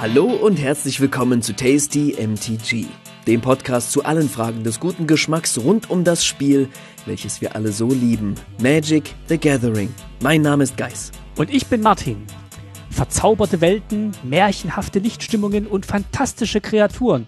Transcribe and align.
Hallo 0.00 0.24
und 0.24 0.58
herzlich 0.58 0.98
willkommen 1.02 1.42
zu 1.42 1.54
Tasty 1.54 2.16
MTG, 2.18 2.86
dem 3.26 3.42
Podcast 3.42 3.92
zu 3.92 4.02
allen 4.02 4.30
Fragen 4.30 4.64
des 4.64 4.80
guten 4.80 5.06
Geschmacks 5.06 5.58
rund 5.58 5.90
um 5.90 6.04
das 6.04 6.24
Spiel, 6.24 6.70
welches 7.04 7.42
wir 7.42 7.54
alle 7.54 7.70
so 7.70 7.86
lieben. 7.88 8.34
Magic 8.62 9.14
the 9.28 9.36
Gathering. 9.36 9.92
Mein 10.22 10.40
Name 10.40 10.64
ist 10.64 10.78
Geis. 10.78 11.12
Und 11.36 11.52
ich 11.52 11.66
bin 11.66 11.82
Martin. 11.82 12.24
Verzauberte 12.88 13.60
Welten, 13.60 14.12
märchenhafte 14.22 15.00
Lichtstimmungen 15.00 15.66
und 15.66 15.84
fantastische 15.84 16.62
Kreaturen. 16.62 17.26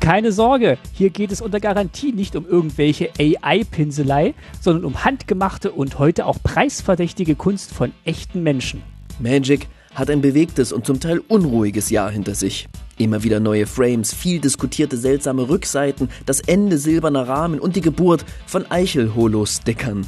Keine 0.00 0.32
Sorge, 0.32 0.78
hier 0.92 1.10
geht 1.10 1.30
es 1.30 1.40
unter 1.40 1.60
Garantie 1.60 2.10
nicht 2.10 2.34
um 2.34 2.44
irgendwelche 2.44 3.10
AI-Pinselei, 3.20 4.34
sondern 4.60 4.84
um 4.84 5.04
handgemachte 5.04 5.70
und 5.70 6.00
heute 6.00 6.26
auch 6.26 6.42
preisverdächtige 6.42 7.36
Kunst 7.36 7.70
von 7.72 7.92
echten 8.04 8.42
Menschen. 8.42 8.82
Magic 9.20 9.68
hat 9.94 10.10
ein 10.10 10.20
bewegtes 10.20 10.72
und 10.72 10.86
zum 10.86 11.00
Teil 11.00 11.20
unruhiges 11.28 11.90
Jahr 11.90 12.10
hinter 12.10 12.34
sich. 12.34 12.68
Immer 12.98 13.22
wieder 13.22 13.40
neue 13.40 13.66
Frames, 13.66 14.12
viel 14.12 14.40
diskutierte 14.40 14.96
seltsame 14.96 15.48
Rückseiten, 15.48 16.10
das 16.26 16.40
Ende 16.40 16.78
silberner 16.78 17.26
Rahmen 17.26 17.58
und 17.58 17.76
die 17.76 17.80
Geburt 17.80 18.24
von 18.46 18.70
Eichel-Holo-Stickern. 18.70 20.06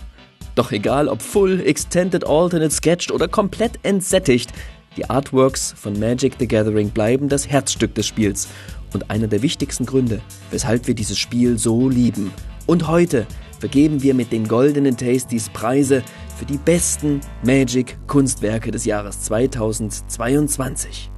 Doch 0.54 0.72
egal 0.72 1.08
ob 1.08 1.22
Full, 1.22 1.60
Extended, 1.60 2.26
Alternate, 2.26 2.74
Sketched 2.74 3.10
oder 3.10 3.28
komplett 3.28 3.78
entsättigt, 3.82 4.52
die 4.96 5.08
Artworks 5.08 5.74
von 5.74 5.98
Magic 5.98 6.34
the 6.38 6.46
Gathering 6.46 6.90
bleiben 6.90 7.30
das 7.30 7.48
Herzstück 7.48 7.94
des 7.94 8.06
Spiels 8.06 8.48
und 8.92 9.10
einer 9.10 9.26
der 9.26 9.40
wichtigsten 9.40 9.86
Gründe, 9.86 10.20
weshalb 10.50 10.86
wir 10.86 10.94
dieses 10.94 11.18
Spiel 11.18 11.58
so 11.58 11.88
lieben. 11.88 12.30
Und 12.66 12.88
heute 12.88 13.26
vergeben 13.58 14.02
wir 14.02 14.12
mit 14.12 14.32
den 14.32 14.46
goldenen 14.46 14.98
Tasties 14.98 15.48
Preise 15.48 16.02
für 16.42 16.46
die 16.46 16.58
besten 16.58 17.20
Magic-Kunstwerke 17.44 18.72
des 18.72 18.84
Jahres 18.84 19.20
2022. 19.20 21.08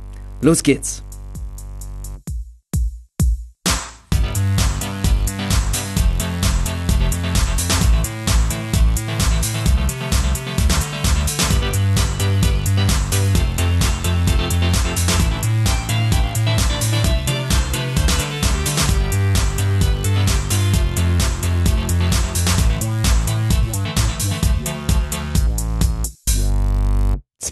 Los 0.43 0.63
geht's! 0.63 1.03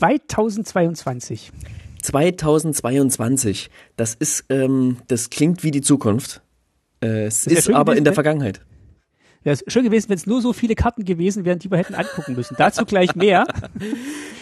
2022. 0.02 1.52
2022. 2.02 3.70
Das 3.94 4.14
ist, 4.14 4.44
ähm, 4.48 4.96
das 5.06 5.30
klingt 5.30 5.62
wie 5.62 5.70
die 5.70 5.80
Zukunft. 5.80 6.42
Äh, 7.00 7.26
es 7.26 7.46
ist, 7.46 7.66
schön 7.66 7.76
aber 7.76 7.92
gewesen, 7.92 7.98
in 7.98 8.04
der 8.04 8.12
Vergangenheit. 8.14 8.60
Wäre 9.44 9.54
es 9.54 9.72
schön 9.72 9.84
gewesen, 9.84 10.08
wenn 10.08 10.16
es 10.16 10.26
nur 10.26 10.42
so 10.42 10.52
viele 10.52 10.74
Karten 10.74 11.04
gewesen 11.04 11.44
wären, 11.44 11.60
die 11.60 11.70
wir 11.70 11.78
hätten 11.78 11.94
angucken 11.94 12.34
müssen. 12.34 12.56
Dazu 12.58 12.84
gleich 12.84 13.14
mehr. 13.14 13.46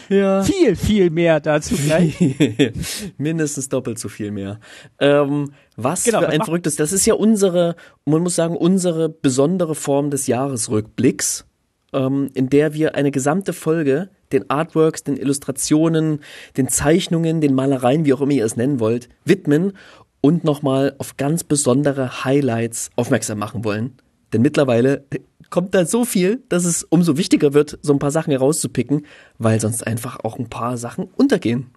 Ja. 0.08 0.42
Viel, 0.42 0.74
viel 0.74 1.08
mehr 1.08 1.38
dazu 1.38 1.76
gleich. 1.76 2.18
Mindestens 3.16 3.68
doppelt 3.68 3.96
so 3.96 4.08
viel 4.08 4.32
mehr. 4.32 4.58
Ähm, 4.98 5.52
was 5.76 6.02
Genau, 6.02 6.18
für 6.18 6.28
ein 6.28 6.42
verrücktes, 6.42 6.74
das 6.74 6.92
ist 6.92 7.06
ja 7.06 7.14
unsere, 7.14 7.76
man 8.06 8.20
muss 8.20 8.34
sagen, 8.34 8.56
unsere 8.56 9.08
besondere 9.08 9.76
Form 9.76 10.10
des 10.10 10.26
Jahresrückblicks, 10.26 11.46
ähm, 11.92 12.28
in 12.34 12.50
der 12.50 12.74
wir 12.74 12.96
eine 12.96 13.12
gesamte 13.12 13.52
Folge 13.52 14.10
den 14.32 14.48
Artworks, 14.50 15.04
den 15.04 15.16
Illustrationen, 15.16 16.20
den 16.56 16.68
Zeichnungen, 16.68 17.40
den 17.40 17.54
Malereien, 17.54 18.04
wie 18.04 18.14
auch 18.14 18.20
immer 18.20 18.32
ihr 18.32 18.44
es 18.44 18.56
nennen 18.56 18.80
wollt, 18.80 19.08
widmen 19.24 19.72
und 20.20 20.44
nochmal 20.44 20.94
auf 20.98 21.16
ganz 21.16 21.44
besondere 21.44 22.24
Highlights 22.24 22.90
aufmerksam 22.96 23.38
machen 23.38 23.64
wollen. 23.64 23.96
Denn 24.32 24.42
mittlerweile 24.42 25.06
kommt 25.50 25.74
da 25.74 25.84
so 25.84 26.04
viel, 26.04 26.42
dass 26.48 26.64
es 26.64 26.84
umso 26.84 27.16
wichtiger 27.16 27.52
wird, 27.52 27.78
so 27.82 27.92
ein 27.92 27.98
paar 27.98 28.12
Sachen 28.12 28.30
herauszupicken, 28.30 29.06
weil 29.38 29.60
sonst 29.60 29.86
einfach 29.86 30.20
auch 30.24 30.38
ein 30.38 30.48
paar 30.48 30.76
Sachen 30.76 31.08
untergehen. 31.16 31.70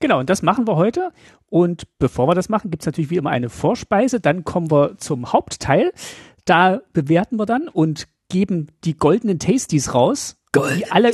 Genau, 0.00 0.20
und 0.20 0.28
das 0.28 0.42
machen 0.42 0.66
wir 0.66 0.76
heute. 0.76 1.10
Und 1.48 1.84
bevor 1.98 2.28
wir 2.28 2.34
das 2.34 2.48
machen, 2.48 2.70
gibt 2.70 2.82
es 2.82 2.86
natürlich 2.86 3.10
wie 3.10 3.16
immer 3.16 3.30
eine 3.30 3.48
Vorspeise. 3.48 4.20
Dann 4.20 4.44
kommen 4.44 4.70
wir 4.70 4.98
zum 4.98 5.32
Hauptteil. 5.32 5.92
Da 6.44 6.82
bewerten 6.92 7.38
wir 7.38 7.46
dann 7.46 7.68
und 7.68 8.06
geben 8.28 8.66
die 8.84 8.96
goldenen 8.96 9.38
Tasties 9.38 9.94
raus, 9.94 10.36
Gold. 10.56 10.76
die 10.76 10.90
alle. 10.90 11.12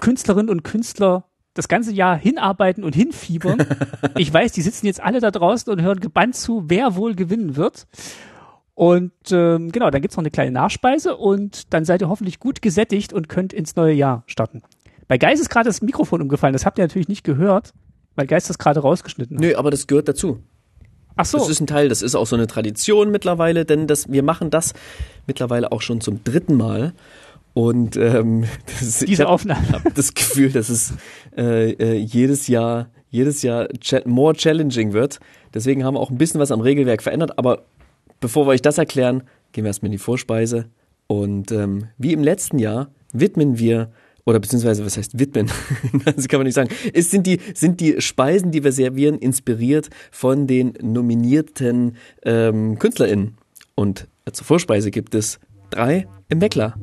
Künstlerinnen 0.00 0.50
und 0.50 0.62
Künstler 0.64 1.24
das 1.54 1.68
ganze 1.68 1.92
Jahr 1.92 2.16
hinarbeiten 2.16 2.82
und 2.84 2.94
hinfiebern. 2.94 3.64
ich 4.18 4.32
weiß, 4.32 4.52
die 4.52 4.62
sitzen 4.62 4.86
jetzt 4.86 5.00
alle 5.00 5.20
da 5.20 5.30
draußen 5.30 5.72
und 5.72 5.80
hören 5.80 6.00
gebannt 6.00 6.34
zu, 6.34 6.64
wer 6.66 6.96
wohl 6.96 7.14
gewinnen 7.14 7.56
wird. 7.56 7.86
Und 8.74 9.12
ähm, 9.30 9.70
genau, 9.70 9.90
dann 9.90 10.02
gibt's 10.02 10.16
noch 10.16 10.22
eine 10.22 10.32
kleine 10.32 10.50
Nachspeise 10.50 11.16
und 11.16 11.72
dann 11.72 11.84
seid 11.84 12.02
ihr 12.02 12.08
hoffentlich 12.08 12.40
gut 12.40 12.60
gesättigt 12.60 13.12
und 13.12 13.28
könnt 13.28 13.52
ins 13.52 13.76
neue 13.76 13.94
Jahr 13.94 14.24
starten. 14.26 14.62
Bei 15.06 15.16
Geist 15.16 15.40
ist 15.40 15.48
gerade 15.48 15.68
das 15.68 15.80
Mikrofon 15.80 16.20
umgefallen, 16.20 16.54
das 16.54 16.66
habt 16.66 16.78
ihr 16.78 16.84
natürlich 16.84 17.08
nicht 17.08 17.22
gehört, 17.22 17.72
weil 18.16 18.26
Geist 18.26 18.50
das 18.50 18.58
gerade 18.58 18.80
rausgeschnitten 18.80 19.36
hat. 19.36 19.44
Nö, 19.44 19.54
aber 19.54 19.70
das 19.70 19.86
gehört 19.86 20.08
dazu. 20.08 20.40
Ach 21.16 21.24
so, 21.24 21.38
Das 21.38 21.48
ist 21.48 21.60
ein 21.60 21.68
Teil, 21.68 21.88
das 21.88 22.02
ist 22.02 22.16
auch 22.16 22.26
so 22.26 22.34
eine 22.34 22.48
Tradition 22.48 23.12
mittlerweile, 23.12 23.64
denn 23.64 23.86
das, 23.86 24.10
wir 24.10 24.24
machen 24.24 24.50
das 24.50 24.74
mittlerweile 25.28 25.70
auch 25.70 25.80
schon 25.80 26.00
zum 26.00 26.24
dritten 26.24 26.56
Mal. 26.56 26.94
Und 27.54 27.96
ähm, 27.96 28.44
das 28.66 28.82
ist, 28.82 29.02
ich 29.02 29.10
diese 29.10 29.24
hab- 29.24 29.30
Aufnahme. 29.30 29.68
habe 29.72 29.90
das 29.92 30.12
Gefühl, 30.14 30.50
dass 30.50 30.68
es 30.68 30.92
äh, 31.36 31.70
äh, 31.72 31.94
jedes 31.96 32.48
Jahr 32.48 32.90
jedes 33.10 33.42
Jahr 33.42 33.68
more 34.06 34.34
challenging 34.34 34.92
wird. 34.92 35.20
Deswegen 35.54 35.84
haben 35.84 35.94
wir 35.94 36.00
auch 36.00 36.10
ein 36.10 36.18
bisschen 36.18 36.40
was 36.40 36.50
am 36.50 36.60
Regelwerk 36.60 37.00
verändert. 37.00 37.38
Aber 37.38 37.62
bevor 38.18 38.44
wir 38.44 38.50
euch 38.50 38.60
das 38.62 38.76
erklären, 38.76 39.22
gehen 39.52 39.62
wir 39.62 39.68
erstmal 39.68 39.86
in 39.86 39.92
die 39.92 39.98
Vorspeise. 39.98 40.64
Und 41.06 41.52
ähm, 41.52 41.86
wie 41.96 42.12
im 42.12 42.24
letzten 42.24 42.58
Jahr 42.58 42.90
widmen 43.12 43.56
wir 43.56 43.92
oder 44.24 44.40
beziehungsweise 44.40 44.84
was 44.84 44.96
heißt 44.96 45.16
widmen? 45.16 45.48
das 46.16 46.26
kann 46.26 46.40
man 46.40 46.46
nicht 46.46 46.54
sagen. 46.56 46.70
Es 46.92 47.12
sind 47.12 47.28
die 47.28 47.38
sind 47.54 47.78
die 47.80 48.00
Speisen, 48.00 48.50
die 48.50 48.64
wir 48.64 48.72
servieren, 48.72 49.16
inspiriert 49.16 49.90
von 50.10 50.48
den 50.48 50.74
nominierten 50.82 51.94
ähm, 52.24 52.80
KünstlerInnen. 52.80 53.36
Und 53.76 54.08
zur 54.32 54.44
Vorspeise 54.44 54.90
gibt 54.90 55.14
es 55.14 55.38
drei 55.70 56.08
im 56.28 56.40
Weckler. 56.40 56.74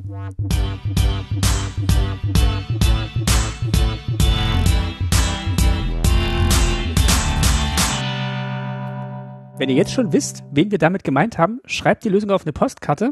Wenn 9.57 9.69
ihr 9.69 9.75
jetzt 9.75 9.94
schon 9.94 10.12
wisst, 10.12 10.44
wen 10.52 10.72
wir 10.72 10.79
damit 10.79 11.03
gemeint 11.03 11.38
haben, 11.38 11.59
schreibt 11.66 12.03
die 12.03 12.09
Lösung 12.09 12.31
auf 12.31 12.44
eine 12.44 12.53
Postkarte. 12.53 13.12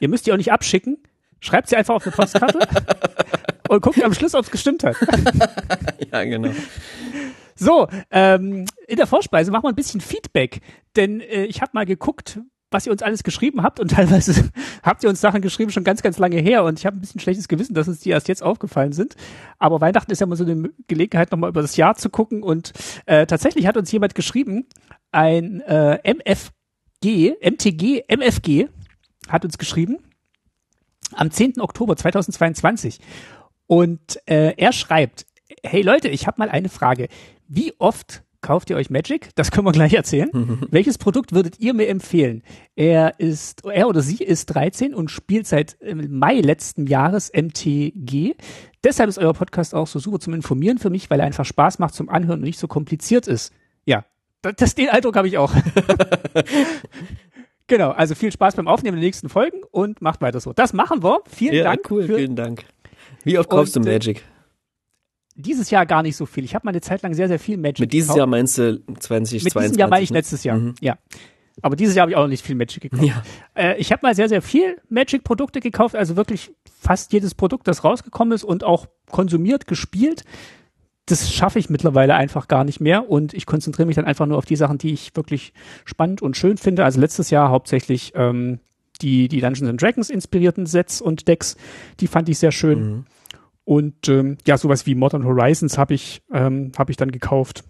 Ihr 0.00 0.08
müsst 0.08 0.26
die 0.26 0.32
auch 0.32 0.36
nicht 0.36 0.52
abschicken. 0.52 0.98
Schreibt 1.40 1.68
sie 1.68 1.76
einfach 1.76 1.94
auf 1.94 2.04
eine 2.04 2.12
Postkarte 2.12 2.58
und 3.68 3.82
guckt 3.82 4.02
am 4.02 4.12
Schluss, 4.14 4.34
ob 4.34 4.44
es 4.44 4.50
gestimmt 4.50 4.84
hat. 4.84 4.96
Ja, 6.12 6.24
genau. 6.24 6.50
So, 7.56 7.88
ähm, 8.10 8.66
in 8.86 8.96
der 8.96 9.06
Vorspeise 9.06 9.50
machen 9.50 9.64
wir 9.64 9.70
ein 9.70 9.74
bisschen 9.74 10.00
Feedback, 10.00 10.60
denn 10.94 11.20
äh, 11.20 11.44
ich 11.44 11.62
habe 11.62 11.70
mal 11.74 11.86
geguckt, 11.86 12.40
was 12.76 12.84
ihr 12.84 12.92
uns 12.92 13.02
alles 13.02 13.22
geschrieben 13.22 13.62
habt 13.62 13.80
und 13.80 13.90
teilweise 13.92 14.50
habt 14.82 15.02
ihr 15.02 15.08
uns 15.08 15.22
Sachen 15.22 15.40
geschrieben 15.40 15.72
schon 15.72 15.82
ganz, 15.82 16.02
ganz 16.02 16.18
lange 16.18 16.36
her 16.36 16.62
und 16.62 16.78
ich 16.78 16.84
habe 16.84 16.96
ein 16.96 17.00
bisschen 17.00 17.20
schlechtes 17.20 17.48
Gewissen, 17.48 17.72
dass 17.72 17.88
uns 17.88 18.00
die 18.00 18.10
erst 18.10 18.28
jetzt 18.28 18.42
aufgefallen 18.42 18.92
sind. 18.92 19.16
Aber 19.58 19.80
Weihnachten 19.80 20.12
ist 20.12 20.20
ja 20.20 20.26
mal 20.26 20.36
so 20.36 20.44
eine 20.44 20.68
Gelegenheit, 20.86 21.32
nochmal 21.32 21.48
über 21.48 21.62
das 21.62 21.76
Jahr 21.76 21.96
zu 21.96 22.10
gucken 22.10 22.42
und 22.42 22.72
äh, 23.06 23.26
tatsächlich 23.26 23.66
hat 23.66 23.78
uns 23.78 23.90
jemand 23.90 24.14
geschrieben, 24.14 24.66
ein 25.10 25.62
äh, 25.62 25.98
MFG, 26.04 27.36
MTG, 27.40 28.04
MFG 28.08 28.68
hat 29.28 29.46
uns 29.46 29.56
geschrieben 29.56 29.98
am 31.14 31.30
10. 31.30 31.60
Oktober 31.60 31.96
2022 31.96 33.00
und 33.66 34.20
äh, 34.26 34.52
er 34.58 34.72
schreibt, 34.72 35.24
hey 35.64 35.80
Leute, 35.80 36.08
ich 36.08 36.26
habe 36.26 36.38
mal 36.38 36.50
eine 36.50 36.68
Frage. 36.68 37.08
Wie 37.48 37.72
oft 37.78 38.22
kauft 38.46 38.70
ihr 38.70 38.76
euch 38.76 38.90
Magic? 38.90 39.30
Das 39.34 39.50
können 39.50 39.66
wir 39.66 39.72
gleich 39.72 39.92
erzählen. 39.92 40.30
Welches 40.70 40.98
Produkt 40.98 41.32
würdet 41.32 41.58
ihr 41.58 41.74
mir 41.74 41.88
empfehlen? 41.88 42.44
Er 42.76 43.18
ist, 43.18 43.64
er 43.64 43.88
oder 43.88 44.02
sie 44.02 44.22
ist 44.22 44.46
13 44.46 44.94
und 44.94 45.10
spielt 45.10 45.48
seit 45.48 45.76
ähm, 45.80 46.16
Mai 46.16 46.40
letzten 46.40 46.86
Jahres 46.86 47.32
MTG. 47.34 48.36
Deshalb 48.84 49.08
ist 49.08 49.18
euer 49.18 49.34
Podcast 49.34 49.74
auch 49.74 49.88
so 49.88 49.98
super 49.98 50.20
zum 50.20 50.32
Informieren 50.32 50.78
für 50.78 50.90
mich, 50.90 51.10
weil 51.10 51.18
er 51.18 51.26
einfach 51.26 51.44
Spaß 51.44 51.80
macht 51.80 51.94
zum 51.94 52.08
Anhören 52.08 52.38
und 52.38 52.44
nicht 52.44 52.60
so 52.60 52.68
kompliziert 52.68 53.26
ist. 53.26 53.52
Ja, 53.84 54.04
das, 54.42 54.76
den 54.76 54.90
Eindruck 54.90 55.16
habe 55.16 55.26
ich 55.26 55.38
auch. 55.38 55.52
genau, 57.66 57.90
also 57.90 58.14
viel 58.14 58.30
Spaß 58.30 58.54
beim 58.54 58.68
Aufnehmen 58.68 58.96
der 58.96 59.04
nächsten 59.04 59.28
Folgen 59.28 59.62
und 59.72 60.00
macht 60.00 60.20
weiter 60.20 60.38
so. 60.38 60.52
Das 60.52 60.72
machen 60.72 61.02
wir. 61.02 61.18
Vielen 61.28 61.54
Ja, 61.54 61.64
Dank 61.64 61.90
cool, 61.90 62.04
vielen 62.04 62.36
Dank. 62.36 62.64
Wie 63.24 63.38
oft 63.38 63.50
kaufst 63.50 63.76
Und, 63.76 63.86
du 63.86 63.90
äh, 63.90 63.94
Magic? 63.94 64.24
Dieses 65.36 65.70
Jahr 65.70 65.86
gar 65.86 66.02
nicht 66.02 66.16
so 66.16 66.26
viel. 66.26 66.44
Ich 66.44 66.54
habe 66.54 66.64
mal 66.66 66.70
eine 66.70 66.80
Zeit 66.80 67.02
lang 67.02 67.14
sehr, 67.14 67.28
sehr 67.28 67.38
viel 67.38 67.56
Magic 67.58 67.80
Mit 67.80 67.92
dieses 67.92 68.08
gekauft. 68.08 68.18
Jahr 68.18 68.26
meinst 68.26 68.58
du 68.58 68.80
2022? 68.98 69.44
Mit 69.44 69.54
diesem 69.54 69.78
Jahr 69.78 69.88
meine 69.88 70.02
ich 70.02 70.10
ne? 70.10 70.18
letztes 70.18 70.42
Jahr, 70.44 70.56
Mhm. 70.58 70.74
ja. 70.80 70.96
Aber 71.62 71.74
dieses 71.76 71.94
Jahr 71.94 72.02
habe 72.02 72.10
ich 72.12 72.16
auch 72.16 72.22
noch 72.22 72.28
nicht 72.28 72.44
viel 72.44 72.54
Magic 72.54 72.82
gekauft. 72.82 73.02
Ja. 73.04 73.22
Äh, 73.54 73.78
ich 73.78 73.90
habe 73.92 74.00
mal 74.02 74.14
sehr, 74.14 74.28
sehr 74.28 74.42
viel 74.42 74.76
Magic-Produkte 74.90 75.60
gekauft, 75.60 75.94
also 75.96 76.14
wirklich 76.16 76.50
fast 76.80 77.12
jedes 77.14 77.34
Produkt, 77.34 77.66
das 77.66 77.82
rausgekommen 77.82 78.34
ist 78.34 78.44
und 78.44 78.62
auch 78.64 78.86
konsumiert, 79.10 79.66
gespielt. 79.66 80.24
das 81.06 81.32
schaffe 81.32 81.58
ich 81.58 81.70
mittlerweile 81.70 82.14
einfach 82.14 82.48
gar 82.48 82.64
nicht 82.64 82.80
mehr 82.80 83.08
und 83.08 83.32
ich 83.32 83.46
konzentriere 83.46 83.86
mich 83.86 83.96
dann 83.96 84.04
einfach 84.04 84.26
nur 84.26 84.36
auf 84.38 84.44
die 84.44 84.56
Sachen, 84.56 84.76
die 84.78 84.92
ich 84.92 85.14
wirklich 85.16 85.52
spannend 85.84 86.20
und 86.20 86.36
schön 86.36 86.58
finde. 86.58 86.84
Also 86.84 87.00
letztes 87.00 87.30
Jahr 87.30 87.48
hauptsächlich 87.50 88.12
ähm, 88.16 88.58
die, 89.00 89.28
die 89.28 89.40
Dungeons 89.40 89.68
and 89.70 89.80
Dragons 89.80 90.10
inspirierten 90.10 90.66
Sets 90.66 91.00
und 91.00 91.28
Decks, 91.28 91.56
die 92.00 92.06
fand 92.06 92.28
ich 92.28 92.38
sehr 92.38 92.52
schön. 92.52 92.78
Mhm. 92.80 93.04
Und 93.66 94.08
ähm, 94.08 94.38
ja, 94.46 94.56
sowas 94.56 94.86
wie 94.86 94.94
Modern 94.94 95.24
Horizons 95.24 95.76
habe 95.76 95.92
ich, 95.92 96.22
ähm, 96.32 96.70
hab 96.78 96.88
ich 96.88 96.96
dann 96.96 97.10
gekauft. 97.10 97.64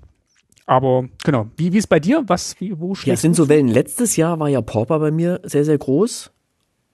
Aber 0.67 1.09
genau, 1.25 1.49
wie, 1.57 1.73
wie 1.73 1.79
ist 1.79 1.87
bei 1.87 2.01
dir? 2.01 2.23
Was, 2.27 2.61
wie, 2.61 2.79
wo 2.79 2.93
Ja, 3.05 3.15
es 3.15 3.23
sind 3.23 3.35
so 3.35 3.49
Wellen. 3.49 3.69
Letztes 3.69 4.17
Jahr 4.17 4.39
war 4.39 4.49
ja 4.49 4.61
Pauper 4.61 4.99
bei 4.99 5.11
mir 5.11 5.41
sehr, 5.43 5.65
sehr 5.65 5.79
groß. 5.79 6.33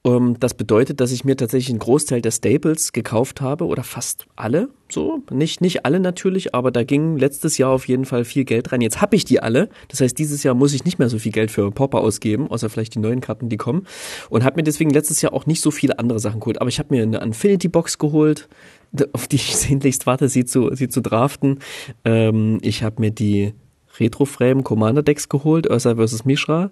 Um, 0.05 0.13
ähm, 0.15 0.41
das 0.41 0.55
bedeutet, 0.55 1.01
dass 1.01 1.13
ich 1.13 1.25
mir 1.25 1.37
tatsächlich 1.37 1.71
einen 1.71 1.79
Großteil 1.79 2.21
der 2.23 2.33
Staples 2.33 2.93
gekauft 2.93 3.41
habe 3.41 3.67
oder 3.67 3.85
fast 3.85 4.27
alle. 4.35 4.69
So, 4.91 5.23
nicht 5.31 5.61
nicht 5.61 5.85
alle 5.85 6.01
natürlich, 6.01 6.55
aber 6.55 6.71
da 6.71 6.83
ging 6.83 7.17
letztes 7.17 7.57
Jahr 7.57 7.71
auf 7.71 7.87
jeden 7.87 8.05
Fall 8.05 8.25
viel 8.25 8.45
Geld 8.45 8.73
rein. 8.73 8.81
Jetzt 8.81 9.01
habe 9.01 9.15
ich 9.17 9.25
die 9.25 9.41
alle. 9.41 9.69
Das 9.89 10.01
heißt, 10.01 10.19
dieses 10.19 10.43
Jahr 10.43 10.55
muss 10.55 10.75
ich 10.75 10.85
nicht 10.85 10.99
mehr 10.99 11.09
so 11.09 11.19
viel 11.19 11.33
Geld 11.33 11.51
für 11.53 11.71
Popper 11.71 12.01
ausgeben, 12.01 12.51
außer 12.51 12.69
vielleicht 12.69 12.95
die 12.97 12.99
neuen 12.99 13.21
Karten, 13.21 13.49
die 13.49 13.57
kommen. 13.57 13.87
Und 14.29 14.45
habe 14.45 14.57
mir 14.57 14.65
deswegen 14.65 14.91
letztes 14.91 15.23
Jahr 15.23 15.33
auch 15.33 15.47
nicht 15.47 15.61
so 15.61 15.71
viele 15.71 15.99
andere 16.01 16.19
Sachen 16.19 16.41
geholt. 16.41 16.61
Aber 16.61 16.69
ich 16.69 16.81
habe 16.81 16.95
mir 16.95 17.05
eine 17.05 17.19
Infinity 17.19 17.69
Box 17.69 17.99
geholt, 17.99 18.49
auf 19.13 19.29
die 19.29 19.37
ich 19.37 19.57
sehnlichst 19.57 20.07
warte, 20.07 20.29
sie 20.29 20.45
zu 20.45 20.75
sie 20.75 20.89
zu 20.89 21.01
draften. 21.01 21.61
Ähm, 22.05 22.59
ich 22.63 22.83
habe 22.83 23.01
mir 23.01 23.11
die 23.11 23.55
Retro 23.99 24.25
Frame 24.25 24.65
Commander 24.65 25.03
Decks 25.03 25.29
geholt, 25.29 25.69
Ursa 25.69 25.97
vs. 25.97 26.25
Mishra. 26.25 26.71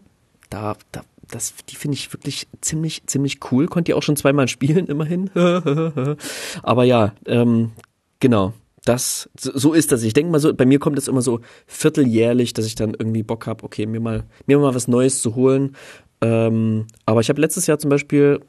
Da, 0.48 0.76
da 0.92 1.02
das, 1.30 1.54
die 1.68 1.76
finde 1.76 1.96
ich 1.96 2.12
wirklich 2.12 2.48
ziemlich, 2.60 3.06
ziemlich 3.06 3.38
cool. 3.50 3.66
Konnte 3.66 3.92
ihr 3.92 3.96
auch 3.96 4.02
schon 4.02 4.16
zweimal 4.16 4.48
spielen, 4.48 4.86
immerhin. 4.86 5.30
Aber 6.62 6.84
ja, 6.84 7.12
ähm, 7.26 7.72
genau. 8.18 8.52
Das, 8.84 9.28
so 9.36 9.72
ist 9.74 9.92
das. 9.92 10.02
Ich 10.02 10.14
denke 10.14 10.32
mal 10.32 10.40
so, 10.40 10.54
bei 10.54 10.64
mir 10.64 10.78
kommt 10.78 10.98
es 10.98 11.06
immer 11.06 11.22
so 11.22 11.40
vierteljährlich, 11.66 12.54
dass 12.54 12.66
ich 12.66 12.74
dann 12.74 12.94
irgendwie 12.98 13.22
Bock 13.22 13.46
habe, 13.46 13.62
okay, 13.64 13.86
mir 13.86 14.00
mal, 14.00 14.24
mir 14.46 14.58
mal 14.58 14.74
was 14.74 14.88
Neues 14.88 15.20
zu 15.20 15.34
holen. 15.34 15.76
Ähm, 16.22 16.86
aber 17.04 17.20
ich 17.20 17.28
habe 17.28 17.40
letztes 17.40 17.66
Jahr 17.66 17.78
zum 17.78 17.90
Beispiel 17.90 18.40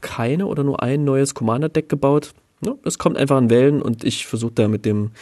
keine 0.00 0.46
oder 0.46 0.62
nur 0.62 0.82
ein 0.82 1.04
neues 1.04 1.34
Commander-Deck 1.34 1.88
gebaut. 1.88 2.32
Ja, 2.64 2.74
es 2.84 2.98
kommt 2.98 3.16
einfach 3.16 3.36
an 3.36 3.48
Wellen 3.48 3.80
und 3.80 4.04
ich 4.04 4.26
versuche 4.26 4.52
da 4.52 4.68
mit 4.68 4.84
dem 4.84 5.12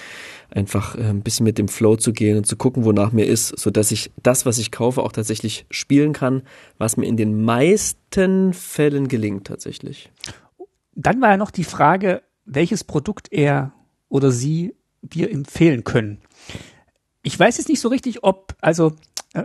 einfach 0.51 0.97
äh, 0.97 1.05
ein 1.05 1.23
bisschen 1.23 1.45
mit 1.45 1.59
dem 1.59 1.69
Flow 1.69 1.97
zu 1.97 2.13
gehen 2.13 2.37
und 2.37 2.47
zu 2.47 2.57
gucken, 2.57 2.85
wonach 2.85 3.13
mir 3.13 3.27
ist, 3.27 3.59
so 3.59 3.71
dass 3.71 3.93
ich 3.93 4.11
das, 4.23 4.45
was 4.45 4.59
ich 4.59 4.73
kaufe, 4.73 5.03
auch 5.03 5.13
tatsächlich 5.13 5.67
spielen 5.71 6.13
kann, 6.13 6.43
was 6.79 6.97
mir 6.97 7.07
in 7.07 7.17
den 7.17 7.43
meisten 7.43 8.53
Fällen 8.53 9.09
gelingt 9.09 9.47
tatsächlich. 9.47 10.11
Dann 10.95 11.21
war 11.21 11.31
ja 11.31 11.37
noch 11.37 11.53
die 11.53 11.65
Frage, 11.65 12.23
welches 12.45 12.83
Produkt 12.83 13.29
er 13.31 13.73
oder 14.09 14.33
sie 14.33 14.75
wir 15.03 15.31
empfehlen 15.31 15.85
können. 15.85 16.19
Ich 17.23 17.39
weiß 17.39 17.59
jetzt 17.59 17.69
nicht 17.69 17.81
so 17.81 17.89
richtig, 17.89 18.25
ob, 18.25 18.57
also 18.61 18.93
äh, 19.35 19.45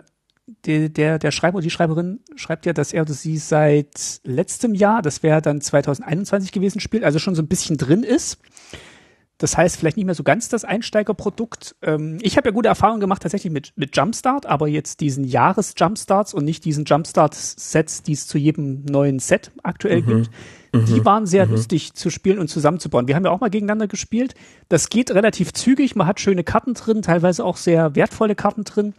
der, 0.66 0.90
der, 0.90 1.20
der 1.20 1.32
Schreiber 1.32 1.58
oder 1.58 1.64
die 1.64 1.70
Schreiberin 1.70 2.20
schreibt 2.36 2.66
ja, 2.66 2.74
dass 2.74 2.94
er 2.94 3.04
oder 3.04 3.14
sie 3.14 3.38
seit 3.38 4.22
letztem 4.24 4.76
Jahr, 4.76 5.02
das 5.02 5.24
wäre 5.24 5.42
dann 5.42 5.62
2021 5.62 6.52
gewesen, 6.52 6.80
spielt, 6.80 7.04
also 7.04 7.20
schon 7.20 7.36
so 7.36 7.42
ein 7.42 7.48
bisschen 7.48 7.78
drin 7.78 8.04
ist. 8.04 8.40
Das 9.38 9.58
heißt, 9.58 9.78
vielleicht 9.78 9.98
nicht 9.98 10.06
mehr 10.06 10.16
so 10.16 10.24
ganz 10.24 10.48
das 10.48 10.64
Einsteigerprodukt. 10.64 11.76
Ähm, 11.82 12.18
ich 12.22 12.38
habe 12.38 12.50
ja 12.50 12.54
gute 12.54 12.70
Erfahrungen 12.70 13.02
gemacht 13.02 13.24
tatsächlich 13.24 13.52
mit, 13.52 13.74
mit 13.76 13.96
Jumpstart, 13.96 14.46
aber 14.46 14.68
jetzt 14.68 15.02
diesen 15.02 15.24
Jahres-Jumpstarts 15.24 16.34
und 16.34 16.46
nicht 16.46 16.64
diesen 16.66 16.86
Jumpstart-Sets, 16.86 18.04
die 18.04 18.14
es 18.14 18.28
zu 18.28 18.38
jedem 18.38 18.86
neuen 18.86 19.20
Set 19.20 19.52
aktuell 19.64 20.02
mhm. 20.02 20.06
gibt. 20.06 20.30
Die 20.74 21.02
mhm. 21.02 21.06
waren 21.06 21.26
sehr 21.26 21.46
mhm. 21.46 21.52
lustig 21.52 21.94
zu 21.94 22.10
spielen 22.10 22.40
und 22.40 22.48
zusammenzubauen. 22.48 23.08
Wir 23.08 23.16
haben 23.16 23.26
ja 23.26 23.32
auch 23.32 23.42
mal 23.42 23.50
gegeneinander 23.50 23.88
gespielt. 23.88 24.34
Das 24.70 24.90
geht 24.90 25.12
relativ 25.12 25.54
zügig. 25.54 25.96
Man 25.96 26.08
hat 26.08 26.20
schöne 26.20 26.44
Karten 26.44 26.74
drin, 26.74 27.02
teilweise 27.02 27.44
auch 27.44 27.58
sehr 27.58 27.96
wertvolle 27.96 28.36
Karten 28.36 28.64
drin. 28.64 28.94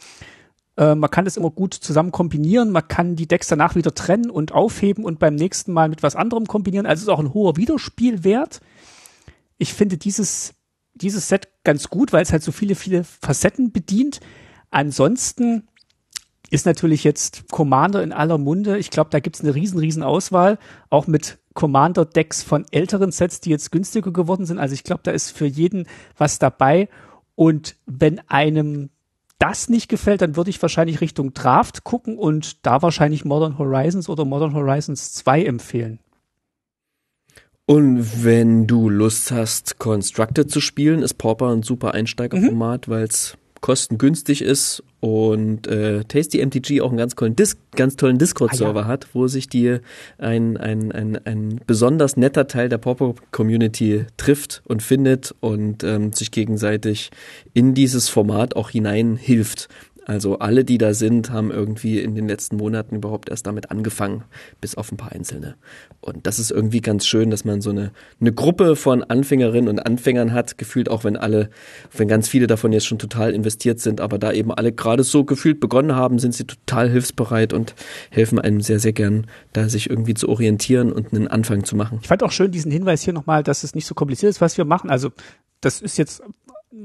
Äh, 0.76 0.94
man 0.94 1.10
kann 1.10 1.24
das 1.24 1.36
immer 1.36 1.50
gut 1.50 1.74
zusammen 1.74 2.12
kombinieren. 2.12 2.70
Man 2.70 2.86
kann 2.88 3.16
die 3.16 3.28
Decks 3.28 3.48
danach 3.48 3.74
wieder 3.74 3.94
trennen 3.94 4.30
und 4.30 4.52
aufheben 4.52 5.04
und 5.04 5.18
beim 5.18 5.34
nächsten 5.34 5.72
Mal 5.72 5.88
mit 5.88 6.02
was 6.02 6.16
anderem 6.16 6.46
kombinieren. 6.46 6.86
Also 6.86 7.00
es 7.00 7.04
ist 7.04 7.14
auch 7.14 7.20
ein 7.20 7.34
hoher 7.34 7.56
Wiederspielwert 7.56 8.60
ich 9.58 9.72
finde 9.72 9.96
dieses, 9.96 10.54
dieses 10.94 11.28
Set 11.28 11.48
ganz 11.64 11.88
gut, 11.88 12.12
weil 12.12 12.22
es 12.22 12.32
halt 12.32 12.42
so 12.42 12.52
viele, 12.52 12.74
viele 12.74 13.04
Facetten 13.04 13.72
bedient. 13.72 14.20
Ansonsten 14.70 15.68
ist 16.50 16.66
natürlich 16.66 17.04
jetzt 17.04 17.48
Commander 17.50 18.02
in 18.02 18.12
aller 18.12 18.38
Munde. 18.38 18.78
Ich 18.78 18.90
glaube, 18.90 19.10
da 19.10 19.20
gibt 19.20 19.36
es 19.36 19.42
eine 19.42 19.54
riesen, 19.54 19.78
riesen 19.78 20.02
Auswahl, 20.02 20.58
auch 20.90 21.06
mit 21.06 21.38
Commander-Decks 21.54 22.42
von 22.42 22.66
älteren 22.70 23.12
Sets, 23.12 23.40
die 23.40 23.50
jetzt 23.50 23.72
günstiger 23.72 24.12
geworden 24.12 24.44
sind. 24.44 24.58
Also 24.58 24.74
ich 24.74 24.84
glaube, 24.84 25.00
da 25.04 25.12
ist 25.12 25.30
für 25.30 25.46
jeden 25.46 25.86
was 26.16 26.38
dabei. 26.38 26.88
Und 27.36 27.76
wenn 27.86 28.20
einem 28.28 28.90
das 29.44 29.68
nicht 29.68 29.88
gefällt, 29.88 30.22
dann 30.22 30.36
würde 30.36 30.48
ich 30.48 30.62
wahrscheinlich 30.62 31.02
Richtung 31.02 31.34
Draft 31.34 31.84
gucken 31.84 32.16
und 32.16 32.64
da 32.64 32.80
wahrscheinlich 32.80 33.26
Modern 33.26 33.58
Horizons 33.58 34.08
oder 34.08 34.24
Modern 34.24 34.54
Horizons 34.54 35.12
2 35.12 35.44
empfehlen. 35.44 35.98
Und 37.66 38.24
wenn 38.24 38.66
du 38.66 38.88
Lust 38.88 39.32
hast, 39.32 39.78
Constructed 39.78 40.50
zu 40.50 40.60
spielen, 40.60 41.02
ist 41.02 41.14
Pauper 41.14 41.50
ein 41.50 41.62
super 41.62 41.92
Einsteigerformat, 41.92 42.88
mhm. 42.88 42.90
weil 42.90 43.04
es 43.04 43.36
kostengünstig 43.64 44.42
ist 44.42 44.82
und 45.00 45.66
äh, 45.68 46.04
Tasty 46.04 46.44
MTG 46.44 46.82
auch 46.82 46.90
einen 46.90 46.98
ganz 46.98 47.14
tollen, 47.14 47.34
Dis 47.34 47.56
ganz 47.74 47.96
tollen 47.96 48.18
Discord-Server 48.18 48.80
ah, 48.80 48.82
ja. 48.82 48.88
hat, 48.88 49.06
wo 49.14 49.26
sich 49.26 49.48
die 49.48 49.78
ein, 50.18 50.58
ein, 50.58 50.92
ein, 50.92 51.18
ein 51.24 51.60
besonders 51.66 52.18
netter 52.18 52.46
Teil 52.46 52.68
der 52.68 52.76
Pauper-Community 52.76 54.04
trifft 54.18 54.60
und 54.66 54.82
findet 54.82 55.34
und 55.40 55.82
ähm, 55.82 56.12
sich 56.12 56.30
gegenseitig 56.30 57.10
in 57.54 57.72
dieses 57.72 58.10
Format 58.10 58.54
auch 58.54 58.68
hineinhilft. 58.68 59.70
Also 60.06 60.38
alle, 60.38 60.64
die 60.64 60.78
da 60.78 60.92
sind, 60.92 61.30
haben 61.30 61.50
irgendwie 61.50 62.00
in 62.00 62.14
den 62.14 62.28
letzten 62.28 62.56
Monaten 62.56 62.96
überhaupt 62.96 63.30
erst 63.30 63.46
damit 63.46 63.70
angefangen, 63.70 64.24
bis 64.60 64.74
auf 64.74 64.92
ein 64.92 64.96
paar 64.96 65.12
Einzelne. 65.12 65.56
Und 66.00 66.26
das 66.26 66.38
ist 66.38 66.50
irgendwie 66.50 66.80
ganz 66.80 67.06
schön, 67.06 67.30
dass 67.30 67.44
man 67.44 67.60
so 67.60 67.70
eine, 67.70 67.92
eine 68.20 68.32
Gruppe 68.32 68.76
von 68.76 69.02
Anfängerinnen 69.02 69.68
und 69.68 69.78
Anfängern 69.78 70.32
hat, 70.32 70.58
gefühlt 70.58 70.90
auch 70.90 71.04
wenn 71.04 71.16
alle, 71.16 71.48
wenn 71.96 72.08
ganz 72.08 72.28
viele 72.28 72.46
davon 72.46 72.72
jetzt 72.72 72.86
schon 72.86 72.98
total 72.98 73.32
investiert 73.32 73.80
sind, 73.80 74.00
aber 74.00 74.18
da 74.18 74.32
eben 74.32 74.52
alle 74.52 74.72
gerade 74.72 75.04
so 75.04 75.24
gefühlt 75.24 75.60
begonnen 75.60 75.96
haben, 75.96 76.18
sind 76.18 76.34
sie 76.34 76.44
total 76.44 76.90
hilfsbereit 76.90 77.52
und 77.52 77.74
helfen 78.10 78.38
einem 78.38 78.60
sehr, 78.60 78.80
sehr 78.80 78.92
gern, 78.92 79.26
da 79.52 79.68
sich 79.68 79.88
irgendwie 79.88 80.14
zu 80.14 80.28
orientieren 80.28 80.92
und 80.92 81.14
einen 81.14 81.28
Anfang 81.28 81.64
zu 81.64 81.76
machen. 81.76 81.98
Ich 82.02 82.08
fand 82.08 82.22
auch 82.22 82.32
schön 82.32 82.50
diesen 82.50 82.70
Hinweis 82.70 83.02
hier 83.02 83.14
nochmal, 83.14 83.42
dass 83.42 83.64
es 83.64 83.74
nicht 83.74 83.86
so 83.86 83.94
kompliziert 83.94 84.30
ist, 84.30 84.40
was 84.40 84.58
wir 84.58 84.64
machen. 84.64 84.90
Also 84.90 85.10
das 85.60 85.80
ist 85.80 85.96
jetzt 85.96 86.22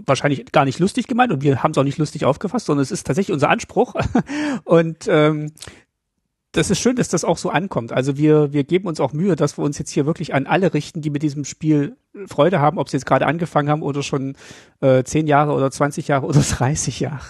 wahrscheinlich 0.06 0.52
gar 0.52 0.66
nicht 0.66 0.80
lustig 0.80 1.08
gemeint 1.08 1.32
und 1.32 1.42
wir 1.42 1.64
haben 1.64 1.72
es 1.72 1.78
auch 1.78 1.84
nicht 1.84 1.98
lustig 1.98 2.26
aufgefasst, 2.26 2.68
sondern 2.68 2.84
es 2.84 2.92
ist 2.92 3.06
tatsächlich 3.06 3.34
unser 3.34 3.50
Anspruch. 3.50 3.96
und 4.64 5.08
ähm, 5.08 5.52
das 6.52 6.72
ist 6.72 6.80
schön, 6.80 6.96
dass 6.96 7.10
das 7.10 7.24
auch 7.24 7.38
so 7.38 7.50
ankommt. 7.50 7.92
Also 7.92 8.18
wir, 8.18 8.54
wir 8.54 8.64
geben 8.64 8.88
uns 8.88 9.00
auch 9.00 9.14
Mühe, 9.14 9.36
dass 9.36 9.58
wir 9.58 9.64
uns 9.64 9.78
jetzt 9.78 9.92
hier 9.92 10.06
wirklich 10.06 10.34
an 10.34 10.48
alle 10.48 10.74
richten, 10.74 11.02
die 11.02 11.12
mit 11.12 11.22
diesem 11.22 11.46
Spiel 11.46 11.96
Freude 12.26 12.60
haben, 12.60 12.80
ob 12.80 12.90
sie 12.90 12.98
jetzt 12.98 13.06
gerade 13.06 13.28
angefangen 13.28 13.70
haben 13.70 13.84
oder 13.84 14.02
schon 14.02 14.36
äh, 14.82 15.04
zehn 15.04 15.28
Jahre 15.28 15.54
oder 15.54 15.70
20 15.70 16.08
Jahre 16.08 16.26
oder 16.26 16.40
30 16.58 17.00
Jahre 17.00 17.22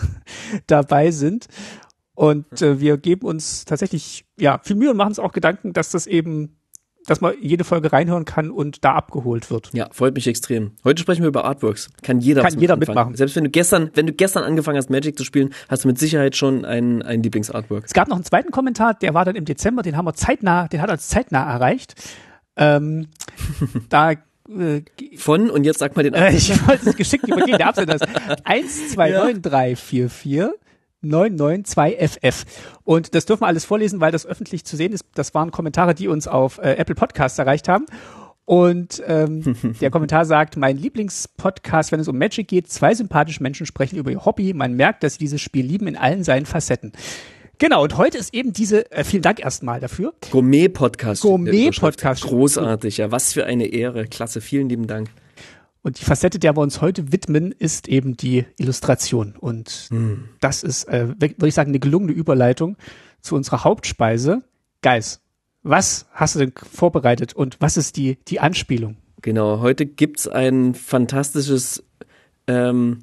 dabei 0.67 1.11
sind. 1.11 1.47
Und 2.13 2.61
äh, 2.61 2.79
wir 2.79 2.97
geben 2.97 3.25
uns 3.25 3.65
tatsächlich 3.65 4.25
ja 4.37 4.59
viel 4.63 4.75
Mühe 4.75 4.91
und 4.91 4.97
machen 4.97 5.09
uns 5.09 5.19
auch 5.19 5.31
Gedanken, 5.31 5.73
dass 5.73 5.91
das 5.91 6.07
eben 6.07 6.58
dass 7.09 7.21
man 7.21 7.33
jede 7.41 7.63
Folge 7.63 7.91
reinhören 7.91 8.25
kann 8.25 8.51
und 8.51 8.85
da 8.85 8.93
abgeholt 8.93 9.49
wird. 9.49 9.71
Ja, 9.73 9.87
freut 9.91 10.13
mich 10.13 10.27
extrem. 10.27 10.73
Heute 10.83 11.01
sprechen 11.01 11.23
wir 11.23 11.29
über 11.29 11.45
Artworks. 11.45 11.89
Kann 12.03 12.19
jeder 12.19 12.43
Kann 12.43 12.59
jeder 12.59 12.77
mitmachen. 12.77 13.15
Selbst 13.15 13.35
wenn 13.35 13.45
du 13.45 13.49
gestern, 13.49 13.89
wenn 13.95 14.05
du 14.05 14.13
gestern 14.13 14.43
angefangen 14.43 14.77
hast, 14.77 14.91
Magic 14.91 15.17
zu 15.17 15.23
spielen, 15.23 15.51
hast 15.67 15.85
du 15.85 15.87
mit 15.87 15.97
Sicherheit 15.97 16.35
schon 16.35 16.65
ein, 16.65 17.01
ein 17.01 17.23
Lieblingsartwork. 17.23 17.85
Es 17.85 17.93
gab 17.93 18.09
noch 18.09 18.17
einen 18.17 18.25
zweiten 18.25 18.51
Kommentar, 18.51 18.93
der 18.93 19.15
war 19.15 19.25
dann 19.25 19.35
im 19.35 19.45
Dezember, 19.45 19.81
den 19.81 19.97
haben 19.97 20.05
wir 20.05 20.13
zeitnah, 20.13 20.67
den 20.67 20.81
hat 20.81 20.89
er 20.89 20.99
zeitnah 20.99 21.51
erreicht. 21.51 21.95
Ähm, 22.55 23.07
da 23.89 24.11
äh, 24.11 24.17
von 25.17 25.49
und 25.49 25.63
jetzt 25.63 25.79
sag 25.79 25.95
mal 25.95 26.03
den 26.03 26.13
Absender. 26.15 26.37
ich 26.37 26.67
wollte 26.67 26.89
es 26.89 26.95
geschickt 26.95 27.27
übergehen. 27.27 27.57
Der 27.57 27.69
Absender 27.69 27.95
ist 27.95 28.03
129344 28.43 30.49
992FF. 31.03 32.45
Und 32.83 33.15
das 33.15 33.25
dürfen 33.25 33.41
wir 33.41 33.47
alles 33.47 33.65
vorlesen, 33.65 33.99
weil 33.99 34.11
das 34.11 34.25
öffentlich 34.25 34.65
zu 34.65 34.75
sehen 34.75 34.91
ist. 34.91 35.05
Das 35.15 35.33
waren 35.33 35.51
Kommentare, 35.51 35.95
die 35.95 36.07
uns 36.07 36.27
auf 36.27 36.57
äh, 36.57 36.73
Apple 36.73 36.95
Podcasts 36.95 37.39
erreicht 37.39 37.67
haben. 37.67 37.85
Und 38.45 39.03
ähm, 39.05 39.55
der 39.81 39.91
Kommentar 39.91 40.25
sagt, 40.25 40.57
mein 40.57 40.75
Lieblingspodcast, 40.77 41.91
wenn 41.91 41.99
es 41.99 42.07
um 42.07 42.17
Magic 42.17 42.47
geht, 42.47 42.71
zwei 42.71 42.95
sympathische 42.95 43.43
Menschen 43.43 43.65
sprechen 43.65 43.97
über 43.97 44.09
ihr 44.09 44.25
Hobby. 44.25 44.53
Man 44.53 44.73
merkt, 44.73 45.03
dass 45.03 45.13
sie 45.13 45.19
dieses 45.19 45.39
Spiel 45.39 45.65
lieben 45.65 45.87
in 45.87 45.95
allen 45.95 46.23
seinen 46.23 46.47
Facetten. 46.47 46.91
Genau, 47.59 47.83
und 47.83 47.97
heute 47.97 48.17
ist 48.17 48.33
eben 48.33 48.53
diese, 48.53 48.89
äh, 48.91 49.03
vielen 49.03 49.21
Dank 49.21 49.39
erstmal 49.39 49.81
dafür. 49.81 50.13
Gourmet-Podcast. 50.31 51.21
Gourmet-Podcast. 51.21 52.23
Großartig, 52.23 52.97
ja, 52.97 53.11
was 53.11 53.33
für 53.33 53.45
eine 53.45 53.65
Ehre. 53.65 54.05
Klasse, 54.07 54.39
vielen 54.41 54.69
lieben 54.69 54.87
Dank. 54.87 55.09
Und 55.81 55.99
die 55.99 56.05
Facette, 56.05 56.39
der 56.39 56.55
wir 56.57 56.61
uns 56.61 56.81
heute 56.81 57.11
widmen, 57.11 57.51
ist 57.51 57.87
eben 57.87 58.17
die 58.17 58.45
Illustration. 58.57 59.35
Und 59.39 59.87
hm. 59.89 60.29
das 60.41 60.63
ist, 60.63 60.85
äh, 60.85 61.09
würde 61.19 61.47
ich 61.47 61.53
sagen, 61.53 61.71
eine 61.71 61.79
gelungene 61.79 62.11
Überleitung 62.11 62.75
zu 63.21 63.35
unserer 63.35 63.63
Hauptspeise. 63.63 64.43
Geis, 64.81 65.21
was 65.63 66.07
hast 66.11 66.35
du 66.35 66.39
denn 66.39 66.53
vorbereitet 66.55 67.33
und 67.33 67.57
was 67.59 67.77
ist 67.77 67.97
die, 67.97 68.17
die 68.27 68.39
Anspielung? 68.39 68.97
Genau, 69.21 69.59
heute 69.59 69.85
gibt's 69.85 70.27
ein 70.27 70.73
fantastisches 70.73 71.83
Ähm, 72.47 72.99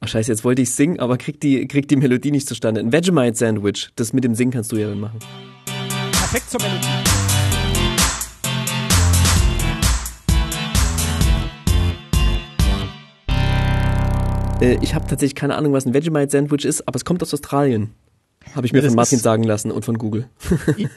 oh 0.00 0.06
scheiße, 0.06 0.30
jetzt 0.30 0.44
wollte 0.44 0.62
ich 0.62 0.70
singen, 0.70 1.00
aber 1.00 1.18
krieg 1.18 1.40
die, 1.40 1.66
krieg 1.68 1.88
die 1.88 1.96
Melodie 1.96 2.30
nicht 2.30 2.48
zustande. 2.48 2.80
Ein 2.80 2.92
Vegemite 2.92 3.36
Sandwich. 3.36 3.90
Das 3.96 4.12
mit 4.12 4.24
dem 4.24 4.34
Singen 4.34 4.52
kannst 4.52 4.72
du 4.72 4.76
ja 4.76 4.88
dann 4.88 5.00
machen. 5.00 5.18
Perfekt 6.12 6.50
zur 6.50 6.60
Melodie. 6.62 7.37
Äh, 14.60 14.78
ich 14.82 14.94
habe 14.94 15.06
tatsächlich 15.06 15.34
keine 15.34 15.56
Ahnung, 15.56 15.72
was 15.72 15.86
ein 15.86 15.94
Vegemite 15.94 16.30
Sandwich 16.30 16.64
ist, 16.64 16.86
aber 16.88 16.96
es 16.96 17.04
kommt 17.04 17.22
aus 17.22 17.32
Australien. 17.32 17.94
Habe 18.54 18.66
ich 18.66 18.72
mir 18.72 18.80
das 18.80 18.88
von 18.90 18.96
Martin 18.96 19.18
sagen 19.18 19.42
lassen 19.44 19.70
und 19.70 19.84
von 19.84 19.98
Google. 19.98 20.28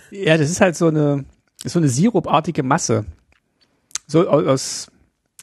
Ja, 0.09 0.37
das 0.37 0.49
ist 0.49 0.61
halt 0.61 0.75
so 0.75 0.87
eine, 0.87 1.25
so 1.63 1.79
eine 1.79 1.89
sirupartige 1.89 2.63
Masse. 2.63 3.05
So 4.07 4.27
au- 4.29 4.45
aus, 4.45 4.87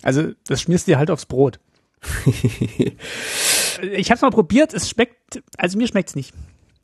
also 0.02 0.28
das 0.46 0.62
schmierst 0.62 0.86
du 0.86 0.92
dir 0.92 0.98
halt 0.98 1.10
aufs 1.10 1.26
Brot. 1.26 1.60
ich 3.92 4.10
hab's 4.10 4.22
mal 4.22 4.30
probiert, 4.30 4.72
es 4.74 4.88
schmeckt, 4.88 5.42
also 5.56 5.76
mir 5.78 5.86
schmeckt's 5.88 6.14
nicht. 6.14 6.32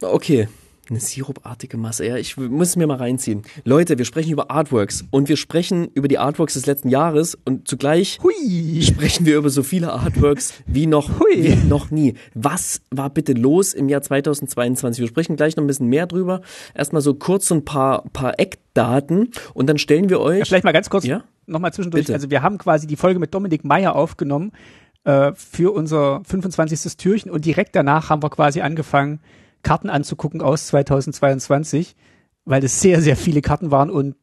Okay. 0.02 0.48
Eine 0.90 1.00
sirupartige 1.00 1.76
Masse, 1.76 2.06
ja, 2.06 2.16
ich 2.16 2.36
muss 2.36 2.68
es 2.68 2.76
mir 2.76 2.86
mal 2.86 2.96
reinziehen. 2.98 3.42
Leute, 3.64 3.96
wir 3.98 4.04
sprechen 4.04 4.30
über 4.32 4.50
Artworks 4.50 5.04
und 5.10 5.28
wir 5.28 5.36
sprechen 5.36 5.88
über 5.94 6.08
die 6.08 6.18
Artworks 6.18 6.54
des 6.54 6.66
letzten 6.66 6.88
Jahres 6.88 7.38
und 7.44 7.66
zugleich 7.68 8.18
Hui. 8.22 8.82
sprechen 8.82 9.24
wir 9.26 9.36
über 9.36 9.48
so 9.50 9.62
viele 9.62 9.92
Artworks 9.92 10.52
wie 10.66 10.86
noch, 10.86 11.20
Hui. 11.20 11.42
wie 11.42 11.66
noch 11.68 11.90
nie. 11.90 12.14
Was 12.34 12.82
war 12.90 13.10
bitte 13.10 13.32
los 13.32 13.72
im 13.72 13.88
Jahr 13.88 14.02
2022? 14.02 15.00
Wir 15.00 15.08
sprechen 15.08 15.36
gleich 15.36 15.56
noch 15.56 15.64
ein 15.64 15.66
bisschen 15.66 15.88
mehr 15.88 16.06
drüber. 16.06 16.42
Erstmal 16.74 17.02
so 17.02 17.14
kurz 17.14 17.48
so 17.48 17.54
ein 17.54 17.64
paar, 17.64 18.04
paar 18.12 18.38
Eckdaten 18.38 19.30
und 19.54 19.66
dann 19.68 19.78
stellen 19.78 20.08
wir 20.10 20.20
euch. 20.20 20.40
Ja, 20.40 20.44
vielleicht 20.44 20.64
mal 20.64 20.72
ganz 20.72 20.90
kurz 20.90 21.04
Ja? 21.04 21.24
nochmal 21.46 21.72
zwischendurch. 21.72 22.04
Bitte. 22.04 22.14
Also 22.14 22.30
wir 22.30 22.42
haben 22.42 22.58
quasi 22.58 22.86
die 22.86 22.96
Folge 22.96 23.18
mit 23.18 23.34
Dominik 23.34 23.64
Meyer 23.64 23.94
aufgenommen 23.96 24.52
äh, 25.04 25.32
für 25.34 25.72
unser 25.74 26.22
25. 26.24 26.96
Türchen 26.96 27.30
und 27.30 27.44
direkt 27.44 27.74
danach 27.76 28.10
haben 28.10 28.22
wir 28.22 28.30
quasi 28.30 28.60
angefangen, 28.60 29.20
Karten 29.64 29.90
anzugucken 29.90 30.40
aus 30.40 30.68
2022, 30.68 31.96
weil 32.44 32.62
es 32.62 32.80
sehr, 32.80 33.00
sehr 33.00 33.16
viele 33.16 33.42
Karten 33.42 33.72
waren 33.72 33.90
und 33.90 34.14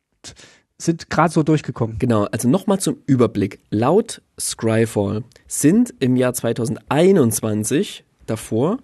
sind 0.78 1.10
gerade 1.10 1.34
so 1.34 1.44
durchgekommen. 1.44 1.98
Genau, 2.00 2.24
also 2.26 2.48
nochmal 2.48 2.80
zum 2.80 2.98
Überblick. 3.06 3.60
Laut 3.70 4.22
Scryfall 4.40 5.24
sind 5.48 5.94
im 6.00 6.16
Jahr 6.16 6.34
2021 6.34 8.06
davor 8.26 8.78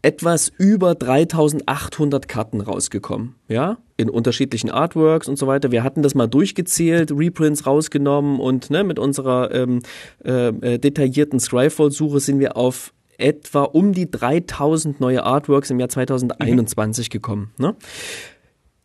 etwas 0.00 0.52
über 0.56 0.94
3800 0.94 2.28
Karten 2.28 2.60
rausgekommen, 2.60 3.34
ja, 3.48 3.78
in 3.96 4.08
unterschiedlichen 4.08 4.70
Artworks 4.70 5.28
und 5.28 5.36
so 5.36 5.48
weiter. 5.48 5.72
Wir 5.72 5.82
hatten 5.82 6.02
das 6.02 6.14
mal 6.14 6.28
durchgezählt, 6.28 7.10
Reprints 7.10 7.66
rausgenommen 7.66 8.38
und 8.38 8.70
ne, 8.70 8.84
mit 8.84 8.98
unserer 8.98 9.52
ähm, 9.52 9.82
äh, 10.24 10.48
äh, 10.48 10.78
detaillierten 10.78 11.40
Scryfall-Suche 11.40 12.20
sind 12.20 12.38
wir 12.38 12.56
auf 12.56 12.94
etwa 13.18 13.64
um 13.64 13.92
die 13.92 14.10
3000 14.10 14.98
neue 15.00 15.24
Artworks 15.24 15.68
im 15.70 15.78
Jahr 15.78 15.90
2021 15.90 17.10
gekommen. 17.10 17.52
Ne? 17.58 17.76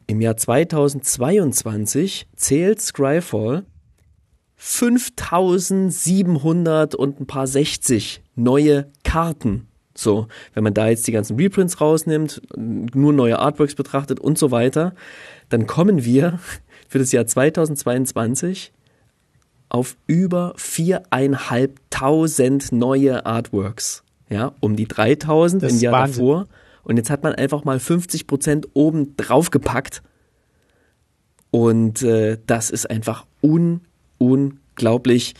Im 0.08 0.20
Jahr 0.20 0.36
2022 0.36 2.28
zählt 2.36 2.82
Scryfall 2.82 3.64
5700 4.56 6.96
und 6.96 7.22
ein 7.22 7.28
paar 7.28 7.48
60 7.48 8.22
neue 8.36 8.92
Karten. 9.04 9.68
So, 9.96 10.28
wenn 10.54 10.64
man 10.64 10.74
da 10.74 10.88
jetzt 10.88 11.06
die 11.08 11.12
ganzen 11.12 11.38
Reprints 11.38 11.80
rausnimmt, 11.80 12.42
nur 12.58 13.14
neue 13.14 13.38
Artworks 13.40 13.76
betrachtet 13.76 14.20
und 14.20 14.40
so 14.40 14.52
weiter, 14.52 14.94
dann 15.50 15.68
kommen 15.68 16.04
wir 16.04 16.40
für 16.88 16.98
das 17.00 17.12
Jahr 17.12 17.28
2022 17.28 18.72
auf 19.70 19.96
über 20.08 20.54
viereinhalbtausend 20.56 22.72
neue 22.72 23.24
Artworks. 23.26 24.04
Ja, 24.34 24.54
um 24.60 24.76
die 24.76 24.88
3000 24.88 25.62
Das 25.64 25.74
im 25.74 25.80
Jahr 25.80 25.94
Wahnsinn. 25.94 26.26
davor. 26.26 26.48
Und 26.84 26.98
jetzt 26.98 27.10
hat 27.10 27.24
man 27.24 27.34
einfach 27.34 27.64
mal 27.64 27.80
50 27.80 28.28
Prozent 28.28 28.68
oben 28.74 29.16
drauf 29.16 29.52
gepackt. 29.52 30.02
Und 31.52 32.02
äh, 32.02 32.40
das 32.48 32.72
ist 32.72 32.90
einfach 32.90 33.26
un 33.42 33.82
unglaublich. 34.18 35.36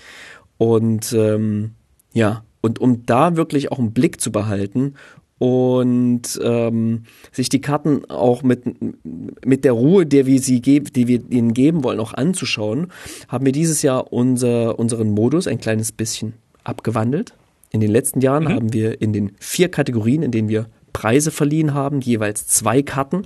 Und 0.58 1.12
ähm, 1.14 1.72
ja, 2.14 2.44
und 2.62 2.80
um 2.80 3.06
da 3.06 3.36
wirklich 3.36 3.72
auch 3.72 3.80
einen 3.80 3.94
Blick 3.94 4.22
zu 4.22 4.32
behalten 4.32 4.94
und 5.40 6.40
ähm, 6.42 7.04
sich 7.32 7.50
die 7.50 7.60
Karten 7.60 8.06
auch 8.10 8.44
mit, 8.44 8.64
mit 9.46 9.66
der 9.66 9.74
Ruhe, 9.74 10.06
der 10.06 10.26
wir 10.26 10.40
sie 10.40 10.62
geben, 10.62 10.86
die 10.94 11.08
wir 11.08 11.22
ihnen 11.30 11.54
geben 11.54 11.84
wollen, 11.84 12.00
auch 12.00 12.14
anzuschauen, 12.14 12.88
haben 13.28 13.46
wir 13.46 13.52
dieses 13.52 13.82
Jahr 13.82 14.14
unser, 14.14 14.80
unseren 14.80 15.10
Modus 15.10 15.48
ein 15.48 15.60
kleines 15.60 15.92
bisschen 15.92 16.34
abgewandelt. 16.64 17.34
In 17.74 17.80
den 17.80 17.90
letzten 17.90 18.22
Jahren 18.22 18.48
haben 18.50 18.72
wir 18.72 19.02
in 19.02 19.14
den 19.14 19.32
vier 19.40 19.70
Kategorien, 19.70 20.22
in 20.22 20.30
denen 20.30 20.48
wir 20.48 20.68
Preise 20.94 21.32
verliehen 21.32 21.74
haben, 21.74 22.02
jeweils 22.02 22.46
zwei 22.46 22.84
Karten 22.84 23.24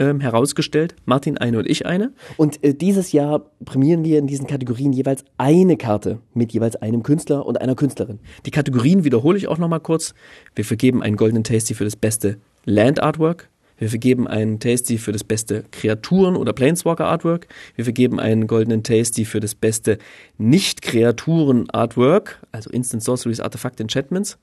ähm, 0.00 0.18
herausgestellt. 0.18 0.96
Martin 1.04 1.38
eine 1.38 1.58
und 1.58 1.70
ich 1.70 1.86
eine. 1.86 2.12
Und 2.36 2.62
äh, 2.64 2.74
dieses 2.74 3.12
Jahr 3.12 3.52
prämieren 3.64 4.02
wir 4.02 4.18
in 4.18 4.26
diesen 4.26 4.48
Kategorien 4.48 4.92
jeweils 4.92 5.24
eine 5.38 5.76
Karte 5.76 6.18
mit 6.34 6.52
jeweils 6.52 6.74
einem 6.74 7.04
Künstler 7.04 7.46
und 7.46 7.60
einer 7.60 7.76
Künstlerin. 7.76 8.18
Die 8.46 8.50
Kategorien 8.50 9.04
wiederhole 9.04 9.38
ich 9.38 9.46
auch 9.46 9.58
nochmal 9.58 9.78
kurz. 9.78 10.12
Wir 10.56 10.64
vergeben 10.64 11.00
einen 11.00 11.14
Golden 11.14 11.44
Tasty 11.44 11.74
für 11.74 11.84
das 11.84 11.94
beste 11.94 12.38
Land 12.64 13.00
Artwork. 13.00 13.48
Wir 13.76 13.88
vergeben 13.88 14.28
einen 14.28 14.60
Tasty 14.60 14.98
für 14.98 15.12
das 15.12 15.24
beste 15.24 15.64
Kreaturen- 15.70 16.36
oder 16.36 16.52
Planeswalker-Artwork. 16.52 17.48
Wir 17.74 17.84
vergeben 17.84 18.20
einen 18.20 18.46
goldenen 18.46 18.82
Tasty 18.82 19.24
für 19.24 19.40
das 19.40 19.54
beste 19.54 19.98
Nicht-Kreaturen-Artwork, 20.38 22.40
also 22.52 22.70
Instant 22.70 23.02
Sorceries, 23.02 23.40
Artefakt, 23.40 23.80
Enchantments. 23.80 24.38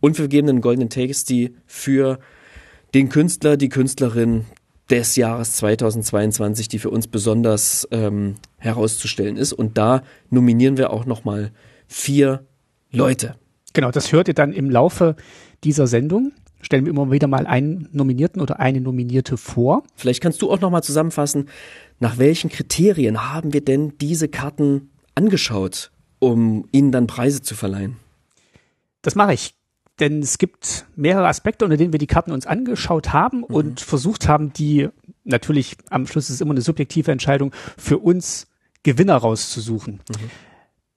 Und 0.00 0.18
wir 0.18 0.24
vergeben 0.24 0.48
einen 0.48 0.60
goldenen 0.60 0.90
Tasty 0.90 1.54
für 1.66 2.18
den 2.94 3.08
Künstler, 3.08 3.56
die 3.56 3.68
Künstlerin 3.68 4.44
des 4.90 5.16
Jahres 5.16 5.56
2022, 5.56 6.68
die 6.68 6.78
für 6.78 6.90
uns 6.90 7.08
besonders 7.08 7.88
ähm, 7.90 8.34
herauszustellen 8.58 9.36
ist. 9.36 9.52
Und 9.52 9.78
da 9.78 10.02
nominieren 10.30 10.76
wir 10.76 10.90
auch 10.90 11.06
nochmal 11.06 11.52
vier 11.86 12.44
Leute. 12.90 13.36
Genau, 13.72 13.90
das 13.90 14.12
hört 14.12 14.28
ihr 14.28 14.34
dann 14.34 14.52
im 14.52 14.70
Laufe 14.70 15.16
dieser 15.64 15.86
Sendung. 15.86 16.32
Stellen 16.64 16.86
wir 16.86 16.90
immer 16.90 17.10
wieder 17.10 17.26
mal 17.26 17.46
einen 17.46 17.88
Nominierten 17.92 18.40
oder 18.40 18.58
eine 18.58 18.80
Nominierte 18.80 19.36
vor. 19.36 19.82
Vielleicht 19.96 20.22
kannst 20.22 20.40
du 20.40 20.50
auch 20.50 20.60
nochmal 20.60 20.82
zusammenfassen, 20.82 21.48
nach 22.00 22.16
welchen 22.16 22.48
Kriterien 22.48 23.30
haben 23.30 23.52
wir 23.52 23.62
denn 23.62 23.92
diese 24.00 24.28
Karten 24.28 24.90
angeschaut, 25.14 25.90
um 26.20 26.66
ihnen 26.72 26.90
dann 26.90 27.06
Preise 27.06 27.42
zu 27.42 27.54
verleihen? 27.54 27.96
Das 29.02 29.14
mache 29.14 29.34
ich. 29.34 29.54
Denn 30.00 30.20
es 30.20 30.38
gibt 30.38 30.86
mehrere 30.96 31.28
Aspekte, 31.28 31.64
unter 31.64 31.76
denen 31.76 31.92
wir 31.92 31.98
die 32.00 32.06
Karten 32.08 32.32
uns 32.32 32.46
angeschaut 32.46 33.12
haben 33.12 33.38
Mhm. 33.40 33.44
und 33.44 33.80
versucht 33.80 34.26
haben, 34.26 34.52
die 34.52 34.88
natürlich 35.22 35.76
am 35.90 36.06
Schluss 36.06 36.30
ist 36.30 36.40
immer 36.40 36.52
eine 36.52 36.62
subjektive 36.62 37.12
Entscheidung 37.12 37.52
für 37.76 37.98
uns 37.98 38.48
Gewinner 38.82 39.16
rauszusuchen. 39.16 40.00
Mhm. 40.08 40.30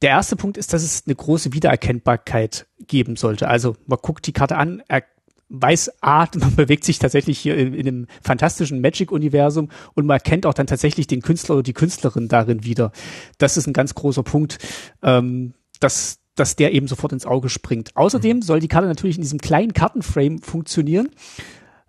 Der 0.01 0.11
erste 0.11 0.35
Punkt 0.35 0.57
ist, 0.57 0.73
dass 0.73 0.83
es 0.83 1.03
eine 1.05 1.15
große 1.15 1.53
Wiedererkennbarkeit 1.53 2.67
geben 2.87 3.17
sollte. 3.17 3.47
Also 3.49 3.75
man 3.85 3.99
guckt 4.01 4.25
die 4.27 4.33
Karte 4.33 4.55
an, 4.55 4.81
er 4.87 5.03
weiß, 5.49 5.91
ah, 6.01 6.27
man 6.35 6.55
bewegt 6.55 6.83
sich 6.83 6.99
tatsächlich 6.99 7.39
hier 7.39 7.57
in, 7.57 7.73
in 7.73 7.87
einem 7.87 8.07
fantastischen 8.21 8.81
Magic-Universum 8.81 9.69
und 9.93 10.05
man 10.05 10.15
erkennt 10.15 10.45
auch 10.45 10.53
dann 10.53 10.67
tatsächlich 10.67 11.07
den 11.07 11.21
Künstler 11.21 11.55
oder 11.55 11.63
die 11.63 11.73
Künstlerin 11.73 12.27
darin 12.27 12.63
wieder. 12.63 12.91
Das 13.37 13.57
ist 13.57 13.67
ein 13.67 13.73
ganz 13.73 13.95
großer 13.95 14.23
Punkt, 14.23 14.59
ähm, 15.01 15.53
dass, 15.79 16.19
dass 16.35 16.55
der 16.55 16.73
eben 16.73 16.87
sofort 16.87 17.13
ins 17.13 17.25
Auge 17.25 17.49
springt. 17.49 17.95
Außerdem 17.95 18.41
soll 18.41 18.59
die 18.59 18.67
Karte 18.67 18.87
natürlich 18.87 19.17
in 19.17 19.23
diesem 19.23 19.39
kleinen 19.39 19.73
Kartenframe 19.73 20.39
funktionieren, 20.39 21.09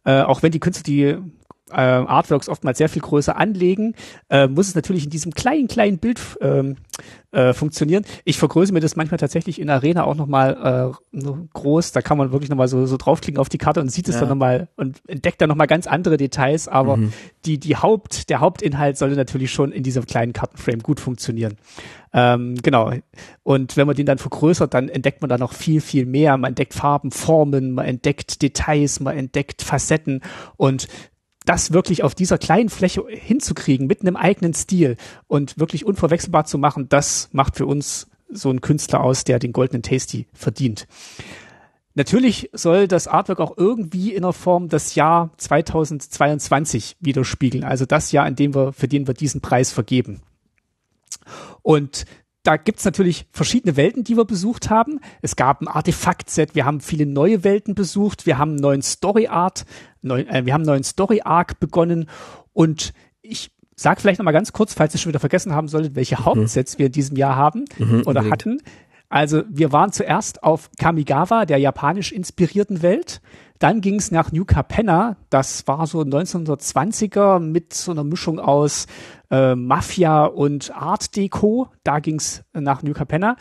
äh, 0.04 0.22
auch 0.22 0.42
wenn 0.42 0.52
die 0.52 0.60
Künstler 0.60 0.84
die 0.84 1.18
äh, 1.70 1.74
Artworks 1.74 2.48
oftmals 2.48 2.78
sehr 2.78 2.88
viel 2.88 3.02
größer 3.02 3.36
anlegen, 3.36 3.94
äh, 4.30 4.46
muss 4.46 4.68
es 4.68 4.74
natürlich 4.74 5.04
in 5.04 5.10
diesem 5.10 5.32
kleinen, 5.32 5.68
kleinen 5.68 5.98
Bild 5.98 6.20
ähm, 6.40 6.76
äh, 7.30 7.52
funktionieren. 7.52 8.04
Ich 8.24 8.38
vergrößere 8.38 8.72
mir 8.74 8.80
das 8.80 8.96
manchmal 8.96 9.18
tatsächlich 9.18 9.60
in 9.60 9.66
der 9.66 9.76
Arena 9.76 10.04
auch 10.04 10.14
nochmal 10.14 10.94
äh, 11.12 11.20
groß. 11.52 11.92
Da 11.92 12.00
kann 12.00 12.16
man 12.18 12.32
wirklich 12.32 12.48
nochmal 12.50 12.68
so, 12.68 12.86
so 12.86 12.96
draufklicken 12.96 13.38
auf 13.38 13.48
die 13.48 13.58
Karte 13.58 13.80
und 13.80 13.90
sieht 13.92 14.08
es 14.08 14.14
Ja. 14.14 14.20
dann 14.22 14.30
nochmal 14.30 14.68
und 14.76 15.00
entdeckt 15.06 15.40
dann 15.40 15.48
nochmal 15.48 15.66
ganz 15.66 15.86
andere 15.86 16.16
Details. 16.16 16.68
Aber 16.68 16.98
die, 17.44 17.58
die 17.58 17.76
Haupt, 17.76 18.30
der 18.30 18.40
Hauptinhalt 18.40 18.96
sollte 18.96 19.16
natürlich 19.16 19.52
schon 19.52 19.72
in 19.72 19.82
diesem 19.82 20.06
kleinen 20.06 20.32
Kartenframe 20.32 20.80
gut 20.80 21.00
funktionieren. 21.00 21.56
Ähm, 22.14 22.54
genau. 22.62 22.92
Und 23.42 23.76
wenn 23.76 23.86
man 23.86 23.94
den 23.94 24.06
dann 24.06 24.16
vergrößert, 24.18 24.72
dann 24.72 24.88
entdeckt 24.88 25.20
man 25.20 25.28
da 25.28 25.36
noch 25.36 25.52
viel, 25.52 25.82
viel 25.82 26.06
mehr. 26.06 26.36
Man 26.38 26.50
entdeckt 26.50 26.72
Farben, 26.72 27.10
Formen, 27.10 27.72
man 27.72 27.84
entdeckt 27.84 28.40
Details, 28.40 29.00
man 29.00 29.16
entdeckt 29.16 29.60
Facetten 29.62 30.22
und 30.56 30.88
das 31.48 31.72
wirklich 31.72 32.02
auf 32.02 32.14
dieser 32.14 32.36
kleinen 32.36 32.68
Fläche 32.68 33.04
hinzukriegen 33.08 33.86
mit 33.86 34.02
einem 34.02 34.16
eigenen 34.16 34.52
Stil 34.52 34.96
und 35.26 35.58
wirklich 35.58 35.86
unverwechselbar 35.86 36.44
zu 36.44 36.58
machen, 36.58 36.88
das 36.88 37.30
macht 37.32 37.56
für 37.56 37.64
uns 37.64 38.08
so 38.30 38.50
einen 38.50 38.60
Künstler 38.60 39.02
aus, 39.02 39.24
der 39.24 39.38
den 39.38 39.52
goldenen 39.52 39.82
Tasty 39.82 40.26
verdient. 40.34 40.86
Natürlich 41.94 42.50
soll 42.52 42.86
das 42.86 43.08
Artwork 43.08 43.40
auch 43.40 43.56
irgendwie 43.56 44.12
in 44.14 44.22
der 44.22 44.34
Form 44.34 44.68
das 44.68 44.94
Jahr 44.94 45.30
2022 45.38 46.96
widerspiegeln, 47.00 47.64
also 47.64 47.86
das 47.86 48.12
Jahr, 48.12 48.28
in 48.28 48.36
dem 48.36 48.54
wir, 48.54 48.72
für 48.72 48.86
den 48.86 49.06
wir 49.06 49.14
diesen 49.14 49.40
Preis 49.40 49.72
vergeben. 49.72 50.20
Und 51.62 52.04
da 52.48 52.56
gibt's 52.56 52.86
natürlich 52.86 53.26
verschiedene 53.30 53.76
Welten, 53.76 54.04
die 54.04 54.16
wir 54.16 54.24
besucht 54.24 54.70
haben. 54.70 55.00
Es 55.20 55.36
gab 55.36 55.60
ein 55.60 55.68
Artefakt-Set, 55.68 56.54
wir 56.54 56.64
haben 56.64 56.80
viele 56.80 57.04
neue 57.04 57.44
Welten 57.44 57.74
besucht, 57.74 58.24
wir 58.24 58.38
haben 58.38 58.52
einen 58.52 58.60
neuen 58.60 58.80
Story-Art, 58.80 59.66
neu, 60.00 60.20
äh, 60.22 60.46
wir 60.46 60.54
haben 60.54 60.62
einen 60.62 60.70
neuen 60.70 60.82
Story-Arc 60.82 61.60
begonnen 61.60 62.08
und 62.54 62.94
ich 63.20 63.50
sag 63.76 64.00
vielleicht 64.00 64.18
noch 64.18 64.24
mal 64.24 64.32
ganz 64.32 64.54
kurz, 64.54 64.72
falls 64.72 64.94
ihr 64.94 64.98
schon 64.98 65.10
wieder 65.10 65.20
vergessen 65.20 65.54
haben 65.54 65.68
solltet, 65.68 65.94
welche 65.94 66.20
mhm. 66.20 66.24
Hauptsets 66.24 66.78
wir 66.78 66.86
in 66.86 66.92
diesem 66.92 67.18
Jahr 67.18 67.36
haben 67.36 67.66
mhm, 67.76 68.00
oder 68.06 68.22
unbedingt. 68.22 68.32
hatten. 68.32 68.62
Also 69.08 69.42
wir 69.48 69.72
waren 69.72 69.92
zuerst 69.92 70.42
auf 70.42 70.70
Kamigawa, 70.78 71.46
der 71.46 71.58
japanisch 71.58 72.12
inspirierten 72.12 72.82
Welt. 72.82 73.20
Dann 73.58 73.80
ging 73.80 73.96
es 73.96 74.12
nach 74.12 74.30
New 74.30 74.44
Capenna, 74.44 75.16
das 75.30 75.66
war 75.66 75.86
so 75.86 76.00
1920er 76.00 77.40
mit 77.40 77.74
so 77.74 77.90
einer 77.90 78.04
Mischung 78.04 78.38
aus 78.38 78.86
äh, 79.30 79.56
Mafia 79.56 80.26
und 80.26 80.72
Art 80.76 81.16
Deco. 81.16 81.68
Da 81.82 81.98
ging 81.98 82.16
es 82.16 82.44
nach 82.52 82.84
New 82.84 82.92
Capenna. 82.92 83.36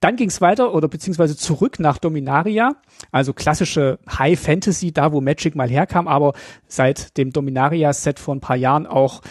Dann 0.00 0.16
ging 0.16 0.28
es 0.28 0.40
weiter 0.40 0.74
oder 0.74 0.88
beziehungsweise 0.88 1.36
zurück 1.36 1.78
nach 1.78 1.98
Dominaria, 1.98 2.74
also 3.12 3.32
klassische 3.32 4.00
High 4.18 4.38
Fantasy, 4.38 4.92
da 4.92 5.12
wo 5.12 5.20
Magic 5.20 5.54
mal 5.54 5.70
herkam, 5.70 6.08
aber 6.08 6.32
seit 6.66 7.16
dem 7.16 7.30
Dominaria-Set 7.30 8.18
vor 8.18 8.34
ein 8.34 8.40
paar 8.40 8.56
Jahren 8.56 8.88
auch 8.88 9.22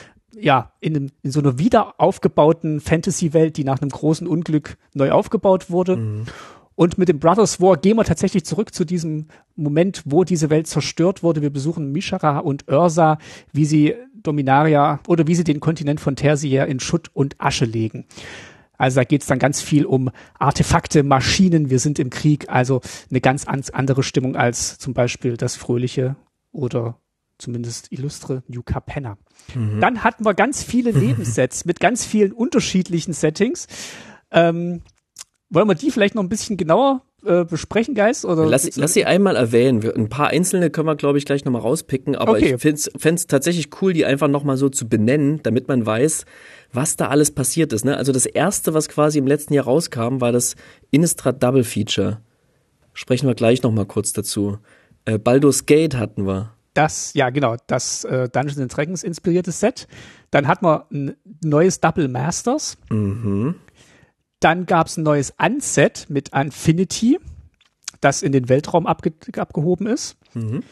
ja, 0.42 0.74
in, 0.80 0.96
einem, 0.96 1.12
in 1.22 1.32
so 1.32 1.40
einer 1.40 1.58
wieder 1.58 2.00
aufgebauten 2.00 2.80
Fantasy-Welt, 2.82 3.58
die 3.58 3.64
nach 3.64 3.82
einem 3.82 3.90
großen 3.92 4.28
Unglück 4.28 4.78
neu 4.94 5.12
aufgebaut 5.12 5.70
wurde. 5.70 5.98
Mhm. 5.98 6.26
Und 6.76 6.98
mit 6.98 7.10
dem 7.10 7.20
Brothers 7.20 7.62
War 7.62 7.78
gehen 7.78 7.98
wir 7.98 8.04
tatsächlich 8.04 8.46
zurück 8.46 8.74
zu 8.74 8.86
diesem 8.86 9.28
Moment, 9.56 10.04
wo 10.06 10.24
diese 10.24 10.50
Welt 10.50 10.68
zerstört 10.68 11.22
wurde. 11.22 11.42
Wir 11.42 11.52
besuchen 11.52 11.92
Mishara 11.92 12.40
und 12.40 12.68
Ursa, 12.68 13.18
wie 13.52 13.66
sie 13.66 13.96
Dominaria 14.24 15.00
oder 15.08 15.28
wie 15.28 15.36
sie 15.36 15.44
den 15.44 15.60
Kontinent 15.60 16.00
von 16.00 16.16
Tertiär 16.16 16.68
in 16.68 16.80
Schutt 16.80 17.12
und 17.14 17.36
Asche 17.40 17.66
legen. 17.66 18.06
Also 18.78 19.00
da 19.00 19.04
geht 19.04 19.22
es 19.22 19.28
dann 19.28 19.38
ganz 19.38 19.62
viel 19.62 19.86
um 19.86 20.10
Artefakte, 20.40 21.04
Maschinen, 21.04 21.70
wir 21.70 21.78
sind 21.78 22.00
im 22.00 22.10
Krieg, 22.10 22.50
also 22.50 22.82
eine 23.12 23.22
ganz 23.22 23.46
andere 23.46 24.02
Stimmung 24.02 24.36
als 24.36 24.80
zum 24.80 24.96
Beispiel 24.96 25.38
das 25.38 25.56
fröhliche 25.56 26.16
oder 26.52 26.98
zumindest 27.38 27.92
illustre 27.92 28.44
New 28.48 28.64
Capenna. 28.64 29.18
Mhm. 29.56 29.80
Dann 29.80 30.04
hatten 30.04 30.26
wir 30.26 30.34
ganz 30.34 30.64
viele 30.64 30.92
Lebenssets 31.00 31.66
mit 31.66 31.80
ganz 31.80 32.06
vielen 32.06 32.32
unterschiedlichen 32.32 33.14
Settings. 33.14 33.68
Ähm, 34.32 34.82
wollen 35.50 35.68
wir 35.68 35.76
die 35.76 35.92
vielleicht 35.92 36.16
noch 36.16 36.24
ein 36.24 36.30
bisschen 36.30 36.58
genauer 36.58 37.02
äh, 37.26 37.44
besprechen, 37.46 37.94
Geist? 37.94 38.26
Oder 38.26 38.46
lass, 38.46 38.76
lass 38.78 38.94
sie 38.94 39.06
einmal 39.06 39.36
erwähnen. 39.36 39.88
Ein 39.96 40.10
paar 40.10 40.30
einzelne 40.30 40.70
können 40.70 40.88
wir, 40.88 40.96
glaube 40.96 41.18
ich, 41.18 41.26
gleich 41.26 41.46
nochmal 41.46 41.62
rauspicken. 41.62 42.16
Aber 42.16 42.32
okay. 42.32 42.56
ich 42.56 42.62
fände 42.62 43.16
es 43.16 43.28
tatsächlich 43.28 43.70
cool, 43.82 43.94
die 43.94 44.06
einfach 44.06 44.28
nochmal 44.28 44.58
so 44.58 44.70
zu 44.70 44.90
benennen, 44.90 45.40
damit 45.44 45.68
man 45.68 45.86
weiß, 45.86 46.26
was 46.74 46.96
da 46.96 47.10
alles 47.10 47.32
passiert 47.32 47.74
ist. 47.74 47.86
Ne? 47.86 47.98
Also 47.98 48.12
das 48.12 48.26
erste, 48.26 48.74
was 48.74 48.90
quasi 48.90 49.20
im 49.20 49.28
letzten 49.28 49.54
Jahr 49.54 49.66
rauskam, 49.66 50.20
war 50.22 50.32
das 50.32 50.56
Innistrad 50.90 51.44
Double 51.44 51.64
Feature. 51.64 52.22
Sprechen 52.94 53.28
wir 53.28 53.36
gleich 53.36 53.62
nochmal 53.62 53.86
kurz 53.86 54.14
dazu. 54.14 54.58
Äh, 55.06 55.18
Baldur's 55.18 55.66
Gate 55.66 55.96
hatten 55.96 56.26
wir. 56.26 56.54
Das, 56.74 57.14
ja 57.14 57.30
genau, 57.30 57.58
das 57.68 58.06
äh, 58.06 58.30
Dungeons 58.30 58.74
Dragons 58.74 59.04
inspirierte 59.04 59.52
Set. 59.52 59.88
Dann 60.30 60.48
hat 60.48 60.62
man 60.62 60.84
ein 60.92 61.16
neues 61.44 61.82
Double 61.82 62.08
Masters. 62.08 62.78
Mhm. 62.90 63.56
Dann 64.40 64.66
gab 64.66 64.88
es 64.88 64.98
ein 64.98 65.04
neues 65.04 65.34
Unset 65.38 66.08
mit 66.10 66.30
Infinity, 66.30 67.20
das 68.00 68.24
in 68.24 68.32
den 68.32 68.50
Weltraum 68.50 68.88
abge 68.88 69.14
abgehoben 69.38 69.88
ist. 69.88 70.18
Mhm. 70.34 70.64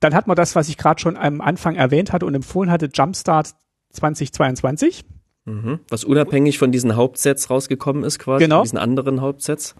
Dann 0.00 0.14
hat 0.14 0.26
man 0.26 0.34
das, 0.34 0.56
was 0.56 0.68
ich 0.68 0.78
gerade 0.78 1.00
schon 1.00 1.16
am 1.16 1.40
Anfang 1.40 1.76
erwähnt 1.76 2.12
hatte 2.12 2.26
und 2.26 2.34
empfohlen 2.34 2.70
hatte, 2.70 2.90
Jumpstart 2.92 3.54
2022. 3.90 5.04
Mhm. 5.44 5.80
Was 5.88 6.04
unabhängig 6.04 6.58
von 6.58 6.72
diesen 6.72 6.96
Hauptsets 6.96 7.50
rausgekommen 7.50 8.04
ist, 8.04 8.18
quasi, 8.18 8.44
genau. 8.44 8.62
diesen 8.62 8.78
anderen 8.78 9.20
Hauptsets. 9.20 9.74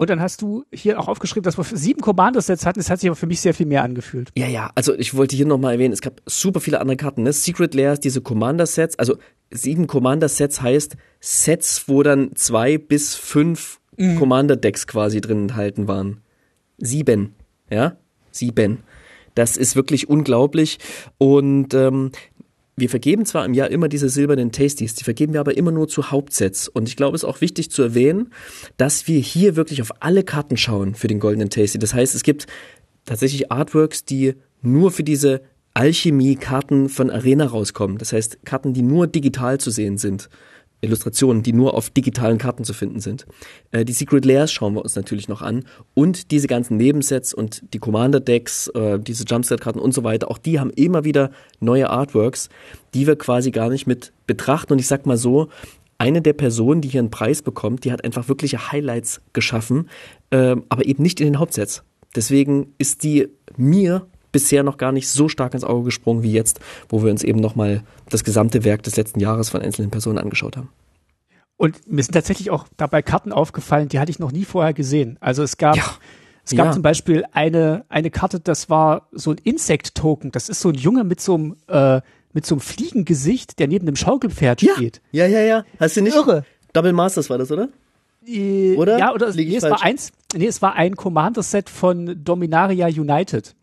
Und 0.00 0.08
dann 0.08 0.22
hast 0.22 0.40
du 0.40 0.64
hier 0.72 0.98
auch 0.98 1.08
aufgeschrieben, 1.08 1.42
dass 1.42 1.58
wir 1.58 1.64
sieben 1.76 2.00
Commander-Sets 2.00 2.64
hatten. 2.64 2.80
Das 2.80 2.88
hat 2.88 3.00
sich 3.00 3.10
aber 3.10 3.16
für 3.16 3.26
mich 3.26 3.42
sehr 3.42 3.52
viel 3.52 3.66
mehr 3.66 3.82
angefühlt. 3.82 4.30
Ja, 4.34 4.46
ja. 4.46 4.70
Also 4.74 4.94
ich 4.94 5.12
wollte 5.12 5.36
hier 5.36 5.44
nochmal 5.44 5.74
erwähnen, 5.74 5.92
es 5.92 6.00
gab 6.00 6.22
super 6.24 6.60
viele 6.60 6.80
andere 6.80 6.96
Karten. 6.96 7.22
Ne? 7.22 7.34
Secret 7.34 7.74
Layers, 7.74 8.00
diese 8.00 8.22
Commander-Sets. 8.22 8.98
Also 8.98 9.18
sieben 9.50 9.86
Commander-Sets 9.86 10.62
heißt 10.62 10.96
Sets, 11.20 11.86
wo 11.86 12.02
dann 12.02 12.34
zwei 12.34 12.78
bis 12.78 13.14
fünf 13.14 13.78
mhm. 13.98 14.16
Commander-Decks 14.18 14.86
quasi 14.86 15.20
drin 15.20 15.42
enthalten 15.42 15.86
waren. 15.86 16.22
Sieben. 16.78 17.34
Ja? 17.68 17.98
Sieben. 18.30 18.78
Das 19.34 19.58
ist 19.58 19.76
wirklich 19.76 20.08
unglaublich. 20.08 20.78
Und 21.18 21.74
ähm, 21.74 22.12
wir 22.80 22.88
vergeben 22.90 23.24
zwar 23.24 23.44
im 23.44 23.54
Jahr 23.54 23.70
immer 23.70 23.88
diese 23.88 24.08
silbernen 24.08 24.52
Tasties, 24.52 24.94
die 24.94 25.04
vergeben 25.04 25.32
wir 25.32 25.40
aber 25.40 25.56
immer 25.56 25.70
nur 25.70 25.88
zu 25.88 26.10
Hauptsets. 26.10 26.68
Und 26.68 26.88
ich 26.88 26.96
glaube, 26.96 27.16
es 27.16 27.22
ist 27.22 27.28
auch 27.28 27.40
wichtig 27.40 27.70
zu 27.70 27.82
erwähnen, 27.82 28.32
dass 28.76 29.06
wir 29.06 29.20
hier 29.20 29.56
wirklich 29.56 29.82
auf 29.82 29.92
alle 30.00 30.24
Karten 30.24 30.56
schauen 30.56 30.94
für 30.94 31.08
den 31.08 31.20
goldenen 31.20 31.50
Tasty. 31.50 31.78
Das 31.78 31.94
heißt, 31.94 32.14
es 32.14 32.22
gibt 32.22 32.46
tatsächlich 33.04 33.52
Artworks, 33.52 34.04
die 34.04 34.34
nur 34.62 34.90
für 34.90 35.04
diese 35.04 35.42
Alchemie-Karten 35.74 36.88
von 36.88 37.10
Arena 37.10 37.46
rauskommen. 37.46 37.98
Das 37.98 38.12
heißt, 38.12 38.44
Karten, 38.44 38.72
die 38.72 38.82
nur 38.82 39.06
digital 39.06 39.58
zu 39.58 39.70
sehen 39.70 39.98
sind. 39.98 40.28
Illustrationen, 40.80 41.42
die 41.42 41.52
nur 41.52 41.74
auf 41.74 41.90
digitalen 41.90 42.38
Karten 42.38 42.64
zu 42.64 42.72
finden 42.72 43.00
sind. 43.00 43.26
Äh, 43.70 43.84
die 43.84 43.92
Secret 43.92 44.24
Layers 44.24 44.52
schauen 44.52 44.74
wir 44.74 44.82
uns 44.82 44.96
natürlich 44.96 45.28
noch 45.28 45.42
an 45.42 45.64
und 45.94 46.30
diese 46.30 46.46
ganzen 46.46 46.76
Nebensets 46.76 47.34
und 47.34 47.62
die 47.74 47.78
Commander 47.78 48.20
Decks, 48.20 48.68
äh, 48.68 48.98
diese 48.98 49.24
Jumpset 49.24 49.60
Karten 49.60 49.78
und 49.78 49.92
so 49.92 50.04
weiter, 50.04 50.30
auch 50.30 50.38
die 50.38 50.60
haben 50.60 50.70
immer 50.70 51.04
wieder 51.04 51.30
neue 51.60 51.90
Artworks, 51.90 52.48
die 52.94 53.06
wir 53.06 53.16
quasi 53.16 53.50
gar 53.50 53.68
nicht 53.68 53.86
mit 53.86 54.12
betrachten 54.26 54.72
und 54.72 54.78
ich 54.78 54.86
sag 54.86 55.06
mal 55.06 55.16
so, 55.16 55.48
eine 55.98 56.22
der 56.22 56.32
Personen, 56.32 56.80
die 56.80 56.88
hier 56.88 57.00
einen 57.00 57.10
Preis 57.10 57.42
bekommt, 57.42 57.84
die 57.84 57.92
hat 57.92 58.04
einfach 58.04 58.28
wirkliche 58.28 58.72
Highlights 58.72 59.20
geschaffen, 59.34 59.90
äh, 60.30 60.56
aber 60.70 60.86
eben 60.86 61.02
nicht 61.02 61.20
in 61.20 61.26
den 61.26 61.38
Hauptsets. 61.38 61.82
Deswegen 62.16 62.74
ist 62.78 63.02
die 63.02 63.28
mir 63.56 64.06
bisher 64.32 64.62
noch 64.62 64.76
gar 64.76 64.92
nicht 64.92 65.08
so 65.08 65.28
stark 65.28 65.54
ins 65.54 65.64
Auge 65.64 65.84
gesprungen 65.84 66.22
wie 66.22 66.32
jetzt, 66.32 66.60
wo 66.88 67.02
wir 67.02 67.10
uns 67.10 67.22
eben 67.22 67.40
nochmal 67.40 67.82
das 68.08 68.24
gesamte 68.24 68.64
Werk 68.64 68.82
des 68.82 68.96
letzten 68.96 69.20
Jahres 69.20 69.50
von 69.50 69.62
einzelnen 69.62 69.90
Personen 69.90 70.18
angeschaut 70.18 70.56
haben. 70.56 70.68
Und 71.56 71.90
mir 71.90 72.02
sind 72.02 72.14
tatsächlich 72.14 72.50
auch 72.50 72.66
dabei 72.78 73.02
Karten 73.02 73.32
aufgefallen, 73.32 73.88
die 73.88 73.98
hatte 73.98 74.10
ich 74.10 74.18
noch 74.18 74.32
nie 74.32 74.46
vorher 74.46 74.72
gesehen. 74.72 75.18
Also 75.20 75.42
es 75.42 75.58
gab, 75.58 75.76
ja. 75.76 75.84
es 76.42 76.56
gab 76.56 76.66
ja. 76.66 76.72
zum 76.72 76.82
Beispiel 76.82 77.24
eine, 77.32 77.84
eine 77.90 78.10
Karte, 78.10 78.40
das 78.40 78.70
war 78.70 79.08
so 79.12 79.32
ein 79.32 79.36
Insect-Token. 79.44 80.32
Das 80.32 80.48
ist 80.48 80.60
so 80.60 80.70
ein 80.70 80.74
Junge 80.74 81.04
mit 81.04 81.20
so 81.20 81.34
einem, 81.34 81.56
äh, 81.68 82.00
mit 82.32 82.46
so 82.46 82.54
einem 82.54 82.60
Fliegengesicht, 82.60 83.58
der 83.58 83.68
neben 83.68 83.86
einem 83.86 83.96
Schaukelpferd 83.96 84.62
ja. 84.62 84.72
steht. 84.74 85.02
Ja, 85.12 85.26
ja, 85.26 85.40
ja. 85.42 85.64
Hast 85.78 85.98
du 85.98 86.00
nicht? 86.00 86.16
Irre. 86.16 86.44
Double 86.72 86.94
Masters 86.94 87.28
war 87.28 87.36
das, 87.36 87.52
oder? 87.52 87.68
Äh, 88.26 88.76
oder? 88.76 88.98
Ja, 88.98 89.12
oder 89.12 89.34
nee, 89.34 89.54
es 89.54 89.62
war 89.62 89.82
eins, 89.82 90.12
nee, 90.34 90.46
es 90.46 90.62
war 90.62 90.74
ein 90.74 90.96
Commander-Set 90.96 91.68
von 91.68 92.24
Dominaria 92.24 92.86
United. 92.86 93.54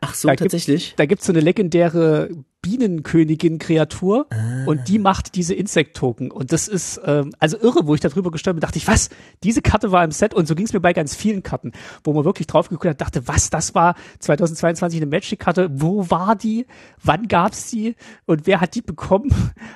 Ach 0.00 0.14
so, 0.14 0.28
da 0.28 0.36
tatsächlich. 0.36 0.88
Gibt, 0.88 1.00
da 1.00 1.06
gibt's 1.06 1.26
so 1.26 1.32
eine 1.32 1.40
legendäre 1.40 2.30
Bienenkönigin-Kreatur 2.62 4.26
ah. 4.30 4.64
und 4.66 4.88
die 4.88 4.98
macht 4.98 5.36
diese 5.36 5.54
Insekt-Token. 5.54 6.30
Und 6.30 6.52
das 6.52 6.66
ist 6.68 7.00
ähm, 7.04 7.32
also 7.38 7.56
irre, 7.58 7.86
wo 7.86 7.94
ich 7.94 8.00
darüber 8.00 8.30
gestört 8.30 8.56
bin, 8.56 8.60
dachte 8.60 8.78
ich, 8.78 8.88
was? 8.88 9.10
Diese 9.44 9.62
Karte 9.62 9.92
war 9.92 10.04
im 10.04 10.10
Set 10.10 10.34
und 10.34 10.46
so 10.46 10.54
ging's 10.54 10.72
mir 10.72 10.80
bei 10.80 10.92
ganz 10.92 11.14
vielen 11.14 11.42
Karten, 11.42 11.72
wo 12.04 12.12
man 12.12 12.24
wirklich 12.24 12.46
drauf 12.46 12.68
geguckt 12.68 12.86
hat, 12.86 13.00
dachte, 13.00 13.28
was, 13.28 13.50
das 13.50 13.74
war 13.74 13.94
2022 14.18 15.00
eine 15.00 15.10
Magic-Karte, 15.10 15.70
wo 15.72 16.10
war 16.10 16.34
die? 16.34 16.66
Wann 17.02 17.28
gab's 17.28 17.70
die? 17.70 17.94
Und 18.26 18.46
wer 18.46 18.60
hat 18.60 18.74
die 18.74 18.82
bekommen? 18.82 19.32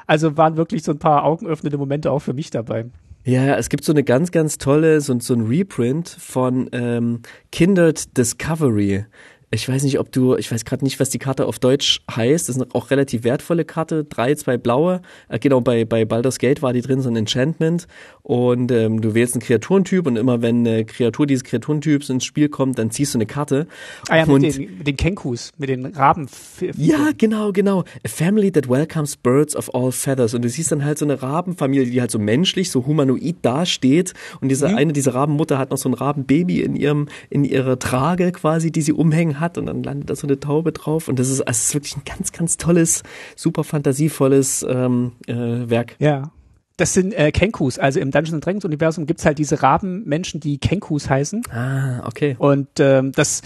Also 0.06 0.36
waren 0.36 0.56
wirklich 0.56 0.82
so 0.82 0.92
ein 0.92 0.98
paar 0.98 1.24
augenöffnende 1.24 1.78
Momente 1.78 2.10
auch 2.10 2.18
für 2.18 2.32
mich 2.32 2.50
dabei. 2.50 2.86
Ja, 3.24 3.56
es 3.56 3.68
gibt 3.68 3.84
so 3.84 3.92
eine 3.92 4.02
ganz, 4.02 4.32
ganz 4.32 4.58
tolle, 4.58 5.00
so, 5.00 5.18
so 5.20 5.34
ein 5.34 5.46
Reprint 5.46 6.08
von 6.08 6.68
ähm, 6.72 7.20
Kindred 7.52 8.16
Discovery 8.18 9.06
ich 9.54 9.68
weiß 9.68 9.82
nicht, 9.82 9.98
ob 9.98 10.10
du, 10.10 10.34
ich 10.36 10.50
weiß 10.50 10.64
gerade 10.64 10.82
nicht, 10.82 10.98
was 10.98 11.10
die 11.10 11.18
Karte 11.18 11.44
auf 11.46 11.58
Deutsch 11.58 12.00
heißt. 12.10 12.48
Das 12.48 12.56
ist 12.56 12.62
eine 12.62 12.74
auch 12.74 12.90
relativ 12.90 13.22
wertvolle 13.22 13.66
Karte. 13.66 14.04
Drei, 14.04 14.34
zwei 14.34 14.56
blaue. 14.56 15.02
Äh, 15.28 15.38
genau, 15.38 15.60
bei, 15.60 15.84
bei 15.84 16.06
Baldur's 16.06 16.38
Gate 16.38 16.62
war 16.62 16.72
die 16.72 16.80
drin, 16.80 17.02
so 17.02 17.10
ein 17.10 17.16
Enchantment. 17.16 17.86
Und 18.22 18.70
ähm, 18.70 19.00
du 19.00 19.14
wählst 19.14 19.34
einen 19.34 19.42
Kreaturentyp 19.42 20.06
und 20.06 20.16
immer 20.16 20.42
wenn 20.42 20.66
eine 20.66 20.84
Kreatur 20.84 21.26
dieses 21.26 21.44
Kreaturentyps 21.44 22.08
ins 22.08 22.24
Spiel 22.24 22.48
kommt, 22.48 22.78
dann 22.78 22.90
ziehst 22.90 23.14
du 23.14 23.18
eine 23.18 23.26
Karte. 23.26 23.66
Ah 24.08 24.18
ja, 24.18 24.24
und, 24.24 24.42
mit, 24.42 24.56
den, 24.56 24.78
mit 24.78 24.86
den 24.86 24.96
Kenkus, 24.96 25.52
mit 25.58 25.68
den 25.68 25.86
Raben. 25.86 26.28
Ja, 26.76 27.10
genau, 27.16 27.52
genau. 27.52 27.80
A 28.04 28.08
family 28.08 28.52
that 28.52 28.68
welcomes 28.68 29.16
birds 29.16 29.56
of 29.56 29.74
all 29.74 29.90
feathers. 29.90 30.34
Und 30.34 30.42
du 30.42 30.48
siehst 30.48 30.70
dann 30.70 30.84
halt 30.84 30.98
so 30.98 31.04
eine 31.04 31.20
Rabenfamilie, 31.20 31.90
die 31.90 32.00
halt 32.00 32.10
so 32.10 32.18
menschlich, 32.18 32.70
so 32.70 32.86
humanoid 32.86 33.36
dasteht. 33.42 34.14
Und 34.40 34.48
diese 34.48 34.68
mhm. 34.68 34.76
eine, 34.76 34.92
diese 34.92 35.14
Rabenmutter 35.14 35.58
hat 35.58 35.70
noch 35.70 35.78
so 35.78 35.88
ein 35.88 35.94
Rabenbaby 35.94 36.62
in 36.62 36.76
ihrem, 36.76 37.08
in 37.28 37.44
ihrer 37.44 37.78
Trage 37.78 38.32
quasi, 38.32 38.70
die 38.70 38.82
sie 38.82 38.92
umhängen 38.92 39.40
hat 39.40 39.58
und 39.58 39.66
dann 39.66 39.82
landet 39.82 40.10
da 40.10 40.14
so 40.14 40.26
eine 40.26 40.38
Taube 40.38 40.72
drauf 40.72 41.08
und 41.08 41.18
das 41.18 41.28
ist, 41.28 41.40
also 41.40 41.50
es 41.50 41.66
ist 41.66 41.74
wirklich 41.74 41.96
ein 41.96 42.02
ganz, 42.04 42.32
ganz 42.32 42.56
tolles, 42.56 43.02
super 43.36 43.64
fantasievolles 43.64 44.64
ähm, 44.68 45.12
äh, 45.26 45.34
Werk. 45.34 45.96
Ja. 45.98 46.30
Das 46.76 46.94
sind 46.94 47.12
äh, 47.12 47.30
Kenkus. 47.32 47.78
Also 47.78 48.00
im 48.00 48.10
Dungeons 48.10 48.44
Dragons 48.44 48.64
Universum 48.64 49.06
gibt's 49.06 49.24
halt 49.24 49.38
diese 49.38 49.62
Rabenmenschen, 49.62 50.40
die 50.40 50.58
Kenkus 50.58 51.08
heißen. 51.10 51.42
Ah, 51.50 52.06
okay. 52.06 52.36
Und 52.38 52.68
ähm, 52.78 53.12
das 53.12 53.42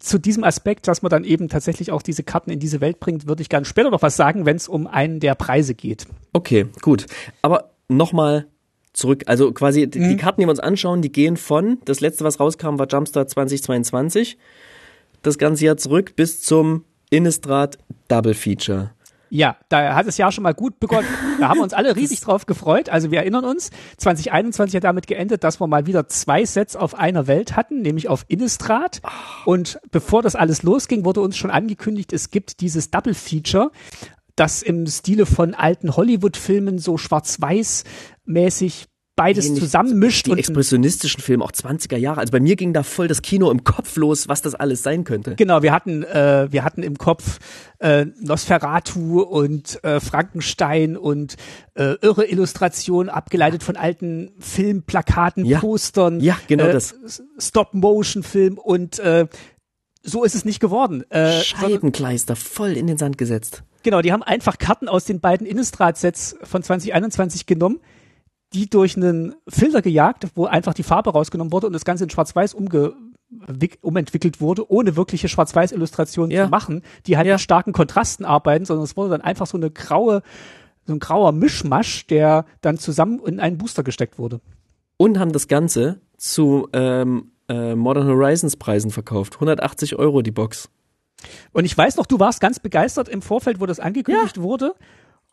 zu 0.00 0.18
diesem 0.18 0.44
Aspekt, 0.44 0.88
dass 0.88 1.02
man 1.02 1.10
dann 1.10 1.24
eben 1.24 1.48
tatsächlich 1.48 1.92
auch 1.92 2.02
diese 2.02 2.22
Karten 2.22 2.50
in 2.50 2.58
diese 2.58 2.80
Welt 2.80 3.00
bringt, 3.00 3.26
würde 3.26 3.42
ich 3.42 3.48
gerne 3.48 3.66
später 3.66 3.90
noch 3.90 4.02
was 4.02 4.16
sagen, 4.16 4.46
wenn 4.46 4.56
es 4.56 4.68
um 4.68 4.86
einen 4.86 5.20
der 5.20 5.34
Preise 5.34 5.74
geht. 5.74 6.06
Okay, 6.32 6.66
gut. 6.80 7.06
Aber 7.42 7.70
nochmal 7.88 8.46
zurück. 8.92 9.24
Also 9.26 9.52
quasi 9.52 9.88
die, 9.88 10.00
die 10.00 10.16
Karten, 10.16 10.40
die 10.40 10.46
wir 10.46 10.50
uns 10.50 10.60
anschauen, 10.60 11.02
die 11.02 11.12
gehen 11.12 11.36
von, 11.36 11.78
das 11.84 12.00
letzte, 12.00 12.24
was 12.24 12.40
rauskam, 12.40 12.78
war 12.78 12.88
Jumpstart 12.88 13.30
2022, 13.30 14.38
das 15.22 15.38
ganze 15.38 15.66
Jahr 15.66 15.76
zurück 15.76 16.16
bis 16.16 16.42
zum 16.42 16.84
Innistrad 17.10 17.78
Double 18.08 18.34
Feature. 18.34 18.90
Ja, 19.32 19.56
da 19.68 19.94
hat 19.94 20.06
es 20.06 20.18
ja 20.18 20.32
schon 20.32 20.42
mal 20.42 20.54
gut 20.54 20.80
begonnen. 20.80 21.06
Da 21.38 21.48
haben 21.48 21.58
wir 21.58 21.62
uns 21.62 21.72
alle 21.72 21.94
riesig 21.96 22.20
drauf 22.20 22.46
gefreut. 22.46 22.88
Also 22.88 23.12
wir 23.12 23.20
erinnern 23.20 23.44
uns, 23.44 23.70
2021 23.98 24.76
hat 24.76 24.84
damit 24.84 25.06
geendet, 25.06 25.44
dass 25.44 25.60
wir 25.60 25.68
mal 25.68 25.86
wieder 25.86 26.08
zwei 26.08 26.44
Sets 26.44 26.74
auf 26.74 26.98
einer 26.98 27.28
Welt 27.28 27.56
hatten, 27.56 27.80
nämlich 27.80 28.08
auf 28.08 28.24
Innistrad. 28.26 29.00
Und 29.44 29.80
bevor 29.92 30.22
das 30.22 30.34
alles 30.34 30.64
losging, 30.64 31.04
wurde 31.04 31.20
uns 31.20 31.36
schon 31.36 31.50
angekündigt, 31.50 32.12
es 32.12 32.30
gibt 32.30 32.60
dieses 32.60 32.90
Double 32.90 33.14
Feature, 33.14 33.70
das 34.34 34.62
im 34.62 34.86
Stile 34.86 35.26
von 35.26 35.54
alten 35.54 35.96
Hollywood-Filmen 35.96 36.78
so 36.78 36.98
schwarz-weiß 36.98 37.84
mäßig 38.24 38.88
beides 39.16 39.54
zusammenmischt 39.54 40.26
Die 40.26 40.30
und 40.30 40.38
expressionistischen 40.38 41.20
Filme, 41.20 41.44
auch 41.44 41.52
20er 41.52 41.96
Jahre. 41.98 42.20
Also 42.20 42.32
bei 42.32 42.40
mir 42.40 42.56
ging 42.56 42.72
da 42.72 42.82
voll 42.82 43.06
das 43.06 43.20
Kino 43.20 43.50
im 43.50 43.64
Kopf 43.64 43.96
los, 43.96 44.28
was 44.28 44.40
das 44.40 44.54
alles 44.54 44.82
sein 44.82 45.04
könnte. 45.04 45.34
Genau, 45.36 45.62
wir 45.62 45.72
hatten, 45.72 46.04
äh, 46.04 46.48
wir 46.50 46.64
hatten 46.64 46.82
im 46.82 46.96
Kopf 46.96 47.38
äh, 47.80 48.06
Nosferatu 48.20 49.20
und 49.20 49.82
äh, 49.84 50.00
Frankenstein 50.00 50.96
und 50.96 51.36
äh, 51.74 51.96
irre 52.00 52.24
Illustrationen 52.26 53.10
abgeleitet 53.10 53.62
von 53.62 53.76
alten 53.76 54.30
Filmplakaten, 54.38 55.44
Ja. 55.44 55.60
Postern, 55.60 56.20
Ja, 56.20 56.38
genau 56.46 56.64
äh, 56.66 56.72
das. 56.72 56.94
Stop-Motion-Film 57.38 58.56
und 58.58 58.98
äh, 59.00 59.26
so 60.02 60.24
ist 60.24 60.34
es 60.34 60.44
nicht 60.46 60.60
geworden. 60.60 61.04
Äh, 61.10 61.42
Scheibenkleister 61.42 62.36
voll 62.36 62.70
in 62.72 62.86
den 62.86 62.96
Sand 62.96 63.18
gesetzt. 63.18 63.64
genau, 63.82 64.00
die 64.00 64.12
haben 64.12 64.22
einfach 64.22 64.56
Karten 64.56 64.88
aus 64.88 65.04
den 65.04 65.20
beiden 65.20 65.46
Innistrad-Sets 65.46 66.36
von 66.42 66.62
2021 66.62 67.44
genommen, 67.44 67.80
die 68.52 68.68
durch 68.68 68.96
einen 68.96 69.34
Filter 69.48 69.80
gejagt, 69.82 70.26
wo 70.34 70.46
einfach 70.46 70.74
die 70.74 70.82
Farbe 70.82 71.10
rausgenommen 71.10 71.52
wurde 71.52 71.66
und 71.68 71.72
das 71.72 71.84
Ganze 71.84 72.04
in 72.04 72.10
Schwarz-Weiß 72.10 72.54
umge 72.54 72.94
wick- 73.46 73.78
umentwickelt 73.82 74.40
wurde, 74.40 74.68
ohne 74.70 74.96
wirkliche 74.96 75.28
Schwarz-Weiß-Illustrationen 75.28 76.30
Ja. 76.32 76.44
zu 76.46 76.50
machen, 76.50 76.82
die 77.06 77.16
halt 77.16 77.26
Ja. 77.28 77.34
mit 77.34 77.40
starken 77.40 77.72
Kontrasten 77.72 78.24
arbeiten, 78.24 78.64
sondern 78.64 78.84
es 78.84 78.96
wurde 78.96 79.10
dann 79.10 79.20
einfach 79.20 79.46
so 79.46 79.56
eine 79.56 79.70
graue, 79.70 80.22
so 80.86 80.92
ein 80.94 80.98
grauer 80.98 81.30
Mischmasch, 81.32 82.06
der 82.08 82.44
dann 82.60 82.76
zusammen 82.78 83.20
in 83.24 83.38
einen 83.38 83.56
Booster 83.58 83.84
gesteckt 83.84 84.18
wurde. 84.18 84.40
Und 84.96 85.18
haben 85.18 85.32
das 85.32 85.46
Ganze 85.46 86.00
zu 86.16 86.68
ähm, 86.72 87.30
äh, 87.48 87.74
Modern 87.76 88.08
Horizons 88.08 88.56
Preisen 88.56 88.90
verkauft. 88.90 89.36
180 89.36 89.96
Euro 89.96 90.22
die 90.22 90.30
Box. 90.32 90.68
Und 91.52 91.64
ich 91.64 91.76
weiß 91.76 91.96
noch, 91.96 92.06
du 92.06 92.18
warst 92.18 92.40
ganz 92.40 92.58
begeistert 92.58 93.08
im 93.08 93.22
Vorfeld, 93.22 93.60
wo 93.60 93.66
das 93.66 93.78
angekündigt 93.80 94.40
wurde 94.40 94.74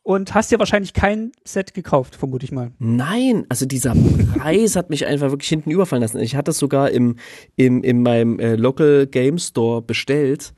und 0.07 0.33
hast 0.33 0.53
dir 0.53 0.57
wahrscheinlich 0.57 0.93
kein 0.93 1.33
Set 1.43 1.73
gekauft, 1.73 2.15
vermute 2.15 2.45
ich 2.45 2.53
mal. 2.53 2.71
Nein, 2.79 3.45
also 3.49 3.65
dieser 3.65 3.93
Preis 4.37 4.77
hat 4.77 4.89
mich 4.89 5.05
einfach 5.05 5.31
wirklich 5.31 5.49
hinten 5.49 5.69
überfallen 5.69 6.01
lassen. 6.01 6.21
Ich 6.21 6.37
hatte 6.37 6.51
es 6.51 6.59
sogar 6.59 6.91
im, 6.91 7.17
im, 7.57 7.83
in 7.83 8.03
meinem 8.03 8.39
äh, 8.39 8.55
Local 8.55 9.05
Game 9.05 9.37
Store 9.37 9.81
bestellt 9.81 10.53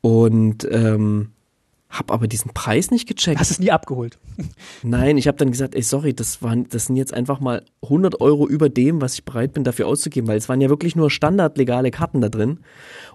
und 0.00 0.66
ähm, 0.68 1.30
habe 1.90 2.12
aber 2.12 2.26
diesen 2.26 2.54
Preis 2.54 2.90
nicht 2.90 3.06
gecheckt. 3.06 3.38
Hast 3.38 3.52
es 3.52 3.60
nie 3.60 3.70
abgeholt. 3.70 4.18
Nein, 4.82 5.16
ich 5.16 5.28
habe 5.28 5.38
dann 5.38 5.52
gesagt, 5.52 5.76
ey, 5.76 5.82
sorry, 5.82 6.12
das 6.12 6.42
waren, 6.42 6.68
das 6.68 6.86
sind 6.86 6.96
jetzt 6.96 7.14
einfach 7.14 7.38
mal 7.38 7.64
100 7.84 8.20
Euro 8.20 8.48
über 8.48 8.68
dem, 8.68 9.00
was 9.00 9.14
ich 9.14 9.24
bereit 9.24 9.52
bin, 9.52 9.62
dafür 9.62 9.86
auszugeben, 9.86 10.26
weil 10.26 10.38
es 10.38 10.48
waren 10.48 10.60
ja 10.60 10.68
wirklich 10.68 10.96
nur 10.96 11.08
standardlegale 11.08 11.92
Karten 11.92 12.20
da 12.20 12.28
drin 12.28 12.58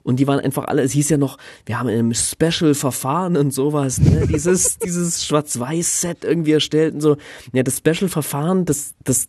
und 0.07 0.21
die 0.21 0.25
waren 0.25 0.39
einfach 0.39 0.63
alle, 0.69 0.83
es 0.83 0.93
hieß 0.93 1.09
ja 1.09 1.17
noch, 1.17 1.37
wir 1.65 1.79
haben 1.79 1.89
ein 1.89 2.13
Special-Verfahren 2.13 3.35
und 3.35 3.51
sowas, 3.51 3.99
ne? 3.99 4.25
dieses, 4.33 4.77
dieses 4.77 5.25
Schwarz-Weiß-Set 5.25 6.23
irgendwie 6.23 6.53
erstellt 6.53 6.93
und 6.93 7.01
so. 7.01 7.17
Ja, 7.51 7.61
das 7.61 7.79
Special-Verfahren, 7.79 8.63
das, 8.63 8.93
das 9.03 9.27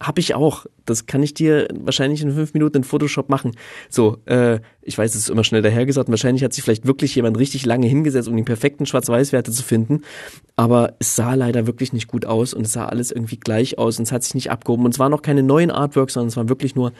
habe 0.00 0.20
ich 0.20 0.36
auch. 0.36 0.66
Das 0.86 1.06
kann 1.06 1.24
ich 1.24 1.34
dir 1.34 1.66
wahrscheinlich 1.74 2.22
in 2.22 2.32
fünf 2.32 2.54
Minuten 2.54 2.76
in 2.76 2.84
Photoshop 2.84 3.28
machen. 3.28 3.56
So, 3.88 4.18
äh, 4.26 4.60
ich 4.82 4.96
weiß, 4.96 5.16
es 5.16 5.22
ist 5.22 5.30
immer 5.30 5.42
schnell 5.42 5.62
dahergesagt. 5.62 6.08
Wahrscheinlich 6.08 6.44
hat 6.44 6.52
sich 6.52 6.62
vielleicht 6.62 6.86
wirklich 6.86 7.12
jemand 7.16 7.36
richtig 7.36 7.66
lange 7.66 7.88
hingesetzt, 7.88 8.28
um 8.28 8.36
die 8.36 8.44
perfekten 8.44 8.86
Schwarz-Weiß-Werte 8.86 9.50
zu 9.50 9.64
finden. 9.64 10.02
Aber 10.54 10.94
es 11.00 11.16
sah 11.16 11.34
leider 11.34 11.66
wirklich 11.66 11.92
nicht 11.92 12.06
gut 12.06 12.24
aus 12.24 12.54
und 12.54 12.66
es 12.66 12.72
sah 12.72 12.86
alles 12.86 13.10
irgendwie 13.10 13.36
gleich 13.36 13.78
aus 13.78 13.98
und 13.98 14.04
es 14.04 14.12
hat 14.12 14.22
sich 14.22 14.36
nicht 14.36 14.52
abgehoben. 14.52 14.84
Und 14.84 14.94
es 14.94 15.00
waren 15.00 15.10
noch 15.10 15.22
keine 15.22 15.42
neuen 15.42 15.72
Artworks, 15.72 16.14
sondern 16.14 16.28
es 16.28 16.36
waren 16.36 16.48
wirklich 16.48 16.76
nur 16.76 16.92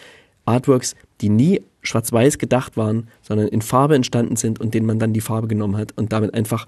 Artworks, 0.47 0.97
die 1.21 1.29
nie 1.29 1.63
schwarz-weiß 1.83 2.39
gedacht 2.39 2.77
waren, 2.77 3.09
sondern 3.23 3.49
in 3.49 3.63
Farbe 3.63 3.95
entstanden 3.95 4.37
sind 4.37 4.61
und 4.61 4.75
denen 4.75 4.87
man 4.87 4.99
dann 4.99 5.13
die 5.13 5.21
Farbe 5.21 5.49
genommen 5.49 5.77
hat 5.77 5.93
und 5.97 6.13
damit 6.13 6.35
einfach 6.35 6.67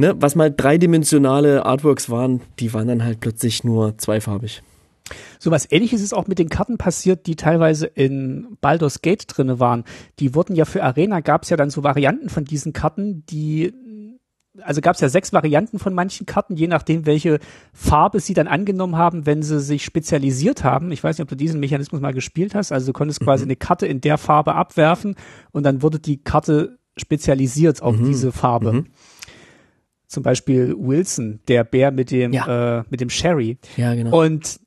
Ne, 0.00 0.14
was 0.18 0.34
mal 0.34 0.50
dreidimensionale 0.50 1.66
Artworks 1.66 2.08
waren, 2.08 2.40
die 2.58 2.72
waren 2.72 2.88
dann 2.88 3.04
halt 3.04 3.20
plötzlich 3.20 3.64
nur 3.64 3.98
zweifarbig. 3.98 4.62
So 5.38 5.50
was 5.50 5.70
ähnliches 5.70 6.00
ist 6.00 6.14
auch 6.14 6.26
mit 6.26 6.38
den 6.38 6.48
Karten 6.48 6.78
passiert, 6.78 7.26
die 7.26 7.36
teilweise 7.36 7.84
in 7.84 8.56
Baldur's 8.62 9.02
Gate 9.02 9.24
drinne 9.26 9.60
waren. 9.60 9.84
Die 10.18 10.34
wurden 10.34 10.56
ja 10.56 10.64
für 10.64 10.82
Arena, 10.82 11.20
gab 11.20 11.42
es 11.42 11.50
ja 11.50 11.58
dann 11.58 11.68
so 11.68 11.82
Varianten 11.82 12.30
von 12.30 12.46
diesen 12.46 12.72
Karten, 12.72 13.26
die 13.26 13.74
also 14.62 14.80
gab 14.80 14.94
es 14.94 15.00
ja 15.00 15.08
sechs 15.08 15.32
Varianten 15.32 15.78
von 15.78 15.94
manchen 15.94 16.26
Karten, 16.26 16.56
je 16.56 16.66
nachdem, 16.66 17.06
welche 17.06 17.38
Farbe 17.72 18.20
sie 18.20 18.34
dann 18.34 18.48
angenommen 18.48 18.96
haben, 18.96 19.26
wenn 19.26 19.42
sie 19.42 19.60
sich 19.60 19.84
spezialisiert 19.84 20.64
haben. 20.64 20.90
Ich 20.92 21.04
weiß 21.04 21.18
nicht, 21.18 21.22
ob 21.22 21.28
du 21.28 21.36
diesen 21.36 21.60
Mechanismus 21.60 22.00
mal 22.00 22.12
gespielt 22.12 22.54
hast. 22.54 22.72
Also 22.72 22.88
du 22.88 22.92
konntest 22.92 23.20
quasi 23.20 23.44
eine 23.44 23.56
Karte 23.56 23.86
in 23.86 24.00
der 24.00 24.18
Farbe 24.18 24.54
abwerfen 24.54 25.14
und 25.52 25.62
dann 25.64 25.82
wurde 25.82 26.00
die 26.00 26.22
Karte 26.22 26.78
spezialisiert 26.96 27.82
auf 27.82 27.96
diese 27.96 28.32
Farbe. 28.32 28.84
Zum 30.06 30.24
Beispiel 30.24 30.74
Wilson, 30.76 31.40
der 31.46 31.62
Bär 31.62 31.92
mit 31.92 32.10
dem, 32.10 32.32
äh, 32.32 32.82
mit 32.90 33.00
dem 33.00 33.10
Sherry. 33.10 33.58
Ja, 33.76 33.94
genau. 33.94 34.20
Und 34.20 34.58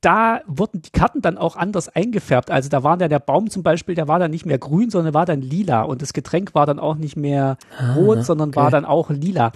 da 0.00 0.40
wurden 0.46 0.80
die 0.80 0.90
Karten 0.90 1.20
dann 1.20 1.36
auch 1.36 1.56
anders 1.56 1.88
eingefärbt. 1.88 2.50
Also 2.50 2.68
da 2.68 2.82
war 2.82 2.96
dann 2.96 3.10
der 3.10 3.18
Baum 3.18 3.50
zum 3.50 3.62
Beispiel, 3.62 3.94
der 3.94 4.08
war 4.08 4.18
dann 4.18 4.30
nicht 4.30 4.46
mehr 4.46 4.58
grün, 4.58 4.90
sondern 4.90 5.12
war 5.12 5.26
dann 5.26 5.42
lila. 5.42 5.82
Und 5.82 6.00
das 6.00 6.12
Getränk 6.12 6.54
war 6.54 6.66
dann 6.66 6.78
auch 6.78 6.96
nicht 6.96 7.16
mehr 7.16 7.58
rot, 7.96 8.24
sondern 8.24 8.54
war 8.56 8.70
dann 8.70 8.84
auch 8.84 9.10
lila. 9.10 9.52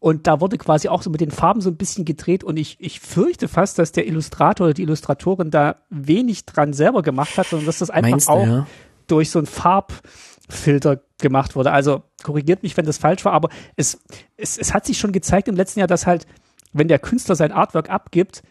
Und 0.00 0.28
da 0.28 0.40
wurde 0.40 0.58
quasi 0.58 0.88
auch 0.88 1.02
so 1.02 1.10
mit 1.10 1.20
den 1.20 1.32
Farben 1.32 1.60
so 1.60 1.70
ein 1.70 1.76
bisschen 1.76 2.04
gedreht. 2.04 2.44
Und 2.44 2.56
ich, 2.56 2.76
ich 2.78 3.00
fürchte 3.00 3.48
fast, 3.48 3.78
dass 3.80 3.90
der 3.90 4.06
Illustrator 4.06 4.66
oder 4.66 4.74
die 4.74 4.82
Illustratorin 4.82 5.50
da 5.50 5.76
wenig 5.90 6.46
dran 6.46 6.72
selber 6.72 7.02
gemacht 7.02 7.36
hat, 7.36 7.46
sondern 7.48 7.66
dass 7.66 7.78
das 7.78 7.90
einfach 7.90 8.10
Meinst 8.12 8.28
du, 8.28 8.32
auch 8.32 8.46
ja? 8.46 8.66
durch 9.08 9.30
so 9.30 9.40
einen 9.40 9.46
Farbfilter 9.46 11.00
gemacht 11.20 11.56
wurde. 11.56 11.72
Also 11.72 12.02
korrigiert 12.22 12.62
mich, 12.62 12.76
wenn 12.76 12.86
das 12.86 12.98
falsch 12.98 13.24
war, 13.24 13.32
aber 13.32 13.48
es, 13.74 14.00
es, 14.36 14.56
es 14.56 14.72
hat 14.72 14.86
sich 14.86 14.98
schon 14.98 15.10
gezeigt 15.10 15.48
im 15.48 15.56
letzten 15.56 15.80
Jahr, 15.80 15.88
dass 15.88 16.06
halt, 16.06 16.28
wenn 16.72 16.86
der 16.86 17.00
Künstler 17.00 17.34
sein 17.34 17.50
Artwork 17.50 17.90
abgibt, 17.90 18.42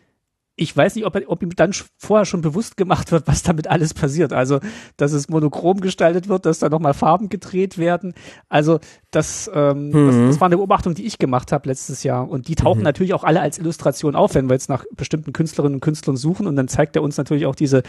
ich 0.60 0.76
weiß 0.76 0.96
nicht, 0.96 1.06
ob, 1.06 1.16
er, 1.16 1.22
ob 1.28 1.44
ihm 1.44 1.56
dann 1.56 1.72
vorher 1.98 2.26
schon 2.26 2.42
bewusst 2.42 2.78
gemacht 2.78 3.12
wird, 3.12 3.28
was 3.28 3.44
damit 3.44 3.68
alles 3.68 3.94
passiert. 3.94 4.34
Also, 4.34 4.60
dass 4.98 5.12
es 5.14 5.30
monochrom 5.30 5.80
gestaltet 5.82 6.28
wird, 6.28 6.48
dass 6.48 6.60
da 6.60 6.68
nochmal 6.68 6.96
Farben 6.96 7.30
gedreht 7.30 7.78
werden. 7.78 8.16
Also, 8.50 8.80
das, 9.12 9.50
ähm, 9.54 9.92
das, 9.92 10.16
das 10.16 10.42
war 10.42 10.48
eine 10.48 10.58
Beobachtung, 10.58 10.96
die 10.96 11.06
ich 11.06 11.20
gemacht 11.20 11.52
habe 11.52 11.70
letztes 11.70 12.02
Jahr. 12.04 12.28
Und 12.28 12.48
die 12.48 12.56
tauchen 12.56 12.82
natürlich 12.82 13.14
auch 13.14 13.24
alle 13.24 13.40
als 13.40 13.60
Illustration 13.60 14.16
auf, 14.16 14.34
wenn 14.34 14.50
wir 14.50 14.56
jetzt 14.56 14.68
nach 14.68 14.84
bestimmten 14.96 15.32
Künstlerinnen 15.32 15.76
und 15.76 15.82
Künstlern 15.82 16.18
suchen. 16.18 16.48
Und 16.48 16.56
dann 16.56 16.68
zeigt 16.68 16.96
er 16.96 17.04
uns 17.04 17.18
natürlich 17.18 17.46
auch 17.46 17.56
diese 17.56 17.84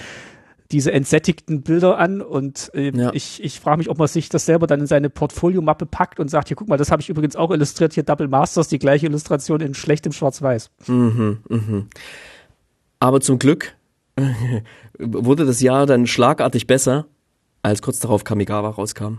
diese 0.71 0.93
entsättigten 0.93 1.63
Bilder 1.63 1.97
an 1.97 2.21
und 2.21 2.71
äh, 2.75 2.91
Ja. 2.95 3.11
ich, 3.15 3.43
ich 3.43 3.59
frage 3.59 3.79
mich, 3.79 3.89
ob 3.89 3.97
man 3.97 4.07
sich 4.07 4.29
das 4.29 4.45
selber 4.45 4.67
dann 4.67 4.81
in 4.81 4.87
seine 4.87 5.09
Portfoliomappe 5.09 5.87
packt 5.87 6.21
und 6.21 6.29
sagt, 6.29 6.49
hier 6.49 6.59
guck 6.59 6.69
mal, 6.69 6.77
das 6.77 6.91
habe 6.91 7.01
ich 7.01 7.09
übrigens 7.09 7.37
auch 7.37 7.51
illustriert, 7.51 7.95
hier 7.95 8.03
Double 8.03 8.29
Masters, 8.29 8.69
die 8.69 8.79
gleiche 8.79 9.07
Illustration 9.07 9.63
in 9.63 9.73
schlechtem 9.73 10.13
Schwarz-Weiß. 10.13 10.71
Aber 13.01 13.21
zum 13.21 13.39
Glück 13.39 13.77
wurde 14.99 15.47
das 15.47 15.61
Jahr 15.61 15.87
dann 15.87 16.07
schlagartig 16.07 16.67
besser, 16.67 17.07
als 17.63 17.83
kurz 17.83 18.01
darauf 18.01 18.25
Kamigawa 18.25 18.71
rauskam. 18.71 19.19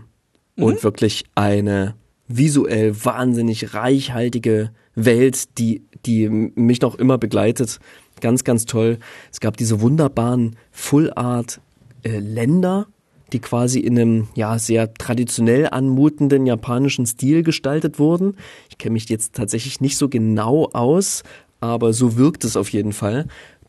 Und 0.56 0.84
wirklich 0.84 1.24
eine 1.34 1.94
visuell 2.28 2.94
wahnsinnig 3.04 3.74
reichhaltige 3.74 4.70
Welt, 4.94 5.58
die, 5.58 5.82
die 6.04 6.28
mich 6.28 6.80
noch 6.80 6.96
immer 6.96 7.18
begleitet. 7.18 7.78
Ganz, 8.20 8.44
ganz 8.44 8.66
toll. 8.66 8.98
Es 9.32 9.40
gab 9.40 9.56
diese 9.56 9.80
wunderbaren 9.80 10.56
Full 10.70 11.12
Art 11.14 11.60
äh, 12.02 12.18
Länder, 12.18 12.86
die 13.32 13.38
quasi 13.38 13.80
in 13.80 13.98
einem 13.98 14.28
ja 14.34 14.58
sehr 14.58 14.92
traditionell 14.94 15.68
anmutenden 15.70 16.46
japanischen 16.46 17.06
Stil 17.06 17.42
gestaltet 17.42 17.98
wurden. 17.98 18.36
Ich 18.68 18.78
kenne 18.78 18.94
mich 18.94 19.08
jetzt 19.08 19.34
tatsächlich 19.34 19.80
nicht 19.80 19.96
so 19.96 20.08
genau 20.08 20.68
aus, 20.72 21.22
aber 21.60 21.92
so 21.92 22.16
wirkt 22.16 22.44
es 22.44 22.56
auf 22.56 22.70
jeden 22.70 22.92
Fall. 22.92 23.26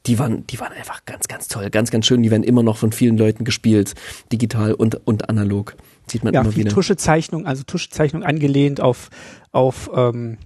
Die 0.08 0.18
waren, 0.18 0.48
die 0.48 0.60
waren 0.60 0.74
einfach 0.74 1.06
ganz, 1.06 1.28
ganz 1.28 1.48
toll, 1.48 1.70
ganz, 1.70 1.92
ganz 1.92 2.06
schön. 2.06 2.24
Die 2.24 2.32
werden 2.32 2.44
immer 2.44 2.64
noch 2.64 2.78
von 2.78 2.92
vielen 2.92 3.18
Leuten 3.18 3.44
gespielt, 3.44 3.94
digital 4.32 4.74
und, 4.74 5.06
und 5.06 5.30
analog. 5.30 5.76
Sieht 6.08 6.24
man 6.24 6.34
Ja, 6.34 6.42
immer 6.42 6.56
wieder. 6.56 6.72
Tuschezeichnung, 6.72 7.46
also 7.46 7.64
Tuschezeichnung 7.64 8.24
angelehnt 8.24 8.82
auf, 8.82 9.10
auf, 9.52 9.92
ähm, 9.96 10.38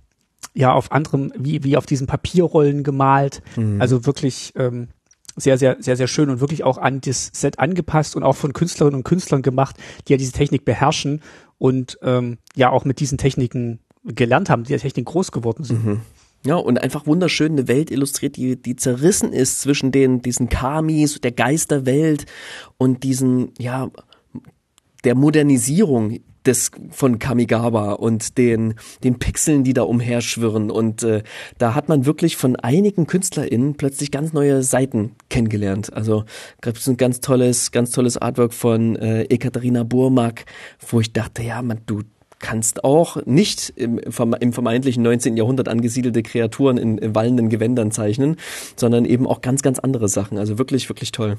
ja, 0.53 0.73
auf 0.73 0.91
anderem, 0.91 1.31
wie, 1.37 1.63
wie 1.63 1.77
auf 1.77 1.85
diesen 1.85 2.05
Papierrollen 2.05 2.83
gemalt. 2.83 3.41
Mhm. 3.55 3.81
Also 3.81 4.05
wirklich, 4.05 4.51
ähm, 4.57 4.89
sehr, 5.37 5.57
sehr, 5.57 5.77
sehr, 5.79 5.97
sehr 5.97 6.07
schön 6.07 6.29
und 6.29 6.39
wirklich 6.39 6.63
auch 6.63 6.77
an 6.77 7.01
das 7.01 7.29
Set 7.33 7.59
angepasst 7.59 8.15
und 8.15 8.23
auch 8.23 8.35
von 8.35 8.53
Künstlerinnen 8.53 8.97
und 8.97 9.03
Künstlern 9.03 9.41
gemacht, 9.41 9.75
die 10.07 10.13
ja 10.13 10.17
diese 10.17 10.31
Technik 10.31 10.65
beherrschen 10.65 11.21
und 11.57 11.97
ähm, 12.01 12.37
ja 12.55 12.69
auch 12.69 12.85
mit 12.85 12.99
diesen 12.99 13.17
Techniken 13.17 13.79
gelernt 14.05 14.49
haben, 14.49 14.63
die 14.63 14.69
der 14.69 14.79
Technik 14.79 15.05
groß 15.05 15.31
geworden 15.31 15.63
sind. 15.63 15.85
Mhm. 15.85 16.01
Ja, 16.45 16.55
und 16.55 16.81
einfach 16.81 17.07
wunderschön 17.07 17.53
eine 17.53 17.67
Welt 17.67 17.89
illustriert, 17.89 18.35
die, 18.35 18.61
die 18.61 18.75
zerrissen 18.75 19.33
ist 19.33 19.61
zwischen 19.61 19.91
den, 19.91 20.21
diesen 20.21 20.47
Kamis, 20.47 21.19
der 21.19 21.31
Geisterwelt 21.31 22.25
und 22.77 23.03
diesen, 23.03 23.51
ja, 23.57 23.89
der 25.03 25.15
Modernisierung 25.15 26.19
des 26.45 26.69
von 26.91 27.17
Kamigawa 27.17 27.93
und 27.93 28.37
den 28.37 28.75
den 29.03 29.17
Pixeln, 29.17 29.63
die 29.63 29.73
da 29.73 29.81
umherschwirren 29.81 30.69
und 30.69 31.01
äh, 31.01 31.23
da 31.57 31.73
hat 31.73 31.89
man 31.89 32.05
wirklich 32.05 32.37
von 32.37 32.55
einigen 32.55 33.07
KünstlerInnen 33.07 33.75
plötzlich 33.75 34.11
ganz 34.11 34.33
neue 34.33 34.61
Seiten 34.61 35.15
kennengelernt. 35.29 35.91
Also 35.93 36.25
gab 36.61 36.75
es 36.75 36.87
ein 36.87 36.97
ganz 36.97 37.19
tolles 37.19 37.71
ganz 37.71 37.89
tolles 37.91 38.17
Artwork 38.17 38.53
von 38.53 38.95
äh, 38.95 39.23
Ekaterina 39.23 39.83
Burmak, 39.83 40.45
wo 40.87 40.99
ich 40.99 41.13
dachte, 41.13 41.41
ja, 41.41 41.63
man 41.63 41.81
du 41.87 42.03
kannst 42.45 42.83
auch 42.83 43.17
nicht 43.25 43.73
im, 43.75 43.97
im 43.97 44.53
vermeintlichen 44.53 45.01
19. 45.01 45.35
Jahrhundert 45.35 45.67
angesiedelte 45.67 46.21
Kreaturen 46.21 46.77
in, 46.77 47.15
wallenden 47.15 47.49
Gewändern 47.49 47.89
zeichnen, 47.89 48.35
sondern 48.75 49.03
eben 49.05 49.25
auch 49.25 49.41
ganz 49.41 49.63
ganz 49.63 49.79
andere 49.79 50.07
Sachen. 50.07 50.37
Also 50.37 50.59
wirklich 50.59 50.87
wirklich 50.87 51.11
toll. 51.11 51.37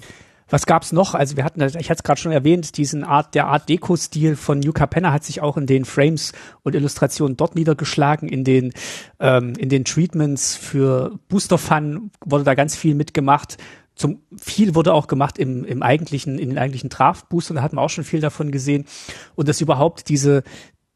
Was 0.48 0.66
gab's 0.66 0.92
noch? 0.92 1.14
Also 1.14 1.36
wir 1.36 1.44
hatten, 1.44 1.60
ich 1.60 1.90
hatte 1.90 1.98
es 1.98 2.02
gerade 2.02 2.20
schon 2.20 2.32
erwähnt, 2.32 2.76
diesen 2.76 3.04
Art, 3.04 3.36
der 3.36 3.46
Art 3.46 3.68
Deko-Stil 3.68 4.34
von 4.34 4.62
Yuka 4.62 4.86
Penner 4.86 5.12
hat 5.12 5.22
sich 5.22 5.40
auch 5.40 5.56
in 5.56 5.66
den 5.66 5.84
Frames 5.84 6.32
und 6.64 6.74
Illustrationen 6.74 7.36
dort 7.36 7.54
niedergeschlagen, 7.54 8.28
in 8.28 8.42
den, 8.42 8.72
ähm, 9.20 9.54
in 9.58 9.68
den 9.68 9.84
Treatments 9.84 10.56
für 10.56 11.18
Booster 11.28 11.58
Fun 11.58 12.10
wurde 12.24 12.44
da 12.44 12.54
ganz 12.54 12.76
viel 12.76 12.94
mitgemacht. 12.94 13.58
Zum 13.96 14.20
viel 14.36 14.74
wurde 14.74 14.92
auch 14.92 15.06
gemacht 15.06 15.38
im, 15.38 15.64
im 15.64 15.82
eigentlichen, 15.82 16.38
in 16.38 16.50
den 16.50 16.58
eigentlichen 16.58 16.90
Draft-Boostern, 16.90 17.56
da 17.56 17.62
hatten 17.62 17.76
wir 17.76 17.82
auch 17.82 17.90
schon 17.90 18.04
viel 18.04 18.20
davon 18.20 18.50
gesehen. 18.50 18.84
Und 19.36 19.48
dass 19.48 19.60
überhaupt 19.60 20.10
diese, 20.10 20.42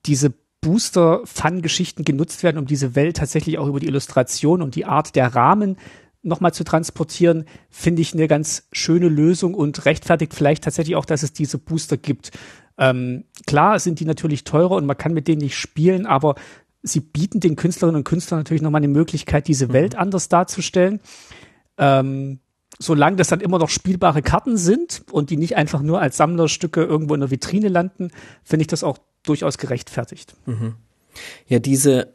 diese 0.06 0.32
Booster-Fun-Geschichten 0.60 2.04
genutzt 2.04 2.42
werden, 2.42 2.58
um 2.58 2.66
diese 2.66 2.94
Welt 2.94 3.16
tatsächlich 3.16 3.58
auch 3.58 3.66
über 3.66 3.80
die 3.80 3.86
Illustration 3.86 4.62
und 4.62 4.74
die 4.74 4.84
Art 4.84 5.16
der 5.16 5.34
Rahmen 5.34 5.76
nochmal 6.22 6.52
zu 6.52 6.64
transportieren, 6.64 7.44
finde 7.70 8.02
ich 8.02 8.12
eine 8.12 8.28
ganz 8.28 8.68
schöne 8.72 9.08
Lösung 9.08 9.54
und 9.54 9.86
rechtfertigt 9.86 10.34
vielleicht 10.34 10.64
tatsächlich 10.64 10.96
auch, 10.96 11.06
dass 11.06 11.22
es 11.22 11.32
diese 11.32 11.56
Booster 11.56 11.96
gibt. 11.96 12.30
Ähm, 12.76 13.24
klar 13.46 13.78
sind 13.78 14.00
die 14.00 14.04
natürlich 14.04 14.44
teurer 14.44 14.76
und 14.76 14.86
man 14.86 14.98
kann 14.98 15.14
mit 15.14 15.28
denen 15.28 15.40
nicht 15.40 15.56
spielen, 15.56 16.06
aber 16.06 16.34
sie 16.82 17.00
bieten 17.00 17.40
den 17.40 17.56
Künstlerinnen 17.56 18.00
und 18.00 18.04
Künstlern 18.04 18.40
natürlich 18.40 18.62
nochmal 18.62 18.80
eine 18.80 18.88
Möglichkeit, 18.88 19.48
diese 19.48 19.68
mhm. 19.68 19.72
Welt 19.72 19.94
anders 19.96 20.28
darzustellen. 20.28 21.00
Ähm, 21.78 22.40
solange 22.78 23.16
das 23.16 23.28
dann 23.28 23.40
immer 23.40 23.58
noch 23.58 23.68
spielbare 23.68 24.22
Karten 24.22 24.56
sind 24.56 25.02
und 25.10 25.30
die 25.30 25.36
nicht 25.36 25.56
einfach 25.56 25.82
nur 25.82 26.00
als 26.00 26.16
Sammlerstücke 26.16 26.82
irgendwo 26.82 27.14
in 27.14 27.20
der 27.20 27.30
Vitrine 27.30 27.68
landen, 27.68 28.10
finde 28.42 28.62
ich 28.62 28.68
das 28.68 28.84
auch 28.84 28.98
durchaus 29.22 29.58
gerechtfertigt. 29.58 30.34
Mhm. 30.46 30.74
Ja, 31.48 31.58
diese 31.58 32.14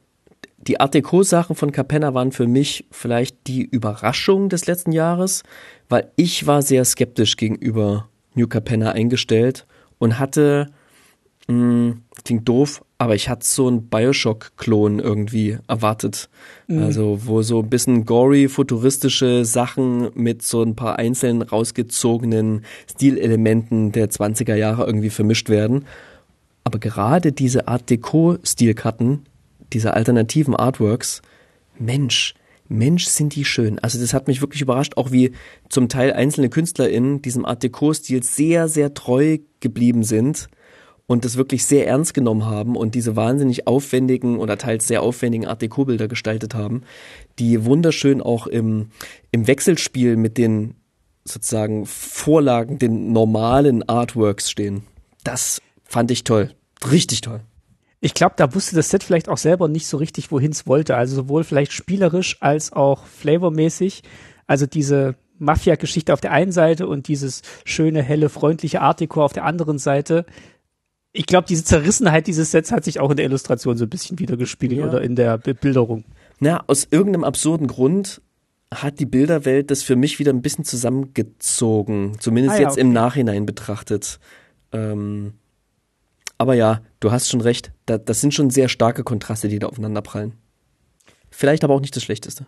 die 0.68 0.80
Art 0.80 0.94
Deco-Sachen 0.94 1.56
von 1.56 1.72
Capenna 1.72 2.14
waren 2.14 2.32
für 2.32 2.48
mich 2.48 2.86
vielleicht 2.90 3.48
die 3.48 3.64
Überraschung 3.64 4.50
des 4.50 4.66
letzten 4.66 4.92
Jahres, 4.92 5.44
weil 5.90 6.12
ich 6.16 6.48
war 6.48 6.62
sehr 6.62 6.86
skeptisch 6.86 7.38
gegenüber 7.38 8.10
New 8.34 8.48
Capenna 8.48 8.92
eingestellt 8.92 9.68
und 10.00 10.18
hatte, 10.18 10.72
mh, 11.48 11.54
hm, 11.54 12.02
klingt 12.24 12.50
doof, 12.50 12.84
aber 12.98 13.14
ich 13.14 13.30
hatte 13.30 13.46
so 13.46 13.68
einen 13.68 13.88
Bioshock-Klon 13.90 15.00
irgendwie 15.00 15.60
erwartet. 15.68 16.30
Mhm. 16.68 16.82
Also, 16.82 17.20
wo 17.26 17.42
so 17.42 17.60
ein 17.60 17.70
bisschen 17.70 18.06
gory, 18.06 18.48
futuristische 18.48 19.46
Sachen 19.46 20.10
mit 20.16 20.42
so 20.42 20.64
ein 20.64 20.76
paar 20.76 20.98
einzelnen 20.98 21.44
rausgezogenen 21.44 22.66
Stilelementen 22.90 23.92
der 23.92 24.10
20er 24.10 24.56
Jahre 24.56 24.86
irgendwie 24.86 25.10
vermischt 25.12 25.50
werden. 25.50 25.86
Aber 26.66 26.80
gerade 26.80 27.32
diese 27.32 27.70
Art 27.70 27.90
Deco-Stilkarten 27.90 29.26
diese 29.74 29.94
alternativen 29.94 30.56
Artworks, 30.56 31.22
Mensch, 31.78 32.34
Mensch, 32.68 33.06
sind 33.06 33.36
die 33.36 33.46
schön. 33.46 33.78
Also 33.80 34.00
das 34.00 34.14
hat 34.14 34.28
mich 34.28 34.42
wirklich 34.42 34.62
überrascht, 34.62 34.94
auch 34.98 35.12
wie 35.12 35.34
zum 35.70 35.90
Teil 35.90 36.14
einzelne 36.14 36.50
KünstlerInnen 36.50 37.22
diesem 37.22 37.46
Art 37.46 37.62
Deco-Stil 37.62 38.24
sehr, 38.24 38.68
sehr 38.68 38.94
treu 38.94 39.40
geblieben 39.60 40.04
sind 40.04 40.48
und 41.08 41.26
das 41.26 41.38
wirklich 41.38 41.66
sehr 41.66 41.88
ernst 41.88 42.14
genommen 42.14 42.46
haben 42.46 42.76
und 42.76 42.96
diese 42.96 43.16
wahnsinnig 43.16 43.68
aufwendigen 43.68 44.40
oder 44.40 44.58
teils 44.58 44.88
sehr 44.88 45.04
aufwendigen 45.04 45.46
Art 45.46 45.62
Deco-Bilder 45.62 46.08
gestaltet 46.08 46.56
haben, 46.56 46.82
die 47.38 47.66
wunderschön 47.66 48.22
auch 48.22 48.48
im, 48.48 48.90
im 49.32 49.46
Wechselspiel 49.46 50.16
mit 50.16 50.38
den 50.38 50.76
sozusagen 51.24 51.86
Vorlagen, 51.86 52.80
den 52.80 53.12
normalen 53.12 53.88
Artworks 53.88 54.50
stehen. 54.50 54.84
Das 55.24 55.62
fand 55.86 56.12
ich 56.12 56.24
toll. 56.24 56.52
Richtig 56.92 57.22
toll 57.22 57.42
ich 58.06 58.14
glaube, 58.14 58.36
da 58.38 58.54
wusste 58.54 58.76
das 58.76 58.92
Set 58.92 59.04
vielleicht 59.04 59.30
auch 59.30 59.38
selber 59.40 59.68
nicht 59.68 59.88
so 59.88 59.98
richtig, 59.98 60.32
wohin 60.32 60.52
es 60.52 60.68
wollte. 60.68 60.96
Also 60.96 61.16
sowohl 61.16 61.44
vielleicht 61.44 61.72
spielerisch 61.72 62.38
als 62.40 62.72
auch 62.72 63.04
flavormäßig. 63.08 64.04
Also 64.46 64.68
diese 64.68 65.16
Mafia-Geschichte 65.40 66.14
auf 66.14 66.22
der 66.22 66.32
einen 66.32 66.52
Seite 66.52 66.88
und 66.88 67.08
dieses 67.08 67.42
schöne, 67.64 68.04
helle, 68.04 68.30
freundliche 68.30 68.82
Art 68.82 69.00
Deco 69.00 69.24
auf 69.24 69.34
der 69.34 69.44
anderen 69.44 69.80
Seite. 69.80 70.28
Ich 71.14 71.26
glaube, 71.26 71.48
diese 71.48 71.64
Zerrissenheit 71.64 72.28
dieses 72.28 72.52
Sets 72.52 72.72
hat 72.72 72.84
sich 72.84 73.00
auch 73.00 73.10
in 73.10 73.18
der 73.18 73.26
Illustration 73.26 73.76
so 73.76 73.86
ein 73.86 73.90
bisschen 73.90 74.20
wiedergespiegelt 74.20 74.82
ja. 74.82 74.88
oder 74.88 75.02
in 75.02 75.16
der 75.16 75.40
Bebilderung. 75.40 76.04
Na, 76.40 76.64
aus 76.68 76.88
irgendeinem 76.92 77.24
absurden 77.24 77.66
Grund 77.66 78.22
hat 78.72 79.00
die 79.00 79.08
Bilderwelt 79.08 79.72
das 79.72 79.82
für 79.82 79.96
mich 79.96 80.20
wieder 80.20 80.32
ein 80.32 80.44
bisschen 80.44 80.64
zusammengezogen. 80.64 82.18
Zumindest 82.20 82.58
ah, 82.58 82.60
ja, 82.60 82.64
jetzt 82.66 82.74
okay. 82.74 82.82
im 82.82 82.94
Nachhinein 82.94 83.48
betrachtet. 83.48 84.20
Ähm, 84.72 85.34
aber 86.38 86.54
ja, 86.54 86.82
du 87.00 87.12
hast 87.12 87.30
schon 87.30 87.42
recht. 87.42 87.72
Da, 87.86 87.98
das 87.98 88.22
sind 88.22 88.34
schon 88.34 88.50
sehr 88.50 88.70
starke 88.70 89.04
Kontraste, 89.04 89.48
die 89.48 89.60
da 89.60 89.68
aufeinander 89.68 90.02
prallen. 90.02 90.34
Vielleicht 91.30 91.64
aber 91.64 91.74
auch 91.74 91.82
nicht 91.82 91.96
das 91.96 92.04
Schlechteste. 92.04 92.46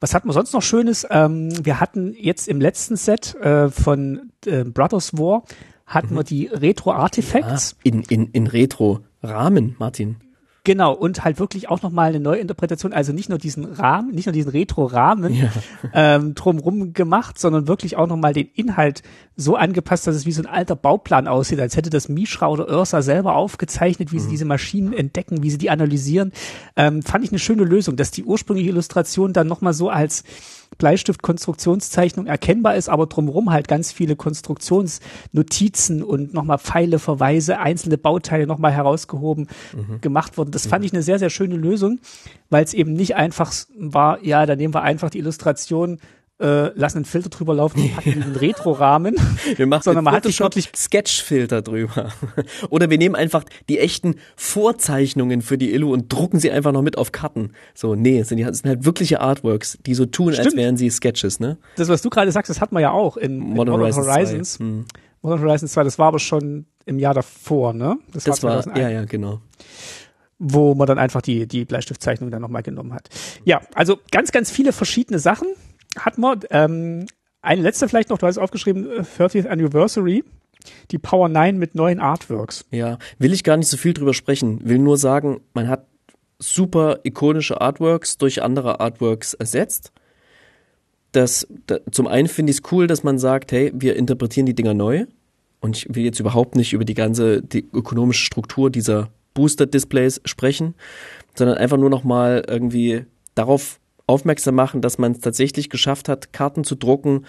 Was 0.00 0.14
hatten 0.14 0.28
wir 0.28 0.32
sonst 0.32 0.52
noch 0.52 0.62
Schönes? 0.62 1.06
Ähm, 1.10 1.52
wir 1.64 1.78
hatten 1.78 2.14
jetzt 2.18 2.48
im 2.48 2.60
letzten 2.60 2.96
Set 2.96 3.34
äh, 3.36 3.68
von 3.70 4.32
äh, 4.46 4.64
Brothers 4.64 5.16
War 5.16 5.44
hatten 5.86 6.14
mhm. 6.14 6.18
wir 6.18 6.24
die 6.24 6.46
Retro 6.46 6.92
Artifacts. 6.92 7.76
Ja, 7.84 7.92
in, 7.92 8.02
in, 8.02 8.26
in 8.32 8.46
Retro-Rahmen, 8.46 9.76
Martin. 9.78 10.16
Genau, 10.64 10.92
und 10.92 11.24
halt 11.24 11.40
wirklich 11.40 11.68
auch 11.68 11.82
nochmal 11.82 12.10
eine 12.10 12.20
neue 12.20 12.38
Interpretation, 12.38 12.92
also 12.92 13.12
nicht 13.12 13.28
nur 13.28 13.38
diesen 13.38 13.64
Rahmen, 13.64 14.12
nicht 14.14 14.26
nur 14.26 14.32
diesen 14.32 14.52
Retro-Rahmen 14.52 15.34
ja. 15.34 15.50
ähm, 15.92 16.36
drumrum 16.36 16.92
gemacht, 16.92 17.36
sondern 17.36 17.66
wirklich 17.66 17.96
auch 17.96 18.06
nochmal 18.06 18.32
den 18.32 18.46
Inhalt 18.46 19.02
so 19.34 19.56
angepasst, 19.56 20.06
dass 20.06 20.14
es 20.14 20.24
wie 20.24 20.30
so 20.30 20.40
ein 20.40 20.46
alter 20.46 20.76
Bauplan 20.76 21.26
aussieht, 21.26 21.58
als 21.58 21.76
hätte 21.76 21.90
das 21.90 22.08
Mishra 22.08 22.46
oder 22.46 22.68
Ursa 22.68 23.02
selber 23.02 23.34
aufgezeichnet, 23.34 24.12
wie 24.12 24.16
mhm. 24.16 24.20
sie 24.20 24.30
diese 24.30 24.44
Maschinen 24.44 24.92
entdecken, 24.92 25.42
wie 25.42 25.50
sie 25.50 25.58
die 25.58 25.70
analysieren. 25.70 26.30
Ähm, 26.76 27.02
fand 27.02 27.24
ich 27.24 27.32
eine 27.32 27.40
schöne 27.40 27.64
Lösung, 27.64 27.96
dass 27.96 28.12
die 28.12 28.22
ursprüngliche 28.22 28.70
Illustration 28.70 29.32
dann 29.32 29.48
nochmal 29.48 29.74
so 29.74 29.88
als 29.88 30.22
Bleistift-Konstruktionszeichnung 30.78 32.26
erkennbar 32.26 32.76
ist, 32.76 32.88
aber 32.88 33.06
drumherum 33.06 33.50
halt 33.50 33.68
ganz 33.68 33.92
viele 33.92 34.16
Konstruktionsnotizen 34.16 36.02
und 36.02 36.34
nochmal 36.34 36.58
Pfeile, 36.58 36.98
Verweise, 36.98 37.58
einzelne 37.58 37.98
Bauteile 37.98 38.46
nochmal 38.46 38.72
herausgehoben 38.72 39.48
mhm. 39.74 40.00
gemacht 40.00 40.38
wurden. 40.38 40.50
Das 40.50 40.66
fand 40.66 40.84
ich 40.84 40.92
eine 40.92 41.02
sehr, 41.02 41.18
sehr 41.18 41.30
schöne 41.30 41.56
Lösung, 41.56 42.00
weil 42.50 42.64
es 42.64 42.74
eben 42.74 42.92
nicht 42.92 43.16
einfach 43.16 43.52
war, 43.78 44.22
ja, 44.24 44.46
da 44.46 44.56
nehmen 44.56 44.74
wir 44.74 44.82
einfach 44.82 45.10
die 45.10 45.18
Illustration 45.18 45.98
äh, 46.40 46.76
lassen 46.78 46.98
einen 46.98 47.04
Filter 47.04 47.28
drüber 47.28 47.54
laufen 47.54 47.80
und 47.80 47.94
packen 47.94 48.22
einen 48.22 48.36
Retro-Rahmen. 48.36 49.16
Wir 49.56 49.66
machen 49.66 49.82
sondern 49.82 50.04
man 50.04 50.14
hat 50.14 50.24
wirklich 50.24 50.70
Sketch-Filter 50.74 51.62
drüber. 51.62 52.12
Oder 52.70 52.90
wir 52.90 52.98
nehmen 52.98 53.14
einfach 53.14 53.44
die 53.68 53.78
echten 53.78 54.16
Vorzeichnungen 54.36 55.42
für 55.42 55.58
die 55.58 55.72
Illu 55.72 55.92
und 55.92 56.12
drucken 56.12 56.40
sie 56.40 56.50
einfach 56.50 56.72
noch 56.72 56.82
mit 56.82 56.98
auf 56.98 57.12
Karten. 57.12 57.52
So, 57.74 57.94
nee, 57.94 58.22
sind, 58.22 58.38
die, 58.38 58.44
sind 58.44 58.66
halt 58.66 58.84
wirkliche 58.84 59.20
Artworks, 59.20 59.78
die 59.86 59.94
so 59.94 60.06
tun, 60.06 60.32
Stimmt. 60.32 60.46
als 60.46 60.56
wären 60.56 60.76
sie 60.76 60.90
Sketches, 60.90 61.38
ne? 61.38 61.58
Das, 61.76 61.88
was 61.88 62.02
du 62.02 62.10
gerade 62.10 62.32
sagst, 62.32 62.50
das 62.50 62.60
hat 62.60 62.72
man 62.72 62.82
ja 62.82 62.90
auch 62.90 63.16
in, 63.16 63.38
Modern, 63.38 63.50
in 63.50 63.56
Modern 63.56 63.80
Horizons. 63.80 64.06
Horizons. 64.06 64.58
Hm. 64.58 64.84
Modern 65.22 65.40
Horizons 65.42 65.72
2, 65.72 65.84
das 65.84 65.98
war 65.98 66.08
aber 66.08 66.18
schon 66.18 66.66
im 66.86 66.98
Jahr 66.98 67.14
davor, 67.14 67.72
ne? 67.72 67.98
Das, 68.12 68.24
das 68.24 68.42
war, 68.42 68.66
war 68.66 68.78
ja, 68.78 68.88
ja, 68.88 69.04
genau 69.04 69.40
wo 70.44 70.74
man 70.74 70.88
dann 70.88 70.98
einfach 70.98 71.22
die, 71.22 71.46
die 71.46 71.64
Bleistiftzeichnung 71.64 72.32
dann 72.32 72.42
nochmal 72.42 72.64
genommen 72.64 72.92
hat. 72.92 73.08
Ja, 73.44 73.60
also 73.74 73.98
ganz, 74.10 74.32
ganz 74.32 74.50
viele 74.50 74.72
verschiedene 74.72 75.20
Sachen 75.20 75.46
hat 75.96 76.18
man, 76.18 76.40
ähm, 76.50 77.06
eine 77.42 77.62
letzte 77.62 77.88
vielleicht 77.88 78.10
noch, 78.10 78.18
du 78.18 78.26
hast 78.26 78.38
aufgeschrieben, 78.38 78.86
30th 78.86 79.46
äh, 79.46 79.48
Anniversary, 79.48 80.24
die 80.90 80.98
Power 80.98 81.28
9 81.28 81.58
mit 81.58 81.74
neuen 81.74 82.00
Artworks. 82.00 82.64
Ja, 82.70 82.98
will 83.18 83.32
ich 83.32 83.44
gar 83.44 83.56
nicht 83.56 83.68
so 83.68 83.76
viel 83.76 83.94
drüber 83.94 84.14
sprechen, 84.14 84.60
will 84.62 84.78
nur 84.78 84.96
sagen, 84.96 85.40
man 85.54 85.68
hat 85.68 85.86
super 86.38 87.00
ikonische 87.04 87.60
Artworks 87.60 88.18
durch 88.18 88.42
andere 88.42 88.80
Artworks 88.80 89.34
ersetzt. 89.34 89.92
Das, 91.12 91.46
da, 91.66 91.78
zum 91.90 92.06
einen 92.06 92.28
finde 92.28 92.50
ich 92.50 92.58
es 92.58 92.72
cool, 92.72 92.86
dass 92.86 93.04
man 93.04 93.18
sagt, 93.18 93.52
hey, 93.52 93.72
wir 93.74 93.96
interpretieren 93.96 94.46
die 94.46 94.54
Dinger 94.54 94.74
neu. 94.74 95.06
Und 95.60 95.76
ich 95.76 95.94
will 95.94 96.04
jetzt 96.04 96.18
überhaupt 96.18 96.56
nicht 96.56 96.72
über 96.72 96.84
die 96.84 96.94
ganze 96.94 97.42
die 97.42 97.68
ökonomische 97.72 98.24
Struktur 98.24 98.70
dieser 98.70 99.10
Booster-Displays 99.34 100.20
sprechen, 100.24 100.74
sondern 101.36 101.56
einfach 101.56 101.76
nur 101.76 101.90
noch 101.90 102.02
mal 102.02 102.42
irgendwie 102.48 103.04
darauf 103.34 103.78
aufmerksam 104.06 104.54
machen, 104.54 104.80
dass 104.80 104.98
man 104.98 105.12
es 105.12 105.20
tatsächlich 105.20 105.70
geschafft 105.70 106.08
hat, 106.08 106.32
Karten 106.32 106.64
zu 106.64 106.74
drucken 106.74 107.24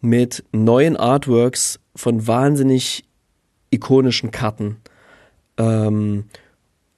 mit 0.00 0.44
neuen 0.52 0.96
Artworks 0.96 1.80
von 1.96 2.26
wahnsinnig 2.26 3.04
ikonischen 3.70 4.30
Karten. 4.30 4.76
Ähm, 5.56 6.24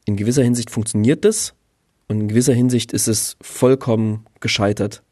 in 0.04 0.16
gewisser 0.16 0.42
Hinsicht 0.42 0.70
funktioniert 0.70 1.24
das 1.24 1.54
Und 2.08 2.20
in 2.20 2.28
gewisser 2.28 2.52
Hinsicht 2.52 2.92
ist 2.92 3.08
es 3.08 3.36
vollkommen 3.40 4.26
gescheitert. 4.40 5.02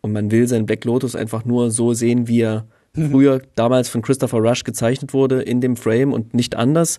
Und 0.00 0.12
man 0.12 0.30
will 0.30 0.46
seinen 0.48 0.66
Black 0.66 0.84
Lotus 0.84 1.16
einfach 1.16 1.44
nur 1.44 1.70
so 1.70 1.94
sehen, 1.94 2.28
wie 2.28 2.40
er 2.40 2.66
mhm. 2.94 3.10
früher 3.10 3.42
damals 3.54 3.88
von 3.88 4.02
Christopher 4.02 4.38
Rush 4.38 4.64
gezeichnet 4.64 5.12
wurde 5.12 5.42
in 5.42 5.60
dem 5.60 5.76
Frame 5.76 6.12
und 6.12 6.34
nicht 6.34 6.54
anders. 6.54 6.98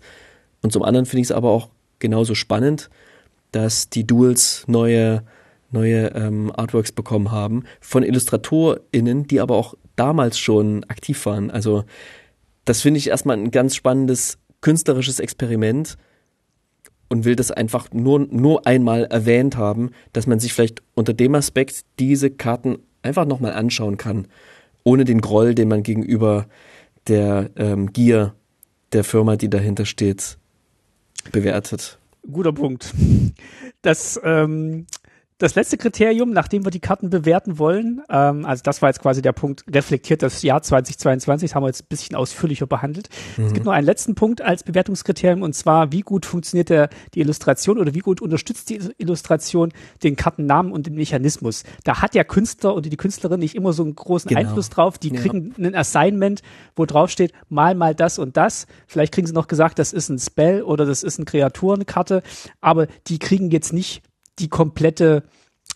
Und 0.61 0.71
zum 0.71 0.83
anderen 0.83 1.05
finde 1.05 1.21
ich 1.21 1.27
es 1.27 1.31
aber 1.31 1.49
auch 1.49 1.69
genauso 1.99 2.35
spannend, 2.35 2.89
dass 3.51 3.89
die 3.89 4.05
Duels 4.05 4.65
neue, 4.67 5.23
neue 5.73 6.07
ähm, 6.15 6.51
Artworks 6.55 6.91
bekommen 6.91 7.31
haben 7.31 7.63
von 7.81 8.03
IllustratorInnen, 8.03 9.27
die 9.27 9.39
aber 9.39 9.55
auch 9.55 9.75
damals 9.95 10.39
schon 10.39 10.83
aktiv 10.85 11.25
waren. 11.25 11.51
Also 11.51 11.83
das 12.65 12.81
finde 12.81 12.99
ich 12.99 13.07
erstmal 13.07 13.37
ein 13.37 13.51
ganz 13.51 13.75
spannendes 13.75 14.37
künstlerisches 14.61 15.19
Experiment 15.19 15.97
und 17.09 17.25
will 17.25 17.35
das 17.35 17.51
einfach 17.51 17.91
nur, 17.91 18.19
nur 18.19 18.65
einmal 18.65 19.05
erwähnt 19.05 19.57
haben, 19.57 19.91
dass 20.13 20.25
man 20.25 20.39
sich 20.39 20.53
vielleicht 20.53 20.81
unter 20.95 21.13
dem 21.13 21.35
Aspekt 21.35 21.81
diese 21.99 22.31
Karten 22.31 22.79
einfach 23.01 23.25
nochmal 23.25 23.53
anschauen 23.53 23.97
kann, 23.97 24.27
ohne 24.83 25.05
den 25.05 25.21
Groll, 25.21 25.53
den 25.53 25.67
man 25.67 25.83
gegenüber 25.83 26.47
der 27.07 27.51
ähm, 27.57 27.91
Gier 27.91 28.33
der 28.93 29.03
Firma, 29.03 29.35
die 29.35 29.49
dahinter 29.49 29.85
steht, 29.85 30.37
bewertet. 31.31 31.99
Guter 32.31 32.53
Punkt. 32.53 32.93
Das 33.81 34.19
ähm, 34.23 34.87
das 35.43 35.55
letzte 35.55 35.77
Kriterium, 35.77 36.31
nachdem 36.31 36.63
wir 36.63 36.71
die 36.71 36.79
Karten 36.79 37.09
bewerten 37.09 37.59
wollen, 37.59 38.01
ähm, 38.09 38.45
also 38.45 38.63
das 38.63 38.81
war 38.81 38.87
jetzt 38.87 39.01
quasi 39.01 39.21
der 39.21 39.33
Punkt, 39.33 39.65
reflektiert 39.69 40.23
das 40.23 40.41
Jahr 40.41 40.61
2022, 40.61 41.49
das 41.49 41.55
haben 41.55 41.63
wir 41.63 41.67
jetzt 41.67 41.83
ein 41.83 41.87
bisschen 41.89 42.15
ausführlicher 42.15 42.65
behandelt. 42.65 43.09
Mhm. 43.35 43.47
Es 43.47 43.53
gibt 43.53 43.65
nur 43.65 43.73
einen 43.73 43.85
letzten 43.85 44.15
Punkt 44.15 44.41
als 44.41 44.63
Bewertungskriterium 44.63 45.41
und 45.41 45.53
zwar, 45.53 45.91
wie 45.91 45.99
gut 45.99 46.25
funktioniert 46.25 46.69
der, 46.69 46.89
die 47.13 47.19
Illustration 47.19 47.77
oder 47.77 47.93
wie 47.93 47.99
gut 47.99 48.21
unterstützt 48.21 48.69
die 48.69 48.79
Illustration 48.97 49.73
den 50.01 50.15
Kartennamen 50.15 50.71
und 50.71 50.87
den 50.87 50.95
Mechanismus. 50.95 51.65
Da 51.83 52.01
hat 52.01 52.15
der 52.15 52.23
Künstler 52.23 52.73
oder 52.73 52.89
die 52.89 52.95
Künstlerin 52.95 53.41
nicht 53.41 53.55
immer 53.55 53.73
so 53.73 53.83
einen 53.83 53.95
großen 53.95 54.29
genau. 54.29 54.39
Einfluss 54.39 54.69
drauf. 54.69 54.97
Die 54.97 55.13
ja. 55.13 55.19
kriegen 55.19 55.53
ein 55.57 55.75
Assignment, 55.75 56.41
wo 56.77 56.85
drauf 56.85 57.09
steht, 57.09 57.33
mal 57.49 57.75
mal 57.75 57.93
das 57.93 58.17
und 58.17 58.37
das. 58.37 58.65
Vielleicht 58.87 59.13
kriegen 59.13 59.27
sie 59.27 59.33
noch 59.33 59.49
gesagt, 59.49 59.77
das 59.77 59.91
ist 59.91 60.07
ein 60.07 60.19
Spell 60.19 60.61
oder 60.61 60.85
das 60.85 61.03
ist 61.03 61.19
eine 61.19 61.25
Kreaturenkarte, 61.25 62.23
aber 62.61 62.87
die 63.07 63.19
kriegen 63.19 63.51
jetzt 63.51 63.73
nicht 63.73 64.03
die 64.39 64.49
komplette 64.49 65.23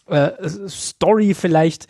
äh, 0.08 0.32
Story 0.68 1.34
vielleicht 1.34 1.88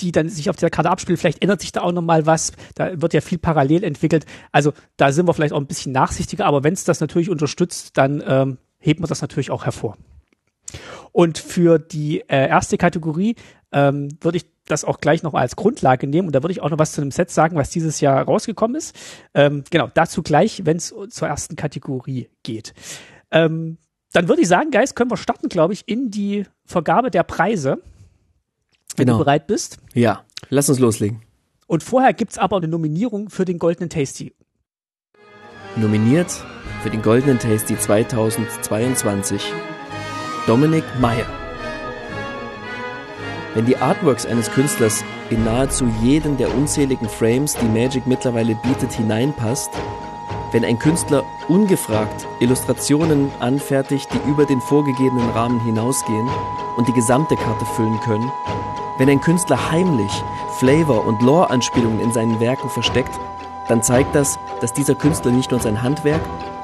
die 0.00 0.12
dann 0.12 0.28
sich 0.28 0.50
auf 0.50 0.56
der 0.56 0.70
Karte 0.70 0.90
abspielt. 0.90 1.18
Vielleicht 1.18 1.42
ändert 1.42 1.60
sich 1.60 1.72
da 1.72 1.82
auch 1.82 1.92
nochmal 1.92 2.26
was. 2.26 2.52
Da 2.74 3.00
wird 3.00 3.14
ja 3.14 3.20
viel 3.20 3.38
parallel 3.38 3.84
entwickelt. 3.84 4.26
Also 4.52 4.72
da 4.96 5.12
sind 5.12 5.26
wir 5.26 5.34
vielleicht 5.34 5.54
auch 5.54 5.60
ein 5.60 5.66
bisschen 5.66 5.92
nachsichtiger, 5.92 6.44
aber 6.46 6.64
wenn 6.64 6.74
es 6.74 6.84
das 6.84 7.00
natürlich 7.00 7.30
unterstützt, 7.30 7.96
dann 7.96 8.22
ähm, 8.26 8.58
hebt 8.78 9.00
man 9.00 9.08
das 9.08 9.22
natürlich 9.22 9.50
auch 9.50 9.64
hervor. 9.64 9.96
Und 11.12 11.38
für 11.38 11.78
die 11.78 12.20
äh, 12.28 12.48
erste 12.48 12.76
Kategorie 12.76 13.36
ähm, 13.72 14.08
würde 14.20 14.38
ich 14.38 14.46
das 14.66 14.84
auch 14.84 15.00
gleich 15.00 15.22
noch 15.22 15.34
als 15.34 15.56
Grundlage 15.56 16.06
nehmen 16.06 16.26
und 16.26 16.34
da 16.34 16.42
würde 16.42 16.52
ich 16.52 16.60
auch 16.60 16.70
noch 16.70 16.78
was 16.78 16.92
zu 16.92 17.00
einem 17.00 17.12
Set 17.12 17.30
sagen, 17.30 17.56
was 17.56 17.70
dieses 17.70 18.00
Jahr 18.00 18.22
rausgekommen 18.22 18.76
ist. 18.76 18.96
Ähm, 19.32 19.62
genau, 19.70 19.88
dazu 19.94 20.22
gleich, 20.22 20.62
wenn 20.64 20.76
es 20.76 20.92
zur 21.08 21.28
ersten 21.28 21.54
Kategorie 21.54 22.28
geht. 22.42 22.74
Ähm, 23.30 23.78
dann 24.16 24.28
würde 24.28 24.40
ich 24.40 24.48
sagen, 24.48 24.70
Geist, 24.70 24.96
können 24.96 25.10
wir 25.10 25.18
starten, 25.18 25.50
glaube 25.50 25.74
ich, 25.74 25.86
in 25.86 26.10
die 26.10 26.46
Vergabe 26.64 27.10
der 27.10 27.22
Preise. 27.22 27.82
Wenn 28.96 29.04
genau. 29.04 29.18
du 29.18 29.24
bereit 29.24 29.46
bist. 29.46 29.76
Ja, 29.92 30.24
lass 30.48 30.70
uns 30.70 30.78
loslegen. 30.78 31.20
Und 31.66 31.82
vorher 31.82 32.14
gibt 32.14 32.32
es 32.32 32.38
aber 32.38 32.56
eine 32.56 32.66
Nominierung 32.66 33.28
für 33.28 33.44
den 33.44 33.58
Goldenen 33.58 33.90
Tasty. 33.90 34.32
Nominiert 35.76 36.30
für 36.82 36.88
den 36.88 37.02
Goldenen 37.02 37.38
Tasty 37.38 37.78
2022 37.78 39.52
Dominik 40.46 40.84
Meyer. 40.98 41.26
Wenn 43.52 43.66
die 43.66 43.76
Artworks 43.76 44.24
eines 44.24 44.50
Künstlers 44.50 45.04
in 45.28 45.44
nahezu 45.44 45.92
jeden 46.02 46.38
der 46.38 46.54
unzähligen 46.54 47.10
Frames, 47.10 47.54
die 47.54 47.66
Magic 47.66 48.06
mittlerweile 48.06 48.54
bietet, 48.62 48.92
hineinpasst, 48.92 49.72
wenn 50.56 50.64
ein 50.64 50.78
Künstler 50.78 51.22
ungefragt 51.48 52.26
Illustrationen 52.40 53.30
anfertigt, 53.40 54.08
die 54.10 54.30
über 54.30 54.46
den 54.46 54.62
vorgegebenen 54.62 55.28
Rahmen 55.32 55.60
hinausgehen 55.60 56.26
und 56.78 56.88
die 56.88 56.94
gesamte 56.94 57.36
Karte 57.36 57.66
füllen 57.66 58.00
können, 58.00 58.32
wenn 58.96 59.10
ein 59.10 59.20
Künstler 59.20 59.70
heimlich 59.70 60.10
Flavor- 60.58 61.04
und 61.04 61.20
Lore-Anspielungen 61.20 62.00
in 62.00 62.10
seinen 62.10 62.40
Werken 62.40 62.70
versteckt, 62.70 63.20
dann 63.68 63.82
zeigt 63.82 64.14
das, 64.14 64.38
dass 64.62 64.72
dieser 64.72 64.94
Künstler 64.94 65.30
nicht 65.30 65.50
nur 65.50 65.60
sein 65.60 65.82
Handwerk, 65.82 66.22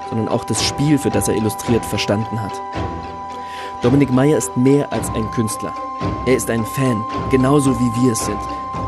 sondern 0.08 0.28
auch 0.28 0.44
das 0.44 0.64
Spiel, 0.64 0.96
für 0.96 1.10
das 1.10 1.28
er 1.28 1.36
illustriert, 1.36 1.84
verstanden 1.84 2.40
hat. 2.40 2.62
Dominik 3.82 4.10
Meyer 4.10 4.38
ist 4.38 4.56
mehr 4.56 4.90
als 4.90 5.10
ein 5.10 5.30
Künstler. 5.32 5.74
Er 6.24 6.36
ist 6.36 6.48
ein 6.48 6.64
Fan, 6.64 7.04
genauso 7.30 7.78
wie 7.78 7.94
wir 8.00 8.12
es 8.12 8.24
sind. 8.24 8.40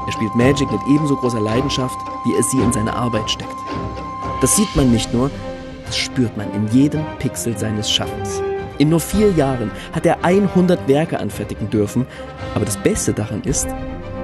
Er 0.06 0.12
spielt 0.12 0.34
Magic 0.34 0.72
mit 0.72 0.86
ebenso 0.86 1.14
großer 1.14 1.40
Leidenschaft, 1.40 1.98
wie 2.22 2.34
er 2.34 2.42
sie 2.42 2.60
in 2.60 2.72
seine 2.72 2.96
Arbeit 2.96 3.30
steckt. 3.30 3.64
Das 4.44 4.56
sieht 4.56 4.76
man 4.76 4.92
nicht 4.92 5.14
nur, 5.14 5.30
das 5.86 5.96
spürt 5.96 6.36
man 6.36 6.52
in 6.52 6.68
jedem 6.68 7.02
Pixel 7.18 7.56
seines 7.56 7.90
Schaffens. 7.90 8.42
In 8.76 8.90
nur 8.90 9.00
vier 9.00 9.30
Jahren 9.30 9.70
hat 9.94 10.04
er 10.04 10.22
100 10.22 10.86
Werke 10.86 11.18
anfertigen 11.18 11.70
dürfen, 11.70 12.06
aber 12.54 12.66
das 12.66 12.76
Beste 12.76 13.14
daran 13.14 13.40
ist, 13.44 13.66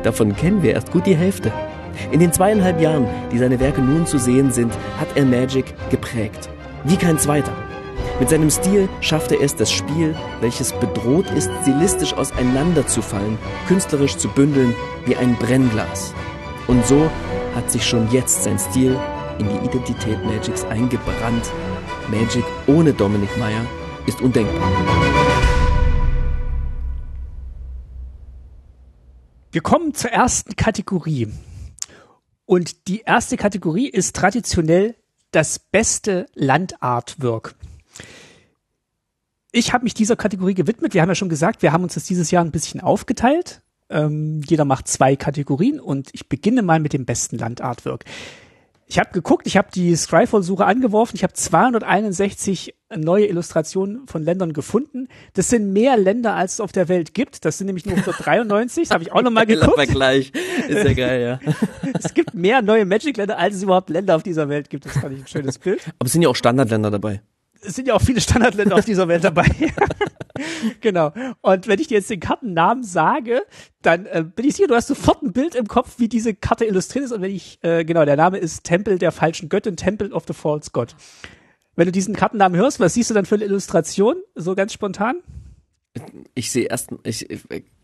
davon 0.03 0.37
kennen 0.37 0.63
wir 0.63 0.75
erst 0.75 0.93
gut 0.93 1.07
die 1.07 1.17
Hälfte. 1.17 1.51
In 2.11 2.21
den 2.21 2.35
zweieinhalb 2.35 2.83
Jahren, 2.83 3.07
die 3.33 3.39
seine 3.39 3.61
Werke 3.61 3.81
nun 3.81 4.05
zu 4.05 4.19
sehen 4.19 4.53
sind, 4.53 4.75
hat 4.99 5.09
er 5.15 5.25
Magic 5.25 5.73
geprägt. 5.89 6.51
Wie 6.85 6.99
kein 6.99 7.19
zweiter. 7.19 7.53
Mit 8.19 8.29
seinem 8.29 8.51
Stil 8.51 8.91
schafft 9.01 9.33
er 9.33 9.41
es, 9.41 9.57
das 9.57 9.73
Spiel, 9.73 10.15
welches 10.43 10.75
bedroht 10.75 11.31
ist, 11.31 11.51
stilistisch 11.63 12.13
auseinanderzufallen, 12.13 13.39
künstlerisch 13.69 14.19
zu 14.19 14.29
bündeln 14.29 14.75
wie 15.07 15.17
ein 15.17 15.35
Brennglas. 15.37 16.13
Und 16.67 16.87
so 16.87 17.11
hat 17.57 17.71
sich 17.71 17.87
schon 17.87 18.07
jetzt 18.13 18.45
sein 18.45 18.59
Stil 18.59 18.99
in 19.41 19.49
die 19.49 19.67
Identität 19.67 20.23
Magics 20.25 20.65
eingebrannt. 20.65 21.51
Magic 22.11 22.45
ohne 22.67 22.93
Dominic 22.93 23.35
Meyer 23.39 23.65
ist 24.07 24.21
undenkbar. 24.21 24.71
Wir 29.51 29.63
kommen 29.63 29.95
zur 29.95 30.11
ersten 30.11 30.57
Kategorie. 30.57 31.33
Und 32.45 32.87
die 32.87 33.01
erste 33.01 33.37
Kategorie 33.37 33.89
ist 33.89 34.15
traditionell 34.15 34.95
das 35.31 35.59
beste 35.59 36.27
Landartwork. 36.35 37.55
Ich 39.53 39.73
habe 39.73 39.85
mich 39.85 39.95
dieser 39.95 40.17
Kategorie 40.17 40.55
gewidmet. 40.55 40.93
Wir 40.93 41.01
haben 41.01 41.09
ja 41.09 41.15
schon 41.15 41.29
gesagt, 41.29 41.63
wir 41.63 41.73
haben 41.73 41.83
uns 41.83 41.95
das 41.95 42.05
dieses 42.05 42.31
Jahr 42.31 42.45
ein 42.45 42.53
bisschen 42.53 42.81
aufgeteilt. 42.81 43.63
Ähm, 43.89 44.43
jeder 44.47 44.65
macht 44.65 44.87
zwei 44.87 45.17
Kategorien 45.17 45.81
und 45.81 46.11
ich 46.13 46.29
beginne 46.29 46.63
mal 46.63 46.79
mit 46.79 46.93
dem 46.93 47.07
besten 47.07 47.39
Landartwork. 47.39 48.05
Ich 48.91 48.99
habe 48.99 49.11
geguckt, 49.13 49.47
ich 49.47 49.57
habe 49.57 49.69
die 49.73 49.95
Scryfall-Suche 49.95 50.65
angeworfen, 50.65 51.15
ich 51.15 51.23
habe 51.23 51.33
261 51.33 52.75
neue 52.97 53.27
Illustrationen 53.27 54.09
von 54.09 54.25
Ländern 54.25 54.53
gefunden. 54.53 55.07
Das 55.35 55.49
sind 55.49 55.73
mehr 55.73 55.97
Länder, 55.97 56.35
als 56.35 56.55
es 56.55 56.61
auf 56.61 56.73
der 56.73 56.89
Welt 56.89 57.15
gibt. 57.15 57.45
Das 57.45 57.57
sind 57.57 57.69
nämlich 57.69 57.87
nur 57.87 57.95
193. 57.95 58.89
Das 58.89 58.95
habe 58.95 59.05
ich 59.05 59.13
auch 59.13 59.23
nochmal 59.23 59.47
geguckt. 59.47 59.77
Vergleich. 59.77 60.33
Ist 60.67 60.85
ja 60.85 60.93
geil, 60.93 61.23
ja. 61.23 61.53
es 62.03 62.15
gibt 62.15 62.35
mehr 62.35 62.63
neue 62.63 62.85
Magic-Länder, 62.85 63.39
als 63.39 63.55
es 63.55 63.63
überhaupt 63.63 63.91
Länder 63.91 64.17
auf 64.17 64.25
dieser 64.25 64.49
Welt 64.49 64.69
gibt. 64.71 64.87
Das 64.87 64.99
fand 64.99 65.15
ich 65.15 65.21
ein 65.21 65.29
schönes 65.29 65.61
Bild. 65.61 65.83
Aber 66.01 66.07
es 66.07 66.13
sind 66.13 66.23
ja 66.23 66.29
auch 66.29 66.35
Standardländer 66.35 66.91
dabei 66.91 67.23
es 67.63 67.75
sind 67.75 67.89
ja 67.89 67.95
auch 67.95 68.03
viele 68.03 68.21
Standardländer 68.21 68.77
auf 68.77 68.85
dieser 68.85 69.09
Welt 69.09 69.25
dabei. 69.25 69.47
genau. 70.81 71.13
Und 71.41 71.69
wenn 71.69 71.79
ich 71.79 71.89
dir 71.89 71.99
jetzt 71.99 72.11
den 72.11 72.21
Kartennamen 72.21 72.83
sage, 72.83 73.43
dann 73.83 74.07
äh, 74.07 74.25
bin 74.25 74.47
ich 74.47 74.57
sicher, 74.57 74.69
du 74.69 74.75
hast 74.75 74.89
sofort 74.89 75.23
ein 75.23 75.33
Bild 75.33 75.55
im 75.55 75.67
Kopf, 75.67 75.95
wie 75.99 76.09
diese 76.09 76.35
Karte 76.35 76.65
illustriert 76.65 77.05
ist. 77.05 77.13
Und 77.13 77.23
wenn 77.23 77.35
ich, 77.35 77.59
äh, 77.63 77.85
genau, 77.85 78.05
der 78.05 78.17
Name 78.17 78.39
ist 78.39 78.65
Tempel 78.65 78.99
der 78.99 79.13
falschen 79.13 79.49
Göttin, 79.49 79.77
Temple 79.77 80.11
of 80.11 80.25
the 80.27 80.33
False 80.33 80.71
God. 80.73 80.95
Wenn 81.77 81.87
du 81.87 81.93
diesen 81.93 82.15
Kartennamen 82.15 82.59
hörst, 82.59 82.81
was 82.81 82.95
siehst 82.95 83.11
du 83.11 83.15
dann 83.15 83.27
für 83.27 83.37
eine 83.37 83.45
Illustration? 83.45 84.17
So 84.35 84.55
ganz 84.55 84.73
spontan? 84.73 85.17
Ich 86.35 86.53
sehe 86.53 86.67
erst, 86.67 86.91
ich, 87.05 87.27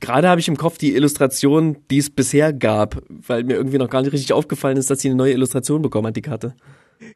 gerade 0.01 0.29
habe 0.29 0.41
ich 0.41 0.49
im 0.49 0.57
Kopf 0.57 0.79
die 0.79 0.95
Illustration, 0.95 1.79
die 1.91 1.99
es 1.99 2.11
bisher 2.11 2.53
gab, 2.53 3.03
weil 3.09 3.43
mir 3.43 3.55
irgendwie 3.55 3.79
noch 3.79 3.91
gar 3.91 4.03
nicht 4.03 4.13
richtig 4.13 4.33
aufgefallen 4.33 4.77
ist, 4.77 4.91
dass 4.91 5.01
sie 5.01 5.09
eine 5.09 5.17
neue 5.17 5.33
Illustration 5.33 5.83
bekommen 5.83 6.07
hat, 6.07 6.17
die 6.17 6.23
Karte. 6.23 6.55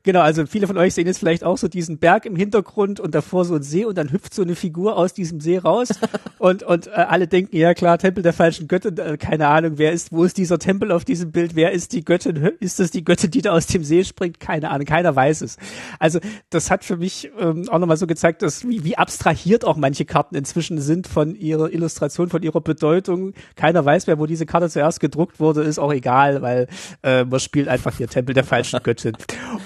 Genau, 0.03 0.21
also 0.21 0.47
viele 0.47 0.67
von 0.67 0.77
euch 0.77 0.95
sehen 0.95 1.07
jetzt 1.07 1.19
vielleicht 1.19 1.45
auch 1.45 1.59
so 1.59 1.69
diesen 1.69 1.99
Berg 1.99 2.27
im 2.27 2.37
Hintergrund 2.37 3.01
und 3.01 3.15
davor 3.15 3.45
so 3.45 3.55
ein 3.55 3.63
See 3.63 3.85
und 3.85 3.97
dann 3.97 4.13
hüpft 4.13 4.35
so 4.35 4.43
eine 4.43 4.55
Figur 4.55 4.97
aus 4.97 5.15
diesem 5.15 5.41
See 5.41 5.59
raus 5.59 5.89
und 6.39 6.63
und 6.63 6.87
äh, 6.89 6.91
alle 6.91 7.27
denken, 7.27 7.57
ja 7.57 7.75
klar, 7.75 7.99
Tempel 7.99 8.23
der 8.23 8.33
falschen 8.33 8.69
Göttin, 8.69 8.99
äh, 8.99 9.17
keine 9.17 9.49
Ahnung, 9.49 9.73
wer 9.77 9.93
ist, 9.93 10.13
wo 10.13 10.25
ist 10.25 10.37
dieser 10.37 10.59
Tempel 10.59 10.93
auf 10.93 11.05
diesem 11.05 11.33
Bild, 11.33 11.55
wer 11.55 11.73
ist 11.73 11.93
die 11.93 12.05
Göttin, 12.05 12.37
ist 12.61 12.81
das 12.81 12.91
die 12.91 13.05
Göttin, 13.05 13.31
die 13.31 13.43
da 13.43 13.53
aus 13.53 13.67
dem 13.67 13.85
See 13.85 14.05
springt, 14.05 14.41
keine 14.41 14.71
Ahnung, 14.71 14.87
keiner 14.87 15.15
weiß 15.15 15.41
es. 15.43 15.57
Also 15.99 16.21
das 16.51 16.71
hat 16.71 16.85
für 16.85 16.97
mich 16.97 17.31
ähm, 17.39 17.69
auch 17.69 17.79
nochmal 17.79 17.97
so 17.97 18.07
gezeigt, 18.07 18.43
dass 18.43 18.67
wie, 18.67 18.85
wie 18.85 18.97
abstrahiert 18.97 19.65
auch 19.65 19.77
manche 19.77 20.05
Karten 20.05 20.35
inzwischen 20.35 20.81
sind 20.81 21.07
von 21.07 21.35
ihrer 21.35 21.73
Illustration, 21.73 22.29
von 22.29 22.43
ihrer 22.43 22.61
Bedeutung. 22.61 23.33
Keiner 23.57 23.85
weiß 23.85 24.07
mehr, 24.07 24.19
wo 24.19 24.27
diese 24.27 24.47
Karte 24.47 24.69
zuerst 24.69 25.01
gedruckt 25.01 25.41
wurde, 25.41 25.63
ist 25.63 25.79
auch 25.79 25.93
egal, 25.93 26.43
weil 26.43 26.69
äh, 27.03 27.25
man 27.25 27.41
spielt 27.41 27.69
einfach 27.69 27.97
hier 27.97 28.09
Tempel 28.09 28.35
der 28.35 28.45
falschen 28.45 28.81
Göttin. 28.83 29.13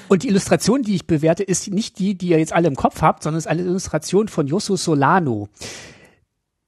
Und 0.09 0.14
die 0.23 0.29
Illustration, 0.29 0.83
die 0.83 0.95
ich 0.95 1.07
bewerte, 1.07 1.43
ist 1.43 1.71
nicht 1.71 1.99
die, 1.99 2.17
die 2.17 2.29
ihr 2.29 2.39
jetzt 2.39 2.53
alle 2.53 2.69
im 2.69 2.77
Kopf 2.77 3.03
habt, 3.03 3.23
sondern 3.23 3.39
ist 3.39 3.47
eine 3.47 3.63
Illustration 3.63 4.29
von 4.29 4.47
Josu 4.47 4.77
Solano. 4.77 5.49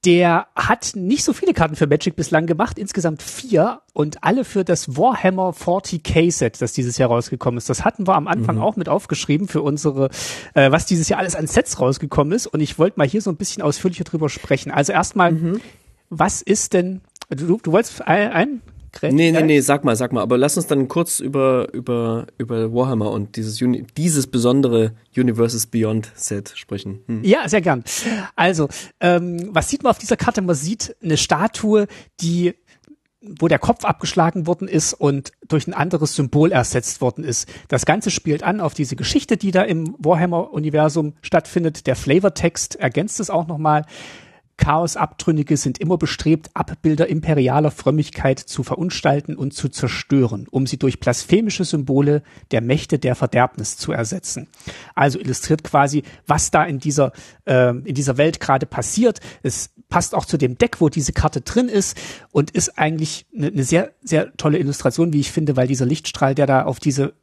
der 0.05 0.47
hat 0.55 0.91
nicht 0.95 1.23
so 1.23 1.33
viele 1.33 1.53
Karten 1.53 1.75
für 1.75 1.87
Magic 1.87 2.15
bislang 2.15 2.45
gemacht, 2.45 2.79
insgesamt 2.79 3.21
vier 3.21 3.81
und 3.93 4.23
alle 4.23 4.45
für 4.45 4.63
das 4.63 4.95
Warhammer 4.95 5.49
40k 5.49 6.31
Set, 6.31 6.61
das 6.61 6.71
dieses 6.71 6.97
Jahr 6.97 7.09
rausgekommen 7.09 7.57
ist. 7.57 7.69
Das 7.69 7.83
hatten 7.83 8.07
wir 8.07 8.15
am 8.15 8.27
Anfang 8.27 8.57
mhm. 8.57 8.61
auch 8.61 8.75
mit 8.75 8.89
aufgeschrieben 8.89 9.47
für 9.47 9.61
unsere, 9.61 10.09
äh, 10.53 10.71
was 10.71 10.85
dieses 10.85 11.09
Jahr 11.09 11.19
alles 11.19 11.35
an 11.35 11.47
Sets 11.47 11.81
rausgekommen 11.81 12.31
ist. 12.31 12.47
Und 12.47 12.61
ich 12.61 12.79
wollte 12.79 12.99
mal 12.99 13.07
hier 13.07 13.21
so 13.21 13.29
ein 13.31 13.37
bisschen 13.37 13.63
ausführlicher 13.63 14.05
drüber 14.05 14.29
sprechen. 14.29 14.71
Also 14.71 14.93
erstmal, 14.93 15.33
mhm. 15.33 15.59
was 16.09 16.41
ist 16.41 16.73
denn, 16.73 17.01
du, 17.29 17.57
du 17.57 17.71
wolltest 17.71 18.07
ein, 18.07 18.31
ein 18.31 18.61
Grenz 18.99 19.13
nee, 19.13 19.31
nee, 19.31 19.41
nee, 19.43 19.59
sag 19.61 19.83
mal, 19.83 19.95
sag 19.95 20.11
mal. 20.11 20.21
Aber 20.21 20.37
lass 20.37 20.57
uns 20.57 20.67
dann 20.67 20.87
kurz 20.87 21.19
über, 21.19 21.71
über, 21.73 22.27
über 22.37 22.73
Warhammer 22.73 23.11
und 23.11 23.35
dieses, 23.35 23.61
Uni 23.61 23.85
dieses 23.95 24.27
besondere 24.27 24.93
Universes 25.15 25.67
Beyond 25.67 26.11
Set 26.15 26.53
sprechen. 26.55 27.03
Hm. 27.07 27.23
Ja, 27.23 27.47
sehr 27.47 27.61
gern. 27.61 27.83
Also, 28.35 28.67
ähm, 28.99 29.49
was 29.51 29.69
sieht 29.69 29.83
man 29.83 29.91
auf 29.91 29.97
dieser 29.97 30.17
Karte? 30.17 30.41
Man 30.41 30.55
sieht 30.55 30.95
eine 31.01 31.17
Statue, 31.17 31.87
die 32.19 32.55
wo 33.21 33.47
der 33.47 33.59
Kopf 33.59 33.83
abgeschlagen 33.83 34.47
worden 34.47 34.67
ist 34.67 34.93
und 34.93 35.31
durch 35.47 35.67
ein 35.67 35.73
anderes 35.73 36.15
Symbol 36.15 36.51
ersetzt 36.51 37.01
worden 37.01 37.23
ist. 37.23 37.49
Das 37.67 37.85
Ganze 37.85 38.11
spielt 38.11 38.43
an 38.43 38.61
auf 38.61 38.73
diese 38.73 38.95
Geschichte, 38.95 39.37
die 39.37 39.51
da 39.51 39.63
im 39.63 39.95
Warhammer-Universum 39.97 41.13
stattfindet. 41.21 41.87
Der 41.87 41.95
Flavortext 41.95 42.75
ergänzt 42.75 43.19
es 43.19 43.29
auch 43.29 43.47
nochmal. 43.47 43.85
Chaosabtrünnige 44.57 45.55
sind 45.55 45.77
immer 45.77 45.97
bestrebt, 45.97 46.49
Abbilder 46.53 47.07
imperialer 47.07 47.71
Frömmigkeit 47.71 48.39
zu 48.39 48.63
verunstalten 48.63 49.35
und 49.35 49.53
zu 49.53 49.69
zerstören, 49.69 50.47
um 50.49 50.65
sie 50.65 50.77
durch 50.77 50.99
blasphemische 50.99 51.63
Symbole 51.63 52.23
der 52.51 52.61
Mächte 52.61 52.99
der 52.99 53.15
Verderbnis 53.15 53.77
zu 53.77 53.91
ersetzen. 53.91 54.47
Also 54.95 55.19
illustriert 55.19 55.63
quasi, 55.63 56.03
was 56.25 56.51
da 56.51 56.63
in 56.63 56.79
dieser, 56.79 57.11
äh, 57.45 57.69
in 57.69 57.95
dieser 57.95 58.17
Welt 58.17 58.39
gerade 58.39 58.65
passiert. 58.65 59.19
Es 59.43 59.69
passt 59.89 60.15
auch 60.15 60.25
zu 60.25 60.37
dem 60.37 60.57
Deck, 60.57 60.81
wo 60.81 60.89
diese 60.89 61.13
Karte 61.13 61.41
drin 61.41 61.69
ist 61.69 61.97
und 62.31 62.51
ist 62.51 62.77
eigentlich 62.77 63.25
eine, 63.35 63.47
eine 63.47 63.63
sehr, 63.63 63.93
sehr 64.01 64.35
tolle 64.37 64.57
Illustration, 64.57 65.13
wie 65.13 65.19
ich 65.19 65.31
finde, 65.31 65.55
weil 65.55 65.67
dieser 65.67 65.85
Lichtstrahl, 65.85 66.35
der 66.35 66.47
da 66.47 66.63
auf 66.63 66.79
diese 66.79 67.13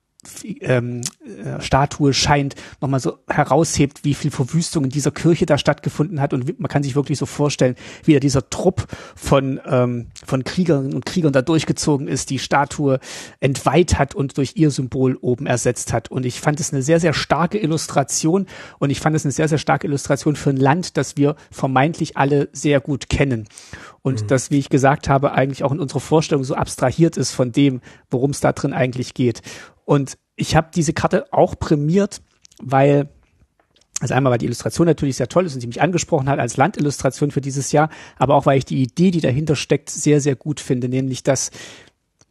ähm, 0.61 1.01
äh, 1.23 1.61
Statue 1.61 2.13
scheint, 2.13 2.55
nochmal 2.81 3.01
so 3.01 3.19
heraushebt, 3.29 4.05
wie 4.05 4.15
viel 4.15 4.31
Verwüstung 4.31 4.85
in 4.85 4.91
dieser 4.91 5.11
Kirche 5.11 5.47
da 5.47 5.59
stattgefunden 5.59 6.21
hat. 6.21 6.33
Und 6.33 6.61
man 6.61 6.69
kann 6.69 6.83
sich 6.83 6.95
wirklich 6.95 7.19
so 7.19 7.27
vorstellen, 7.27 7.77
wie 8.05 8.15
da 8.15 8.21
dieser 8.21 8.49
Trupp 8.51 8.87
von, 9.15 9.61
ähm, 9.67 10.07
von 10.25 10.45
Kriegerinnen 10.45 10.95
und 10.95 11.07
Kriegern 11.07 11.33
da 11.33 11.43
durchgezogen 11.43 12.09
ist, 12.09 12.31
die 12.31 12.39
Statue 12.39 12.99
entweiht 13.41 13.99
hat 13.99 14.15
und 14.15 14.39
durch 14.39 14.53
ihr 14.57 14.71
Symbol 14.71 15.17
oben 15.21 15.47
ersetzt 15.47 15.93
hat. 15.93 16.11
Und 16.11 16.27
ich 16.27 16.41
fand 16.41 16.61
es 16.61 16.73
eine 16.73 16.83
sehr, 16.83 17.01
sehr 17.01 17.13
starke 17.13 17.59
Illustration 17.59 18.47
und 18.79 18.91
ich 18.91 19.01
fand 19.01 19.17
es 19.17 19.25
eine 19.25 19.33
sehr, 19.33 19.49
sehr 19.49 19.59
starke 19.59 19.87
Illustration 19.87 20.37
für 20.37 20.51
ein 20.51 20.57
Land, 20.57 20.97
das 20.97 21.17
wir 21.17 21.37
vermeintlich 21.51 22.17
alle 22.17 22.49
sehr 22.53 22.81
gut 22.81 23.09
kennen. 23.09 23.47
Und 24.03 24.23
mhm. 24.23 24.27
das, 24.27 24.51
wie 24.51 24.59
ich 24.59 24.69
gesagt 24.69 25.09
habe, 25.09 25.33
eigentlich 25.33 25.65
auch 25.65 25.73
in 25.73 25.81
unserer 25.81 26.01
Vorstellung 26.01 26.45
so 26.45 26.55
abstrahiert 26.55 27.17
ist 27.17 27.33
von 27.33 27.53
dem, 27.53 27.81
worum 28.11 28.31
es 28.31 28.41
da 28.41 28.53
drin 28.53 28.75
eigentlich 28.75 29.15
geht. 29.15 29.41
Und 29.85 30.19
ich 30.37 30.57
habe 30.57 30.71
diese 30.75 30.93
Karte 30.93 31.33
auch 31.33 31.59
prämiert, 31.59 32.21
weil 32.61 33.09
also 34.01 34.13
einmal, 34.13 34.33
weil 34.33 34.39
die 34.39 34.47
Illustration 34.47 34.87
natürlich 34.87 35.17
sehr 35.17 35.29
toll 35.29 35.47
ist 35.47 35.55
und 35.55 35.61
sie 35.61 35.67
mich 35.67 35.81
angesprochen 35.81 36.29
hat 36.29 36.39
als 36.39 36.57
Landillustration 36.57 37.31
für 37.31 37.41
dieses 37.41 37.73
Jahr, 37.73 37.89
aber 38.19 38.35
auch 38.35 38.45
weil 38.45 38.59
ich 38.59 38.65
die 38.65 38.83
Idee, 38.83 39.11
die 39.11 39.21
dahinter 39.21 39.57
steckt, 39.57 39.89
sehr, 39.89 40.21
sehr 40.21 40.35
gut 40.37 40.61
finde, 40.61 40.89
nämlich 40.89 41.23
dass 41.23 41.51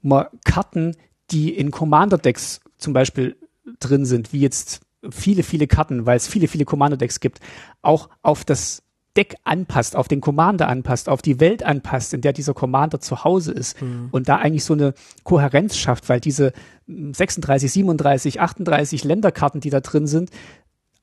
man 0.01 0.27
Karten, 0.43 0.95
die 1.31 1.53
in 1.55 1.71
Commander-Decks 1.71 2.59
zum 2.77 2.93
Beispiel 2.93 3.37
drin 3.79 4.05
sind, 4.05 4.33
wie 4.33 4.41
jetzt 4.41 4.81
viele, 5.09 5.41
viele 5.41 5.67
Karten, 5.67 6.05
weil 6.05 6.17
es 6.17 6.27
viele, 6.27 6.47
viele 6.47 6.65
Commander-Decks 6.65 7.21
gibt, 7.21 7.39
auch 7.81 8.09
auf 8.21 8.43
das 8.43 8.82
Deck 9.15 9.35
anpasst, 9.43 9.95
auf 9.95 10.07
den 10.07 10.21
Commander 10.21 10.67
anpasst, 10.67 11.07
auf 11.07 11.21
die 11.21 11.39
Welt 11.39 11.63
anpasst, 11.63 12.13
in 12.13 12.21
der 12.21 12.33
dieser 12.33 12.53
Commander 12.53 12.99
zu 12.99 13.23
Hause 13.23 13.51
ist 13.51 13.81
mhm. 13.81 14.09
und 14.11 14.27
da 14.27 14.37
eigentlich 14.37 14.65
so 14.65 14.73
eine 14.73 14.93
Kohärenz 15.23 15.77
schafft, 15.77 16.09
weil 16.09 16.19
diese 16.19 16.51
36, 16.87 17.71
37, 17.71 18.41
38 18.41 19.03
Länderkarten, 19.03 19.61
die 19.61 19.69
da 19.69 19.81
drin 19.81 20.07
sind, 20.07 20.31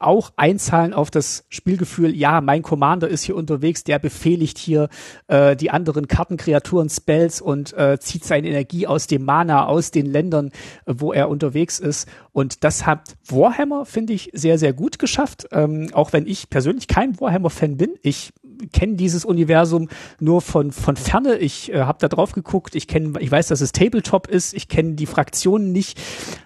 auch 0.01 0.33
einzahlen 0.37 0.95
auf 0.95 1.11
das 1.11 1.45
Spielgefühl, 1.51 2.17
ja, 2.17 2.41
mein 2.41 2.63
Commander 2.63 3.09
ist 3.09 3.23
hier 3.23 3.37
unterwegs, 3.37 3.85
der 3.85 3.99
befehligt 3.99 4.59
hier 4.59 4.89
äh, 5.29 5.55
die 5.55 5.71
anderen 5.71 6.09
Kartenkreaturen, 6.09 6.89
Spells 6.89 7.41
und 7.41 7.77
äh, 7.77 7.99
zieht 8.01 8.25
seine 8.25 8.49
Energie 8.49 8.87
aus 8.87 9.07
dem 9.07 9.25
Mana, 9.25 9.67
aus 9.67 9.91
den 9.91 10.07
Ländern, 10.07 10.49
äh, 10.87 10.95
wo 10.97 11.13
er 11.13 11.29
unterwegs 11.29 11.79
ist. 11.79 12.09
Und 12.33 12.65
das 12.65 12.87
hat 12.87 13.17
Warhammer, 13.29 13.85
finde 13.85 14.15
ich, 14.15 14.31
sehr, 14.33 14.59
sehr 14.59 14.73
gut 14.73 14.99
geschafft. 14.99 15.49
Ähm, 15.53 15.91
auch 15.93 16.13
wenn 16.15 16.27
ich 16.27 16.49
persönlich 16.49 16.89
kein 16.89 17.21
Warhammer-Fan 17.21 17.77
bin. 17.77 17.91
Ich 18.03 18.33
kenne 18.73 18.95
dieses 18.95 19.25
Universum 19.27 19.89
nur 20.19 20.41
von, 20.41 20.73
von 20.73 20.97
ferne. 20.97 21.37
Ich 21.37 21.73
äh, 21.73 21.81
habe 21.83 21.99
da 22.01 22.09
drauf 22.09 22.33
geguckt. 22.33 22.75
Ich 22.75 22.89
kenne, 22.89 23.21
ich 23.21 23.31
weiß, 23.31 23.49
dass 23.49 23.61
es 23.61 23.73
Tabletop 23.73 24.29
ist. 24.29 24.55
Ich 24.55 24.69
kenne 24.69 24.95
die 24.95 25.07
Fraktionen 25.07 25.73
nicht. 25.73 26.01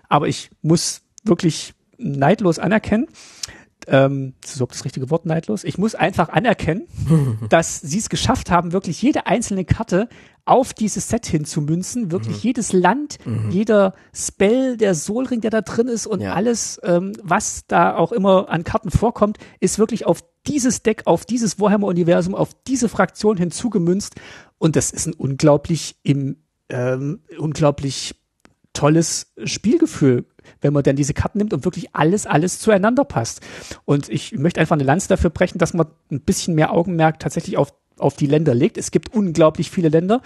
Aber 0.09 0.27
ich 0.27 0.51
muss 0.63 1.03
wirklich 1.23 1.75
neidlos 2.05 2.59
anerkennen, 2.59 3.09
ähm, 3.87 4.35
das 4.41 4.53
ist 4.53 4.57
überhaupt 4.57 4.75
das 4.75 4.85
richtige 4.85 5.11
Wort, 5.11 5.27
neidlos. 5.27 5.65
Ich 5.65 5.79
muss 5.79 5.95
einfach 5.95 6.29
anerkennen, 6.29 6.87
dass 7.49 7.81
sie 7.81 7.99
es 7.99 8.09
geschafft 8.09 8.51
haben, 8.51 8.73
wirklich 8.73 9.01
jede 9.03 9.27
einzelne 9.27 9.65
Karte 9.65 10.09
auf 10.45 10.75
dieses 10.75 11.09
Set 11.09 11.27
hinzumünzen, 11.27 12.11
wirklich 12.11 12.37
mhm. 12.37 12.43
jedes 12.43 12.73
Land, 12.73 13.19
mhm. 13.25 13.51
jeder 13.51 13.95
Spell, 14.13 14.77
der 14.77 14.95
Solring, 14.95 15.41
der 15.41 15.51
da 15.51 15.63
drin 15.63 15.89
ist 15.89 16.07
und 16.07 16.21
ja. 16.21 16.35
alles, 16.35 16.81
ähm, 16.83 17.13
was 17.23 17.67
da 17.67 17.97
auch 17.97 18.13
immer 18.13 18.49
an 18.51 18.65
Karten 18.65 18.91
vorkommt, 18.91 19.39
ist 19.61 19.79
wirklich 19.79 20.07
auf 20.07 20.23
dieses 20.47 20.83
Deck, 20.83 21.03
auf 21.07 21.25
dieses 21.25 21.59
Warhammer-Universum, 21.59 22.35
auf 22.35 22.51
diese 22.67 22.89
Fraktion 22.89 23.39
hinzugemünzt. 23.39 24.17
Und 24.59 24.77
das 24.77 24.91
ist 24.91 25.07
ein 25.07 25.15
unglaublich 25.15 25.97
im 26.03 26.37
ähm, 26.69 27.21
unglaublich 27.39 28.15
tolles 28.73 29.33
Spielgefühl 29.45 30.27
wenn 30.61 30.73
man 30.73 30.83
dann 30.83 30.97
diese 30.97 31.15
Karten 31.15 31.39
nimmt 31.39 31.53
und 31.53 31.65
wirklich 31.65 31.95
alles, 31.95 32.27
alles 32.27 32.59
zueinander 32.59 33.05
passt. 33.05 33.41
Und 33.85 34.09
ich 34.09 34.33
möchte 34.33 34.61
einfach 34.61 34.77
eine 34.77 34.85
Lanze 34.85 35.09
dafür 35.09 35.31
brechen, 35.31 35.59
dass 35.59 35.75
man 35.75 35.87
ein 36.11 36.21
bisschen 36.21 36.55
mehr 36.55 36.73
Augenmerk 36.73 37.19
tatsächlich 37.19 37.57
auf, 37.57 37.75
auf 37.99 38.17
die 38.17 38.27
Länder 38.27 38.55
legt. 38.55 38.79
Es 38.79 38.91
gibt 38.91 39.15
unglaublich 39.15 39.71
viele 39.71 39.89
Länder, 39.89 40.23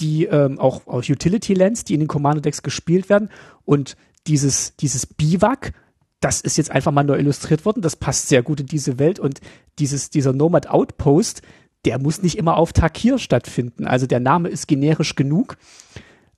die 0.00 0.24
ähm, 0.24 0.58
auch, 0.58 0.86
auch 0.86 1.02
Utility 1.08 1.54
Lands, 1.54 1.84
die 1.84 1.94
in 1.94 2.00
den 2.00 2.08
Commander 2.08 2.40
Decks 2.40 2.62
gespielt 2.62 3.08
werden. 3.08 3.30
Und 3.64 3.96
dieses, 4.26 4.76
dieses 4.76 5.06
Biwak, 5.06 5.72
das 6.20 6.40
ist 6.40 6.56
jetzt 6.56 6.70
einfach 6.70 6.92
mal 6.92 7.04
neu 7.04 7.18
illustriert 7.18 7.64
worden. 7.64 7.82
Das 7.82 7.96
passt 7.96 8.28
sehr 8.28 8.42
gut 8.42 8.60
in 8.60 8.66
diese 8.66 8.98
Welt. 8.98 9.18
Und 9.18 9.40
dieses, 9.78 10.10
dieser 10.10 10.32
Nomad 10.32 10.68
Outpost, 10.68 11.42
der 11.84 11.98
muss 12.00 12.22
nicht 12.22 12.36
immer 12.36 12.56
auf 12.56 12.72
Takir 12.72 13.18
stattfinden. 13.18 13.86
Also 13.86 14.06
der 14.06 14.20
Name 14.20 14.48
ist 14.48 14.66
generisch 14.66 15.14
genug 15.14 15.56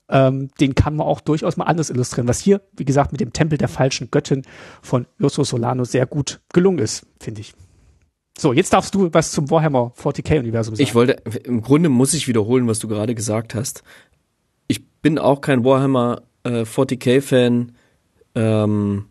ähm, 0.09 0.49
den 0.61 0.75
kann 0.75 0.97
man 0.97 1.07
auch 1.07 1.21
durchaus 1.21 1.57
mal 1.57 1.65
anders 1.65 1.91
illustrieren, 1.91 2.29
was 2.29 2.41
hier, 2.41 2.63
wie 2.77 2.85
gesagt, 2.85 3.13
mit 3.13 3.21
dem 3.21 3.33
Tempel 3.33 3.59
der 3.59 3.69
falschen 3.69 4.11
Göttin 4.11 4.43
von 4.83 5.07
Urso 5.21 5.45
Solano 5.45 5.85
sehr 5.85 6.07
gut 6.07 6.41
gelungen 6.53 6.79
ist, 6.79 7.07
finde 7.21 7.43
ich. 7.43 7.55
So, 8.39 8.53
jetzt 8.53 8.73
darfst 8.73 8.95
du 8.95 9.13
was 9.13 9.33
zum 9.33 9.51
Warhammer 9.51 9.93
40k-Universum 10.01 10.77
sagen. 10.77 10.83
Ich 10.83 10.95
wollte, 10.95 11.15
im 11.43 11.61
Grunde 11.61 11.89
muss 11.89 12.15
ich 12.15 12.29
wiederholen, 12.29 12.69
was 12.69 12.79
du 12.79 12.87
gerade 12.87 13.15
gesagt 13.15 13.55
hast. 13.55 13.83
Ich 14.69 14.89
bin 15.01 15.19
auch 15.19 15.41
kein 15.41 15.65
Warhammer 15.65 16.23
äh, 16.45 16.63
40k-Fan. 16.63 17.73
Ähm, 18.37 19.07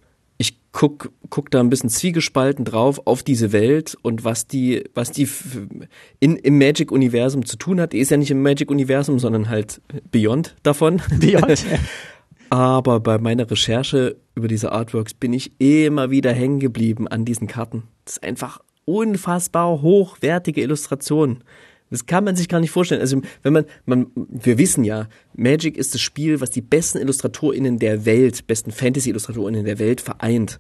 guck, 0.78 1.11
guck 1.32 1.49
da 1.49 1.59
ein 1.59 1.71
bisschen 1.71 1.89
zwiegespalten 1.89 2.63
drauf 2.63 3.01
auf 3.05 3.23
diese 3.23 3.51
Welt 3.51 3.97
und 4.03 4.23
was 4.23 4.45
die, 4.45 4.84
was 4.93 5.11
die 5.11 5.28
in, 6.19 6.36
im 6.36 6.59
Magic-Universum 6.59 7.47
zu 7.47 7.57
tun 7.57 7.82
hat. 7.82 7.93
Die 7.93 7.97
ist 7.97 8.11
ja 8.11 8.17
nicht 8.17 8.30
im 8.30 8.43
Magic-Universum, 8.43 9.17
sondern 9.17 9.49
halt 9.49 9.82
beyond 10.11 10.55
davon. 10.61 11.01
Beyond. 11.19 11.65
Aber 12.51 12.99
bei 12.99 13.17
meiner 13.17 13.49
Recherche 13.49 14.17
über 14.36 14.47
diese 14.47 14.71
Artworks 14.71 15.15
bin 15.15 15.34
ich 15.34 15.51
immer 15.57 16.11
wieder 16.11 16.32
hängen 16.32 16.59
geblieben 16.59 17.07
an 17.07 17.25
diesen 17.25 17.47
Karten. 17.47 17.84
Das 18.05 18.17
ist 18.17 18.23
einfach 18.23 18.59
unfassbar 18.86 19.82
hochwertige 19.82 20.61
Illustration. 20.61 21.43
Das 21.89 22.05
kann 22.05 22.23
man 22.23 22.35
sich 22.35 22.49
gar 22.49 22.59
nicht 22.59 22.71
vorstellen. 22.71 23.01
Also, 23.01 23.21
wenn 23.43 23.53
man, 23.53 23.65
man, 23.85 24.07
wir 24.15 24.57
wissen 24.57 24.83
ja, 24.83 25.07
Magic 25.35 25.77
ist 25.77 25.93
das 25.93 26.01
Spiel, 26.01 26.41
was 26.41 26.49
die 26.49 26.61
besten 26.61 26.97
IllustratorInnen 26.99 27.79
der 27.79 28.05
Welt, 28.05 28.47
besten 28.47 28.71
Fantasy-IllustratorInnen 28.71 29.65
der 29.65 29.79
Welt 29.79 30.01
vereint. 30.01 30.59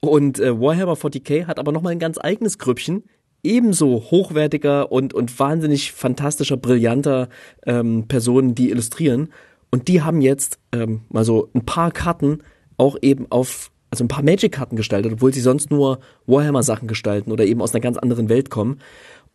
Und 0.00 0.40
äh, 0.40 0.58
Warhammer 0.58 0.94
40k 0.94 1.46
hat 1.46 1.58
aber 1.58 1.72
nochmal 1.72 1.92
ein 1.92 1.98
ganz 1.98 2.18
eigenes 2.18 2.58
Grüppchen, 2.58 3.04
ebenso 3.42 4.10
hochwertiger 4.10 4.90
und, 4.90 5.14
und 5.14 5.38
wahnsinnig 5.38 5.92
fantastischer, 5.92 6.56
brillanter 6.56 7.28
ähm, 7.66 8.06
Personen, 8.08 8.54
die 8.54 8.70
illustrieren. 8.70 9.28
Und 9.70 9.88
die 9.88 10.02
haben 10.02 10.20
jetzt 10.20 10.58
ähm, 10.72 11.02
mal 11.10 11.24
so 11.24 11.48
ein 11.54 11.64
paar 11.64 11.90
Karten 11.92 12.38
auch 12.76 12.96
eben 13.02 13.26
auf, 13.30 13.70
also 13.90 14.04
ein 14.04 14.08
paar 14.08 14.24
Magic-Karten 14.24 14.76
gestaltet, 14.76 15.12
obwohl 15.12 15.32
sie 15.32 15.40
sonst 15.40 15.70
nur 15.70 16.00
Warhammer-Sachen 16.26 16.88
gestalten 16.88 17.30
oder 17.30 17.44
eben 17.44 17.62
aus 17.62 17.74
einer 17.74 17.82
ganz 17.82 17.98
anderen 17.98 18.28
Welt 18.28 18.50
kommen. 18.50 18.80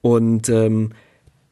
Und 0.06 0.49
ähm, 0.49 0.91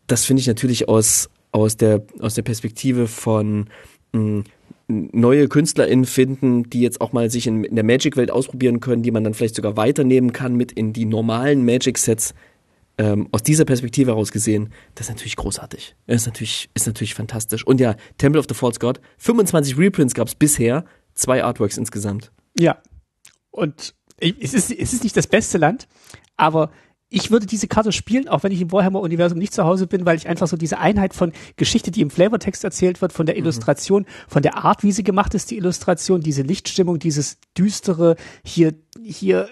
das 0.06 0.26
finde 0.26 0.42
ich 0.42 0.46
natürlich 0.46 0.88
aus, 0.88 1.28
aus, 1.52 1.76
der, 1.76 2.06
aus 2.20 2.36
der 2.36 2.44
Perspektive 2.44 3.08
von 3.08 3.68
mh, 4.12 4.44
hm, 4.88 5.10
neue 5.12 5.48
KünstlerInnen 5.48 6.06
finden, 6.06 6.70
die 6.70 6.82
jetzt 6.82 7.02
auch 7.02 7.14
mal 7.14 7.32
sich 7.32 7.48
in, 7.48 7.64
in 7.64 7.74
der 7.74 7.84
Magic-Welt 7.84 8.30
ausprobieren 8.30 8.80
können, 8.80 9.02
die 9.02 9.10
man 9.10 9.24
dann 9.24 9.34
vielleicht 9.34 9.56
sogar 9.56 9.76
weiternehmen 9.76 10.34
kann 10.34 10.54
mit 10.54 10.72
in 10.72 10.94
die 10.94 11.06
normalen 11.06 11.66
Magic-Sets. 11.66 12.36
ähm, 13.00 13.28
aus 13.32 13.42
dieser 13.42 13.66
Perspektive 13.66 14.12
heraus 14.12 14.32
gesehen, 14.32 14.70
das 14.94 15.08
ist 15.08 15.14
natürlich 15.16 15.36
großartig. 15.36 15.96
Das 16.06 16.18
ist 16.18 16.28
natürlich, 16.28 16.70
ist 16.76 16.86
natürlich 16.86 17.16
fantastisch. 17.16 17.66
Und 17.66 17.80
ja, 17.80 17.96
Temple 18.20 18.40
of 18.40 18.46
the 18.48 18.54
False 18.54 18.78
God, 18.78 19.02
25 19.18 19.80
Reprints 19.80 20.14
gab 20.14 20.28
es 20.28 20.36
bisher, 20.36 20.86
zwei 21.16 21.44
Artworks 21.44 21.80
insgesamt. 21.80 22.32
Ja. 22.56 22.78
Und 23.50 23.96
es 24.20 24.54
ist, 24.54 24.70
es 24.70 24.94
ist 24.94 25.04
nicht 25.04 25.18
das 25.18 25.26
beste 25.26 25.58
Land, 25.58 25.88
aber 26.38 26.70
ich 27.14 27.30
würde 27.30 27.46
diese 27.46 27.68
Karte 27.68 27.92
spielen, 27.92 28.28
auch 28.28 28.42
wenn 28.42 28.52
ich 28.52 28.60
im 28.60 28.72
Warhammer-Universum 28.72 29.38
nicht 29.38 29.54
zu 29.54 29.64
Hause 29.64 29.86
bin, 29.86 30.04
weil 30.04 30.18
ich 30.18 30.28
einfach 30.28 30.48
so 30.48 30.58
diese 30.58 30.80
Einheit 30.80 31.14
von 31.14 31.32
Geschichte, 31.58 31.92
die 31.92 32.02
im 32.02 32.10
Flavortext 32.10 32.64
erzählt 32.64 33.04
wird, 33.04 33.14
von 33.14 33.28
der 33.28 33.36
mhm. 33.36 33.44
Illustration, 33.44 34.06
von 34.28 34.42
der 34.42 34.58
Art, 34.58 34.82
wie 34.82 34.92
sie 34.92 35.04
gemacht 35.04 35.36
ist, 35.36 35.52
die 35.52 35.58
Illustration, 35.58 36.22
diese 36.22 36.42
Lichtstimmung, 36.42 36.98
dieses 36.98 37.38
düstere, 37.56 38.16
hier, 38.44 38.74
hier 39.04 39.50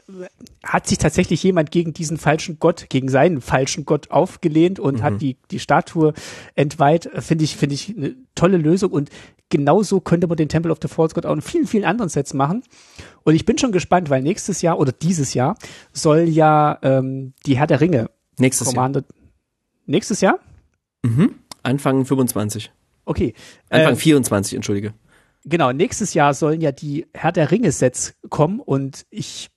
hat 0.63 0.87
sich 0.87 0.97
tatsächlich 0.97 1.43
jemand 1.43 1.69
gegen 1.69 1.93
diesen 1.93 2.17
falschen 2.17 2.57
Gott, 2.59 2.87
gegen 2.89 3.09
seinen 3.09 3.41
falschen 3.41 3.85
Gott 3.85 4.09
aufgelehnt 4.09 4.79
und 4.79 4.97
mhm. 4.97 5.03
hat 5.03 5.21
die, 5.21 5.37
die 5.51 5.59
Statue 5.59 6.13
entweiht, 6.55 7.11
finde 7.19 7.43
ich, 7.43 7.55
finde 7.57 7.75
ich 7.75 7.95
eine 7.95 8.15
tolle 8.33 8.57
Lösung 8.57 8.91
und 8.91 9.11
genauso 9.51 10.01
könnte 10.01 10.25
man 10.25 10.37
den 10.37 10.49
Temple 10.49 10.71
of 10.71 10.79
the 10.81 10.87
False 10.87 11.13
God 11.13 11.27
auch 11.27 11.35
in 11.35 11.41
vielen, 11.43 11.67
vielen 11.67 11.85
anderen 11.85 12.09
Sets 12.09 12.33
machen. 12.33 12.63
Und 13.23 13.35
ich 13.35 13.45
bin 13.45 13.59
schon 13.59 13.71
gespannt, 13.71 14.09
weil 14.09 14.23
nächstes 14.23 14.63
Jahr 14.63 14.79
oder 14.79 14.91
dieses 14.91 15.35
Jahr 15.35 15.55
soll 15.93 16.21
ja 16.21 16.79
ähm, 16.81 17.33
die 17.45 17.57
Herr 17.57 17.67
der 17.67 17.81
Ringe 17.81 18.09
nächstes 18.39 18.69
Commander 18.69 19.01
Jahr. 19.01 19.09
Nächstes 19.85 20.21
Jahr? 20.21 20.39
Mhm. 21.03 21.35
Anfang 21.61 22.05
25. 22.05 22.71
Okay. 23.05 23.33
Anfang 23.69 23.93
äh, 23.93 23.97
24, 23.97 24.55
entschuldige. 24.55 24.93
Genau, 25.43 25.71
nächstes 25.71 26.13
Jahr 26.13 26.33
sollen 26.33 26.61
ja 26.61 26.71
die 26.71 27.07
Herr 27.13 27.31
der 27.31 27.51
Ringe 27.51 27.71
Sets 27.71 28.13
kommen 28.29 28.59
und 28.59 29.05
ich 29.09 29.49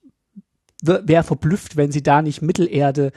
wäre 0.81 1.23
verblüfft, 1.23 1.77
wenn 1.77 1.91
sie 1.91 2.03
da 2.03 2.21
nicht 2.21 2.41
Mittelerde 2.41 3.11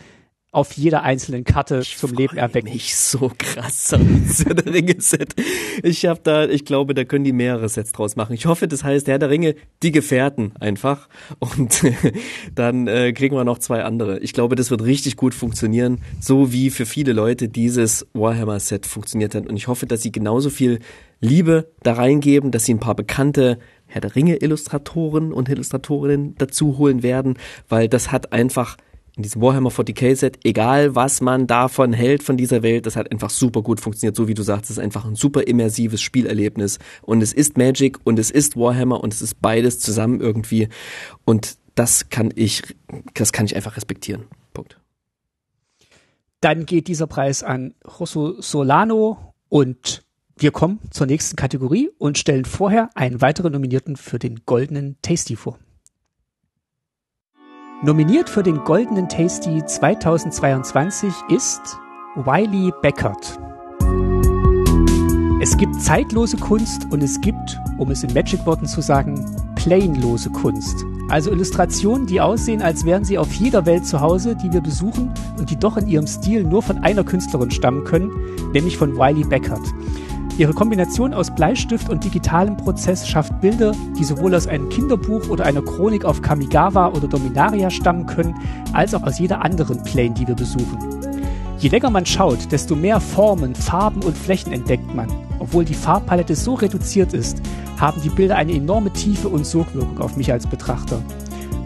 auf 0.51 0.73
jeder 0.73 1.03
einzelnen 1.03 1.45
Karte 1.45 1.81
ich 1.83 1.99
zum 1.99 2.15
Leben 2.15 2.39
erwecken. 2.39 2.69
Ich 2.69 2.97
so 2.97 3.31
krass 3.37 3.93
am 3.93 4.25
Herr 4.47 4.55
der 4.55 4.73
Ringe 4.73 4.97
Set. 4.99 5.35
Ich 5.83 6.07
habe 6.07 6.21
da, 6.23 6.47
ich 6.47 6.65
glaube, 6.65 6.95
da 6.95 7.05
können 7.05 7.25
die 7.25 7.33
mehrere 7.33 7.69
Sets 7.69 7.93
draus 7.93 8.17
machen. 8.17 8.33
Ich 8.33 8.47
hoffe, 8.47 8.67
das 8.67 8.83
heißt 8.83 9.09
Herr 9.09 9.19
der 9.19 9.29
Ringe, 9.29 9.57
die 9.83 9.93
Gefährten 9.93 10.53
einfach. 10.59 11.09
Und 11.39 11.83
dann 12.55 12.89
äh, 12.89 13.13
kriegen 13.13 13.37
wir 13.37 13.45
noch 13.45 13.59
zwei 13.59 13.85
andere. 13.85 14.21
Ich 14.21 14.33
glaube, 14.33 14.57
das 14.57 14.71
wird 14.71 14.83
richtig 14.85 15.17
gut 15.17 15.35
funktionieren, 15.35 16.01
so 16.19 16.51
wie 16.51 16.71
für 16.71 16.87
viele 16.87 17.13
Leute 17.13 17.49
dieses 17.49 18.07
Warhammer 18.15 18.59
Set 18.59 18.87
funktioniert 18.87 19.35
hat. 19.35 19.47
Und 19.47 19.57
ich 19.57 19.69
hoffe, 19.69 19.87
dass 19.87 20.03
sie 20.03 20.13
genauso 20.13 20.49
viel 20.49 20.79
Liebe 21.21 21.71
da 21.83 21.93
reingeben, 21.93 22.53
dass 22.53 22.65
sie 22.65 22.73
ein 22.73 22.81
paar 22.81 22.95
bekannte 22.95 23.59
Herr 23.87 24.01
der 24.01 24.15
Ringe 24.15 24.37
Illustratoren 24.37 25.33
und 25.33 25.49
Illustratorinnen 25.49 26.37
dazu 26.37 26.79
holen 26.79 27.03
werden, 27.03 27.39
weil 27.69 27.89
das 27.89 28.13
hat 28.13 28.33
einfach 28.33 28.77
in 29.19 29.23
diesem 29.23 29.43
Warhammer 29.43 29.71
40k 29.71 30.15
Set, 30.15 30.39
egal 30.45 30.95
was 30.95 31.21
man 31.21 31.49
davon 31.49 31.93
hält 31.93 32.23
von 32.23 32.37
dieser 32.37 32.63
Welt, 32.63 32.87
das 32.87 32.95
hat 32.95 33.11
einfach 33.11 33.31
super 33.31 33.63
gut 33.63 33.81
funktioniert, 33.81 34.15
so 34.15 34.29
wie 34.29 34.35
du 34.35 34.43
sagst, 34.43 34.67
es 34.67 34.79
ist 34.79 34.79
einfach 34.79 35.05
ein 35.05 35.17
super 35.17 35.49
immersives 35.49 36.01
Spielerlebnis 36.01 36.79
und 37.03 37.21
es 37.21 37.33
ist 37.33 37.59
Magic 37.59 37.99
und 38.05 38.21
es 38.21 38.31
ist 38.31 38.57
Warhammer 38.57 39.03
und 39.03 39.13
es 39.13 39.21
ist 39.21 39.43
beides 39.43 39.81
zusammen 39.81 40.21
irgendwie 40.21 40.69
und 41.25 41.59
das 41.75 42.11
kann 42.11 42.33
ich, 42.37 42.63
das 43.15 43.33
kann 43.33 43.45
ich 43.45 43.57
einfach 43.57 43.77
respektieren. 43.77 44.27
Punkt. 44.55 44.81
Dann 46.41 46.65
geht 46.65 46.87
dieser 46.87 47.09
Preis 47.09 47.43
an 47.43 47.75
Rosso 47.99 48.41
Solano 48.41 49.35
und 49.49 50.05
wir 50.37 50.53
kommen 50.53 50.79
zur 50.93 51.09
nächsten 51.09 51.35
Kategorie 51.35 51.91
und 51.99 52.19
stellen 52.19 52.45
vorher 52.45 52.91
einen 52.95 53.21
weiteren 53.21 53.53
Nominierten 53.53 53.97
für 53.97 54.21
den 54.21 54.43
goldenen 54.47 54.97
Tasty 55.03 55.35
vor. 55.35 55.59
Nominiert 57.81 58.29
für 58.29 58.43
den 58.43 58.65
Goldenen 58.65 59.09
Tasty 59.09 59.65
2022 59.65 61.15
ist 61.29 61.61
Wiley 62.17 62.73
Beckert. 62.83 63.39
Es 65.41 65.57
gibt 65.57 65.81
zeitlose 65.81 66.39
Kunst 66.39 66.89
und 66.91 67.05
es 67.05 67.21
gibt, 67.21 67.61
um 67.77 67.93
es 67.93 68.03
in 68.03 68.13
Magic-Worten 68.13 68.67
zu 68.67 68.81
sagen, 68.81 69.25
plainlose 69.55 70.29
Kunst. 70.31 70.85
Also 71.09 71.31
Illustrationen, 71.31 72.09
die 72.09 72.21
aussehen, 72.21 72.63
als 72.63 72.85
wären 72.85 73.05
sie 73.05 73.17
auf 73.17 73.33
jeder 73.35 73.65
Welt 73.65 73.87
zu 73.87 74.01
Hause, 74.01 74.35
die 74.35 74.53
wir 74.53 74.61
besuchen 74.61 75.15
und 75.39 75.49
die 75.49 75.57
doch 75.57 75.77
in 75.77 75.87
ihrem 75.87 76.09
Stil 76.09 76.43
nur 76.43 76.63
von 76.65 76.79
einer 76.79 77.05
Künstlerin 77.05 77.53
stammen 77.53 77.85
können, 77.85 78.11
nämlich 78.53 78.77
von 78.77 78.97
Wiley 78.97 79.23
Beckert. 79.23 79.63
Ihre 80.39 80.55
Kombination 80.55 81.15
aus 81.15 81.35
Bleistift 81.35 81.89
und 81.89 82.05
digitalem 82.05 82.57
Prozess 82.57 83.09
schafft 83.09 83.41
Bilder, 83.41 83.73
die 83.99 84.05
sowohl 84.05 84.37
aus 84.37 84.47
einem 84.47 84.69
Kinderbuch 84.69 85.29
oder 85.29 85.45
einer 85.45 85.63
Chronik 85.63 86.05
auf 86.05 86.23
Kamigawa 86.23 86.93
oder 86.93 87.09
Dominaria 87.09 87.71
stammen 87.71 88.07
können, 88.07 88.37
als 88.73 88.95
auch 88.95 89.03
aus 89.03 89.19
jeder 89.19 89.45
anderen 89.45 89.83
Plane, 89.83 90.15
die 90.15 90.29
wir 90.29 90.37
besuchen. 90.37 90.79
Je 91.59 91.69
länger 91.69 91.91
man 91.91 92.07
schaut, 92.07 92.53
desto 92.53 92.77
mehr 92.77 93.01
Formen, 93.01 93.57
Farben 93.57 94.01
und 94.05 94.17
Flächen 94.17 94.53
entdeckt 94.53 94.95
man. 94.95 95.09
Obwohl 95.41 95.65
die 95.65 95.75
Farbpalette 95.75 96.37
so 96.37 96.55
reduziert 96.55 97.15
ist, 97.15 97.43
haben 97.81 98.01
die 98.01 98.11
Bilder 98.11 98.37
eine 98.37 98.53
enorme 98.53 98.93
Tiefe 98.93 99.29
und 99.29 99.45
Sogwirkung 99.45 100.01
auf 100.01 100.17
mich 100.17 100.31
als 100.31 100.47
Betrachter. 100.47 101.03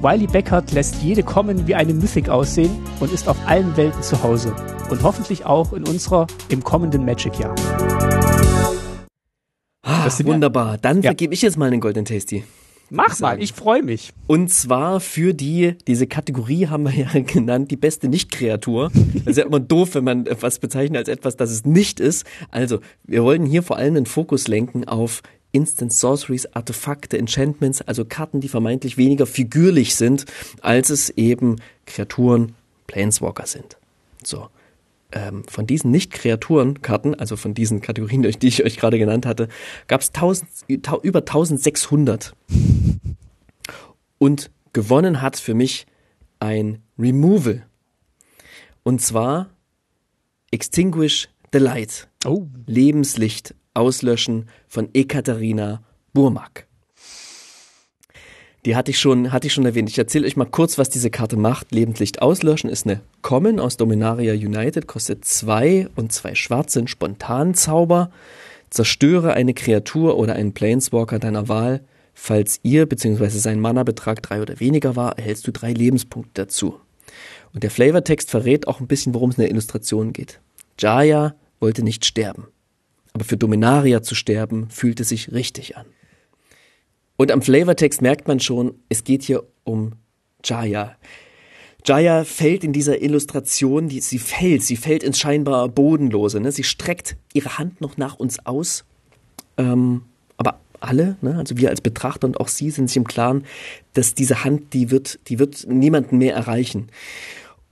Wiley 0.00 0.26
Beckert 0.26 0.72
lässt 0.72 1.02
jede 1.02 1.22
Common 1.22 1.66
wie 1.66 1.74
eine 1.74 1.92
Mythic 1.92 2.30
aussehen 2.30 2.70
und 3.00 3.12
ist 3.12 3.28
auf 3.28 3.36
allen 3.46 3.76
Welten 3.76 4.02
zu 4.02 4.22
Hause. 4.22 4.56
Und 4.88 5.02
hoffentlich 5.02 5.44
auch 5.44 5.74
in 5.74 5.86
unserer 5.86 6.26
im 6.48 6.64
kommenden 6.64 7.04
Magic-Jahr. 7.04 7.54
Ah, 9.82 10.08
wunderbar. 10.24 10.78
Dann 10.78 10.98
ja. 10.98 11.10
vergebe 11.10 11.34
ich 11.34 11.42
jetzt 11.42 11.56
mal 11.56 11.66
einen 11.66 11.80
Golden 11.80 12.04
Tasty. 12.04 12.44
Mach 12.94 13.18
mal, 13.20 13.42
ich 13.42 13.54
freue 13.54 13.82
mich. 13.82 14.12
Und 14.26 14.48
zwar 14.48 15.00
für 15.00 15.32
die, 15.32 15.76
diese 15.86 16.06
Kategorie 16.06 16.66
haben 16.66 16.84
wir 16.84 16.92
ja 17.14 17.20
genannt, 17.20 17.70
die 17.70 17.76
beste 17.76 18.06
Nicht-Kreatur. 18.08 18.90
Das 19.14 19.26
ist 19.28 19.38
ja 19.38 19.44
immer 19.44 19.60
doof, 19.60 19.94
wenn 19.94 20.04
man 20.04 20.26
etwas 20.26 20.58
bezeichnet 20.58 20.98
als 20.98 21.08
etwas, 21.08 21.36
das 21.36 21.50
es 21.50 21.64
nicht 21.64 22.00
ist. 22.00 22.26
Also, 22.50 22.80
wir 23.04 23.24
wollen 23.24 23.46
hier 23.46 23.62
vor 23.62 23.76
allem 23.78 23.94
den 23.94 24.06
Fokus 24.06 24.46
lenken 24.46 24.86
auf 24.86 25.22
Instant 25.52 25.92
Sorceries, 25.92 26.46
Artefakte, 26.54 27.18
Enchantments, 27.18 27.80
also 27.82 28.04
Karten, 28.04 28.40
die 28.40 28.48
vermeintlich 28.48 28.98
weniger 28.98 29.26
figürlich 29.26 29.96
sind, 29.96 30.26
als 30.60 30.90
es 30.90 31.10
eben 31.10 31.56
Kreaturen, 31.86 32.54
Planeswalker 32.86 33.46
sind. 33.46 33.78
So 34.22 34.48
ähm, 35.12 35.44
von 35.48 35.66
diesen 35.66 35.90
Nicht-Kreaturen-Karten, 35.90 37.14
also 37.14 37.36
von 37.36 37.54
diesen 37.54 37.80
Kategorien, 37.80 38.22
die 38.40 38.48
ich 38.48 38.64
euch 38.64 38.76
gerade 38.76 38.98
genannt 38.98 39.26
hatte, 39.26 39.48
gab 39.86 40.00
es 40.00 40.12
über 40.68 41.18
1600. 41.20 42.34
Und 44.18 44.50
gewonnen 44.72 45.20
hat 45.20 45.36
für 45.36 45.54
mich 45.54 45.86
ein 46.40 46.82
Removal. 46.98 47.66
Und 48.82 49.00
zwar 49.00 49.50
Extinguish 50.50 51.28
the 51.52 51.58
Light. 51.58 52.08
Oh. 52.24 52.46
Lebenslicht 52.66 53.54
auslöschen 53.74 54.48
von 54.68 54.90
Ekaterina 54.92 55.82
Burmak. 56.12 56.66
Die 58.64 58.76
hatte 58.76 58.92
ich 58.92 59.00
schon, 59.00 59.32
hatte 59.32 59.48
ich 59.48 59.52
schon 59.52 59.66
erwähnt. 59.66 59.90
Ich 59.90 59.98
erzähle 59.98 60.24
euch 60.24 60.36
mal 60.36 60.44
kurz, 60.44 60.78
was 60.78 60.88
diese 60.88 61.10
Karte 61.10 61.36
macht. 61.36 61.72
Lebenslicht 61.72 62.22
auslöschen 62.22 62.70
ist 62.70 62.86
eine 62.86 63.00
Common 63.20 63.58
aus 63.58 63.76
Dominaria 63.76 64.34
United, 64.34 64.86
kostet 64.86 65.24
zwei 65.24 65.88
und 65.96 66.12
zwei 66.12 66.36
schwarzen 66.36 66.86
Spontanzauber. 66.86 68.12
Zerstöre 68.70 69.34
eine 69.34 69.52
Kreatur 69.52 70.16
oder 70.16 70.34
einen 70.34 70.54
Planeswalker 70.54 71.18
deiner 71.18 71.48
Wahl. 71.48 71.82
Falls 72.14 72.60
ihr 72.62 72.86
bzw. 72.86 73.28
sein 73.30 73.58
Mana-Betrag 73.58 74.22
drei 74.22 74.40
oder 74.40 74.60
weniger 74.60 74.94
war, 74.94 75.18
erhältst 75.18 75.46
du 75.46 75.50
drei 75.50 75.72
Lebenspunkte 75.72 76.42
dazu. 76.42 76.78
Und 77.52 77.64
der 77.64 77.70
Flavortext 77.70 78.30
verrät 78.30 78.68
auch 78.68 78.80
ein 78.80 78.86
bisschen, 78.86 79.12
worum 79.12 79.30
es 79.30 79.38
in 79.38 79.42
der 79.42 79.50
Illustration 79.50 80.12
geht. 80.12 80.40
Jaya 80.78 81.34
wollte 81.58 81.82
nicht 81.82 82.04
sterben. 82.04 82.46
Aber 83.12 83.24
für 83.24 83.36
Dominaria 83.36 84.02
zu 84.02 84.14
sterben, 84.14 84.70
fühlte 84.70 85.02
sich 85.02 85.32
richtig 85.32 85.76
an. 85.76 85.86
Und 87.16 87.30
am 87.30 87.42
Flavortext 87.42 88.02
merkt 88.02 88.28
man 88.28 88.40
schon, 88.40 88.74
es 88.88 89.04
geht 89.04 89.22
hier 89.22 89.44
um 89.64 89.92
Jaya. 90.44 90.96
Jaya 91.84 92.24
fällt 92.24 92.62
in 92.62 92.72
dieser 92.72 93.02
Illustration, 93.02 93.88
die, 93.88 94.00
sie 94.00 94.18
fällt, 94.18 94.62
sie 94.62 94.76
fällt 94.76 95.02
ins 95.02 95.18
scheinbar 95.18 95.68
Bodenlose. 95.68 96.40
Ne? 96.40 96.52
Sie 96.52 96.62
streckt 96.62 97.16
ihre 97.32 97.58
Hand 97.58 97.80
noch 97.80 97.96
nach 97.96 98.16
uns 98.16 98.46
aus. 98.46 98.84
Ähm, 99.56 100.02
aber 100.36 100.60
alle, 100.80 101.16
ne? 101.22 101.36
also 101.36 101.56
wir 101.56 101.70
als 101.70 101.80
Betrachter 101.80 102.26
und 102.26 102.38
auch 102.38 102.48
sie 102.48 102.70
sind 102.70 102.88
sich 102.88 102.96
im 102.96 103.06
Klaren, 103.06 103.44
dass 103.94 104.14
diese 104.14 104.44
Hand, 104.44 104.72
die 104.74 104.90
wird, 104.90 105.18
die 105.28 105.38
wird 105.40 105.66
niemanden 105.68 106.18
mehr 106.18 106.34
erreichen. 106.34 106.88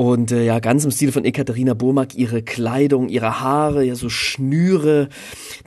Und 0.01 0.32
äh, 0.32 0.46
ja, 0.46 0.61
ganz 0.61 0.86
im 0.86 0.90
Stil 0.90 1.12
von 1.12 1.26
Ekaterina 1.26 1.74
Burmak, 1.74 2.14
ihre 2.14 2.40
Kleidung, 2.40 3.11
ihre 3.11 3.42
Haare, 3.42 3.84
ja 3.84 3.94
so 3.94 4.09
Schnüre, 4.09 5.11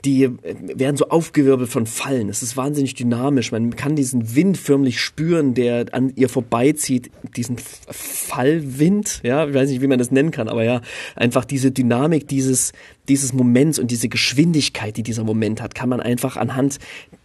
die 0.05 0.23
äh, 0.23 0.31
werden 0.73 0.97
so 0.97 1.09
aufgewirbelt 1.09 1.69
von 1.69 1.85
Fallen. 1.85 2.29
Es 2.29 2.41
ist 2.41 2.57
wahnsinnig 2.57 2.95
dynamisch. 2.95 3.51
Man 3.51 3.75
kann 3.75 3.95
diesen 3.95 4.35
Wind 4.35 4.57
förmlich 4.57 4.99
spüren, 4.99 5.53
der 5.53 5.85
an 5.91 6.13
ihr 6.15 6.29
vorbeizieht. 6.29 7.11
Diesen 7.37 7.57
Fallwind, 7.59 9.21
ja, 9.21 9.47
ich 9.47 9.53
weiß 9.53 9.69
nicht, 9.69 9.83
wie 9.83 9.87
man 9.87 9.99
das 9.99 10.09
nennen 10.09 10.31
kann, 10.31 10.49
aber 10.49 10.63
ja, 10.63 10.81
einfach 11.15 11.45
diese 11.45 11.69
Dynamik 11.69 12.27
dieses, 12.27 12.73
dieses 13.07 13.33
Moments 13.33 13.77
und 13.77 13.91
diese 13.91 14.09
Geschwindigkeit, 14.09 14.97
die 14.97 15.03
dieser 15.03 15.23
Moment 15.23 15.61
hat, 15.61 15.75
kann 15.75 15.89
man 15.89 15.99
einfach 15.99 16.37
anhand 16.37 16.79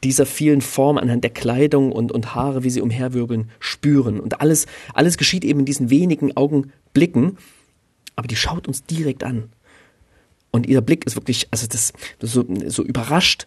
dieser 0.05 0.27
vielen 0.27 0.61
Formen, 0.61 0.99
anhand 0.99 1.25
der 1.25 1.31
Kleidung 1.31 1.93
und, 1.93 2.13
und 2.13 2.35
Haare, 2.35 2.63
wie 2.63 2.71
sie 2.71 2.81
umherwirbeln, 2.81 3.51
spüren. 3.59 4.21
Und 4.21 4.41
alles, 4.41 4.67
alles 4.95 5.19
geschieht 5.19 5.45
eben 5.45 5.61
in 5.61 5.67
diesen 5.67 5.91
wenigen 5.91 6.37
Augenblicken. 6.37 7.39
aber 8.17 8.29
die 8.29 8.37
schaut 8.37 8.69
uns 8.69 8.85
direkt 8.85 9.25
an. 9.25 9.51
Und 10.51 10.67
ihr 10.67 10.81
Blick 10.81 11.07
ist 11.07 11.17
wirklich, 11.17 11.49
also 11.51 11.67
das, 11.67 11.93
so, 12.21 12.45
so 12.67 12.83
überrascht, 12.83 13.45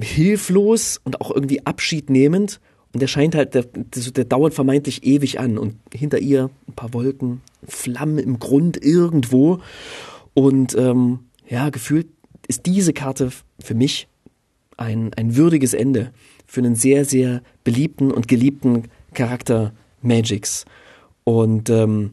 hilflos 0.00 1.00
und 1.02 1.20
auch 1.20 1.30
irgendwie 1.30 1.64
abschiednehmend. 1.64 2.60
Und 2.92 3.00
der 3.00 3.08
scheint 3.08 3.34
halt, 3.34 3.54
der, 3.54 3.64
der 3.64 4.24
dauert 4.24 4.54
vermeintlich 4.54 5.04
ewig 5.04 5.40
an. 5.40 5.58
Und 5.58 5.76
hinter 5.92 6.18
ihr 6.18 6.50
ein 6.68 6.74
paar 6.74 6.94
Wolken, 6.94 7.40
Flammen 7.66 8.18
im 8.18 8.38
Grund 8.38 8.82
irgendwo. 8.82 9.60
Und 10.34 10.76
ähm, 10.76 11.20
ja, 11.48 11.70
gefühlt 11.70 12.08
ist 12.46 12.66
diese 12.66 12.92
Karte 12.92 13.30
für 13.58 13.74
mich 13.74 14.08
ein, 14.76 15.12
ein 15.14 15.36
würdiges 15.36 15.74
Ende 15.74 16.12
für 16.46 16.60
einen 16.60 16.74
sehr, 16.74 17.04
sehr 17.04 17.42
beliebten 17.64 18.10
und 18.10 18.28
geliebten 18.28 18.84
Charakter 19.14 19.72
Magics. 20.02 20.64
Und 21.24 21.70
ähm, 21.70 22.12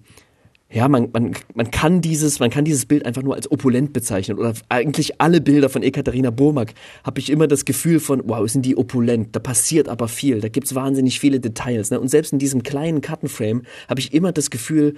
ja, 0.74 0.88
man, 0.88 1.09
man, 1.14 1.36
man 1.53 1.70
kann 1.70 2.01
dieses, 2.01 2.39
man 2.39 2.49
kann 2.49 2.66
dieses 2.66 2.88
Bild 2.88 3.05
einfach 3.05 3.22
nur 3.22 3.36
als 3.36 3.51
opulent 3.51 3.93
bezeichnen. 3.93 4.39
Oder 4.39 4.53
eigentlich 4.70 5.22
alle 5.22 5.39
Bilder 5.39 5.70
von 5.70 5.84
Ekaterina 5.84 6.32
Burmak 6.32 6.74
habe 7.03 7.20
ich 7.20 7.30
immer 7.30 7.47
das 7.47 7.66
Gefühl 7.66 7.99
von, 7.99 8.24
wow, 8.26 8.49
sind 8.49 8.66
die 8.66 8.76
opulent, 8.76 9.36
da 9.36 9.39
passiert 9.39 9.88
aber 9.88 10.07
viel, 10.07 10.41
da 10.41 10.49
gibt's 10.49 10.74
wahnsinnig 10.74 11.20
viele 11.20 11.39
Details. 11.39 11.91
Ne? 11.91 11.99
Und 11.99 12.07
selbst 12.07 12.34
in 12.34 12.39
diesem 12.39 12.64
kleinen 12.64 13.01
Kartenframe 13.01 13.61
habe 13.88 13.99
ich 13.99 14.14
immer 14.14 14.32
das 14.32 14.49
Gefühl, 14.49 14.95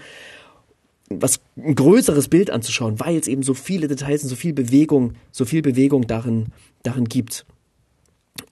was 1.10 1.42
ein 1.58 1.76
größeres 1.76 2.30
Bild 2.30 2.50
anzuschauen, 2.50 3.00
weil 3.02 3.18
es 3.18 3.28
eben 3.28 3.44
so 3.44 3.54
viele 3.54 3.90
Details 3.90 4.24
und 4.24 4.30
so 4.30 4.36
viel 4.36 4.54
Bewegung, 4.54 5.14
so 5.32 5.44
viel 5.44 5.62
Bewegung 5.62 6.08
darin, 6.08 6.48
darin 6.84 7.06
gibt. 7.06 7.46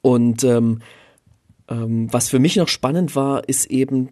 Und 0.02 0.44
ähm, 0.44 0.80
ähm, 1.70 2.12
was 2.12 2.30
für 2.30 2.40
mich 2.40 2.56
noch 2.56 2.68
spannend 2.68 3.16
war, 3.16 3.48
ist 3.48 3.66
eben 3.68 4.10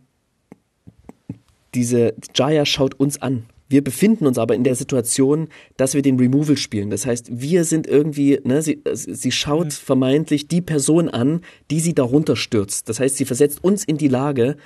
diese 1.73 2.15
Jaya 2.35 2.65
schaut 2.65 2.99
uns 2.99 3.21
an. 3.21 3.45
Wir 3.69 3.81
befinden 3.81 4.27
uns 4.27 4.37
aber 4.37 4.53
in 4.53 4.65
der 4.65 4.75
Situation, 4.75 5.47
dass 5.77 5.93
wir 5.93 6.01
den 6.01 6.19
Removal 6.19 6.57
spielen. 6.57 6.89
Das 6.89 7.05
heißt, 7.05 7.27
wir 7.31 7.63
sind 7.63 7.87
irgendwie, 7.87 8.37
ne, 8.43 8.61
sie, 8.61 8.81
sie 8.93 9.31
schaut 9.31 9.71
vermeintlich 9.71 10.49
die 10.49 10.59
Person 10.59 11.07
an, 11.07 11.39
die 11.69 11.79
sie 11.79 11.95
darunter 11.95 12.35
stürzt. 12.35 12.89
Das 12.89 12.99
heißt, 12.99 13.15
sie 13.15 13.23
versetzt 13.23 13.63
uns 13.63 13.85
in 13.85 13.97
die 13.97 14.09
Lage 14.09 14.57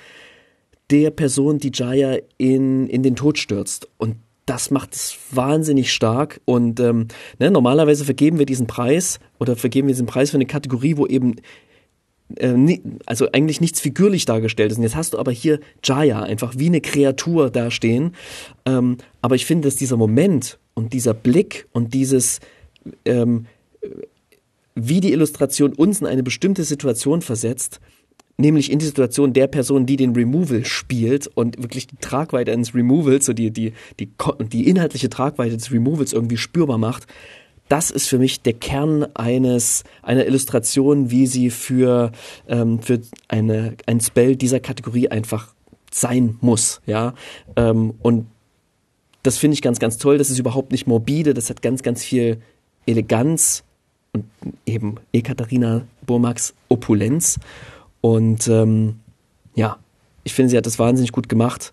der 0.90 1.10
Person, 1.12 1.58
die 1.58 1.70
Jaya 1.72 2.18
in, 2.36 2.88
in 2.88 3.04
den 3.04 3.14
Tod 3.14 3.38
stürzt. 3.38 3.88
Und 3.96 4.16
das 4.46 4.70
macht 4.70 4.94
es 4.94 5.18
wahnsinnig 5.32 5.92
stark. 5.92 6.40
Und 6.44 6.80
ähm, 6.80 7.08
ne, 7.38 7.50
normalerweise 7.50 8.04
vergeben 8.04 8.38
wir 8.38 8.46
diesen 8.46 8.66
Preis 8.66 9.18
oder 9.38 9.56
vergeben 9.56 9.88
wir 9.88 9.94
diesen 9.94 10.06
Preis 10.06 10.30
für 10.30 10.36
eine 10.36 10.46
Kategorie, 10.46 10.96
wo 10.96 11.06
eben 11.06 11.36
äh, 12.36 12.78
also 13.06 13.28
eigentlich 13.32 13.60
nichts 13.60 13.80
figürlich 13.80 14.24
dargestellt 14.24 14.70
ist. 14.70 14.78
Und 14.78 14.84
jetzt 14.84 14.96
hast 14.96 15.14
du 15.14 15.18
aber 15.18 15.32
hier 15.32 15.60
Jaya 15.82 16.22
einfach 16.22 16.54
wie 16.56 16.66
eine 16.66 16.80
Kreatur 16.80 17.50
dastehen. 17.50 18.14
Ähm, 18.64 18.98
aber 19.20 19.34
ich 19.34 19.46
finde, 19.46 19.68
dass 19.68 19.76
dieser 19.76 19.96
Moment 19.96 20.58
und 20.74 20.92
dieser 20.92 21.12
Blick 21.12 21.66
und 21.72 21.92
dieses, 21.92 22.40
ähm, 23.04 23.46
wie 24.74 25.00
die 25.00 25.12
Illustration 25.12 25.72
uns 25.72 26.00
in 26.00 26.06
eine 26.06 26.22
bestimmte 26.22 26.62
Situation 26.62 27.20
versetzt, 27.20 27.80
nämlich 28.38 28.70
in 28.70 28.78
die 28.78 28.86
Situation 28.86 29.32
der 29.32 29.46
Person, 29.46 29.86
die 29.86 29.96
den 29.96 30.12
Removal 30.12 30.64
spielt 30.64 31.26
und 31.26 31.60
wirklich 31.62 31.86
die 31.86 31.96
Tragweite 31.96 32.52
eines 32.52 32.74
Removals, 32.74 33.26
so 33.26 33.32
die, 33.32 33.50
die, 33.50 33.72
die, 33.98 34.10
die 34.52 34.68
inhaltliche 34.68 35.08
Tragweite 35.08 35.56
des 35.56 35.72
Removals 35.72 36.12
irgendwie 36.12 36.36
spürbar 36.36 36.78
macht, 36.78 37.06
das 37.68 37.90
ist 37.90 38.08
für 38.08 38.18
mich 38.18 38.42
der 38.42 38.52
Kern 38.52 39.06
eines 39.14 39.84
einer 40.02 40.26
Illustration, 40.26 41.10
wie 41.10 41.26
sie 41.26 41.50
für 41.50 42.12
ähm, 42.46 42.80
für 42.80 43.00
eine 43.26 43.74
ein 43.86 44.00
Spell 44.00 44.36
dieser 44.36 44.60
Kategorie 44.60 45.08
einfach 45.08 45.52
sein 45.90 46.36
muss, 46.40 46.80
ja. 46.86 47.14
Ähm, 47.56 47.94
und 48.02 48.26
das 49.22 49.38
finde 49.38 49.54
ich 49.54 49.62
ganz, 49.62 49.80
ganz 49.80 49.98
toll. 49.98 50.18
Das 50.18 50.30
ist 50.30 50.38
überhaupt 50.38 50.70
nicht 50.70 50.86
morbide. 50.86 51.34
Das 51.34 51.50
hat 51.50 51.60
ganz, 51.60 51.82
ganz 51.82 52.04
viel 52.04 52.40
Eleganz 52.86 53.64
und 54.12 54.24
eben 54.64 54.96
Ekaterina 55.12 55.82
Burmaks 56.06 56.54
Opulenz. 56.68 57.40
Und 58.14 58.48
ähm, 58.48 59.00
ja, 59.54 59.78
ich 60.24 60.34
finde, 60.34 60.50
sie 60.50 60.56
hat 60.56 60.66
das 60.66 60.78
wahnsinnig 60.78 61.12
gut 61.12 61.28
gemacht. 61.28 61.72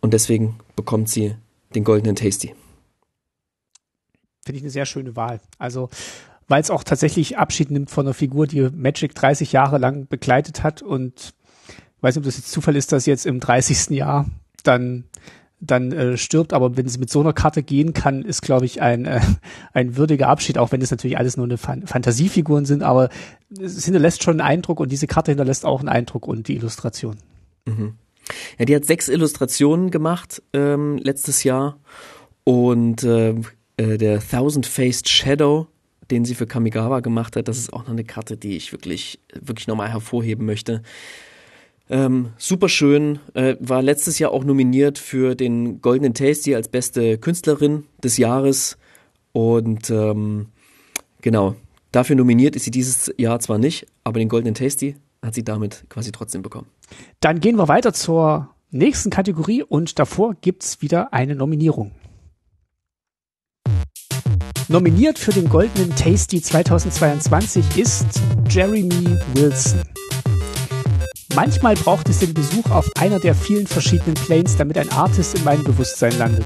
Und 0.00 0.14
deswegen 0.14 0.58
bekommt 0.76 1.08
sie 1.08 1.34
den 1.74 1.84
goldenen 1.84 2.16
Tasty 2.16 2.54
finde 4.48 4.56
ich 4.60 4.64
eine 4.64 4.70
sehr 4.70 4.86
schöne 4.86 5.14
Wahl. 5.14 5.40
Also, 5.58 5.90
weil 6.46 6.62
es 6.62 6.70
auch 6.70 6.82
tatsächlich 6.82 7.36
Abschied 7.36 7.70
nimmt 7.70 7.90
von 7.90 8.06
einer 8.06 8.14
Figur, 8.14 8.46
die 8.46 8.70
Magic 8.70 9.14
30 9.14 9.52
Jahre 9.52 9.76
lang 9.76 10.08
begleitet 10.08 10.62
hat 10.62 10.80
und 10.80 11.34
weiß 12.00 12.14
nicht, 12.14 12.22
ob 12.22 12.24
das 12.24 12.38
jetzt 12.38 12.50
Zufall 12.50 12.74
ist, 12.74 12.90
dass 12.90 13.04
jetzt 13.04 13.26
im 13.26 13.40
30. 13.40 13.90
Jahr 13.90 14.24
dann 14.62 15.04
dann 15.60 15.92
äh, 15.92 16.16
stirbt, 16.16 16.52
aber 16.52 16.76
wenn 16.76 16.88
sie 16.88 16.98
mit 16.98 17.10
so 17.10 17.20
einer 17.20 17.32
Karte 17.32 17.62
gehen 17.62 17.92
kann, 17.92 18.22
ist, 18.22 18.42
glaube 18.42 18.64
ich, 18.64 18.80
ein, 18.80 19.06
äh, 19.06 19.20
ein 19.72 19.96
würdiger 19.96 20.28
Abschied, 20.28 20.58
auch 20.58 20.72
wenn 20.72 20.80
es 20.80 20.90
natürlich 20.90 21.18
alles 21.18 21.36
nur 21.36 21.46
eine 21.46 21.58
Fan 21.58 21.86
Fantasiefiguren 21.86 22.64
sind, 22.64 22.82
aber 22.82 23.08
es 23.60 23.84
hinterlässt 23.84 24.22
schon 24.22 24.40
einen 24.40 24.48
Eindruck 24.48 24.80
und 24.80 24.92
diese 24.92 25.06
Karte 25.06 25.32
hinterlässt 25.32 25.64
auch 25.64 25.80
einen 25.80 25.88
Eindruck 25.88 26.26
und 26.28 26.48
die 26.48 26.56
Illustration. 26.56 27.16
Mhm. 27.66 27.94
Ja, 28.58 28.66
die 28.66 28.76
hat 28.76 28.84
sechs 28.84 29.08
Illustrationen 29.08 29.90
gemacht 29.90 30.42
ähm, 30.52 30.98
letztes 30.98 31.44
Jahr 31.44 31.78
und 32.44 33.02
äh, 33.02 33.34
äh, 33.78 33.96
der 33.98 34.20
Thousand-Faced 34.20 35.08
Shadow, 35.08 35.66
den 36.10 36.24
sie 36.24 36.34
für 36.34 36.46
Kamigawa 36.46 37.00
gemacht 37.00 37.36
hat, 37.36 37.48
das 37.48 37.58
ist 37.58 37.72
auch 37.72 37.82
noch 37.82 37.90
eine 37.90 38.04
Karte, 38.04 38.36
die 38.36 38.56
ich 38.56 38.72
wirklich, 38.72 39.20
wirklich 39.34 39.66
nochmal 39.66 39.90
hervorheben 39.90 40.46
möchte. 40.46 40.82
Ähm, 41.90 42.32
super 42.36 42.68
schön, 42.68 43.18
äh, 43.34 43.56
war 43.60 43.82
letztes 43.82 44.18
Jahr 44.18 44.32
auch 44.32 44.44
nominiert 44.44 44.98
für 44.98 45.34
den 45.34 45.80
Goldenen 45.80 46.12
Tasty 46.12 46.54
als 46.54 46.68
beste 46.68 47.16
Künstlerin 47.18 47.84
des 48.02 48.18
Jahres 48.18 48.76
und 49.32 49.88
ähm, 49.88 50.48
genau, 51.22 51.54
dafür 51.92 52.16
nominiert 52.16 52.56
ist 52.56 52.64
sie 52.64 52.70
dieses 52.70 53.12
Jahr 53.16 53.40
zwar 53.40 53.58
nicht, 53.58 53.86
aber 54.04 54.18
den 54.18 54.28
Goldenen 54.28 54.54
Tasty 54.54 54.96
hat 55.22 55.34
sie 55.34 55.44
damit 55.44 55.84
quasi 55.88 56.12
trotzdem 56.12 56.42
bekommen. 56.42 56.66
Dann 57.20 57.40
gehen 57.40 57.56
wir 57.56 57.68
weiter 57.68 57.94
zur 57.94 58.50
nächsten 58.70 59.10
Kategorie 59.10 59.62
und 59.62 59.98
davor 59.98 60.34
gibt's 60.34 60.82
wieder 60.82 61.12
eine 61.14 61.34
Nominierung. 61.34 61.92
Nominiert 64.68 65.18
für 65.18 65.32
den 65.32 65.48
Goldenen 65.48 65.96
Tasty 65.96 66.42
2022 66.42 67.78
ist 67.78 68.20
Jeremy 68.50 69.18
Wilson. 69.34 69.80
Manchmal 71.40 71.76
braucht 71.76 72.08
es 72.08 72.18
den 72.18 72.34
Besuch 72.34 72.68
auf 72.68 72.90
einer 72.98 73.20
der 73.20 73.32
vielen 73.32 73.68
verschiedenen 73.68 74.14
Planes, 74.14 74.56
damit 74.56 74.76
ein 74.76 74.90
Artist 74.90 75.38
in 75.38 75.44
meinem 75.44 75.62
Bewusstsein 75.62 76.18
landet. 76.18 76.44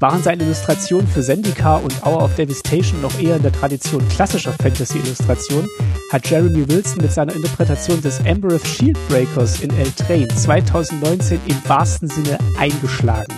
Waren 0.00 0.22
seine 0.22 0.44
Illustrationen 0.44 1.06
für 1.06 1.20
Zendika 1.20 1.76
und 1.76 2.02
Hour 2.06 2.24
of 2.24 2.34
Devastation 2.36 3.02
noch 3.02 3.20
eher 3.20 3.36
in 3.36 3.42
der 3.42 3.52
Tradition 3.52 4.08
klassischer 4.08 4.54
Fantasy-Illustrationen, 4.54 5.68
hat 6.10 6.26
Jeremy 6.30 6.66
Wilson 6.66 7.02
mit 7.02 7.12
seiner 7.12 7.34
Interpretation 7.34 8.00
des 8.00 8.20
Embereth 8.20 8.66
Shieldbreakers 8.66 9.60
in 9.60 9.70
Eldraine 9.76 10.28
2019 10.28 11.38
im 11.48 11.68
wahrsten 11.68 12.08
Sinne 12.08 12.38
eingeschlagen. 12.58 13.34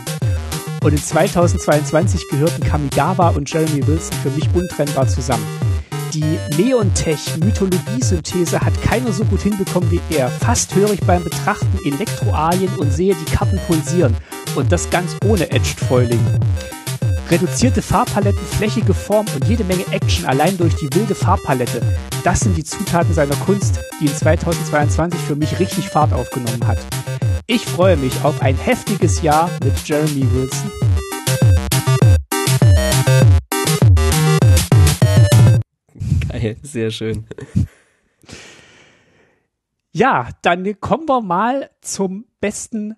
Und 0.85 0.93
in 0.93 1.03
2022 1.03 2.29
gehörten 2.29 2.63
Kamigawa 2.63 3.31
und 3.31 3.53
Jeremy 3.53 3.85
Wilson 3.85 4.17
für 4.23 4.31
mich 4.31 4.49
untrennbar 4.55 5.09
zusammen. 5.09 5.64
Die 6.15 6.39
Neontech-Mythologie-Synthese 6.57 8.61
hat 8.61 8.81
keiner 8.83 9.13
so 9.13 9.25
gut 9.25 9.43
hinbekommen 9.43 9.91
wie 9.91 10.01
er. 10.15 10.29
Fast 10.29 10.73
höre 10.77 10.93
ich 10.93 11.01
beim 11.01 11.25
Betrachten 11.25 11.77
Elektroalien 11.85 12.73
und 12.77 12.93
sehe 12.93 13.17
die 13.17 13.25
Karten 13.33 13.59
pulsieren. 13.67 14.17
Und 14.55 14.71
das 14.71 14.89
ganz 14.91 15.17
ohne 15.25 15.51
Edged 15.51 15.81
Foiling. 15.81 16.21
Reduzierte 17.31 17.81
Farbpaletten, 17.83 18.47
flächige 18.47 18.95
Form 18.95 19.27
und 19.35 19.49
jede 19.49 19.65
Menge 19.65 19.85
Action 19.91 20.25
allein 20.27 20.57
durch 20.57 20.77
die 20.77 20.95
wilde 20.95 21.17
Farbpalette. 21.17 21.83
Das 22.23 22.39
sind 22.41 22.57
die 22.57 22.63
Zutaten 22.63 23.13
seiner 23.13 23.35
Kunst, 23.37 23.81
die 24.01 24.07
in 24.07 24.15
2022 24.15 25.19
für 25.19 25.35
mich 25.35 25.59
richtig 25.59 25.89
Fahrt 25.89 26.13
aufgenommen 26.13 26.65
hat. 26.65 26.79
Ich 27.49 27.67
freue 27.67 27.97
mich 27.97 28.23
auf 28.23 28.41
ein 28.41 28.57
heftiges 28.57 29.21
Jahr 29.23 29.51
mit 29.65 29.77
Jeremy 29.85 30.33
Wilson. 30.33 30.71
Geil, 36.45 36.57
sehr 36.63 36.91
schön. 36.91 37.25
Ja, 39.93 40.29
dann 40.43 40.79
kommen 40.79 41.09
wir 41.09 41.23
mal 41.23 41.71
zum 41.81 42.27
besten 42.39 42.97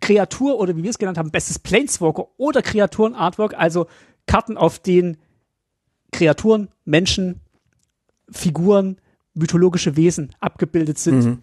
Kreatur 0.00 0.60
oder 0.60 0.76
wie 0.76 0.84
wir 0.84 0.90
es 0.90 0.98
genannt 0.98 1.18
haben, 1.18 1.32
bestes 1.32 1.58
Planeswalker 1.58 2.28
oder 2.36 2.62
Kreaturen-Artwork, 2.62 3.54
also 3.58 3.88
Karten, 4.26 4.56
auf 4.56 4.78
denen 4.78 5.16
Kreaturen, 6.12 6.68
Menschen, 6.84 7.40
Figuren, 8.30 9.00
mythologische 9.34 9.96
Wesen 9.96 10.32
abgebildet 10.38 10.98
sind. 10.98 11.24
Mhm. 11.24 11.42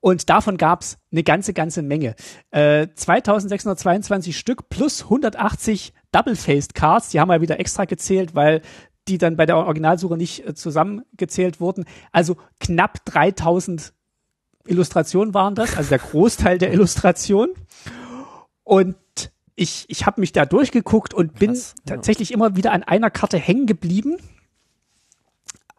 Und 0.00 0.30
davon 0.30 0.56
gab 0.56 0.80
es 0.80 0.96
eine 1.12 1.24
ganze, 1.24 1.52
ganze 1.52 1.82
Menge. 1.82 2.14
Äh, 2.52 2.88
2622 2.94 4.38
Stück 4.38 4.70
plus 4.70 5.02
180 5.04 5.92
Double-Faced 6.12 6.74
Cards. 6.74 7.10
Die 7.10 7.20
haben 7.20 7.28
wir 7.28 7.40
wieder 7.40 7.60
extra 7.60 7.84
gezählt, 7.84 8.34
weil 8.34 8.62
die 9.08 9.18
dann 9.18 9.36
bei 9.36 9.46
der 9.46 9.56
Originalsuche 9.56 10.16
nicht 10.16 10.46
äh, 10.46 10.54
zusammengezählt 10.54 11.60
wurden. 11.60 11.84
Also 12.12 12.36
knapp 12.60 13.04
3000 13.04 13.92
Illustrationen 14.66 15.34
waren 15.34 15.54
das, 15.54 15.76
also 15.76 15.88
der 15.88 15.98
Großteil 15.98 16.58
der 16.58 16.72
Illustration. 16.72 17.48
Und 18.64 18.96
ich, 19.56 19.86
ich 19.88 20.06
habe 20.06 20.20
mich 20.20 20.32
da 20.32 20.44
durchgeguckt 20.44 21.14
und 21.14 21.38
bin 21.38 21.52
Krass, 21.52 21.74
ja. 21.86 21.96
tatsächlich 21.96 22.32
immer 22.32 22.54
wieder 22.54 22.72
an 22.72 22.82
einer 22.82 23.10
Karte 23.10 23.38
hängen 23.38 23.66
geblieben, 23.66 24.18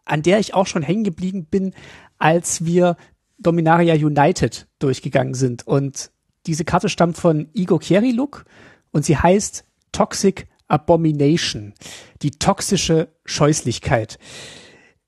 an 0.04 0.22
der 0.22 0.38
ich 0.38 0.54
auch 0.54 0.66
schon 0.66 0.82
hängen 0.82 1.04
geblieben 1.04 1.46
bin, 1.46 1.72
als 2.18 2.64
wir 2.64 2.96
Dominaria 3.38 3.94
United 3.94 4.66
durchgegangen 4.80 5.34
sind. 5.34 5.66
Und 5.66 6.10
diese 6.46 6.64
Karte 6.64 6.88
stammt 6.88 7.16
von 7.16 7.48
Igor 7.54 7.80
Kieriluk 7.80 8.44
und 8.90 9.04
sie 9.04 9.16
heißt 9.16 9.64
Toxic 9.92 10.46
Abomination, 10.70 11.74
die 12.22 12.30
toxische 12.30 13.08
Scheußlichkeit. 13.24 14.18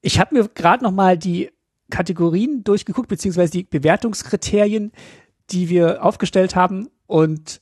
Ich 0.03 0.19
habe 0.19 0.35
mir 0.35 0.49
gerade 0.49 0.85
noch 0.85 0.93
mal 0.93 1.17
die 1.17 1.51
Kategorien 1.91 2.65
durchgeguckt, 2.65 3.09
beziehungsweise 3.09 3.53
die 3.53 3.65
Bewertungskriterien, 3.65 4.93
die 5.51 5.69
wir 5.69 6.05
aufgestellt 6.05 6.57
haben. 6.57 6.89
Und 7.07 7.62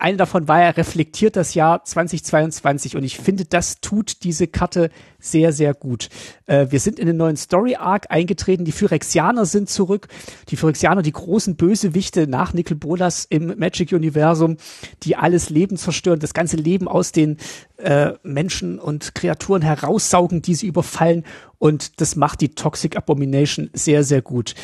eine 0.00 0.16
davon 0.16 0.46
war 0.46 0.60
ja 0.60 0.70
reflektiert 0.70 1.34
das 1.34 1.54
Jahr 1.54 1.84
2022 1.84 2.96
und 2.96 3.02
ich 3.02 3.18
finde, 3.18 3.44
das 3.44 3.80
tut 3.80 4.22
diese 4.22 4.46
Karte 4.46 4.90
sehr, 5.18 5.52
sehr 5.52 5.74
gut. 5.74 6.08
Äh, 6.46 6.68
wir 6.70 6.78
sind 6.78 7.00
in 7.00 7.06
den 7.06 7.16
neuen 7.16 7.36
Story 7.36 7.74
Arc 7.74 8.06
eingetreten, 8.08 8.64
die 8.64 8.72
Phyrexianer 8.72 9.44
sind 9.44 9.68
zurück, 9.68 10.06
die 10.50 10.56
Phyrexianer, 10.56 11.02
die 11.02 11.10
großen 11.10 11.56
Bösewichte 11.56 12.28
nach 12.28 12.54
Nicol 12.54 12.76
Bolas 12.76 13.24
im 13.24 13.58
Magic 13.58 13.90
Universum, 13.90 14.56
die 15.02 15.16
alles 15.16 15.50
Leben 15.50 15.76
zerstören, 15.76 16.20
das 16.20 16.32
ganze 16.32 16.56
Leben 16.56 16.86
aus 16.86 17.10
den 17.10 17.36
äh, 17.78 18.12
Menschen 18.22 18.78
und 18.78 19.16
Kreaturen 19.16 19.62
heraussaugen, 19.62 20.42
die 20.42 20.54
sie 20.54 20.68
überfallen 20.68 21.24
und 21.58 22.00
das 22.00 22.14
macht 22.14 22.40
die 22.40 22.50
Toxic 22.50 22.96
Abomination 22.96 23.68
sehr, 23.72 24.04
sehr 24.04 24.22
gut. 24.22 24.54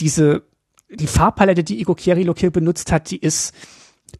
Diese, 0.00 0.42
die 0.90 1.06
Farbpalette, 1.06 1.62
die 1.62 1.80
Igor 1.80 1.94
Kierilok 1.94 2.40
hier 2.40 2.50
benutzt 2.50 2.90
hat, 2.90 3.12
die 3.12 3.18
ist 3.18 3.54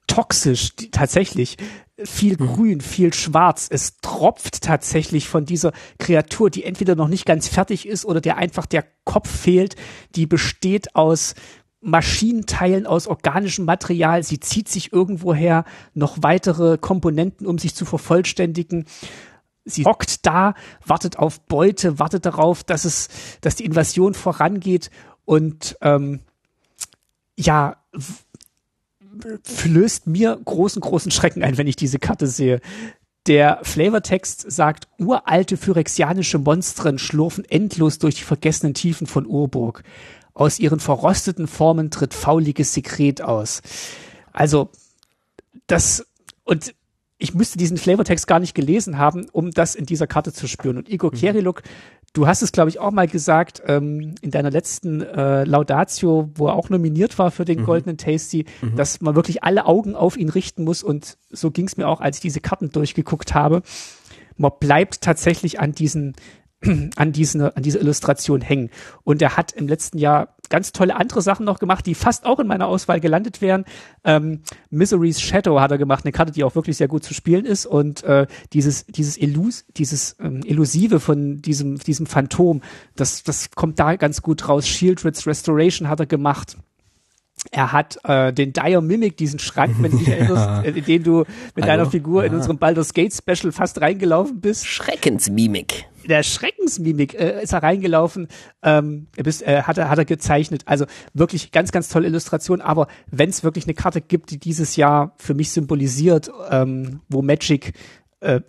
toxisch, 0.06 0.76
die, 0.76 0.90
tatsächlich. 0.90 1.56
Viel 2.04 2.36
grün, 2.36 2.80
viel 2.80 3.12
schwarz. 3.12 3.68
Es 3.70 3.98
tropft 3.98 4.62
tatsächlich 4.62 5.28
von 5.28 5.44
dieser 5.44 5.72
Kreatur, 5.98 6.50
die 6.50 6.64
entweder 6.64 6.96
noch 6.96 7.08
nicht 7.08 7.26
ganz 7.26 7.48
fertig 7.48 7.86
ist 7.86 8.04
oder 8.04 8.20
der 8.20 8.38
einfach 8.38 8.66
der 8.66 8.84
Kopf 9.04 9.30
fehlt. 9.30 9.76
Die 10.16 10.26
besteht 10.26 10.96
aus 10.96 11.34
Maschinenteilen 11.80 12.86
aus 12.86 13.06
organischem 13.06 13.64
Material. 13.64 14.22
Sie 14.22 14.40
zieht 14.40 14.68
sich 14.68 14.92
irgendwoher 14.92 15.64
noch 15.94 16.18
weitere 16.22 16.78
Komponenten, 16.78 17.46
um 17.46 17.58
sich 17.58 17.74
zu 17.74 17.84
vervollständigen. 17.84 18.86
Sie 19.64 19.84
hockt 19.84 20.24
da, 20.24 20.54
wartet 20.84 21.18
auf 21.18 21.40
Beute, 21.40 21.98
wartet 21.98 22.24
darauf, 22.24 22.64
dass 22.64 22.84
es, 22.84 23.08
dass 23.40 23.56
die 23.56 23.64
Invasion 23.64 24.14
vorangeht 24.14 24.90
und 25.24 25.76
ähm, 25.82 26.20
ja, 27.36 27.76
flößt 29.44 30.06
mir 30.06 30.38
großen, 30.44 30.80
großen 30.80 31.10
Schrecken 31.10 31.42
ein, 31.42 31.58
wenn 31.58 31.66
ich 31.66 31.76
diese 31.76 31.98
Karte 31.98 32.26
sehe. 32.26 32.60
Der 33.26 33.60
Flavortext 33.62 34.50
sagt, 34.50 34.88
uralte 34.98 35.56
phyrexianische 35.56 36.38
Monstren 36.38 36.98
schlurfen 36.98 37.44
endlos 37.44 37.98
durch 37.98 38.16
die 38.16 38.24
vergessenen 38.24 38.74
Tiefen 38.74 39.06
von 39.06 39.26
Urburg. 39.26 39.84
Aus 40.34 40.58
ihren 40.58 40.80
verrosteten 40.80 41.46
Formen 41.46 41.90
tritt 41.90 42.14
fauliges 42.14 42.74
Sekret 42.74 43.22
aus. 43.22 43.62
Also, 44.32 44.70
das, 45.66 46.04
und 46.44 46.74
ich 47.18 47.34
müsste 47.34 47.58
diesen 47.58 47.76
Flavortext 47.76 48.26
gar 48.26 48.40
nicht 48.40 48.54
gelesen 48.54 48.98
haben, 48.98 49.28
um 49.30 49.52
das 49.52 49.76
in 49.76 49.86
dieser 49.86 50.08
Karte 50.08 50.32
zu 50.32 50.48
spüren. 50.48 50.78
Und 50.78 50.88
Igor 50.88 51.12
mhm. 51.12 51.18
Keriluk 51.18 51.62
Du 52.14 52.26
hast 52.26 52.42
es, 52.42 52.52
glaube 52.52 52.68
ich, 52.68 52.78
auch 52.78 52.90
mal 52.90 53.08
gesagt 53.08 53.62
ähm, 53.66 54.14
in 54.20 54.30
deiner 54.30 54.50
letzten 54.50 55.00
äh, 55.00 55.44
Laudatio, 55.44 56.30
wo 56.34 56.48
er 56.48 56.54
auch 56.54 56.68
nominiert 56.68 57.18
war 57.18 57.30
für 57.30 57.46
den 57.46 57.60
mhm. 57.60 57.64
Goldenen 57.64 57.96
Tasty, 57.96 58.44
mhm. 58.60 58.76
dass 58.76 59.00
man 59.00 59.14
wirklich 59.14 59.44
alle 59.44 59.64
Augen 59.64 59.94
auf 59.94 60.18
ihn 60.18 60.28
richten 60.28 60.64
muss. 60.64 60.82
Und 60.82 61.16
so 61.30 61.50
ging 61.50 61.66
es 61.66 61.78
mir 61.78 61.88
auch, 61.88 62.02
als 62.02 62.18
ich 62.18 62.22
diese 62.22 62.40
Karten 62.40 62.70
durchgeguckt 62.70 63.32
habe. 63.32 63.62
Man 64.36 64.52
bleibt 64.60 65.00
tatsächlich 65.00 65.58
an 65.60 65.72
diesen 65.72 66.14
an 66.96 67.12
diese, 67.12 67.56
an 67.56 67.62
diese 67.62 67.78
Illustration 67.78 68.40
hängen. 68.40 68.70
Und 69.04 69.22
er 69.22 69.36
hat 69.36 69.52
im 69.52 69.68
letzten 69.68 69.98
Jahr 69.98 70.36
ganz 70.52 70.72
tolle 70.72 70.96
andere 70.96 71.22
Sachen 71.22 71.46
noch 71.46 71.58
gemacht, 71.58 71.86
die 71.86 71.94
fast 71.94 72.26
auch 72.26 72.38
in 72.38 72.46
meiner 72.46 72.66
Auswahl 72.66 73.00
gelandet 73.00 73.40
wären. 73.40 73.64
Ähm, 74.04 74.42
Misery's 74.70 75.20
Shadow 75.20 75.60
hat 75.60 75.70
er 75.70 75.78
gemacht, 75.78 76.04
eine 76.04 76.12
Karte, 76.12 76.30
die 76.30 76.44
auch 76.44 76.54
wirklich 76.54 76.76
sehr 76.76 76.88
gut 76.88 77.04
zu 77.04 77.14
spielen 77.14 77.46
ist. 77.46 77.64
Und 77.64 78.04
äh, 78.04 78.26
dieses, 78.52 78.84
dieses, 78.86 79.16
Illus, 79.16 79.64
dieses 79.76 80.16
ähm, 80.20 80.42
Illusive 80.44 81.00
von 81.00 81.40
diesem, 81.40 81.78
diesem 81.78 82.04
Phantom, 82.06 82.60
das, 82.96 83.22
das 83.22 83.50
kommt 83.52 83.80
da 83.80 83.96
ganz 83.96 84.20
gut 84.20 84.46
raus. 84.46 84.68
Shieldred's 84.68 85.26
Restoration 85.26 85.88
hat 85.88 86.00
er 86.00 86.06
gemacht. 86.06 86.58
Er 87.50 87.72
hat 87.72 87.98
äh, 88.04 88.32
den 88.32 88.52
Dire 88.52 88.82
Mimic, 88.82 89.16
diesen 89.16 89.38
Schrank, 89.38 89.76
wenn 89.80 89.92
du 89.92 89.96
dich 89.96 90.08
erinnerst, 90.10 90.66
in 90.66 90.84
den 90.84 91.02
du 91.02 91.20
mit 91.54 91.64
Hallo? 91.64 91.66
deiner 91.66 91.86
Figur 91.86 92.22
ja. 92.22 92.28
in 92.28 92.34
unserem 92.34 92.58
Baldur's 92.58 92.92
Gate 92.92 93.14
Special 93.14 93.52
fast 93.52 93.80
reingelaufen 93.80 94.40
bist. 94.40 94.66
Schreckensmimik 94.66 95.86
der 96.08 96.22
Schreckensmimik 96.22 97.14
äh, 97.14 97.42
ist 97.42 97.52
er 97.52 97.62
reingelaufen, 97.62 98.28
ähm, 98.62 99.06
bis, 99.16 99.42
äh, 99.42 99.62
hat, 99.62 99.78
er, 99.78 99.88
hat 99.88 99.98
er 99.98 100.04
gezeichnet. 100.04 100.62
Also 100.66 100.86
wirklich 101.14 101.52
ganz, 101.52 101.72
ganz 101.72 101.88
tolle 101.88 102.06
Illustration. 102.06 102.60
Aber 102.60 102.88
wenn 103.10 103.30
es 103.30 103.44
wirklich 103.44 103.64
eine 103.64 103.74
Karte 103.74 104.00
gibt, 104.00 104.30
die 104.30 104.38
dieses 104.38 104.76
Jahr 104.76 105.14
für 105.18 105.34
mich 105.34 105.50
symbolisiert, 105.50 106.30
ähm, 106.50 107.00
wo 107.08 107.22
Magic 107.22 107.72
äh, 108.20 108.40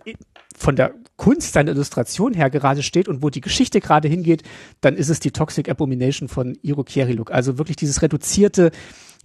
von 0.56 0.76
der 0.76 0.94
Kunst 1.16 1.52
seiner 1.52 1.72
Illustration 1.72 2.34
her 2.34 2.50
gerade 2.50 2.82
steht 2.82 3.08
und 3.08 3.22
wo 3.22 3.30
die 3.30 3.40
Geschichte 3.40 3.80
gerade 3.80 4.08
hingeht, 4.08 4.42
dann 4.80 4.96
ist 4.96 5.08
es 5.08 5.20
die 5.20 5.30
Toxic 5.30 5.68
Abomination 5.68 6.28
von 6.28 6.56
Iro 6.62 6.84
Kieriluk. 6.84 7.30
Also 7.30 7.58
wirklich 7.58 7.76
dieses 7.76 8.02
reduzierte, 8.02 8.70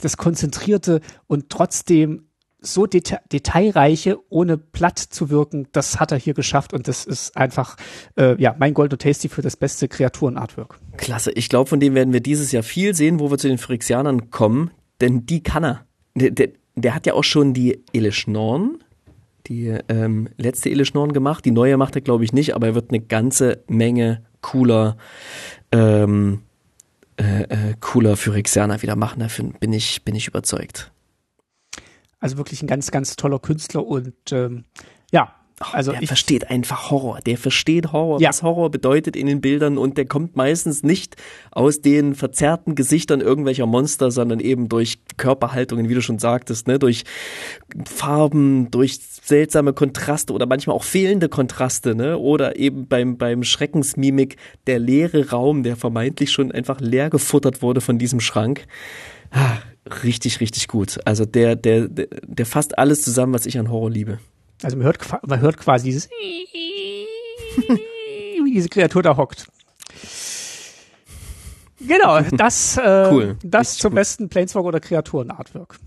das 0.01 0.17
konzentrierte 0.17 1.01
und 1.27 1.49
trotzdem 1.49 2.28
so 2.61 2.85
deta 2.85 3.19
detailreiche, 3.31 4.17
ohne 4.29 4.57
platt 4.57 4.99
zu 4.99 5.29
wirken, 5.29 5.67
das 5.71 5.99
hat 5.99 6.11
er 6.11 6.17
hier 6.17 6.33
geschafft 6.33 6.73
und 6.73 6.87
das 6.87 7.05
ist 7.05 7.35
einfach 7.37 7.77
äh, 8.17 8.41
ja 8.41 8.55
mein 8.57 8.73
Goldo 8.73 8.97
Tasty 8.97 9.29
für 9.29 9.41
das 9.41 9.55
beste 9.55 9.87
Kreaturen-Artwork. 9.87 10.79
Klasse, 10.97 11.31
ich 11.31 11.49
glaube, 11.49 11.69
von 11.69 11.79
dem 11.79 11.95
werden 11.95 12.13
wir 12.13 12.19
dieses 12.19 12.51
Jahr 12.51 12.63
viel 12.63 12.93
sehen, 12.95 13.19
wo 13.19 13.31
wir 13.31 13.37
zu 13.37 13.47
den 13.47 13.57
Phyrexianern 13.57 14.29
kommen, 14.29 14.71
denn 15.01 15.25
die 15.25 15.41
kann 15.41 15.63
er. 15.63 15.85
Der, 16.15 16.31
der, 16.31 16.49
der 16.75 16.95
hat 16.95 17.05
ja 17.05 17.13
auch 17.13 17.23
schon 17.23 17.53
die 17.53 17.83
Eleschnorn, 17.93 18.83
die 19.47 19.75
ähm, 19.87 20.29
letzte 20.37 20.69
Eleschnorn 20.69 21.13
gemacht, 21.13 21.45
die 21.45 21.51
neue 21.51 21.77
macht 21.77 21.95
er 21.95 22.01
glaube 22.01 22.23
ich 22.23 22.33
nicht, 22.33 22.55
aber 22.55 22.67
er 22.67 22.75
wird 22.75 22.91
eine 22.91 22.99
ganze 22.99 23.63
Menge 23.67 24.23
cooler 24.41 24.97
ähm, 25.71 26.41
äh, 27.19 27.43
äh, 27.43 27.75
cooler 27.81 28.15
Phyrexianer 28.15 28.81
wieder 28.81 28.95
machen, 28.95 29.19
davon 29.19 29.51
bin 29.59 29.73
ich, 29.73 30.03
bin 30.03 30.15
ich 30.15 30.27
überzeugt. 30.27 30.91
Also 32.19 32.37
wirklich 32.37 32.61
ein 32.61 32.67
ganz, 32.67 32.91
ganz 32.91 33.15
toller 33.15 33.39
Künstler 33.39 33.85
und 33.85 34.13
ähm, 34.31 34.65
ja, 35.11 35.33
also 35.73 35.91
der 35.91 36.01
ich, 36.01 36.07
versteht 36.07 36.49
einfach 36.49 36.89
Horror. 36.89 37.19
Der 37.25 37.37
versteht 37.37 37.91
Horror, 37.91 38.21
ja. 38.21 38.29
was 38.29 38.43
Horror 38.43 38.71
bedeutet 38.71 39.15
in 39.15 39.27
den 39.27 39.41
Bildern 39.41 39.77
und 39.77 39.97
der 39.97 40.05
kommt 40.05 40.35
meistens 40.35 40.83
nicht 40.83 41.15
aus 41.51 41.81
den 41.81 42.15
verzerrten 42.15 42.75
Gesichtern 42.75 43.19
irgendwelcher 43.21 43.65
Monster, 43.65 44.11
sondern 44.11 44.39
eben 44.39 44.69
durch 44.69 44.99
Körperhaltungen, 45.17 45.89
wie 45.89 45.93
du 45.93 46.01
schon 46.01 46.19
sagtest, 46.19 46.67
ne, 46.67 46.79
durch 46.79 47.03
Farben, 47.85 48.71
durch 48.71 48.99
seltsame 49.21 49.73
Kontraste 49.73 50.33
oder 50.33 50.45
manchmal 50.45 50.75
auch 50.75 50.83
fehlende 50.83 51.29
Kontraste, 51.29 51.95
ne, 51.95 52.17
oder 52.17 52.57
eben 52.57 52.87
beim 52.87 53.17
beim 53.17 53.43
Schreckensmimik 53.43 54.37
der 54.67 54.79
leere 54.79 55.29
Raum, 55.29 55.63
der 55.63 55.75
vermeintlich 55.75 56.31
schon 56.31 56.51
einfach 56.51 56.79
leer 56.79 57.09
gefuttert 57.09 57.61
wurde 57.61 57.81
von 57.81 57.97
diesem 57.97 58.19
Schrank. 58.19 58.65
Richtig, 60.03 60.39
richtig 60.39 60.67
gut. 60.67 60.99
Also 61.05 61.25
der, 61.25 61.55
der, 61.55 61.87
der, 61.87 62.07
der 62.25 62.45
fasst 62.45 62.77
alles 62.77 63.01
zusammen, 63.01 63.33
was 63.33 63.45
ich 63.45 63.57
an 63.57 63.69
Horror 63.69 63.89
liebe. 63.89 64.19
Also 64.63 64.77
man 64.77 64.85
hört, 64.85 64.99
man 65.27 65.39
hört 65.39 65.57
quasi 65.57 65.85
dieses 65.85 66.09
wie 68.43 68.53
diese 68.53 68.69
Kreatur 68.69 69.03
da 69.03 69.17
hockt. 69.17 69.47
Genau, 71.79 72.19
das, 72.31 72.77
äh, 72.77 73.07
cool. 73.11 73.37
das 73.43 73.77
zum 73.77 73.91
gut. 73.91 73.95
besten 73.95 74.29
Planeswalker 74.29 74.67
oder 74.67 74.79
Kreaturen-Artwork. 74.79 75.79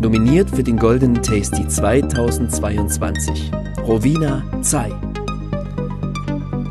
Nominiert 0.00 0.50
für 0.50 0.62
den 0.62 0.76
Golden 0.76 1.14
Tasty 1.22 1.66
2022. 1.66 3.50
Rowena 3.78 4.44
Zai. 4.60 4.92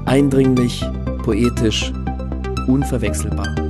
Eindringlich, 0.05 0.85
poetisch, 1.23 1.91
unverwechselbar. 2.67 3.64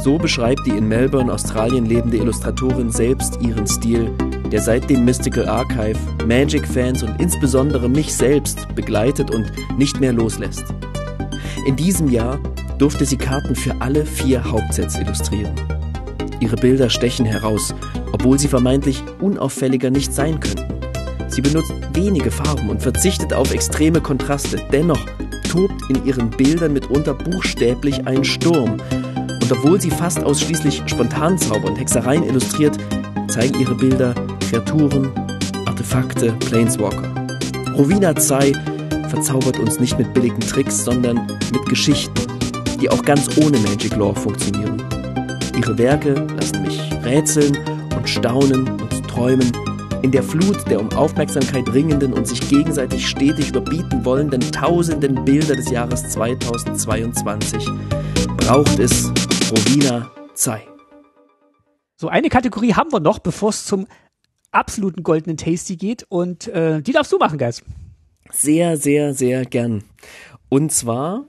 So 0.00 0.16
beschreibt 0.16 0.64
die 0.64 0.76
in 0.76 0.86
Melbourne, 0.86 1.32
Australien 1.32 1.84
lebende 1.84 2.18
Illustratorin 2.18 2.90
selbst 2.90 3.40
ihren 3.40 3.66
Stil, 3.66 4.10
der 4.50 4.60
seit 4.60 4.88
dem 4.88 5.04
Mystical 5.04 5.48
Archive 5.48 5.98
Magic-Fans 6.26 7.02
und 7.02 7.20
insbesondere 7.20 7.88
mich 7.88 8.14
selbst 8.14 8.72
begleitet 8.74 9.30
und 9.32 9.50
nicht 9.76 10.00
mehr 10.00 10.12
loslässt. 10.12 10.64
In 11.66 11.74
diesem 11.74 12.08
Jahr 12.08 12.38
durfte 12.78 13.04
sie 13.04 13.16
Karten 13.16 13.56
für 13.56 13.74
alle 13.80 14.06
vier 14.06 14.48
Hauptsets 14.48 14.96
illustrieren. 14.96 15.54
Ihre 16.40 16.56
Bilder 16.56 16.88
stechen 16.88 17.26
heraus, 17.26 17.74
obwohl 18.12 18.38
sie 18.38 18.48
vermeintlich 18.48 19.02
unauffälliger 19.20 19.90
nicht 19.90 20.14
sein 20.14 20.38
könnten. 20.38 20.74
Sie 21.26 21.42
benutzt 21.42 21.72
wenige 21.92 22.30
Farben 22.30 22.70
und 22.70 22.80
verzichtet 22.80 23.34
auf 23.34 23.52
extreme 23.52 24.00
Kontraste. 24.00 24.62
Dennoch 24.72 25.04
tobt 25.50 25.82
in 25.90 26.04
ihren 26.06 26.30
Bildern 26.30 26.72
mitunter 26.72 27.14
buchstäblich 27.14 28.06
ein 28.06 28.24
Sturm, 28.24 28.76
Und 29.48 29.56
obwohl 29.56 29.80
sie 29.80 29.90
fast 29.90 30.22
ausschließlich 30.22 30.82
Spontanzauber 30.84 31.68
und 31.68 31.76
Hexereien 31.76 32.22
illustriert, 32.22 32.76
zeigen 33.28 33.58
ihre 33.58 33.74
Bilder 33.74 34.14
Kreaturen, 34.50 35.10
Artefakte, 35.64 36.32
Planeswalker. 36.32 37.26
Rowena 37.74 38.14
Zai 38.14 38.52
verzaubert 39.08 39.58
uns 39.58 39.80
nicht 39.80 39.96
mit 39.96 40.12
billigen 40.12 40.40
Tricks, 40.40 40.84
sondern 40.84 41.26
mit 41.50 41.64
Geschichten, 41.66 42.12
die 42.78 42.90
auch 42.90 43.02
ganz 43.02 43.38
ohne 43.38 43.56
Magic 43.60 43.96
Lore 43.96 44.16
funktionieren. 44.16 44.82
Ihre 45.56 45.78
Werke 45.78 46.12
lassen 46.38 46.60
mich 46.60 46.78
rätseln 47.02 47.56
und 47.96 48.06
staunen 48.06 48.68
und 48.68 49.08
träumen 49.08 49.50
in 50.02 50.10
der 50.12 50.24
Flut 50.24 50.58
der 50.68 50.78
um 50.78 50.92
Aufmerksamkeit 50.92 51.72
ringenden 51.72 52.12
und 52.12 52.28
sich 52.28 52.46
gegenseitig 52.50 53.08
stetig 53.08 53.48
überbieten 53.48 54.04
wollenden 54.04 54.42
tausenden 54.52 55.24
Bilder 55.24 55.56
des 55.56 55.70
Jahres 55.70 56.06
2022 56.10 57.66
braucht 58.36 58.78
es 58.78 59.10
Rowena 59.50 60.10
Zai. 60.34 60.68
So, 61.96 62.08
eine 62.08 62.28
Kategorie 62.28 62.74
haben 62.74 62.92
wir 62.92 63.00
noch, 63.00 63.18
bevor 63.18 63.48
es 63.48 63.64
zum 63.64 63.86
absoluten 64.52 65.02
goldenen 65.02 65.38
Tasty 65.38 65.76
geht 65.76 66.04
und 66.10 66.48
äh, 66.48 66.82
die 66.82 66.92
darfst 66.92 67.12
du 67.12 67.18
machen, 67.18 67.38
Geist. 67.38 67.62
Sehr, 68.30 68.76
sehr, 68.76 69.14
sehr 69.14 69.46
gern. 69.46 69.84
Und 70.50 70.70
zwar 70.70 71.24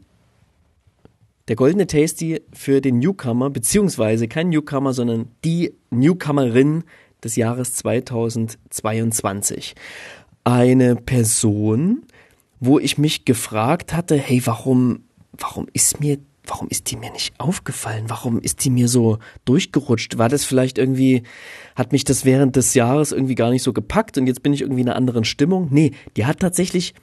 der 1.47 1.55
goldene 1.55 1.87
Tasty 1.87 2.41
für 2.51 2.81
den 2.81 2.99
Newcomer, 2.99 3.49
beziehungsweise 3.49 4.27
kein 4.27 4.49
Newcomer, 4.49 4.91
sondern 4.91 5.29
die 5.45 5.73
Newcomerin 5.89 6.83
des 7.23 7.37
Jahres 7.37 7.75
2022. 7.75 9.75
Eine 10.43 10.97
Person, 10.97 12.05
wo 12.59 12.79
ich 12.79 12.97
mich 12.97 13.23
gefragt 13.23 13.93
hatte, 13.93 14.17
hey, 14.17 14.41
warum, 14.45 15.05
warum 15.31 15.67
ist 15.71 16.01
mir 16.01 16.17
warum 16.49 16.67
ist 16.69 16.91
die 16.91 16.97
mir 16.97 17.11
nicht 17.11 17.39
aufgefallen? 17.39 18.05
Warum 18.07 18.39
ist 18.39 18.63
die 18.65 18.69
mir 18.69 18.87
so 18.87 19.19
durchgerutscht? 19.45 20.17
War 20.17 20.29
das 20.29 20.45
vielleicht 20.45 20.77
irgendwie, 20.77 21.23
hat 21.75 21.91
mich 21.91 22.03
das 22.03 22.25
während 22.25 22.55
des 22.55 22.73
Jahres 22.73 23.11
irgendwie 23.11 23.35
gar 23.35 23.51
nicht 23.51 23.63
so 23.63 23.73
gepackt 23.73 24.17
und 24.17 24.27
jetzt 24.27 24.43
bin 24.43 24.53
ich 24.53 24.61
irgendwie 24.61 24.81
in 24.81 24.89
einer 24.89 24.97
anderen 24.97 25.23
Stimmung? 25.23 25.67
Nee, 25.71 25.91
die 26.17 26.25
hat 26.25 26.39
tatsächlich 26.39 26.93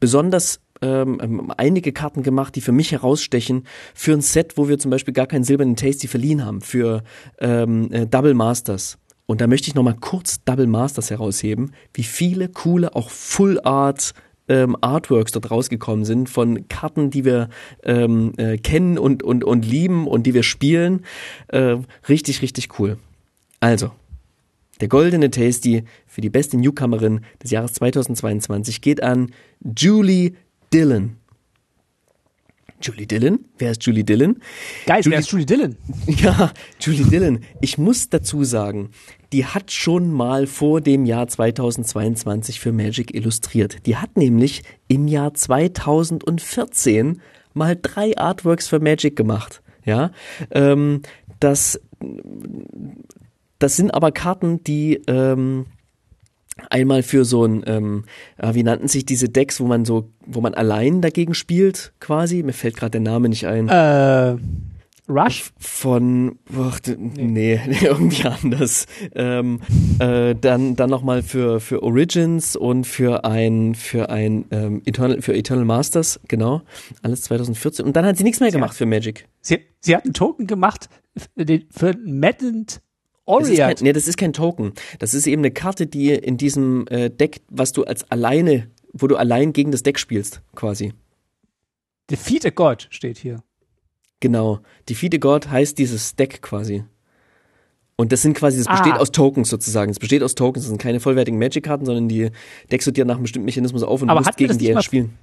besonders 0.00 0.60
ähm, 0.82 1.18
ähm, 1.22 1.52
einige 1.56 1.92
Karten 1.92 2.22
gemacht, 2.22 2.56
die 2.56 2.60
für 2.60 2.72
mich 2.72 2.92
herausstechen, 2.92 3.64
für 3.94 4.12
ein 4.12 4.20
Set, 4.20 4.56
wo 4.56 4.68
wir 4.68 4.78
zum 4.78 4.90
Beispiel 4.90 5.14
gar 5.14 5.26
keinen 5.26 5.44
silbernen 5.44 5.76
Tasty 5.76 6.08
verliehen 6.08 6.44
haben, 6.44 6.60
für 6.60 7.04
ähm, 7.38 7.90
äh, 7.92 8.06
Double 8.06 8.34
Masters. 8.34 8.98
Und 9.26 9.40
da 9.40 9.46
möchte 9.46 9.68
ich 9.68 9.74
nochmal 9.74 9.96
kurz 9.98 10.42
Double 10.44 10.66
Masters 10.66 11.10
herausheben, 11.10 11.72
wie 11.94 12.02
viele 12.02 12.48
coole, 12.48 12.96
auch 12.96 13.10
Full 13.10 13.60
Art 13.62 14.12
ähm, 14.48 14.76
Artworks 14.80 15.32
dort 15.32 15.50
rausgekommen 15.50 16.04
sind 16.04 16.28
von 16.28 16.68
Karten, 16.68 17.10
die 17.10 17.24
wir 17.24 17.48
ähm, 17.84 18.32
äh, 18.36 18.58
kennen 18.58 18.98
und, 18.98 19.22
und, 19.22 19.44
und 19.44 19.64
lieben 19.64 20.06
und 20.06 20.24
die 20.24 20.34
wir 20.34 20.42
spielen. 20.42 21.04
Äh, 21.48 21.78
richtig, 22.08 22.42
richtig 22.42 22.78
cool. 22.78 22.98
Also, 23.60 23.92
der 24.80 24.88
goldene 24.88 25.30
Tasty 25.30 25.84
für 26.06 26.20
die 26.20 26.30
beste 26.30 26.56
Newcomerin 26.56 27.20
des 27.42 27.52
Jahres 27.52 27.74
2022 27.74 28.80
geht 28.80 29.02
an 29.02 29.32
Julie 29.60 30.32
Dillon. 30.72 31.16
Julie 32.82 33.06
Dillon? 33.06 33.40
Wer 33.58 33.72
ist 33.72 33.84
Julie 33.84 34.04
Dillon? 34.04 34.40
Geil, 34.86 35.02
wer 35.04 35.18
ist 35.18 35.30
Julie 35.30 35.46
Dillon? 35.46 35.76
Ja, 36.06 36.52
Julie 36.80 37.04
Dillon. 37.04 37.40
Ich 37.60 37.78
muss 37.78 38.10
dazu 38.10 38.44
sagen, 38.44 38.90
die 39.32 39.46
hat 39.46 39.70
schon 39.70 40.10
mal 40.10 40.46
vor 40.46 40.80
dem 40.80 41.04
Jahr 41.04 41.28
2022 41.28 42.60
für 42.60 42.72
Magic 42.72 43.14
illustriert. 43.14 43.86
Die 43.86 43.96
hat 43.96 44.16
nämlich 44.16 44.62
im 44.88 45.08
Jahr 45.08 45.34
2014 45.34 47.20
mal 47.54 47.78
drei 47.80 48.16
Artworks 48.16 48.68
für 48.68 48.80
Magic 48.80 49.16
gemacht. 49.16 49.62
Ja, 49.84 50.10
ähm, 50.50 51.02
das, 51.40 51.80
das 53.58 53.76
sind 53.76 53.92
aber 53.92 54.12
Karten, 54.12 54.62
die 54.64 55.02
ähm, 55.06 55.66
einmal 56.70 57.02
für 57.02 57.24
so 57.24 57.44
ein, 57.44 57.62
ähm, 57.66 58.04
wie 58.38 58.62
nannten 58.62 58.88
sich 58.88 59.04
diese 59.06 59.28
Decks, 59.28 59.60
wo 59.60 59.66
man 59.66 59.84
so, 59.84 60.10
wo 60.26 60.40
man 60.40 60.54
allein 60.54 61.00
dagegen 61.00 61.34
spielt, 61.34 61.92
quasi. 62.00 62.42
Mir 62.42 62.52
fällt 62.52 62.76
gerade 62.76 62.92
der 62.92 63.00
Name 63.00 63.28
nicht 63.28 63.46
ein. 63.46 63.68
Äh, 63.68 64.36
Rush? 65.08 65.52
Von, 65.58 66.38
boah, 66.50 66.74
nee, 66.96 67.60
nee, 67.66 67.76
irgendwie 67.82 68.24
anders. 68.24 68.86
Ähm, 69.14 69.60
äh, 69.98 70.34
dann 70.34 70.76
dann 70.76 70.90
nochmal 70.90 71.22
für, 71.22 71.60
für 71.60 71.82
Origins 71.82 72.56
und 72.56 72.86
für 72.86 73.24
ein, 73.24 73.74
für 73.74 74.10
ein 74.10 74.44
ähm, 74.50 74.82
Eternal, 74.84 75.20
für 75.20 75.34
Eternal 75.34 75.64
Masters, 75.64 76.20
genau. 76.28 76.62
Alles 77.02 77.22
2014. 77.22 77.84
Und 77.84 77.96
dann 77.96 78.06
hat 78.06 78.16
sie 78.16 78.24
nichts 78.24 78.40
mehr 78.40 78.50
sie 78.50 78.56
gemacht 78.56 78.70
hat, 78.70 78.76
für 78.76 78.86
Magic. 78.86 79.26
Sie, 79.40 79.58
sie 79.80 79.96
hat 79.96 80.04
einen 80.04 80.14
Token 80.14 80.46
gemacht 80.46 80.88
für, 81.36 81.60
für 81.70 81.96
Maddened 82.04 82.80
Orient. 83.24 83.58
Das 83.58 83.66
kein, 83.66 83.76
nee, 83.82 83.92
das 83.92 84.08
ist 84.08 84.16
kein 84.16 84.32
Token. 84.32 84.72
Das 84.98 85.14
ist 85.14 85.26
eben 85.26 85.42
eine 85.42 85.50
Karte, 85.50 85.86
die 85.86 86.10
in 86.10 86.36
diesem 86.36 86.86
äh, 86.88 87.10
Deck, 87.10 87.40
was 87.48 87.72
du 87.72 87.84
als 87.84 88.10
alleine, 88.10 88.70
wo 88.92 89.06
du 89.06 89.16
allein 89.16 89.52
gegen 89.52 89.70
das 89.70 89.82
Deck 89.82 89.98
spielst, 89.98 90.42
quasi. 90.54 90.92
Defeat 92.10 92.44
a 92.46 92.50
God 92.50 92.88
steht 92.90 93.18
hier. 93.18 93.42
Genau. 94.20 94.60
Defeat 94.88 95.14
a 95.14 95.18
God 95.18 95.50
heißt 95.50 95.78
dieses 95.78 96.16
Deck 96.16 96.42
quasi. 96.42 96.84
Und 97.96 98.10
das 98.10 98.22
sind 98.22 98.34
quasi, 98.34 98.58
das 98.58 98.66
ah. 98.66 98.72
besteht 98.72 98.94
aus 98.94 99.12
Tokens 99.12 99.48
sozusagen. 99.50 99.90
Es 99.90 99.98
besteht 99.98 100.22
aus 100.22 100.34
Tokens. 100.34 100.64
Das 100.64 100.70
sind 100.70 100.78
keine 100.78 100.98
vollwertigen 100.98 101.38
Magic-Karten, 101.38 101.84
sondern 101.84 102.08
die 102.08 102.30
deckst 102.70 102.86
du 102.86 102.90
dir 102.90 103.04
nach 103.04 103.14
einem 103.14 103.22
bestimmten 103.22 103.46
Mechanismus 103.46 103.82
auf 103.82 104.02
und 104.02 104.10
Aber 104.10 104.20
musst 104.20 104.36
gegen 104.36 104.58
die 104.58 104.74
spielen. 104.82 105.16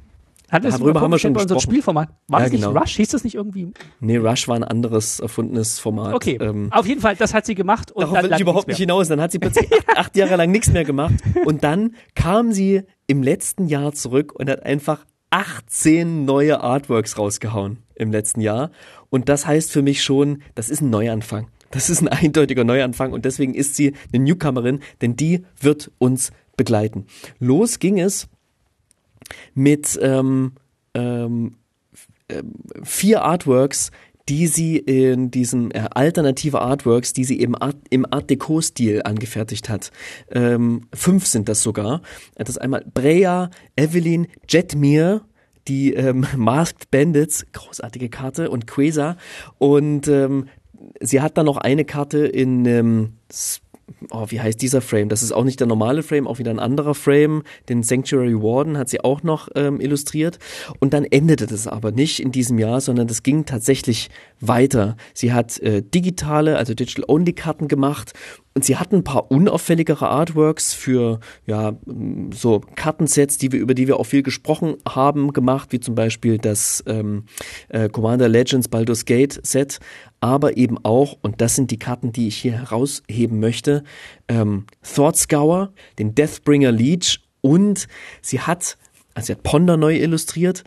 Hat 0.49 0.65
das 0.65 0.79
Darüber 0.79 1.01
haben 1.01 1.11
wir 1.11 1.19
schon 1.19 1.33
gesprochen. 1.33 1.59
Spielformat. 1.59 2.09
War 2.27 2.39
ja, 2.39 2.45
das 2.45 2.51
nicht 2.51 2.63
genau. 2.63 2.79
Rush? 2.79 2.95
Hieß 2.95 3.09
das 3.09 3.23
nicht 3.23 3.35
irgendwie? 3.35 3.71
Nee, 3.99 4.17
Rush 4.17 4.47
war 4.47 4.55
ein 4.55 4.63
anderes 4.63 5.19
erfundenes 5.19 5.79
Format. 5.79 6.13
Okay, 6.13 6.37
ähm, 6.41 6.69
auf 6.71 6.87
jeden 6.87 7.01
Fall, 7.01 7.15
das 7.15 7.33
hat 7.33 7.45
sie 7.45 7.55
gemacht. 7.55 7.91
Und 7.91 8.03
darauf 8.03 8.23
will 8.23 8.33
ich 8.33 8.39
überhaupt 8.39 8.67
nicht 8.67 8.77
hinaus. 8.77 9.07
Dann 9.07 9.21
hat 9.21 9.31
sie 9.31 9.39
plötzlich 9.39 9.71
acht, 9.87 9.97
acht 9.97 10.15
Jahre 10.17 10.35
lang 10.35 10.51
nichts 10.51 10.71
mehr 10.71 10.85
gemacht. 10.85 11.15
Und 11.45 11.63
dann 11.63 11.95
kam 12.15 12.51
sie 12.51 12.83
im 13.07 13.23
letzten 13.23 13.67
Jahr 13.67 13.93
zurück 13.93 14.33
und 14.33 14.49
hat 14.49 14.65
einfach 14.65 15.05
18 15.29 16.25
neue 16.25 16.61
Artworks 16.61 17.17
rausgehauen 17.17 17.83
im 17.95 18.11
letzten 18.11 18.41
Jahr. 18.41 18.71
Und 19.09 19.29
das 19.29 19.45
heißt 19.45 19.71
für 19.71 19.81
mich 19.81 20.03
schon, 20.03 20.41
das 20.55 20.69
ist 20.69 20.81
ein 20.81 20.89
Neuanfang. 20.89 21.47
Das 21.71 21.89
ist 21.89 22.01
ein 22.01 22.07
eindeutiger 22.07 22.63
Neuanfang 22.63 23.13
und 23.13 23.25
deswegen 23.25 23.53
ist 23.53 23.75
sie 23.75 23.93
eine 24.11 24.23
Newcomerin, 24.23 24.79
denn 25.01 25.15
die 25.15 25.45
wird 25.59 25.91
uns 25.99 26.31
begleiten. 26.57 27.05
Los 27.39 27.79
ging 27.79 27.99
es 27.99 28.27
mit 29.53 29.99
ähm, 30.01 30.53
ähm, 30.93 31.55
äh, 32.27 32.43
vier 32.84 33.23
Artworks, 33.23 33.91
die 34.30 34.47
sie 34.47 34.77
in 34.77 35.32
diesem 35.32 35.71
äh, 35.71 35.88
alternative 35.91 36.61
Artworks, 36.61 37.13
die 37.13 37.23
sie 37.23 37.39
eben 37.39 37.55
Art, 37.55 37.77
im 37.89 38.05
Art 38.11 38.30
Deco 38.30 38.61
Stil 38.61 39.01
angefertigt 39.03 39.69
hat. 39.69 39.91
Ähm, 40.32 40.88
fünf 40.93 41.25
sind 41.25 41.49
das 41.49 41.63
sogar. 41.63 42.01
Das 42.36 42.49
ist 42.49 42.59
einmal 42.59 42.86
Breya, 42.93 43.49
Evelyn, 43.75 44.27
Jetmir, 44.47 45.21
die 45.67 45.93
ähm, 45.93 46.27
Masked 46.38 46.91
Bandits, 46.91 47.45
großartige 47.51 48.09
Karte 48.09 48.51
und 48.51 48.67
Quasar 48.67 49.17
und 49.57 50.07
ähm, 50.07 50.47
sie 51.01 51.21
hat 51.21 51.38
dann 51.38 51.47
noch 51.47 51.57
eine 51.57 51.84
Karte 51.84 52.19
in 52.19 52.65
ähm, 52.65 53.13
oh, 54.11 54.25
wie 54.29 54.39
heißt 54.39 54.61
dieser 54.61 54.81
Frame? 54.81 55.09
Das 55.09 55.23
ist 55.23 55.31
auch 55.31 55.43
nicht 55.43 55.59
der 55.59 55.67
normale 55.67 56.03
Frame, 56.03 56.27
auch 56.27 56.39
wieder 56.39 56.51
ein 56.51 56.59
anderer 56.59 56.95
Frame. 56.95 57.43
Den 57.67 57.83
Sanctuary 57.83 58.35
Warden 58.35 58.77
hat 58.77 58.89
sie 58.89 59.01
auch 59.01 59.23
noch 59.23 59.49
ähm, 59.55 59.79
illustriert. 59.79 60.39
Und 60.79 60.93
dann 60.93 61.05
endete 61.05 61.47
das 61.47 61.67
aber 61.67 61.91
nicht 61.91 62.19
in 62.19 62.31
diesem 62.31 62.59
Jahr, 62.59 62.81
sondern 62.81 63.07
das 63.07 63.23
ging 63.23 63.45
tatsächlich 63.45 64.09
weiter. 64.39 64.95
Sie 65.13 65.33
hat 65.33 65.59
äh, 65.59 65.81
digitale, 65.81 66.57
also 66.57 66.73
Digital-Only-Karten 66.73 67.67
gemacht 67.67 68.13
und 68.55 68.65
sie 68.65 68.75
hatten 68.75 68.97
ein 68.97 69.03
paar 69.03 69.31
unauffälligere 69.31 70.09
Artworks 70.09 70.73
für 70.73 71.19
ja 71.45 71.77
so 72.33 72.59
Kartensets, 72.75 73.37
die 73.37 73.51
wir 73.51 73.59
über 73.59 73.73
die 73.73 73.87
wir 73.87 73.97
auch 73.97 74.05
viel 74.05 74.23
gesprochen 74.23 74.75
haben, 74.87 75.33
gemacht, 75.33 75.71
wie 75.71 75.79
zum 75.79 75.95
Beispiel 75.95 76.39
das 76.39 76.83
ähm, 76.87 77.23
äh, 77.69 77.89
Commander 77.89 78.27
Legends 78.27 78.67
Baldur's 78.67 79.05
Gate 79.05 79.39
Set, 79.43 79.79
aber 80.20 80.57
eben 80.57 80.78
auch 80.84 81.17
und 81.22 81.41
das 81.41 81.55
sind 81.55 81.72
die 81.72 81.80
Karten, 81.80 82.11
die 82.11 82.28
ich 82.28 82.38
hier 82.38 82.53
herausheben 82.53 83.39
möchte, 83.39 83.84
ähm, 84.28 84.65
Thoughtscour, 84.84 85.74
den 85.97 86.15
Deathbringer 86.15 86.72
Leech 86.72 87.20
und 87.41 87.88
sie 88.22 88.41
hat 88.41 88.78
also 89.15 89.28
sie 89.28 89.34
hat 89.34 89.43
Ponder 89.43 89.76
neu 89.76 89.97
illustriert 89.97 90.63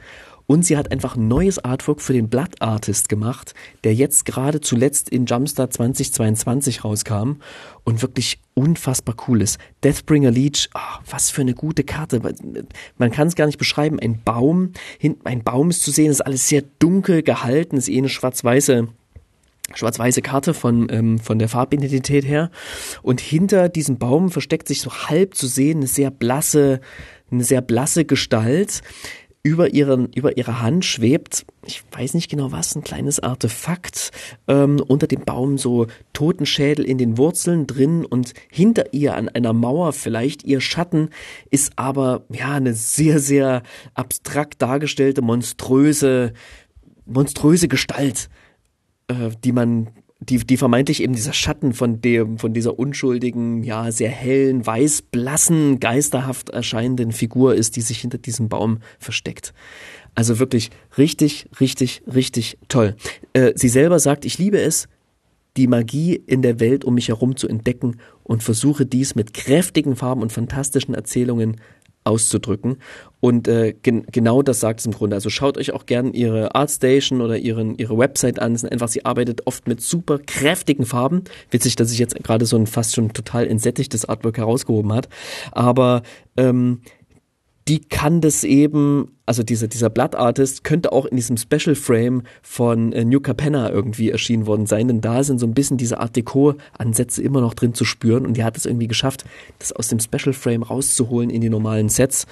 und 0.47 0.67
sie 0.67 0.77
hat 0.77 0.93
einfach 0.93 1.17
ein 1.17 1.29
neues 1.29 1.59
Artwork 1.59 2.03
für 2.03 2.13
den 2.13 2.29
Blood 2.29 2.61
Artist 2.61 3.09
gemacht, 3.09 3.55
der 3.85 3.95
jetzt 3.95 4.27
gerade 4.27 4.61
zuletzt 4.61 5.09
in 5.09 5.25
Jumpstart 5.25 5.73
2022 5.73 6.85
rauskam 6.85 7.37
und 7.85 8.03
wirklich 8.03 8.41
unfassbar 8.55 9.15
cool 9.27 9.41
ist. 9.41 9.59
Deathbringer 9.83 10.31
Leech, 10.31 10.69
oh, 10.75 11.01
was 11.09 11.31
für 11.31 11.41
eine 11.41 11.55
gute 11.55 11.85
Karte. 11.85 12.21
Man 12.99 13.11
kann 13.11 13.29
es 13.29 13.37
gar 13.37 13.47
nicht 13.47 13.59
beschreiben. 13.59 13.99
Ein 13.99 14.21
Baum, 14.23 14.73
hinten 14.99 15.27
ein 15.27 15.43
Baum 15.43 15.71
ist 15.71 15.83
zu 15.83 15.91
sehen, 15.91 16.11
ist 16.11 16.21
alles 16.21 16.49
sehr 16.49 16.63
dunkel 16.79 17.23
gehalten, 17.23 17.77
ist 17.77 17.89
eh 17.89 17.99
eine 17.99 18.09
schwarz-weiße 18.09 18.89
schwarz-weiße 19.75 20.23
Karte 20.23 20.55
von, 20.55 20.89
ähm, 20.91 21.19
von 21.19 21.39
der 21.39 21.49
Farbidentität 21.49 22.27
her. 22.27 22.51
Und 23.03 23.21
hinter 23.21 23.69
diesem 23.69 23.99
Baum 23.99 24.31
versteckt 24.31 24.69
sich 24.69 24.81
so 24.81 24.93
halb 24.93 25.35
zu 25.35 25.47
sehen 25.47 25.79
eine 25.79 25.87
sehr 25.87 26.11
blasse, 26.11 26.81
eine 27.31 27.45
sehr 27.45 27.63
blasse 27.63 28.05
Gestalt, 28.05 28.83
über 29.45 29.75
ihren 29.75 30.13
über 30.13 30.37
ihrer 30.37 30.63
Hand 30.63 30.85
schwebt, 30.85 31.45
ich 31.67 31.83
weiß 31.91 32.15
nicht 32.15 32.31
genau 32.31 32.53
was, 32.53 32.77
ein 32.77 32.85
kleines 32.85 33.19
Artefakt 33.19 34.13
ähm, 34.47 34.81
unter 34.87 35.09
dem 35.09 35.25
Baum 35.25 35.59
so 35.59 35.89
Totenschädel 36.13 36.85
in 36.85 36.99
den 36.99 37.19
Wurzeln 37.19 37.67
drin. 37.67 38.05
Und 38.05 38.35
hinter 38.51 38.93
ihr 38.95 39.17
an 39.17 39.29
einer 39.29 39.53
Mauer 39.53 39.93
vielleicht 39.93 40.45
ihr 40.45 40.61
Schatten 40.61 41.11
ist 41.51 41.73
aber 41.77 42.25
ja 42.31 42.53
eine 42.53 42.75
sehr 42.75 43.19
sehr 43.19 43.63
abstrakt 43.95 44.63
dargestellte 44.63 45.23
monströse 45.23 46.33
monströse 47.05 47.67
Gestalt, 47.67 48.29
äh, 49.13 49.31
die 49.43 49.53
man 49.53 49.89
die, 50.29 50.39
die 50.39 50.57
vermeintlich 50.57 51.03
eben 51.03 51.15
dieser 51.15 51.33
Schatten 51.33 51.73
von 51.73 52.01
dem, 52.01 52.39
von 52.39 52.53
dieser 52.53 52.79
unschuldigen, 52.79 53.65
ja, 53.65 53.91
sehr 53.91 54.11
hellen, 54.11 54.65
weißblassen, 54.65 55.81
geisterhaft 55.81 56.51
erscheinenden 56.51 57.13
Figur 57.13 57.55
ist, 57.55 57.77
die 57.77 57.81
sich 57.81 58.01
hinter 58.01 58.19
diesem 58.19 58.49
Baum 58.49 58.79
versteckt. 58.99 59.53
Also 60.15 60.39
wirklich 60.39 60.71
richtig, 60.97 61.49
richtig, 61.61 62.03
richtig 62.13 62.59
toll. 62.69 62.97
Äh, 63.33 63.53
sie 63.57 63.69
selber 63.69 63.99
sagt, 63.99 64.25
ich 64.25 64.39
liebe 64.39 64.61
es, 64.61 64.89
die 65.57 65.67
Magie 65.67 66.15
in 66.15 66.43
der 66.43 66.61
Welt 66.61 66.85
um 66.85 66.95
mich 66.95 67.09
herum 67.09 67.37
zu 67.37 67.49
entdecken 67.49 67.99
und 68.23 68.43
versuche 68.43 68.87
dies 68.87 69.15
mit 69.15 69.35
kräftigen 69.35 69.97
Farben 69.97 70.23
und 70.23 70.33
fantastischen 70.33 70.95
Erzählungen 70.95 71.57
auszudrücken. 72.05 72.79
Und 73.21 73.47
äh, 73.47 73.73
gen 73.73 74.05
genau 74.11 74.43
das 74.43 74.61
sagt 74.61 74.81
es 74.81 74.87
im 74.87 74.93
Grunde. 74.93 75.15
Also 75.15 75.31
schaut 75.31 75.57
euch 75.57 75.73
auch 75.73 75.87
gern 75.87 76.13
ihre 76.13 76.55
Artstation 76.55 77.21
oder 77.21 77.39
ihren, 77.39 77.77
ihre 77.77 77.97
Website 77.97 78.41
an. 78.41 78.55
Es 78.55 78.63
sind 78.63 78.73
einfach, 78.73 78.89
sie 78.89 79.05
arbeitet 79.05 79.47
oft 79.47 79.69
mit 79.69 79.81
super 79.81 80.19
kräftigen 80.19 80.85
Farben. 80.85 81.23
Witzig, 81.51 81.77
dass 81.77 81.91
sich 81.91 81.99
jetzt 81.99 82.17
gerade 82.25 82.47
so 82.47 82.57
ein 82.57 82.67
fast 82.67 82.95
schon 82.95 83.13
total 83.13 83.47
entsättigtes 83.47 84.05
Artwork 84.05 84.39
herausgehoben 84.39 84.93
hat. 84.93 85.09
Aber 85.53 86.03
ähm, 86.37 86.81
die 87.73 87.81
kann 87.81 88.21
das 88.21 88.45
eben, 88.45 89.17
also 89.25 89.43
dieser, 89.43 89.67
dieser 89.67 89.89
Blood 89.89 90.15
Artist 90.15 90.63
könnte 90.63 90.93
auch 90.93 91.07
in 91.07 91.17
diesem 91.17 91.39
Special 91.39 91.75
Frame 91.75 92.23
von 92.43 92.93
äh, 92.93 93.03
New 93.03 93.21
Capenna 93.21 93.71
irgendwie 93.71 94.11
erschienen 94.11 94.45
worden 94.45 94.67
sein, 94.67 94.89
denn 94.89 95.01
da 95.01 95.25
sind 95.25 95.39
so 95.39 95.47
ein 95.47 95.55
bisschen 95.55 95.79
diese 95.79 95.99
Art 95.99 96.15
Deco-Ansätze 96.15 97.23
immer 97.23 97.41
noch 97.41 97.55
drin 97.55 97.73
zu 97.73 97.87
spüren 97.87 98.27
und 98.27 98.37
die 98.37 98.45
hat 98.45 98.59
es 98.59 98.67
irgendwie 98.67 98.89
geschafft, 98.89 99.25
das 99.59 99.73
aus 99.73 99.89
dem 99.89 100.01
Special 100.01 100.35
Frame 100.35 100.65
rauszuholen 100.65 101.31
in 101.31 101.41
die 101.41 101.49
normalen 101.49 101.89
Sets. 101.89 102.27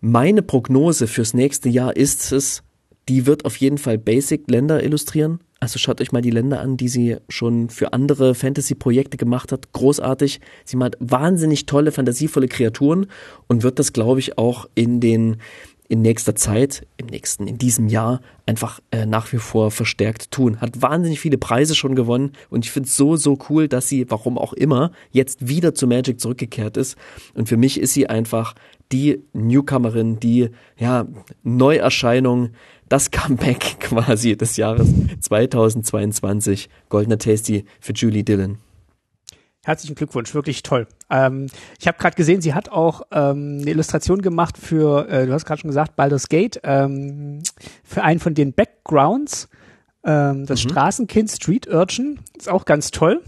Meine 0.00 0.42
Prognose 0.42 1.08
fürs 1.08 1.34
nächste 1.34 1.68
Jahr 1.68 1.96
ist 1.96 2.30
es, 2.30 2.62
die 3.08 3.26
wird 3.26 3.44
auf 3.44 3.56
jeden 3.56 3.78
Fall 3.78 3.98
Basic-Länder 3.98 4.84
illustrieren. 4.84 5.40
Also 5.62 5.78
schaut 5.78 6.00
euch 6.00 6.10
mal 6.10 6.22
die 6.22 6.32
Länder 6.32 6.58
an, 6.58 6.76
die 6.76 6.88
sie 6.88 7.18
schon 7.28 7.70
für 7.70 7.92
andere 7.92 8.34
Fantasy-Projekte 8.34 9.16
gemacht 9.16 9.52
hat. 9.52 9.72
Großartig. 9.72 10.40
Sie 10.64 10.76
macht 10.76 10.96
wahnsinnig 10.98 11.66
tolle, 11.66 11.92
fantasievolle 11.92 12.48
Kreaturen 12.48 13.06
und 13.46 13.62
wird 13.62 13.78
das, 13.78 13.92
glaube 13.92 14.18
ich, 14.18 14.38
auch 14.38 14.68
in 14.74 14.98
den 14.98 15.36
in 15.86 16.02
nächster 16.02 16.34
Zeit, 16.34 16.84
im 16.96 17.06
nächsten, 17.06 17.46
in 17.46 17.58
diesem 17.58 17.86
Jahr 17.86 18.22
einfach 18.44 18.80
äh, 18.90 19.06
nach 19.06 19.32
wie 19.32 19.38
vor 19.38 19.70
verstärkt 19.70 20.32
tun. 20.32 20.60
Hat 20.60 20.82
wahnsinnig 20.82 21.20
viele 21.20 21.38
Preise 21.38 21.76
schon 21.76 21.94
gewonnen 21.94 22.32
und 22.50 22.64
ich 22.64 22.72
finde 22.72 22.88
es 22.88 22.96
so, 22.96 23.14
so 23.14 23.38
cool, 23.48 23.68
dass 23.68 23.88
sie, 23.88 24.10
warum 24.10 24.38
auch 24.38 24.54
immer, 24.54 24.90
jetzt 25.12 25.46
wieder 25.46 25.74
zu 25.74 25.86
Magic 25.86 26.18
zurückgekehrt 26.18 26.76
ist. 26.76 26.96
Und 27.34 27.48
für 27.48 27.56
mich 27.56 27.78
ist 27.78 27.92
sie 27.92 28.08
einfach 28.08 28.54
die 28.90 29.22
Newcomerin, 29.32 30.18
die 30.18 30.50
ja, 30.76 31.06
Neuerscheinung, 31.44 32.50
das 32.92 33.10
Comeback 33.10 33.76
quasi 33.80 34.36
des 34.36 34.58
Jahres 34.58 34.92
2022. 35.20 36.68
Goldener 36.90 37.16
Tasty 37.16 37.64
für 37.80 37.94
Julie 37.94 38.22
Dillon. 38.22 38.58
Herzlichen 39.64 39.94
Glückwunsch, 39.94 40.34
wirklich 40.34 40.62
toll. 40.62 40.86
Ähm, 41.08 41.46
ich 41.80 41.86
habe 41.86 41.96
gerade 41.96 42.16
gesehen, 42.16 42.42
sie 42.42 42.52
hat 42.52 42.68
auch 42.68 43.02
ähm, 43.10 43.60
eine 43.62 43.70
Illustration 43.70 44.20
gemacht 44.20 44.58
für, 44.58 45.08
äh, 45.08 45.24
du 45.24 45.32
hast 45.32 45.46
gerade 45.46 45.60
schon 45.62 45.70
gesagt, 45.70 45.96
Baldur's 45.96 46.28
Gate, 46.28 46.60
ähm, 46.64 47.42
für 47.82 48.02
einen 48.02 48.20
von 48.20 48.34
den 48.34 48.52
Backgrounds, 48.52 49.48
ähm, 50.04 50.44
das 50.44 50.62
mhm. 50.62 50.70
Straßenkind 50.70 51.30
Street 51.30 51.68
Urchin, 51.68 52.18
ist 52.36 52.50
auch 52.50 52.66
ganz 52.66 52.90
toll. 52.90 53.22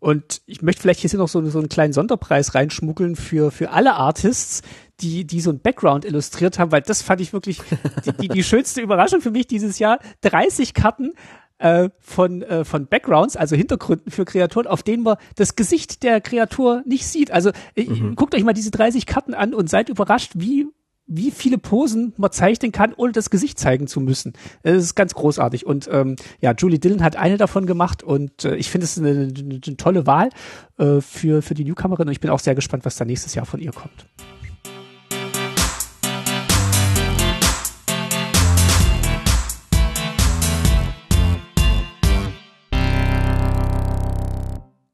Und 0.00 0.42
ich 0.44 0.60
möchte 0.60 0.82
vielleicht 0.82 1.00
hier 1.00 1.18
noch 1.18 1.28
so, 1.28 1.44
so 1.48 1.58
einen 1.58 1.70
kleinen 1.70 1.94
Sonderpreis 1.94 2.54
reinschmuggeln 2.54 3.16
für, 3.16 3.50
für 3.50 3.70
alle 3.70 3.94
Artists, 3.94 4.60
die, 5.00 5.26
die 5.26 5.40
so 5.40 5.50
ein 5.50 5.60
Background 5.60 6.04
illustriert 6.04 6.58
haben, 6.58 6.72
weil 6.72 6.82
das 6.82 7.02
fand 7.02 7.20
ich 7.20 7.32
wirklich 7.32 7.60
die, 8.04 8.12
die, 8.12 8.28
die 8.28 8.42
schönste 8.42 8.80
Überraschung 8.80 9.20
für 9.20 9.30
mich 9.30 9.46
dieses 9.46 9.78
Jahr. 9.78 9.98
30 10.22 10.74
Karten 10.74 11.12
äh, 11.58 11.90
von, 12.00 12.42
äh, 12.42 12.64
von 12.64 12.86
Backgrounds, 12.86 13.36
also 13.36 13.56
Hintergründen 13.56 14.10
für 14.10 14.24
Kreaturen, 14.24 14.66
auf 14.66 14.82
denen 14.82 15.02
man 15.02 15.16
das 15.36 15.56
Gesicht 15.56 16.02
der 16.02 16.20
Kreatur 16.20 16.82
nicht 16.86 17.06
sieht. 17.06 17.30
Also 17.30 17.50
mhm. 17.76 18.14
guckt 18.14 18.34
euch 18.34 18.44
mal 18.44 18.52
diese 18.52 18.70
30 18.70 19.06
Karten 19.06 19.34
an 19.34 19.54
und 19.54 19.68
seid 19.68 19.88
überrascht, 19.88 20.32
wie 20.34 20.66
wie 21.08 21.30
viele 21.30 21.56
Posen 21.56 22.12
man 22.16 22.32
zeichnen 22.32 22.72
kann, 22.72 22.92
ohne 22.92 23.12
das 23.12 23.30
Gesicht 23.30 23.60
zeigen 23.60 23.86
zu 23.86 24.00
müssen. 24.00 24.32
Das 24.64 24.82
ist 24.82 24.96
ganz 24.96 25.14
großartig. 25.14 25.64
Und 25.64 25.88
ähm, 25.90 26.16
ja, 26.40 26.52
Julie 26.52 26.80
Dillon 26.80 27.02
hat 27.02 27.14
eine 27.14 27.36
davon 27.36 27.66
gemacht 27.66 28.02
und 28.02 28.44
äh, 28.44 28.56
ich 28.56 28.70
finde 28.70 28.86
es 28.86 28.98
eine, 28.98 29.10
eine, 29.10 29.60
eine, 29.64 29.76
tolle 29.76 30.06
Wahl 30.06 30.30
äh, 30.78 31.00
für, 31.00 31.42
für 31.42 31.54
die 31.54 31.64
Newcomerin 31.64 32.08
und 32.08 32.12
ich 32.12 32.20
bin 32.20 32.30
auch 32.30 32.40
sehr 32.40 32.56
gespannt, 32.56 32.84
was 32.84 32.96
da 32.96 33.04
nächstes 33.04 33.36
Jahr 33.36 33.46
von 33.46 33.60
ihr 33.60 33.72
kommt. 33.72 34.06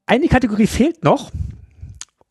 Eine 0.06 0.28
Kategorie 0.28 0.66
fehlt 0.66 1.04
noch. 1.04 1.30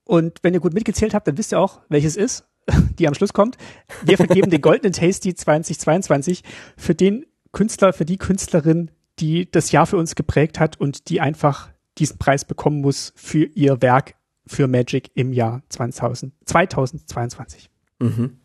Und 0.04 0.40
wenn 0.42 0.54
ihr 0.54 0.60
gut 0.60 0.74
mitgezählt 0.74 1.14
habt, 1.14 1.28
dann 1.28 1.38
wisst 1.38 1.54
ihr 1.54 1.60
auch, 1.60 1.82
welches 1.90 2.16
ist. 2.16 2.46
die 3.00 3.08
am 3.08 3.14
Schluss 3.14 3.34
kommt. 3.34 3.58
Wir 4.04 4.18
vergeben 4.18 4.50
den 4.50 4.62
goldenen 4.62 4.94
Tasty 4.94 5.34
2022 5.34 6.44
für 6.78 6.96
den 6.96 7.26
Künstler, 7.52 7.94
für 7.94 8.06
die 8.06 8.18
Künstlerin, 8.18 8.92
die 9.20 9.50
das 9.50 9.72
Jahr 9.72 9.86
für 9.86 9.98
uns 9.98 10.16
geprägt 10.16 10.60
hat 10.60 10.80
und 10.80 11.10
die 11.10 11.22
einfach 11.22 11.70
diesen 11.98 12.18
Preis 12.18 12.46
bekommen 12.46 12.82
muss 12.82 13.14
für 13.16 13.46
ihr 13.46 13.82
Werk 13.82 14.16
für 14.48 14.68
Magic 14.68 15.12
im 15.16 15.34
Jahr 15.34 15.62
2000, 15.70 16.34
2022. 16.46 17.70
Mhm. 18.00 18.38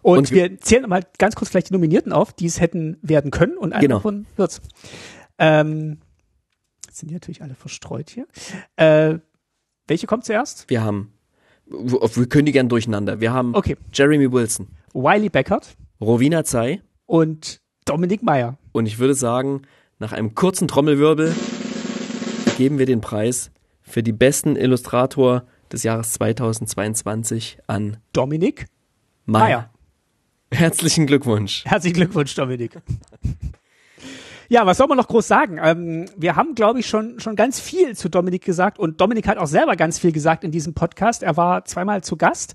Und, 0.00 0.18
und, 0.18 0.30
wir 0.30 0.58
zählen 0.60 0.88
mal 0.88 1.04
ganz 1.18 1.34
kurz 1.34 1.50
vielleicht 1.50 1.70
die 1.70 1.74
Nominierten 1.74 2.12
auf, 2.12 2.32
die 2.32 2.46
es 2.46 2.60
hätten 2.60 2.98
werden 3.02 3.30
können 3.30 3.56
und 3.56 3.72
einer 3.72 3.82
genau. 3.82 3.96
davon 3.96 4.26
wird's. 4.36 4.60
Ähm, 5.38 5.98
sind 6.98 7.08
die 7.08 7.14
natürlich 7.14 7.42
alle 7.42 7.54
verstreut 7.54 8.10
hier. 8.10 8.26
Äh, 8.76 9.18
welche 9.86 10.06
kommt 10.06 10.24
zuerst? 10.24 10.68
Wir 10.68 10.82
haben 10.82 11.12
wir 11.70 12.28
können 12.28 12.46
die 12.46 12.52
gern 12.52 12.68
durcheinander. 12.68 13.20
Wir 13.20 13.32
haben 13.32 13.54
okay. 13.54 13.76
Jeremy 13.92 14.30
Wilson, 14.30 14.68
Wiley 14.94 15.28
Beckert, 15.28 15.76
Rowena 16.00 16.44
Zey 16.44 16.80
und 17.06 17.60
Dominik 17.84 18.22
Meyer. 18.22 18.58
Und 18.72 18.86
ich 18.86 18.98
würde 18.98 19.14
sagen, 19.14 19.62
nach 19.98 20.12
einem 20.12 20.34
kurzen 20.34 20.68
Trommelwirbel 20.68 21.34
geben 22.56 22.78
wir 22.78 22.86
den 22.86 23.00
Preis 23.00 23.50
für 23.82 24.02
die 24.02 24.12
besten 24.12 24.56
Illustrator 24.56 25.44
des 25.72 25.82
Jahres 25.82 26.12
2022 26.12 27.58
an 27.66 27.98
Dominik. 28.12 28.66
Meyer. 29.26 29.70
Herzlichen 30.50 31.06
Glückwunsch. 31.06 31.64
Herzlichen 31.66 31.94
Glückwunsch, 31.94 32.34
Dominik. 32.34 32.78
Ja, 34.50 34.64
was 34.64 34.78
soll 34.78 34.86
man 34.86 34.96
noch 34.96 35.08
groß 35.08 35.28
sagen? 35.28 35.60
Ähm, 35.62 36.06
wir 36.16 36.34
haben, 36.34 36.54
glaube 36.54 36.80
ich, 36.80 36.86
schon, 36.86 37.20
schon 37.20 37.36
ganz 37.36 37.60
viel 37.60 37.94
zu 37.94 38.08
Dominik 38.08 38.42
gesagt 38.42 38.78
und 38.78 38.98
Dominik 38.98 39.28
hat 39.28 39.36
auch 39.36 39.46
selber 39.46 39.76
ganz 39.76 39.98
viel 39.98 40.10
gesagt 40.10 40.42
in 40.42 40.50
diesem 40.50 40.72
Podcast. 40.72 41.22
Er 41.22 41.36
war 41.36 41.66
zweimal 41.66 42.02
zu 42.02 42.16
Gast. 42.16 42.54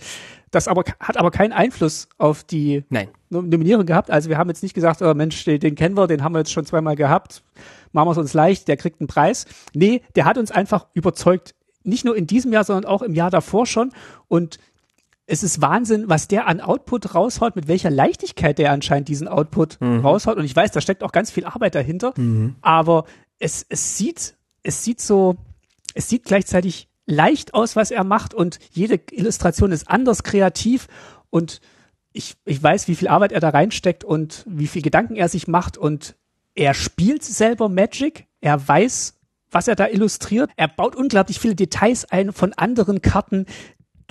Das 0.49 0.67
aber 0.67 0.83
hat 0.99 1.17
aber 1.17 1.29
keinen 1.29 1.51
Einfluss 1.51 2.09
auf 2.17 2.43
die 2.43 2.83
Nein. 2.89 3.09
Nominierung 3.29 3.85
gehabt. 3.85 4.09
Also 4.09 4.29
wir 4.29 4.39
haben 4.39 4.49
jetzt 4.49 4.63
nicht 4.63 4.73
gesagt, 4.73 5.03
oh 5.03 5.13
Mensch, 5.13 5.45
den, 5.45 5.59
den 5.59 5.75
kennen 5.75 5.95
wir, 5.95 6.07
den 6.07 6.23
haben 6.23 6.33
wir 6.33 6.39
jetzt 6.39 6.51
schon 6.51 6.65
zweimal 6.65 6.95
gehabt. 6.95 7.43
Machen 7.91 8.07
wir 8.07 8.11
es 8.13 8.17
uns 8.17 8.33
leicht, 8.33 8.67
der 8.67 8.77
kriegt 8.77 8.99
einen 8.99 9.07
Preis. 9.07 9.45
Nee, 9.75 10.01
der 10.15 10.25
hat 10.25 10.39
uns 10.39 10.49
einfach 10.49 10.87
überzeugt. 10.95 11.53
Nicht 11.83 12.05
nur 12.05 12.15
in 12.15 12.25
diesem 12.25 12.51
Jahr, 12.51 12.63
sondern 12.63 12.85
auch 12.85 13.03
im 13.03 13.13
Jahr 13.13 13.29
davor 13.29 13.67
schon. 13.67 13.91
Und 14.27 14.57
es 15.25 15.43
ist 15.43 15.61
Wahnsinn, 15.61 16.09
was 16.09 16.27
der 16.27 16.47
an 16.47 16.59
Output 16.59 17.15
raushaut, 17.15 17.55
mit 17.55 17.67
welcher 17.67 17.89
Leichtigkeit 17.89 18.57
der 18.57 18.71
anscheinend 18.71 19.07
diesen 19.07 19.27
Output 19.27 19.79
mhm. 19.79 19.99
raushaut. 20.01 20.37
Und 20.37 20.45
ich 20.45 20.55
weiß, 20.55 20.71
da 20.71 20.81
steckt 20.81 21.03
auch 21.03 21.11
ganz 21.11 21.31
viel 21.31 21.45
Arbeit 21.45 21.75
dahinter. 21.75 22.13
Mhm. 22.17 22.55
Aber 22.61 23.05
es, 23.39 23.65
es 23.69 23.97
sieht, 23.97 24.35
es 24.63 24.83
sieht 24.83 24.99
so, 24.99 25.37
es 25.93 26.09
sieht 26.09 26.25
gleichzeitig 26.25 26.89
leicht 27.05 27.53
aus, 27.53 27.75
was 27.75 27.91
er 27.91 28.03
macht. 28.03 28.33
Und 28.33 28.59
jede 28.71 28.99
Illustration 29.11 29.71
ist 29.71 29.89
anders 29.89 30.23
kreativ. 30.23 30.87
Und 31.29 31.61
ich, 32.11 32.35
ich 32.45 32.61
weiß, 32.61 32.87
wie 32.89 32.95
viel 32.95 33.07
Arbeit 33.07 33.31
er 33.31 33.39
da 33.39 33.49
reinsteckt 33.49 34.03
und 34.03 34.43
wie 34.47 34.67
viel 34.67 34.81
Gedanken 34.81 35.15
er 35.15 35.29
sich 35.29 35.47
macht. 35.47 35.77
Und 35.77 36.15
er 36.53 36.73
spielt 36.73 37.23
selber 37.23 37.69
Magic. 37.69 38.27
Er 38.41 38.67
weiß, 38.67 39.15
was 39.51 39.69
er 39.69 39.75
da 39.75 39.87
illustriert. 39.87 40.51
Er 40.57 40.67
baut 40.67 40.97
unglaublich 40.97 41.39
viele 41.39 41.55
Details 41.55 42.03
ein 42.05 42.33
von 42.33 42.51
anderen 42.53 43.01
Karten, 43.01 43.45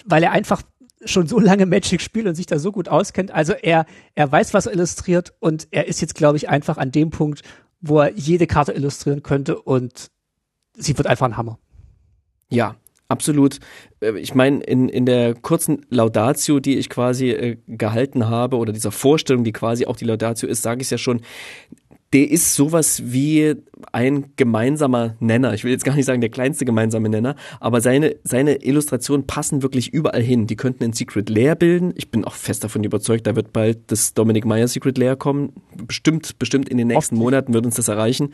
weil 0.07 0.23
er 0.23 0.33
einfach 0.33 0.63
schon 1.05 1.27
so 1.27 1.39
lange 1.39 1.67
Magic 1.67 2.01
spielt 2.01 2.27
und 2.27 2.35
sich 2.35 2.47
da 2.47 2.59
so 2.59 2.73
gut 2.73 2.89
auskennt. 2.89 3.31
Also 3.31 3.53
er, 3.53 3.87
er 4.15 4.31
weiß, 4.31 4.55
was 4.55 4.67
er 4.67 4.73
illustriert 4.73 5.35
und 5.41 5.69
er 5.71 5.87
ist 5.87 6.01
jetzt, 6.01 6.15
glaube 6.15 6.37
ich, 6.37 6.49
einfach 6.49 6.79
an 6.79 6.91
dem 6.91 7.11
Punkt, 7.11 7.43
wo 7.81 8.01
er 8.01 8.13
jede 8.13 8.47
Karte 8.47 8.73
illustrieren 8.73 9.23
könnte 9.23 9.61
und 9.61 10.11
sie 10.77 10.97
wird 10.97 11.07
einfach 11.07 11.27
ein 11.27 11.37
Hammer. 11.37 11.59
Ja, 12.49 12.77
absolut. 13.09 13.59
Äh, 14.01 14.19
ich 14.19 14.35
meine, 14.35 14.63
in, 14.63 14.89
in 14.89 15.07
der 15.07 15.35
kurzen 15.35 15.87
Laudatio, 15.91 16.61
die 16.61 16.79
ich 16.79 16.89
quasi 16.89 17.31
äh, 17.31 17.57
gehalten 17.67 18.29
habe, 18.29 18.57
oder 18.57 18.73
dieser 18.73 18.93
Vorstellung, 18.93 19.45
die 19.45 19.53
quasi 19.53 19.87
auch 19.87 19.97
die 19.97 20.05
Laudatio 20.05 20.49
ist, 20.49 20.63
sage 20.63 20.83
ich 20.83 20.91
ja 20.91 20.99
schon, 20.99 21.23
der 22.13 22.31
ist 22.31 22.55
sowas 22.55 23.03
wie 23.07 23.57
ein 23.91 24.27
gemeinsamer 24.37 25.17
Nenner. 25.19 25.55
Ich 25.55 25.65
will 25.65 25.73
jetzt 25.73 25.85
gar 25.85 25.97
nicht 25.97 26.05
sagen 26.05 26.21
der 26.21 26.31
kleinste 26.31 26.65
gemeinsame 26.65 27.09
Nenner, 27.09 27.35
aber 27.59 27.81
seine, 27.81 28.17
seine 28.23 28.65
Illustrationen 28.65 29.27
passen 29.27 29.63
wirklich 29.63 29.93
überall 29.93 30.23
hin. 30.23 30.47
Die 30.47 30.57
könnten 30.57 30.85
ein 30.85 30.93
Secret 30.93 31.29
Lair 31.29 31.57
bilden. 31.57 31.93
Ich 31.97 32.11
bin 32.11 32.25
auch 32.25 32.35
fest 32.35 32.63
davon 32.63 32.85
überzeugt, 32.85 33.27
da 33.27 33.35
wird 33.35 33.53
bald 33.53 33.91
das 33.91 34.15
Dominic 34.15 34.45
Meyer 34.45 34.69
Secret 34.69 34.99
Lair 34.99 35.17
kommen. 35.17 35.53
Bestimmt, 35.87 36.39
bestimmt 36.39 36.69
in 36.69 36.79
den 36.79 36.89
nächsten 36.89 37.17
Monaten 37.17 37.53
wird 37.55 37.65
uns 37.65 37.77
das 37.77 37.89
erreichen. 37.89 38.33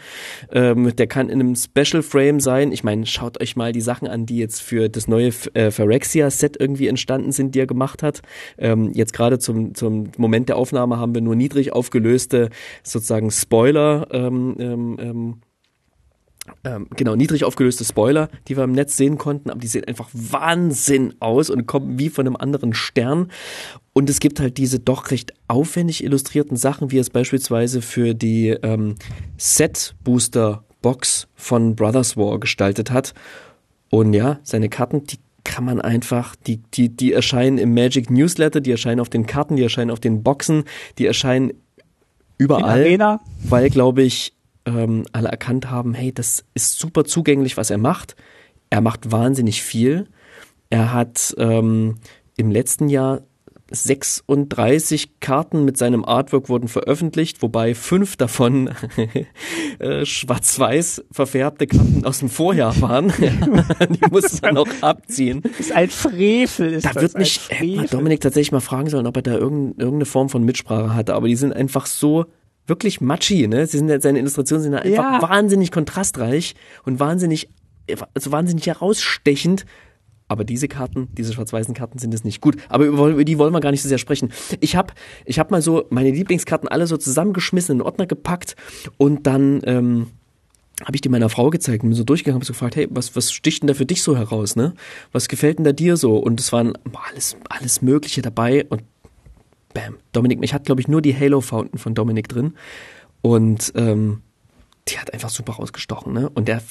Ähm, 0.52 0.94
der 0.94 1.06
kann 1.06 1.28
in 1.28 1.40
einem 1.40 1.54
Special 1.54 2.02
Frame 2.02 2.40
sein. 2.40 2.72
Ich 2.72 2.84
meine, 2.84 3.06
schaut 3.06 3.40
euch 3.40 3.56
mal 3.56 3.72
die 3.72 3.80
Sachen 3.80 4.08
an, 4.08 4.26
die 4.26 4.38
jetzt 4.38 4.60
für 4.60 4.88
das 4.88 5.08
neue 5.08 5.32
äh, 5.54 5.70
Phyrexia 5.70 6.30
Set 6.30 6.56
irgendwie 6.58 6.88
entstanden 6.88 7.32
sind, 7.32 7.54
die 7.54 7.60
er 7.60 7.66
gemacht 7.66 8.02
hat. 8.02 8.20
Ähm, 8.58 8.92
jetzt 8.92 9.12
gerade 9.12 9.38
zum, 9.38 9.74
zum 9.74 10.10
Moment 10.16 10.48
der 10.48 10.56
Aufnahme 10.56 10.98
haben 10.98 11.14
wir 11.14 11.22
nur 11.22 11.36
niedrig 11.36 11.72
aufgelöste 11.72 12.50
sozusagen 12.82 13.30
Spoiler 13.30 13.67
ähm, 13.76 14.56
ähm, 14.58 14.96
ähm 15.00 15.40
ähm, 16.64 16.88
genau, 16.96 17.14
niedrig 17.14 17.44
aufgelöste 17.44 17.84
Spoiler, 17.84 18.28
die 18.46 18.56
wir 18.56 18.64
im 18.64 18.72
Netz 18.72 18.96
sehen 18.96 19.18
konnten, 19.18 19.50
aber 19.50 19.60
die 19.60 19.66
sehen 19.66 19.84
einfach 19.84 20.08
Wahnsinn 20.12 21.14
aus 21.20 21.50
und 21.50 21.66
kommen 21.66 21.98
wie 21.98 22.08
von 22.08 22.26
einem 22.26 22.36
anderen 22.36 22.74
Stern. 22.74 23.30
Und 23.92 24.08
es 24.10 24.20
gibt 24.20 24.40
halt 24.40 24.58
diese 24.58 24.78
doch 24.78 25.10
recht 25.10 25.34
aufwendig 25.48 26.04
illustrierten 26.04 26.56
Sachen, 26.56 26.90
wie 26.90 26.98
es 26.98 27.10
beispielsweise 27.10 27.82
für 27.82 28.14
die 28.14 28.48
ähm, 28.48 28.94
Set-Booster-Box 29.36 31.28
von 31.34 31.76
Brothers 31.76 32.16
War 32.16 32.38
gestaltet 32.38 32.90
hat. 32.90 33.14
Und 33.90 34.12
ja, 34.14 34.38
seine 34.42 34.68
Karten, 34.68 35.04
die 35.04 35.18
kann 35.44 35.64
man 35.64 35.80
einfach, 35.80 36.36
die, 36.36 36.58
die, 36.74 36.90
die 36.90 37.12
erscheinen 37.12 37.58
im 37.58 37.72
Magic 37.72 38.10
Newsletter, 38.10 38.60
die 38.60 38.70
erscheinen 38.70 39.00
auf 39.00 39.08
den 39.08 39.26
Karten, 39.26 39.56
die 39.56 39.62
erscheinen 39.62 39.90
auf 39.90 40.00
den 40.00 40.22
Boxen, 40.22 40.64
die 40.98 41.06
erscheinen 41.06 41.52
überall. 42.39 42.82
Weil, 43.45 43.70
glaube 43.70 44.03
ich, 44.03 44.34
ähm, 44.64 45.05
alle 45.12 45.28
erkannt 45.28 45.70
haben, 45.70 45.95
hey, 45.95 46.12
das 46.12 46.45
ist 46.55 46.78
super 46.78 47.05
zugänglich, 47.05 47.57
was 47.57 47.70
er 47.70 47.78
macht. 47.78 48.16
Er 48.70 48.80
macht 48.80 49.11
wahnsinnig 49.11 49.62
viel. 49.62 50.09
Er 50.70 50.93
hat 50.93 51.34
ähm, 51.39 51.97
im 52.36 52.51
letzten 52.51 52.89
Jahr 52.89 53.22
36 53.70 55.20
Karten 55.20 55.64
mit 55.64 55.76
seinem 55.76 56.04
Artwork 56.04 56.48
wurden 56.48 56.68
veröffentlicht, 56.68 57.42
wobei 57.42 57.74
fünf 57.74 58.16
davon 58.16 58.70
äh, 59.78 60.04
schwarz-weiß 60.04 61.04
verfärbte 61.10 61.66
Karten 61.66 62.04
aus 62.04 62.20
dem 62.20 62.28
Vorjahr 62.28 62.80
waren. 62.80 63.12
die 63.20 64.10
muss 64.10 64.40
man 64.42 64.56
auch 64.56 64.68
abziehen. 64.80 65.42
Das 65.42 65.60
ist 65.60 65.72
ein 65.72 65.90
Frevel. 65.90 66.74
Ist 66.74 66.86
da 66.86 66.94
wird 66.94 67.18
mich 67.18 67.40
Dominik 67.90 68.20
tatsächlich 68.20 68.52
mal 68.52 68.60
fragen 68.60 68.88
sollen, 68.88 69.06
ob 69.06 69.16
er 69.16 69.22
da 69.22 69.34
irgendeine 69.34 70.04
Form 70.06 70.28
von 70.28 70.44
Mitsprache 70.44 70.94
hatte, 70.94 71.14
aber 71.14 71.28
die 71.28 71.36
sind 71.36 71.52
einfach 71.52 71.86
so 71.86 72.26
wirklich 72.66 73.00
matchy, 73.00 73.48
ne? 73.48 73.66
Sie 73.66 73.78
sind, 73.78 74.02
seine 74.02 74.18
Illustrationen 74.18 74.62
sind 74.62 74.74
einfach 74.74 75.22
ja. 75.22 75.22
wahnsinnig 75.22 75.72
kontrastreich 75.72 76.54
und 76.84 77.00
wahnsinnig, 77.00 77.48
also 78.14 78.30
wahnsinnig 78.30 78.66
herausstechend. 78.66 79.64
Aber 80.28 80.44
diese 80.44 80.68
Karten, 80.68 81.08
diese 81.16 81.32
schwarz-weißen 81.32 81.74
Karten 81.74 81.98
sind 81.98 82.12
es 82.12 82.22
nicht 82.22 82.40
gut. 82.40 82.56
Aber 82.68 82.84
über, 82.84 83.24
die 83.24 83.38
wollen 83.38 83.52
wir 83.52 83.60
gar 83.60 83.70
nicht 83.70 83.82
so 83.82 83.88
sehr 83.88 83.98
sprechen. 83.98 84.30
Ich 84.60 84.76
habe 84.76 84.92
ich 85.24 85.38
hab 85.38 85.50
mal 85.50 85.62
so 85.62 85.86
meine 85.90 86.10
Lieblingskarten 86.10 86.68
alle 86.68 86.86
so 86.86 86.96
zusammengeschmissen, 86.96 87.72
in 87.72 87.78
den 87.78 87.86
Ordner 87.86 88.06
gepackt 88.06 88.54
und 88.98 89.26
dann 89.26 89.62
ähm, 89.64 90.08
habe 90.84 90.94
ich 90.94 91.00
die 91.00 91.08
meiner 91.08 91.28
Frau 91.28 91.50
gezeigt 91.50 91.82
und 91.82 91.90
bin 91.90 91.96
so 91.96 92.04
durchgegangen 92.04 92.40
und 92.40 92.46
so 92.46 92.52
gefragt, 92.52 92.76
hey, 92.76 92.86
was, 92.90 93.16
was 93.16 93.32
sticht 93.32 93.62
denn 93.62 93.68
da 93.68 93.74
für 93.74 93.86
dich 93.86 94.02
so 94.02 94.16
heraus, 94.16 94.54
ne? 94.54 94.74
Was 95.12 95.28
gefällt 95.28 95.58
denn 95.58 95.64
da 95.64 95.72
dir 95.72 95.96
so? 95.96 96.16
Und 96.16 96.38
es 96.38 96.52
waren 96.52 96.74
alles, 97.10 97.36
alles 97.48 97.82
Mögliche 97.82 98.22
dabei 98.22 98.64
und 98.68 98.82
bam, 99.74 99.96
Dominik, 100.12 100.38
mich 100.38 100.54
hat, 100.54 100.64
glaube 100.64 100.80
ich, 100.80 100.88
nur 100.88 101.02
die 101.02 101.18
Halo 101.18 101.40
Fountain 101.40 101.78
von 101.78 101.94
Dominik 101.94 102.28
drin. 102.28 102.54
Und 103.22 103.72
ähm, 103.74 104.22
die 104.89 104.99
hat 104.99 105.12
einfach 105.12 105.30
super 105.30 105.55
rausgestochen, 105.55 106.12
ne? 106.12 106.28
Und 106.30 106.49
er, 106.49 106.62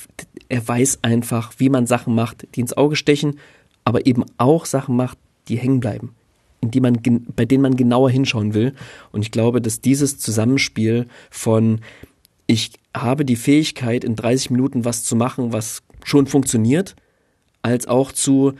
er 0.50 0.68
weiß 0.68 1.00
einfach, 1.04 1.54
wie 1.58 1.70
man 1.70 1.88
Sachen 1.88 2.16
macht, 2.16 2.48
die 2.56 2.62
ins 2.62 2.76
Auge 2.76 2.96
stechen, 2.96 3.40
aber 3.86 4.06
eben 4.06 4.26
auch 4.38 4.66
Sachen 4.66 4.96
macht, 4.96 5.18
die 5.48 5.58
hängen 5.58 5.80
bleiben, 5.80 6.16
in 6.62 6.72
die 6.72 6.82
man, 6.82 7.00
bei 7.36 7.46
denen 7.46 7.62
man 7.62 7.78
genauer 7.78 8.10
hinschauen 8.10 8.54
will. 8.54 8.74
Und 9.12 9.22
ich 9.22 9.32
glaube, 9.32 9.62
dass 9.62 9.82
dieses 9.82 10.18
Zusammenspiel 10.18 11.08
von 11.30 11.82
ich 12.48 12.72
habe 12.96 13.26
die 13.26 13.36
Fähigkeit, 13.36 14.04
in 14.04 14.16
30 14.16 14.52
Minuten 14.52 14.86
was 14.86 15.04
zu 15.04 15.16
machen, 15.16 15.52
was 15.52 15.84
schon 16.04 16.28
funktioniert, 16.28 16.96
als 17.62 17.88
auch 17.88 18.12
zu 18.14 18.54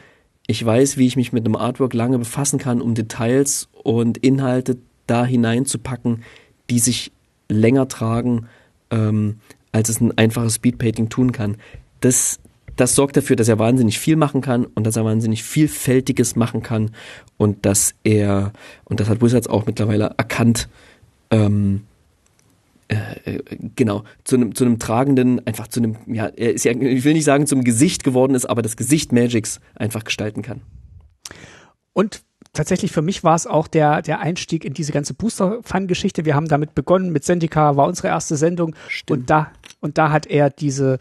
ich 0.48 0.66
weiß, 0.66 0.98
wie 0.98 1.08
ich 1.08 1.18
mich 1.18 1.34
mit 1.34 1.46
einem 1.46 1.58
Artwork 1.58 1.94
lange 1.94 2.18
befassen 2.18 2.58
kann, 2.58 2.82
um 2.82 2.96
Details 2.96 3.68
und 3.84 4.18
Inhalte 4.18 4.78
da 5.06 5.26
hineinzupacken, 5.26 6.24
die 6.70 6.80
sich 6.80 7.12
länger 7.50 7.90
tragen, 7.90 8.48
ähm, 8.92 9.40
als 9.72 9.90
es 9.90 10.02
ein 10.02 10.18
einfaches 10.18 10.56
Speedpainting 10.56 11.10
tun 11.10 11.32
kann. 11.32 11.58
Das, 12.00 12.40
das 12.76 12.96
sorgt 12.96 13.18
dafür, 13.18 13.36
dass 13.36 13.48
er 13.48 13.60
wahnsinnig 13.60 14.00
viel 14.00 14.16
machen 14.16 14.42
kann 14.42 14.66
und 14.66 14.86
dass 14.86 14.96
er 14.96 15.06
wahnsinnig 15.06 15.44
vielfältiges 15.44 16.36
machen 16.36 16.64
kann 16.64 16.92
und 17.38 17.66
dass 17.66 17.96
er, 18.04 18.54
und 18.86 19.00
das 19.00 19.10
hat 19.10 19.22
Wizards 19.22 19.48
auch 19.48 19.66
mittlerweile 19.66 20.14
erkannt, 20.18 20.70
ähm, 21.32 21.84
äh, 22.90 23.36
äh, 23.36 23.44
genau, 23.76 24.04
zu 24.24 24.38
einem, 24.38 24.56
zu 24.56 24.64
einem 24.64 24.80
tragenden, 24.80 25.46
einfach 25.46 25.68
zu 25.68 25.82
einem, 25.82 25.98
ja, 26.08 26.28
er 26.28 26.54
ist 26.54 26.64
ja, 26.64 26.72
ich 26.72 27.04
will 27.04 27.14
nicht 27.14 27.26
sagen 27.26 27.46
zum 27.46 27.64
Gesicht 27.64 28.04
geworden 28.04 28.34
ist, 28.34 28.46
aber 28.46 28.62
das 28.62 28.78
Gesicht 28.78 29.12
Magics 29.12 29.60
einfach 29.76 30.06
gestalten 30.06 30.42
kann. 30.42 30.62
Und 31.92 32.22
tatsächlich 32.58 32.92
für 32.92 33.02
mich 33.02 33.24
war 33.24 33.36
es 33.36 33.48
auch 33.48 33.68
der, 33.68 34.02
der 34.02 34.20
Einstieg 34.20 34.66
in 34.66 34.74
diese 34.74 34.92
ganze 34.92 35.14
Booster-Fun-Geschichte. 35.14 36.26
Wir 36.26 36.36
haben 36.36 36.48
damit 36.48 36.76
begonnen, 36.76 37.12
mit 37.12 37.24
Sendika 37.24 37.78
war 37.78 37.88
unsere 37.88 38.10
erste 38.10 38.36
Sendung 38.36 38.76
Stimmt. 38.88 39.20
und 39.20 39.30
da, 39.30 39.52
und 39.80 39.98
da 39.98 40.12
hat 40.12 40.26
er 40.26 40.50
diese, 40.50 40.98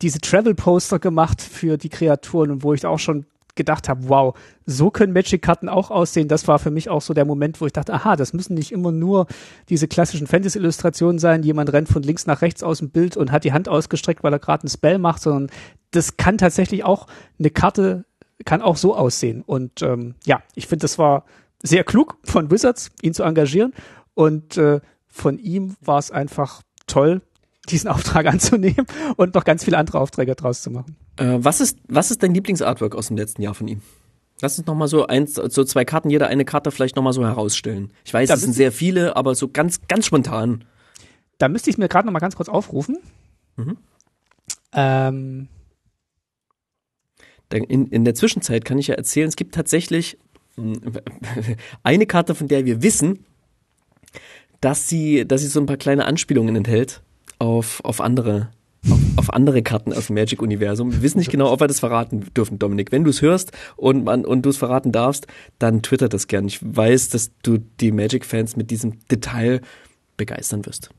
diese 0.00 0.20
Travel-Poster 0.20 0.98
gemacht 0.98 1.42
für 1.42 1.76
die 1.76 1.88
Kreaturen 1.88 2.50
und 2.50 2.62
wo 2.62 2.72
ich 2.72 2.86
auch 2.86 2.98
schon 2.98 3.26
gedacht 3.54 3.88
habe, 3.88 4.08
wow, 4.08 4.34
so 4.64 4.90
können 4.90 5.12
Magic-Karten 5.12 5.68
auch 5.68 5.90
aussehen. 5.90 6.28
Das 6.28 6.48
war 6.48 6.58
für 6.58 6.70
mich 6.70 6.88
auch 6.88 7.02
so 7.02 7.12
der 7.12 7.24
Moment, 7.24 7.60
wo 7.60 7.66
ich 7.66 7.72
dachte, 7.72 7.92
aha, 7.92 8.16
das 8.16 8.32
müssen 8.32 8.54
nicht 8.54 8.72
immer 8.72 8.92
nur 8.92 9.26
diese 9.68 9.88
klassischen 9.88 10.26
Fantasy-Illustrationen 10.26 11.18
sein. 11.18 11.42
Jemand 11.42 11.72
rennt 11.72 11.88
von 11.88 12.02
links 12.02 12.26
nach 12.26 12.40
rechts 12.40 12.62
aus 12.62 12.78
dem 12.78 12.90
Bild 12.90 13.16
und 13.16 13.30
hat 13.30 13.44
die 13.44 13.52
Hand 13.52 13.68
ausgestreckt, 13.68 14.22
weil 14.22 14.32
er 14.32 14.38
gerade 14.38 14.62
einen 14.62 14.70
Spell 14.70 14.98
macht, 14.98 15.22
sondern 15.22 15.50
das 15.90 16.16
kann 16.16 16.38
tatsächlich 16.38 16.84
auch 16.84 17.06
eine 17.38 17.50
Karte, 17.50 18.04
kann 18.44 18.62
auch 18.62 18.76
so 18.76 18.96
aussehen. 18.96 19.42
Und 19.42 19.82
ähm, 19.82 20.14
ja, 20.24 20.42
ich 20.54 20.66
finde, 20.66 20.84
das 20.84 20.98
war 20.98 21.24
sehr 21.62 21.84
klug 21.84 22.16
von 22.24 22.50
Wizards, 22.50 22.90
ihn 23.02 23.14
zu 23.14 23.22
engagieren. 23.22 23.72
Und 24.14 24.56
äh, 24.56 24.80
von 25.08 25.38
ihm 25.38 25.76
war 25.80 25.98
es 25.98 26.10
einfach 26.10 26.62
toll, 26.86 27.22
diesen 27.68 27.88
Auftrag 27.90 28.26
anzunehmen 28.26 28.86
und 29.16 29.34
noch 29.34 29.44
ganz 29.44 29.64
viele 29.64 29.78
andere 29.78 30.00
Aufträge 30.00 30.34
draus 30.34 30.62
zu 30.62 30.70
machen. 30.70 30.96
Äh, 31.16 31.38
was, 31.38 31.60
ist, 31.60 31.78
was 31.88 32.10
ist 32.10 32.22
dein 32.22 32.34
Lieblingsartwork 32.34 32.94
aus 32.94 33.08
dem 33.08 33.16
letzten 33.16 33.42
Jahr 33.42 33.54
von 33.54 33.68
ihm? 33.68 33.82
Lass 34.40 34.58
uns 34.58 34.66
nochmal 34.66 34.88
so 34.88 35.06
eins, 35.06 35.34
so 35.34 35.62
zwei 35.64 35.84
Karten, 35.84 36.10
jeder 36.10 36.26
eine 36.26 36.44
Karte 36.44 36.72
vielleicht 36.72 36.96
nochmal 36.96 37.12
so 37.12 37.24
herausstellen. 37.24 37.92
Ich 38.04 38.12
weiß, 38.12 38.28
es 38.28 38.40
sind 38.40 38.54
sehr 38.54 38.72
viele, 38.72 39.14
aber 39.14 39.36
so 39.36 39.46
ganz, 39.46 39.80
ganz 39.86 40.06
spontan. 40.06 40.64
Da 41.38 41.48
müsste 41.48 41.70
ich 41.70 41.78
mir 41.78 41.88
gerade 41.88 42.06
nochmal 42.06 42.20
ganz 42.20 42.34
kurz 42.34 42.48
aufrufen. 42.48 42.98
Mhm. 43.56 43.76
Ähm. 44.72 45.48
In, 47.52 47.86
in 47.88 48.04
der 48.04 48.14
Zwischenzeit 48.14 48.64
kann 48.64 48.78
ich 48.78 48.88
ja 48.88 48.94
erzählen, 48.94 49.28
es 49.28 49.36
gibt 49.36 49.54
tatsächlich 49.54 50.18
eine 51.82 52.06
Karte, 52.06 52.34
von 52.34 52.48
der 52.48 52.64
wir 52.64 52.82
wissen, 52.82 53.24
dass 54.60 54.88
sie, 54.88 55.26
dass 55.26 55.40
sie 55.40 55.48
so 55.48 55.60
ein 55.60 55.66
paar 55.66 55.76
kleine 55.76 56.06
Anspielungen 56.06 56.56
enthält 56.56 57.02
auf, 57.38 57.84
auf 57.84 58.00
andere 58.00 58.50
auf, 58.90 59.00
auf 59.16 59.32
andere 59.32 59.62
Karten 59.62 59.92
aus 59.92 60.08
dem 60.08 60.14
Magic-Universum. 60.14 60.92
Wir 60.92 61.02
wissen 61.02 61.18
nicht 61.18 61.30
genau, 61.30 61.52
ob 61.52 61.60
wir 61.60 61.68
das 61.68 61.80
verraten 61.80 62.26
dürfen, 62.36 62.58
Dominik. 62.58 62.90
Wenn 62.90 63.04
du 63.04 63.10
es 63.10 63.22
hörst 63.22 63.52
und, 63.76 64.08
und 64.08 64.42
du 64.42 64.50
es 64.50 64.56
verraten 64.56 64.92
darfst, 64.92 65.26
dann 65.58 65.82
twitter 65.82 66.08
das 66.08 66.26
gern. 66.26 66.46
Ich 66.46 66.58
weiß, 66.62 67.10
dass 67.10 67.30
du 67.42 67.58
die 67.58 67.92
Magic-Fans 67.92 68.56
mit 68.56 68.70
diesem 68.70 68.98
Detail 69.08 69.60
begeistern 70.16 70.66
wirst. 70.66 70.90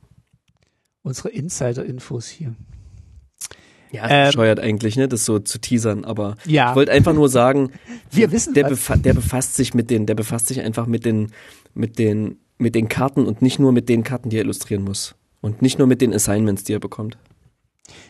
Unsere 1.02 1.30
Insider-Infos 1.30 2.28
hier. 2.28 2.56
Ja, 3.94 4.10
ähm, 4.10 4.26
bescheuert 4.26 4.60
eigentlich, 4.60 4.98
ne, 4.98 5.08
das 5.08 5.24
so 5.24 5.38
zu 5.38 5.60
teasern, 5.60 6.04
aber 6.04 6.36
ja. 6.46 6.72
ich 6.72 6.76
wollte 6.76 6.92
einfach 6.92 7.14
nur 7.14 7.30
sagen, 7.30 7.72
wir 8.10 8.32
wissen, 8.32 8.56
der, 8.56 8.64
befa 8.64 8.96
der 8.96 9.14
befasst 9.14 9.56
sich 9.56 9.76
mit 9.76 9.92
den, 9.92 10.08
der 10.08 10.16
befasst 10.16 10.48
sich 10.48 10.62
einfach 10.62 10.88
mit 10.88 11.06
den, 11.06 11.32
mit 11.76 12.00
den, 12.00 12.40
mit 12.58 12.74
den 12.74 12.90
Karten 12.90 13.28
und 13.28 13.44
nicht 13.44 13.60
nur 13.60 13.72
mit 13.72 13.90
den 13.90 14.04
Karten, 14.04 14.32
die 14.32 14.38
er 14.38 14.44
illustrieren 14.44 14.84
muss. 14.84 15.14
Und 15.42 15.62
nicht 15.62 15.78
nur 15.78 15.88
mit 15.88 16.02
den 16.02 16.12
Assignments, 16.12 16.64
die 16.64 16.74
er 16.74 16.80
bekommt. 16.80 17.18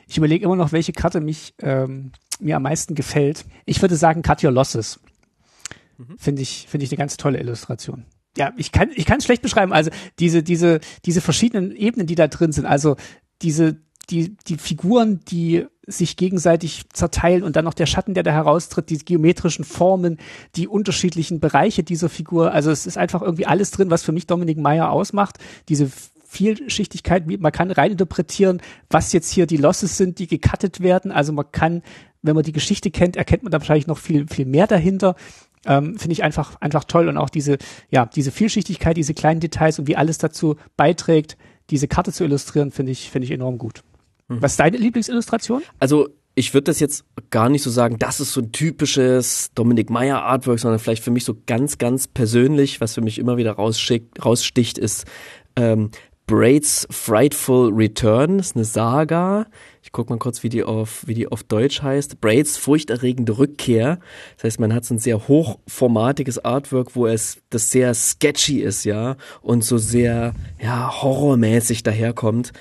Ich 0.07 0.17
überlege 0.17 0.45
immer 0.45 0.55
noch, 0.55 0.71
welche 0.71 0.93
Karte 0.93 1.19
mich 1.19 1.53
ähm, 1.61 2.11
mir 2.39 2.55
am 2.55 2.63
meisten 2.63 2.95
gefällt. 2.95 3.43
Ich 3.65 3.81
würde 3.81 3.97
sagen, 3.97 4.21
Cut 4.21 4.41
Your 4.41 4.51
Losses. 4.51 5.01
Mhm. 5.97 6.17
Finde 6.17 6.41
ich, 6.43 6.67
finde 6.69 6.85
ich 6.85 6.91
eine 6.91 6.97
ganz 6.97 7.17
tolle 7.17 7.39
Illustration. 7.39 8.05
Ja, 8.37 8.53
ich 8.55 8.71
kann, 8.71 8.89
ich 8.95 9.05
kann 9.05 9.17
es 9.17 9.25
schlecht 9.25 9.41
beschreiben. 9.41 9.73
Also 9.73 9.91
diese, 10.19 10.43
diese, 10.43 10.79
diese 11.05 11.19
verschiedenen 11.19 11.75
Ebenen, 11.75 12.07
die 12.07 12.15
da 12.15 12.27
drin 12.27 12.53
sind. 12.53 12.65
Also 12.65 12.95
diese, 13.41 13.81
die, 14.09 14.37
die 14.47 14.57
Figuren, 14.57 15.19
die 15.27 15.65
sich 15.85 16.15
gegenseitig 16.15 16.83
zerteilen 16.93 17.43
und 17.43 17.55
dann 17.55 17.65
noch 17.65 17.73
der 17.73 17.85
Schatten, 17.85 18.13
der 18.13 18.23
da 18.23 18.31
heraustritt, 18.31 18.89
die 18.89 18.97
geometrischen 18.97 19.65
Formen, 19.65 20.17
die 20.55 20.67
unterschiedlichen 20.67 21.39
Bereiche 21.39 21.83
dieser 21.83 22.09
Figur. 22.09 22.51
Also 22.51 22.71
es 22.71 22.87
ist 22.87 22.97
einfach 22.97 23.21
irgendwie 23.21 23.45
alles 23.45 23.71
drin, 23.71 23.89
was 23.89 24.03
für 24.03 24.13
mich 24.13 24.25
Dominik 24.25 24.57
Meyer 24.57 24.91
ausmacht. 24.91 25.39
Diese 25.67 25.89
Vielschichtigkeit, 26.25 27.27
man 27.27 27.51
kann 27.51 27.69
reininterpretieren, 27.69 28.61
was 28.89 29.13
jetzt 29.13 29.31
hier 29.31 29.45
die 29.45 29.57
Losses 29.57 29.97
sind, 29.97 30.19
die 30.19 30.27
gecuttet 30.27 30.79
werden. 30.81 31.11
Also 31.11 31.31
man 31.33 31.51
kann, 31.51 31.83
wenn 32.21 32.35
man 32.35 32.43
die 32.43 32.53
Geschichte 32.53 32.89
kennt, 32.89 33.15
erkennt 33.15 33.43
man 33.43 33.51
da 33.51 33.59
wahrscheinlich 33.59 33.87
noch 33.87 33.99
viel, 33.99 34.27
viel 34.27 34.45
mehr 34.45 34.67
dahinter. 34.67 35.15
Ähm, 35.65 35.97
Finde 35.97 36.13
ich 36.13 36.23
einfach, 36.23 36.59
einfach 36.59 36.85
toll 36.85 37.07
und 37.07 37.17
auch 37.17 37.29
diese, 37.29 37.57
ja, 37.89 38.05
diese 38.05 38.31
Vielschichtigkeit, 38.31 38.97
diese 38.97 39.13
kleinen 39.13 39.41
Details 39.41 39.79
und 39.79 39.87
wie 39.87 39.95
alles 39.95 40.17
dazu 40.17 40.55
beiträgt, 40.75 41.37
diese 41.69 41.87
Karte 41.87 42.11
zu 42.11 42.23
illustrieren, 42.23 42.71
finde 42.71 42.91
ich, 42.91 43.11
finde 43.11 43.25
ich 43.25 43.31
enorm 43.31 43.57
gut. 43.57 43.83
Mhm. 44.35 44.41
Was 44.41 44.53
ist 44.53 44.59
deine 44.59 44.77
Lieblingsillustration? 44.77 45.61
Also 45.79 46.09
ich 46.35 46.53
würde 46.53 46.65
das 46.65 46.79
jetzt 46.79 47.05
gar 47.29 47.49
nicht 47.49 47.61
so 47.61 47.69
sagen, 47.69 47.99
das 47.99 48.19
ist 48.19 48.33
so 48.33 48.41
ein 48.41 48.51
typisches 48.51 49.51
Dominik 49.53 49.89
Meyer 49.89 50.23
Artwork, 50.23 50.59
sondern 50.59 50.79
vielleicht 50.79 51.03
für 51.03 51.11
mich 51.11 51.25
so 51.25 51.35
ganz, 51.45 51.77
ganz 51.77 52.07
persönlich, 52.07 52.81
was 52.81 52.95
für 52.95 53.01
mich 53.01 53.19
immer 53.19 53.37
wieder 53.37 53.53
raussticht, 53.53 54.77
ist 54.77 55.05
ähm, 55.55 55.91
Braids 56.25 56.87
Frightful 56.89 57.73
Return, 57.73 58.37
das 58.37 58.47
ist 58.47 58.55
eine 58.55 58.65
Saga. 58.65 59.45
Ich 59.81 59.91
guck 59.91 60.09
mal 60.09 60.17
kurz, 60.17 60.41
wie 60.41 60.49
die 60.49 60.63
auf, 60.63 61.05
wie 61.05 61.13
die 61.13 61.27
auf 61.27 61.43
Deutsch 61.43 61.81
heißt. 61.81 62.21
Braids 62.21 62.55
furchterregende 62.55 63.37
Rückkehr. 63.37 63.99
Das 64.37 64.45
heißt, 64.45 64.59
man 64.61 64.73
hat 64.73 64.85
so 64.85 64.93
ein 64.93 64.99
sehr 64.99 65.27
hochformatiges 65.27 66.43
Artwork, 66.43 66.95
wo 66.95 67.07
es 67.07 67.39
das 67.49 67.69
sehr 67.69 67.93
sketchy 67.93 68.61
ist, 68.61 68.85
ja, 68.85 69.17
und 69.41 69.65
so 69.65 69.77
sehr, 69.77 70.33
ja, 70.61 71.01
horrormäßig 71.01 71.83
daherkommt. 71.83 72.53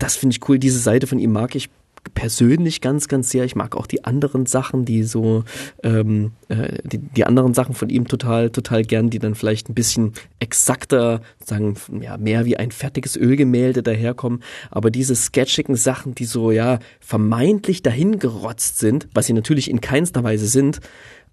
Das 0.00 0.16
finde 0.16 0.34
ich 0.34 0.48
cool. 0.48 0.58
Diese 0.58 0.80
Seite 0.80 1.06
von 1.06 1.20
ihm 1.20 1.30
mag 1.30 1.54
ich 1.54 1.70
persönlich 2.14 2.80
ganz, 2.80 3.08
ganz 3.08 3.30
sehr. 3.30 3.44
Ich 3.44 3.54
mag 3.54 3.76
auch 3.76 3.86
die 3.86 4.04
anderen 4.04 4.46
Sachen, 4.46 4.86
die 4.86 5.02
so, 5.02 5.44
ähm, 5.82 6.32
äh, 6.48 6.78
die, 6.82 6.96
die 6.96 7.26
anderen 7.26 7.52
Sachen 7.52 7.74
von 7.74 7.90
ihm 7.90 8.08
total, 8.08 8.48
total 8.48 8.82
gern, 8.82 9.10
die 9.10 9.18
dann 9.18 9.34
vielleicht 9.34 9.68
ein 9.68 9.74
bisschen 9.74 10.14
exakter, 10.38 11.20
sagen, 11.44 11.74
ja, 12.00 12.16
mehr 12.16 12.46
wie 12.46 12.56
ein 12.56 12.70
fertiges 12.70 13.16
Ölgemälde 13.16 13.82
daherkommen. 13.82 14.42
Aber 14.70 14.90
diese 14.90 15.14
sketchigen 15.14 15.76
Sachen, 15.76 16.14
die 16.14 16.24
so, 16.24 16.50
ja, 16.50 16.78
vermeintlich 17.00 17.82
dahingerotzt 17.82 18.78
sind, 18.78 19.06
was 19.12 19.26
sie 19.26 19.34
natürlich 19.34 19.70
in 19.70 19.82
keinster 19.82 20.24
Weise 20.24 20.46
sind, 20.46 20.80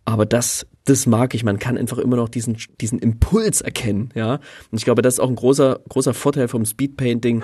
aber 0.04 0.26
das, 0.26 0.68
das 0.86 1.06
mag 1.06 1.34
ich. 1.34 1.44
Man 1.44 1.60
kann 1.60 1.78
einfach 1.78 1.98
immer 1.98 2.18
noch 2.18 2.30
diesen, 2.30 2.58
diesen 2.80 3.00
Impuls 3.00 3.62
erkennen, 3.62 4.10
ja. 4.16 4.36
Und 4.72 4.78
ich 4.78 4.86
glaube, 4.86 5.02
das 5.02 5.16
ist 5.16 5.20
auch 5.20 5.30
ein 5.30 5.36
großer, 5.36 5.80
großer 5.90 6.14
Vorteil 6.14 6.48
vom 6.48 6.66
Speedpainting, 6.66 7.44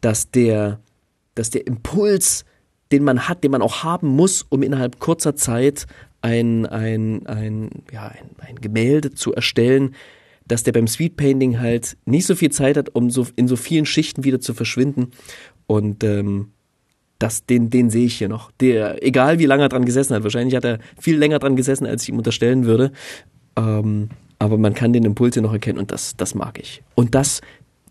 dass 0.00 0.30
der, 0.30 0.80
dass 1.34 1.50
der 1.50 1.66
Impuls, 1.66 2.44
den 2.92 3.04
man 3.04 3.28
hat, 3.28 3.44
den 3.44 3.50
man 3.50 3.62
auch 3.62 3.82
haben 3.82 4.08
muss, 4.08 4.46
um 4.48 4.62
innerhalb 4.62 4.98
kurzer 4.98 5.36
Zeit 5.36 5.86
ein, 6.20 6.66
ein, 6.66 7.26
ein, 7.26 7.70
ja, 7.92 8.08
ein, 8.08 8.30
ein 8.38 8.56
Gemälde 8.60 9.12
zu 9.12 9.34
erstellen, 9.34 9.94
dass 10.46 10.62
der 10.62 10.72
beim 10.72 10.86
Sweetpainting 10.86 11.60
halt 11.60 11.96
nicht 12.06 12.26
so 12.26 12.34
viel 12.34 12.50
Zeit 12.50 12.76
hat, 12.76 12.94
um 12.94 13.10
so 13.10 13.26
in 13.36 13.48
so 13.48 13.56
vielen 13.56 13.86
Schichten 13.86 14.24
wieder 14.24 14.40
zu 14.40 14.54
verschwinden. 14.54 15.12
Und 15.66 16.02
ähm, 16.02 16.52
das, 17.18 17.44
den, 17.44 17.68
den 17.68 17.90
sehe 17.90 18.06
ich 18.06 18.16
hier 18.16 18.28
noch. 18.28 18.50
Der, 18.60 19.04
egal 19.04 19.38
wie 19.38 19.46
lange 19.46 19.64
er 19.64 19.68
dran 19.68 19.84
gesessen 19.84 20.14
hat, 20.14 20.22
wahrscheinlich 20.22 20.56
hat 20.56 20.64
er 20.64 20.78
viel 20.98 21.18
länger 21.18 21.38
dran 21.38 21.56
gesessen, 21.56 21.86
als 21.86 22.02
ich 22.02 22.08
ihm 22.08 22.16
unterstellen 22.18 22.64
würde. 22.64 22.92
Ähm, 23.56 24.08
aber 24.38 24.56
man 24.56 24.74
kann 24.74 24.92
den 24.92 25.04
Impuls 25.04 25.34
hier 25.34 25.42
noch 25.42 25.52
erkennen 25.52 25.78
und 25.78 25.90
das, 25.90 26.16
das 26.16 26.34
mag 26.34 26.58
ich. 26.58 26.82
Und 26.94 27.14
das 27.14 27.40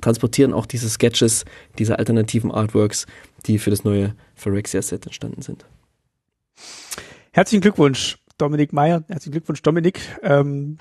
transportieren 0.01 0.53
auch 0.53 0.65
diese 0.65 0.89
Sketches, 0.89 1.45
diese 1.77 1.99
alternativen 1.99 2.51
Artworks, 2.51 3.05
die 3.45 3.59
für 3.59 3.69
das 3.69 3.83
neue 3.83 4.15
Phyrexia-Set 4.35 5.05
entstanden 5.05 5.41
sind. 5.41 5.65
Herzlichen 7.31 7.61
Glückwunsch, 7.61 8.17
Dominik 8.37 8.73
Meyer. 8.73 9.03
Herzlichen 9.07 9.31
Glückwunsch, 9.31 9.61
Dominik. 9.61 9.99
Ähm, 10.21 10.77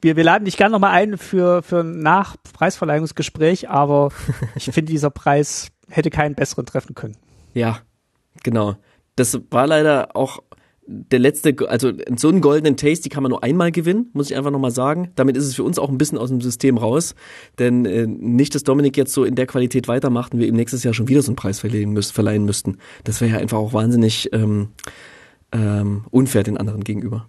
wir, 0.00 0.16
wir 0.16 0.24
laden 0.24 0.44
dich 0.44 0.56
gerne 0.56 0.72
nochmal 0.72 0.92
ein 0.92 1.16
für, 1.16 1.62
für 1.62 1.80
ein 1.80 2.00
Nachpreisverleihungsgespräch, 2.00 3.70
aber 3.70 4.10
ich 4.56 4.64
finde, 4.64 4.92
dieser 4.92 5.10
Preis 5.10 5.68
hätte 5.88 6.10
keinen 6.10 6.34
besseren 6.34 6.66
treffen 6.66 6.94
können. 6.94 7.16
Ja, 7.54 7.78
genau. 8.42 8.76
Das 9.14 9.38
war 9.50 9.66
leider 9.66 10.16
auch 10.16 10.42
der 10.92 11.18
letzte, 11.18 11.54
also 11.68 11.92
so 12.16 12.28
einen 12.28 12.40
goldenen 12.40 12.76
Taste, 12.76 13.04
die 13.04 13.08
kann 13.08 13.22
man 13.22 13.30
nur 13.30 13.42
einmal 13.42 13.72
gewinnen, 13.72 14.10
muss 14.12 14.30
ich 14.30 14.36
einfach 14.36 14.50
nochmal 14.50 14.70
sagen. 14.70 15.10
Damit 15.14 15.36
ist 15.36 15.46
es 15.46 15.54
für 15.54 15.64
uns 15.64 15.78
auch 15.78 15.88
ein 15.88 15.98
bisschen 15.98 16.18
aus 16.18 16.28
dem 16.28 16.40
System 16.40 16.76
raus. 16.76 17.14
Denn 17.58 17.86
äh, 17.86 18.06
nicht, 18.06 18.54
dass 18.54 18.62
Dominik 18.62 18.96
jetzt 18.96 19.12
so 19.12 19.24
in 19.24 19.34
der 19.34 19.46
Qualität 19.46 19.88
weitermacht 19.88 20.34
und 20.34 20.40
wir 20.40 20.46
ihm 20.46 20.56
nächstes 20.56 20.84
Jahr 20.84 20.94
schon 20.94 21.08
wieder 21.08 21.22
so 21.22 21.30
einen 21.30 21.36
Preis 21.36 21.60
verleihen, 21.60 21.92
müß, 21.92 22.10
verleihen 22.10 22.44
müssten. 22.44 22.78
Das 23.04 23.20
wäre 23.20 23.32
ja 23.32 23.38
einfach 23.38 23.58
auch 23.58 23.72
wahnsinnig 23.72 24.28
ähm, 24.32 24.68
ähm, 25.52 26.04
unfair 26.10 26.42
den 26.42 26.56
anderen 26.56 26.84
gegenüber. 26.84 27.28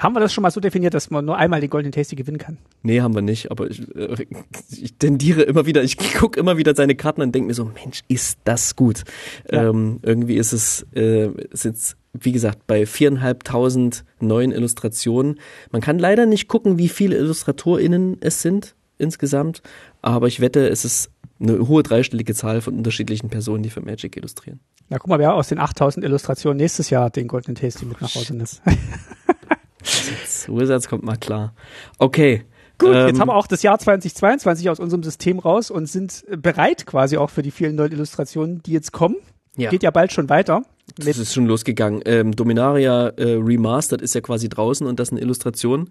Haben 0.00 0.14
wir 0.14 0.20
das 0.20 0.32
schon 0.32 0.40
mal 0.40 0.50
so 0.50 0.60
definiert, 0.60 0.94
dass 0.94 1.10
man 1.10 1.26
nur 1.26 1.36
einmal 1.36 1.60
den 1.60 1.68
Golden 1.68 1.92
Tasty 1.92 2.16
gewinnen 2.16 2.38
kann? 2.38 2.56
Nee, 2.82 3.02
haben 3.02 3.14
wir 3.14 3.20
nicht, 3.20 3.50
aber 3.50 3.70
ich, 3.70 3.82
äh, 3.94 4.24
ich 4.70 4.94
tendiere 4.94 5.42
immer 5.42 5.66
wieder, 5.66 5.82
ich 5.82 5.98
gucke 6.18 6.40
immer 6.40 6.56
wieder 6.56 6.74
seine 6.74 6.94
Karten 6.94 7.20
und 7.20 7.34
denke 7.34 7.48
mir 7.48 7.54
so, 7.54 7.66
Mensch, 7.66 8.00
ist 8.08 8.38
das 8.44 8.76
gut. 8.76 9.04
Ja. 9.52 9.68
Ähm, 9.68 9.98
irgendwie 10.00 10.36
ist 10.36 10.54
es, 10.54 10.86
äh, 10.94 11.28
ist 11.50 11.66
jetzt, 11.66 11.96
wie 12.12 12.32
gesagt, 12.32 12.66
bei 12.66 12.86
viereinhalbtausend 12.86 14.04
neuen 14.20 14.52
Illustrationen. 14.52 15.38
Man 15.70 15.80
kann 15.80 15.98
leider 15.98 16.26
nicht 16.26 16.48
gucken, 16.48 16.78
wie 16.78 16.88
viele 16.88 17.16
IllustratorInnen 17.16 18.18
es 18.20 18.42
sind 18.42 18.74
insgesamt, 18.98 19.62
aber 20.02 20.26
ich 20.26 20.40
wette, 20.40 20.68
es 20.68 20.84
ist 20.84 21.10
eine 21.40 21.66
hohe 21.66 21.82
dreistellige 21.82 22.34
Zahl 22.34 22.60
von 22.60 22.76
unterschiedlichen 22.76 23.30
Personen, 23.30 23.62
die 23.62 23.70
für 23.70 23.80
Magic 23.80 24.16
illustrieren. 24.16 24.60
Na, 24.88 24.98
guck 24.98 25.08
mal, 25.08 25.18
wer 25.18 25.34
aus 25.34 25.48
den 25.48 25.58
8000 25.58 26.04
Illustrationen 26.04 26.58
nächstes 26.58 26.90
Jahr 26.90 27.10
den 27.10 27.28
Golden 27.28 27.54
Tasty 27.54 27.86
mit 27.86 28.00
nach 28.00 28.14
Hause 28.14 28.36
nimmt. 28.36 28.60
Wizards 30.48 30.88
kommt 30.88 31.04
mal 31.04 31.16
klar. 31.16 31.54
Okay. 31.98 32.44
Gut, 32.76 32.94
ähm, 32.94 33.08
jetzt 33.08 33.20
haben 33.20 33.28
wir 33.28 33.36
auch 33.36 33.46
das 33.46 33.62
Jahr 33.62 33.78
2022 33.78 34.68
aus 34.68 34.80
unserem 34.80 35.02
System 35.02 35.38
raus 35.38 35.70
und 35.70 35.86
sind 35.86 36.24
bereit 36.36 36.86
quasi 36.86 37.16
auch 37.18 37.30
für 37.30 37.42
die 37.42 37.50
vielen 37.50 37.76
neuen 37.76 37.92
Illustrationen, 37.92 38.62
die 38.62 38.72
jetzt 38.72 38.92
kommen. 38.92 39.16
Ja. 39.56 39.70
Geht 39.70 39.82
ja 39.82 39.90
bald 39.90 40.12
schon 40.12 40.28
weiter. 40.28 40.62
Das 40.96 41.18
ist 41.18 41.34
schon 41.34 41.46
losgegangen. 41.46 42.02
Ähm, 42.04 42.34
Dominaria 42.34 43.08
äh, 43.08 43.34
Remastered 43.34 44.02
ist 44.02 44.14
ja 44.14 44.20
quasi 44.20 44.48
draußen 44.48 44.86
und 44.86 45.00
das 45.00 45.08
sind 45.08 45.18
Illustrationen, 45.18 45.90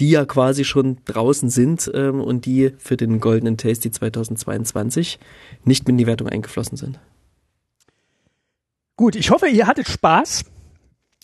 die 0.00 0.10
ja 0.10 0.24
quasi 0.24 0.64
schon 0.64 0.98
draußen 1.04 1.50
sind 1.50 1.90
ähm, 1.94 2.20
und 2.20 2.46
die 2.46 2.72
für 2.78 2.96
den 2.96 3.20
Goldenen 3.20 3.56
Tasty 3.56 3.90
2022 3.90 5.18
nicht 5.64 5.86
mit 5.86 5.90
in 5.90 5.98
die 5.98 6.06
Wertung 6.06 6.28
eingeflossen 6.28 6.76
sind. 6.76 6.98
Gut, 8.96 9.16
ich 9.16 9.30
hoffe, 9.30 9.48
ihr 9.48 9.66
hattet 9.66 9.88
Spaß 9.88 10.44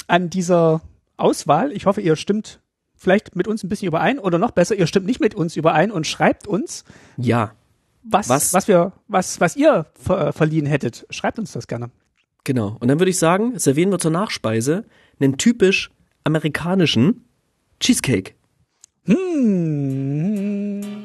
an 0.07 0.31
dieser 0.31 0.81
Auswahl. 1.17 1.73
Ich 1.73 1.87
hoffe, 1.87 2.01
ihr 2.01 2.17
stimmt 2.17 2.61
vielleicht 2.95 3.37
mit 3.37 3.49
uns 3.49 3.63
ein 3.63 3.69
bisschen 3.69 3.89
überein 3.89 4.19
oder 4.19 4.39
noch 4.39 4.53
besser, 4.53 4.75
ihr 4.77 4.87
stimmt 4.87 5.07
nicht 5.07 5.21
mit 5.21 5.35
uns 5.35 5.57
überein 5.57 5.91
und 5.91 6.07
schreibt 6.07 6.47
uns. 6.47 6.85
Ja. 7.17 7.53
Was, 8.03 8.29
was, 8.29 8.53
was 8.53 8.69
wir, 8.69 8.93
was, 9.09 9.41
was 9.41 9.57
ihr 9.57 9.87
ver 9.95 10.33
verliehen 10.33 10.67
hättet. 10.67 11.07
Schreibt 11.11 11.39
uns 11.39 11.53
das 11.53 11.67
gerne. 11.67 11.91
Genau. 12.45 12.77
Und 12.81 12.89
dann 12.89 13.01
würde 13.01 13.11
ich 13.11 13.19
sagen, 13.19 13.59
servieren 13.59 13.91
wir 13.91 13.99
zur 13.99 14.11
Nachspeise 14.11 14.85
einen 15.19 15.39
typisch 15.39 15.91
amerikanischen 16.25 17.25
Cheesecake. 17.81 18.35
Hm. 19.07 21.04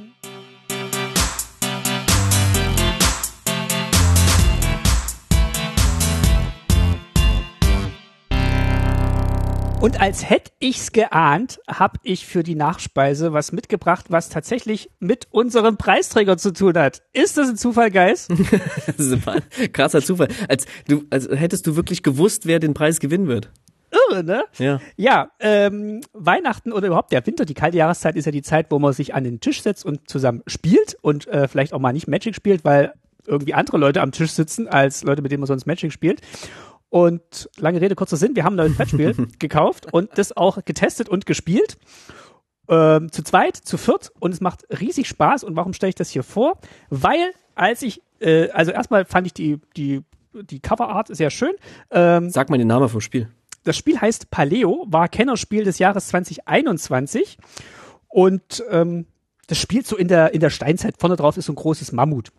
Und 9.81 10.01
als 10.01 10.29
hätte 10.29 10.51
ich's 10.59 10.91
geahnt, 10.91 11.61
habe 11.65 11.99
ich 12.03 12.25
für 12.25 12.43
die 12.43 12.55
Nachspeise 12.55 13.31
was 13.31 13.53
mitgebracht, 13.53 14.07
was 14.09 14.27
tatsächlich 14.27 14.89
mit 14.99 15.29
unserem 15.31 15.77
Preisträger 15.77 16.37
zu 16.37 16.51
tun 16.51 16.77
hat. 16.77 17.01
Ist 17.13 17.37
das 17.37 17.47
ein 17.47 17.55
Zufall, 17.55 17.89
Geis? 17.89 18.27
das 18.87 18.99
ist 18.99 19.27
ein 19.27 19.41
krasser 19.71 20.01
Zufall. 20.01 20.27
Als 20.49 20.65
du, 20.89 21.05
als 21.09 21.29
hättest 21.29 21.65
du 21.65 21.77
wirklich 21.77 22.03
gewusst, 22.03 22.45
wer 22.45 22.59
den 22.59 22.73
Preis 22.73 22.99
gewinnen 22.99 23.27
wird. 23.27 23.51
Irre, 24.09 24.23
ne? 24.23 24.43
Ja. 24.57 24.81
Ja, 24.97 25.31
ähm, 25.39 26.01
Weihnachten 26.11 26.73
oder 26.73 26.87
überhaupt 26.87 27.13
der 27.13 27.25
Winter, 27.25 27.45
die 27.45 27.53
kalte 27.53 27.77
Jahreszeit 27.77 28.17
ist 28.17 28.25
ja 28.25 28.33
die 28.33 28.41
Zeit, 28.41 28.67
wo 28.71 28.79
man 28.79 28.91
sich 28.91 29.15
an 29.15 29.23
den 29.23 29.39
Tisch 29.39 29.61
setzt 29.61 29.85
und 29.85 30.09
zusammen 30.09 30.43
spielt 30.45 30.97
und 31.01 31.27
äh, 31.27 31.47
vielleicht 31.47 31.71
auch 31.71 31.79
mal 31.79 31.93
nicht 31.93 32.07
Magic 32.09 32.35
spielt, 32.35 32.65
weil 32.65 32.93
irgendwie 33.25 33.53
andere 33.53 33.77
Leute 33.77 34.01
am 34.01 34.11
Tisch 34.11 34.31
sitzen 34.31 34.67
als 34.67 35.03
Leute, 35.03 35.21
mit 35.21 35.31
denen 35.31 35.41
man 35.41 35.47
sonst 35.47 35.65
Magic 35.65 35.93
spielt. 35.93 36.21
Und 36.89 37.49
lange 37.57 37.81
Rede, 37.81 37.95
kurzer 37.95 38.17
Sinn, 38.17 38.35
wir 38.35 38.43
haben 38.43 38.53
ein 38.53 38.57
neues 38.67 38.77
Brettspiel 38.77 39.15
gekauft 39.39 39.93
und 39.93 40.17
das 40.17 40.35
auch 40.35 40.63
getestet 40.65 41.07
und 41.07 41.25
gespielt. 41.25 41.77
Ähm, 42.67 43.11
zu 43.11 43.23
zweit, 43.23 43.55
zu 43.55 43.77
viert 43.77 44.11
und 44.19 44.31
es 44.33 44.41
macht 44.41 44.65
riesig 44.79 45.07
Spaß. 45.07 45.43
Und 45.43 45.55
warum 45.55 45.73
stelle 45.73 45.89
ich 45.89 45.95
das 45.95 46.09
hier 46.09 46.23
vor? 46.23 46.59
Weil, 46.89 47.31
als 47.55 47.81
ich, 47.81 48.01
äh, 48.19 48.49
also 48.51 48.71
erstmal 48.71 49.05
fand 49.05 49.27
ich 49.27 49.33
die, 49.33 49.59
die, 49.75 50.01
die 50.33 50.59
Coverart 50.59 51.15
sehr 51.15 51.29
schön. 51.29 51.53
Ähm, 51.91 52.29
Sag 52.29 52.49
mal 52.49 52.57
den 52.57 52.67
Namen 52.67 52.89
vom 52.89 53.01
Spiel. 53.01 53.27
Das 53.63 53.75
Spiel 53.77 53.99
heißt 53.99 54.31
Paleo, 54.31 54.85
war 54.87 55.09
Kennerspiel 55.09 55.63
des 55.63 55.79
Jahres 55.79 56.07
2021 56.07 57.37
und 58.07 58.63
ähm, 58.69 59.05
das 59.47 59.57
spielt 59.57 59.87
so 59.87 59.97
in 59.97 60.07
der, 60.07 60.33
in 60.33 60.39
der 60.39 60.49
Steinzeit. 60.49 60.95
Vorne 60.99 61.15
drauf 61.15 61.37
ist 61.37 61.45
so 61.45 61.53
ein 61.53 61.55
großes 61.55 61.91
Mammut. 61.91 62.31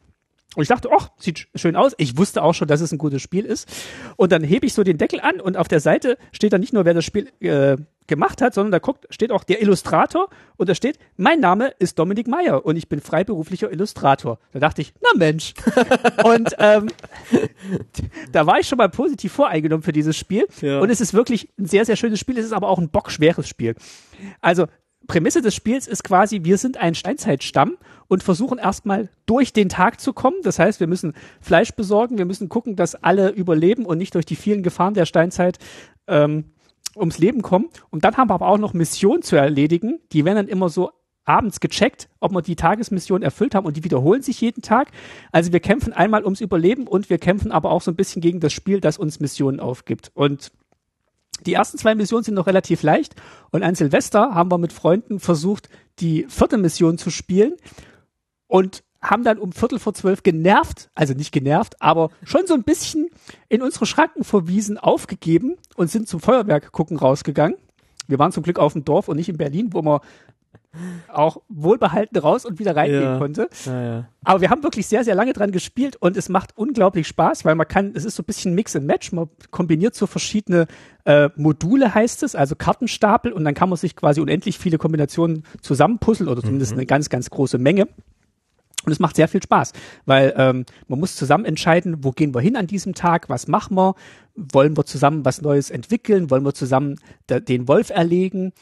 Und 0.56 0.62
ich 0.62 0.68
dachte, 0.68 0.88
ach, 0.92 1.10
sieht 1.16 1.46
schön 1.54 1.76
aus. 1.76 1.94
Ich 1.96 2.16
wusste 2.16 2.42
auch 2.42 2.54
schon, 2.54 2.66
dass 2.66 2.80
es 2.80 2.90
ein 2.90 2.98
gutes 2.98 3.22
Spiel 3.22 3.44
ist. 3.44 3.68
Und 4.16 4.32
dann 4.32 4.42
hebe 4.42 4.66
ich 4.66 4.74
so 4.74 4.82
den 4.82 4.98
Deckel 4.98 5.20
an 5.20 5.40
und 5.40 5.56
auf 5.56 5.68
der 5.68 5.78
Seite 5.78 6.18
steht 6.32 6.52
dann 6.52 6.60
nicht 6.60 6.72
nur, 6.72 6.84
wer 6.84 6.94
das 6.94 7.04
Spiel 7.04 7.30
äh, 7.38 7.76
gemacht 8.08 8.42
hat, 8.42 8.52
sondern 8.52 8.72
da 8.72 8.80
guckt, 8.80 9.06
steht 9.10 9.30
auch 9.30 9.44
der 9.44 9.62
Illustrator 9.62 10.28
und 10.56 10.68
da 10.68 10.74
steht, 10.74 10.98
mein 11.16 11.38
Name 11.38 11.72
ist 11.78 12.00
Dominik 12.00 12.26
Meyer 12.26 12.66
und 12.66 12.76
ich 12.76 12.88
bin 12.88 13.00
freiberuflicher 13.00 13.70
Illustrator. 13.70 14.40
Da 14.52 14.58
dachte 14.58 14.82
ich, 14.82 14.92
na 15.00 15.10
Mensch. 15.16 15.54
und 16.24 16.56
ähm, 16.58 16.88
da 18.32 18.46
war 18.46 18.58
ich 18.58 18.66
schon 18.66 18.78
mal 18.78 18.88
positiv 18.88 19.32
voreingenommen 19.32 19.84
für 19.84 19.92
dieses 19.92 20.16
Spiel. 20.16 20.46
Ja. 20.60 20.80
Und 20.80 20.90
es 20.90 21.00
ist 21.00 21.14
wirklich 21.14 21.48
ein 21.60 21.66
sehr, 21.66 21.84
sehr 21.84 21.94
schönes 21.94 22.18
Spiel. 22.18 22.36
Es 22.36 22.44
ist 22.44 22.52
aber 22.52 22.68
auch 22.68 22.78
ein 22.78 22.90
bockschweres 22.90 23.48
Spiel. 23.48 23.76
Also 24.40 24.66
Prämisse 25.10 25.42
des 25.42 25.56
Spiels 25.56 25.88
ist 25.88 26.04
quasi, 26.04 26.44
wir 26.44 26.56
sind 26.56 26.76
ein 26.76 26.94
Steinzeitstamm 26.94 27.76
und 28.06 28.22
versuchen 28.22 28.58
erstmal 28.58 29.08
durch 29.26 29.52
den 29.52 29.68
Tag 29.68 30.00
zu 30.00 30.12
kommen. 30.12 30.36
Das 30.44 30.60
heißt, 30.60 30.78
wir 30.78 30.86
müssen 30.86 31.14
Fleisch 31.40 31.72
besorgen, 31.72 32.16
wir 32.16 32.26
müssen 32.26 32.48
gucken, 32.48 32.76
dass 32.76 32.94
alle 32.94 33.30
überleben 33.30 33.86
und 33.86 33.98
nicht 33.98 34.14
durch 34.14 34.24
die 34.24 34.36
vielen 34.36 34.62
Gefahren 34.62 34.94
der 34.94 35.06
Steinzeit 35.06 35.58
ähm, 36.06 36.52
ums 36.94 37.18
Leben 37.18 37.42
kommen. 37.42 37.70
Und 37.90 38.04
dann 38.04 38.16
haben 38.16 38.30
wir 38.30 38.34
aber 38.34 38.46
auch 38.46 38.58
noch 38.58 38.72
Missionen 38.72 39.22
zu 39.22 39.34
erledigen. 39.34 39.98
Die 40.12 40.24
werden 40.24 40.36
dann 40.36 40.48
immer 40.48 40.68
so 40.68 40.92
abends 41.24 41.58
gecheckt, 41.58 42.08
ob 42.20 42.30
wir 42.30 42.42
die 42.42 42.54
Tagesmission 42.54 43.22
erfüllt 43.22 43.56
haben 43.56 43.66
und 43.66 43.76
die 43.76 43.82
wiederholen 43.82 44.22
sich 44.22 44.40
jeden 44.40 44.62
Tag. 44.62 44.92
Also 45.32 45.52
wir 45.52 45.58
kämpfen 45.58 45.92
einmal 45.92 46.22
ums 46.22 46.40
Überleben 46.40 46.86
und 46.86 47.10
wir 47.10 47.18
kämpfen 47.18 47.50
aber 47.50 47.72
auch 47.72 47.82
so 47.82 47.90
ein 47.90 47.96
bisschen 47.96 48.22
gegen 48.22 48.38
das 48.38 48.52
Spiel, 48.52 48.80
das 48.80 48.96
uns 48.96 49.18
Missionen 49.18 49.58
aufgibt. 49.58 50.12
Und 50.14 50.52
die 51.46 51.54
ersten 51.54 51.78
zwei 51.78 51.94
Missionen 51.94 52.24
sind 52.24 52.34
noch 52.34 52.46
relativ 52.46 52.82
leicht 52.82 53.14
und 53.50 53.62
an 53.62 53.74
Silvester 53.74 54.34
haben 54.34 54.50
wir 54.50 54.58
mit 54.58 54.72
Freunden 54.72 55.20
versucht, 55.20 55.68
die 55.98 56.26
vierte 56.28 56.58
Mission 56.58 56.98
zu 56.98 57.10
spielen 57.10 57.54
und 58.46 58.82
haben 59.02 59.24
dann 59.24 59.38
um 59.38 59.52
Viertel 59.52 59.78
vor 59.78 59.94
zwölf 59.94 60.22
genervt, 60.22 60.90
also 60.94 61.14
nicht 61.14 61.32
genervt, 61.32 61.80
aber 61.80 62.10
schon 62.22 62.46
so 62.46 62.54
ein 62.54 62.64
bisschen 62.64 63.08
in 63.48 63.62
unsere 63.62 63.86
Schranken 63.86 64.24
verwiesen, 64.24 64.76
aufgegeben 64.76 65.56
und 65.76 65.90
sind 65.90 66.08
zum 66.08 66.20
Feuerwerk 66.20 66.72
gucken 66.72 66.98
rausgegangen. 66.98 67.56
Wir 68.08 68.18
waren 68.18 68.32
zum 68.32 68.42
Glück 68.42 68.58
auf 68.58 68.72
dem 68.74 68.84
Dorf 68.84 69.08
und 69.08 69.16
nicht 69.16 69.28
in 69.28 69.38
Berlin, 69.38 69.72
wo 69.72 69.82
man 69.82 70.00
auch 71.08 71.42
wohlbehalten 71.48 72.16
raus 72.18 72.44
und 72.44 72.58
wieder 72.58 72.76
reingehen 72.76 73.02
ja. 73.02 73.18
konnte. 73.18 73.48
Ja, 73.66 73.82
ja. 73.82 74.08
Aber 74.22 74.40
wir 74.40 74.50
haben 74.50 74.62
wirklich 74.62 74.86
sehr, 74.86 75.02
sehr 75.02 75.14
lange 75.14 75.32
dran 75.32 75.50
gespielt 75.50 75.96
und 75.96 76.16
es 76.16 76.28
macht 76.28 76.56
unglaublich 76.56 77.08
Spaß, 77.08 77.44
weil 77.44 77.56
man 77.56 77.66
kann, 77.66 77.92
es 77.94 78.04
ist 78.04 78.14
so 78.14 78.22
ein 78.22 78.26
bisschen 78.26 78.54
Mix 78.54 78.76
and 78.76 78.86
Match, 78.86 79.10
man 79.12 79.28
kombiniert 79.50 79.94
so 79.94 80.06
verschiedene 80.06 80.66
äh, 81.04 81.28
Module, 81.36 81.94
heißt 81.94 82.22
es, 82.22 82.36
also 82.36 82.54
Kartenstapel 82.54 83.32
und 83.32 83.44
dann 83.44 83.54
kann 83.54 83.68
man 83.68 83.78
sich 83.78 83.96
quasi 83.96 84.20
unendlich 84.20 84.58
viele 84.58 84.78
Kombinationen 84.78 85.44
zusammenpuzzeln 85.60 86.28
oder 86.28 86.40
zumindest 86.40 86.72
mhm. 86.72 86.78
eine 86.78 86.86
ganz, 86.86 87.08
ganz 87.08 87.30
große 87.30 87.58
Menge. 87.58 87.88
Und 88.86 88.92
es 88.92 88.98
macht 88.98 89.16
sehr 89.16 89.28
viel 89.28 89.42
Spaß, 89.42 89.74
weil 90.06 90.32
ähm, 90.38 90.64
man 90.88 91.00
muss 91.00 91.14
zusammen 91.14 91.44
entscheiden, 91.44 92.02
wo 92.02 92.12
gehen 92.12 92.34
wir 92.34 92.40
hin 92.40 92.56
an 92.56 92.66
diesem 92.66 92.94
Tag, 92.94 93.28
was 93.28 93.46
machen 93.46 93.76
wir, 93.76 93.94
wollen 94.36 94.74
wir 94.74 94.86
zusammen 94.86 95.24
was 95.26 95.42
Neues 95.42 95.68
entwickeln, 95.68 96.30
wollen 96.30 96.44
wir 96.44 96.54
zusammen 96.54 96.96
den 97.28 97.68
Wolf 97.68 97.90
erlegen 97.90 98.52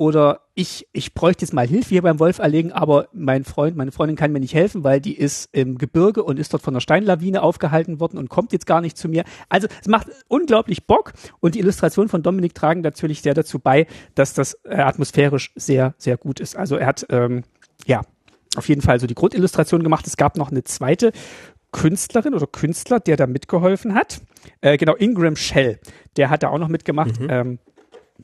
oder 0.00 0.46
ich, 0.54 0.88
ich 0.94 1.12
bräuchte 1.12 1.44
jetzt 1.44 1.52
mal 1.52 1.66
Hilfe 1.66 1.90
hier 1.90 2.00
beim 2.00 2.18
Wolf 2.20 2.38
erlegen, 2.38 2.72
aber 2.72 3.08
mein 3.12 3.44
Freund, 3.44 3.76
meine 3.76 3.92
Freundin 3.92 4.16
kann 4.16 4.32
mir 4.32 4.40
nicht 4.40 4.54
helfen, 4.54 4.82
weil 4.82 4.98
die 4.98 5.14
ist 5.14 5.50
im 5.52 5.76
Gebirge 5.76 6.22
und 6.22 6.38
ist 6.38 6.54
dort 6.54 6.62
von 6.62 6.72
einer 6.72 6.80
Steinlawine 6.80 7.42
aufgehalten 7.42 8.00
worden 8.00 8.16
und 8.16 8.30
kommt 8.30 8.54
jetzt 8.54 8.66
gar 8.66 8.80
nicht 8.80 8.96
zu 8.96 9.10
mir. 9.10 9.24
Also 9.50 9.68
es 9.78 9.88
macht 9.88 10.06
unglaublich 10.26 10.86
Bock 10.86 11.12
und 11.40 11.54
die 11.54 11.58
Illustrationen 11.58 12.08
von 12.08 12.22
Dominik 12.22 12.54
tragen 12.54 12.80
natürlich 12.80 13.20
sehr 13.20 13.34
dazu 13.34 13.58
bei, 13.58 13.86
dass 14.14 14.32
das 14.32 14.54
äh, 14.64 14.76
atmosphärisch 14.76 15.52
sehr, 15.54 15.92
sehr 15.98 16.16
gut 16.16 16.40
ist. 16.40 16.56
Also 16.56 16.76
er 16.76 16.86
hat, 16.86 17.04
ähm, 17.10 17.42
ja, 17.84 18.00
auf 18.56 18.70
jeden 18.70 18.80
Fall 18.80 19.00
so 19.00 19.06
die 19.06 19.14
Grundillustration 19.14 19.82
gemacht. 19.82 20.06
Es 20.06 20.16
gab 20.16 20.38
noch 20.38 20.50
eine 20.50 20.64
zweite 20.64 21.12
Künstlerin 21.72 22.32
oder 22.32 22.46
Künstler, 22.46 23.00
der 23.00 23.18
da 23.18 23.26
mitgeholfen 23.26 23.94
hat. 23.94 24.22
Äh, 24.62 24.76
genau, 24.76 24.96
Ingram 24.96 25.36
Shell, 25.36 25.78
der 26.16 26.30
hat 26.30 26.42
da 26.42 26.48
auch 26.48 26.58
noch 26.58 26.68
mitgemacht. 26.68 27.20
Mhm. 27.20 27.26
Ähm, 27.28 27.58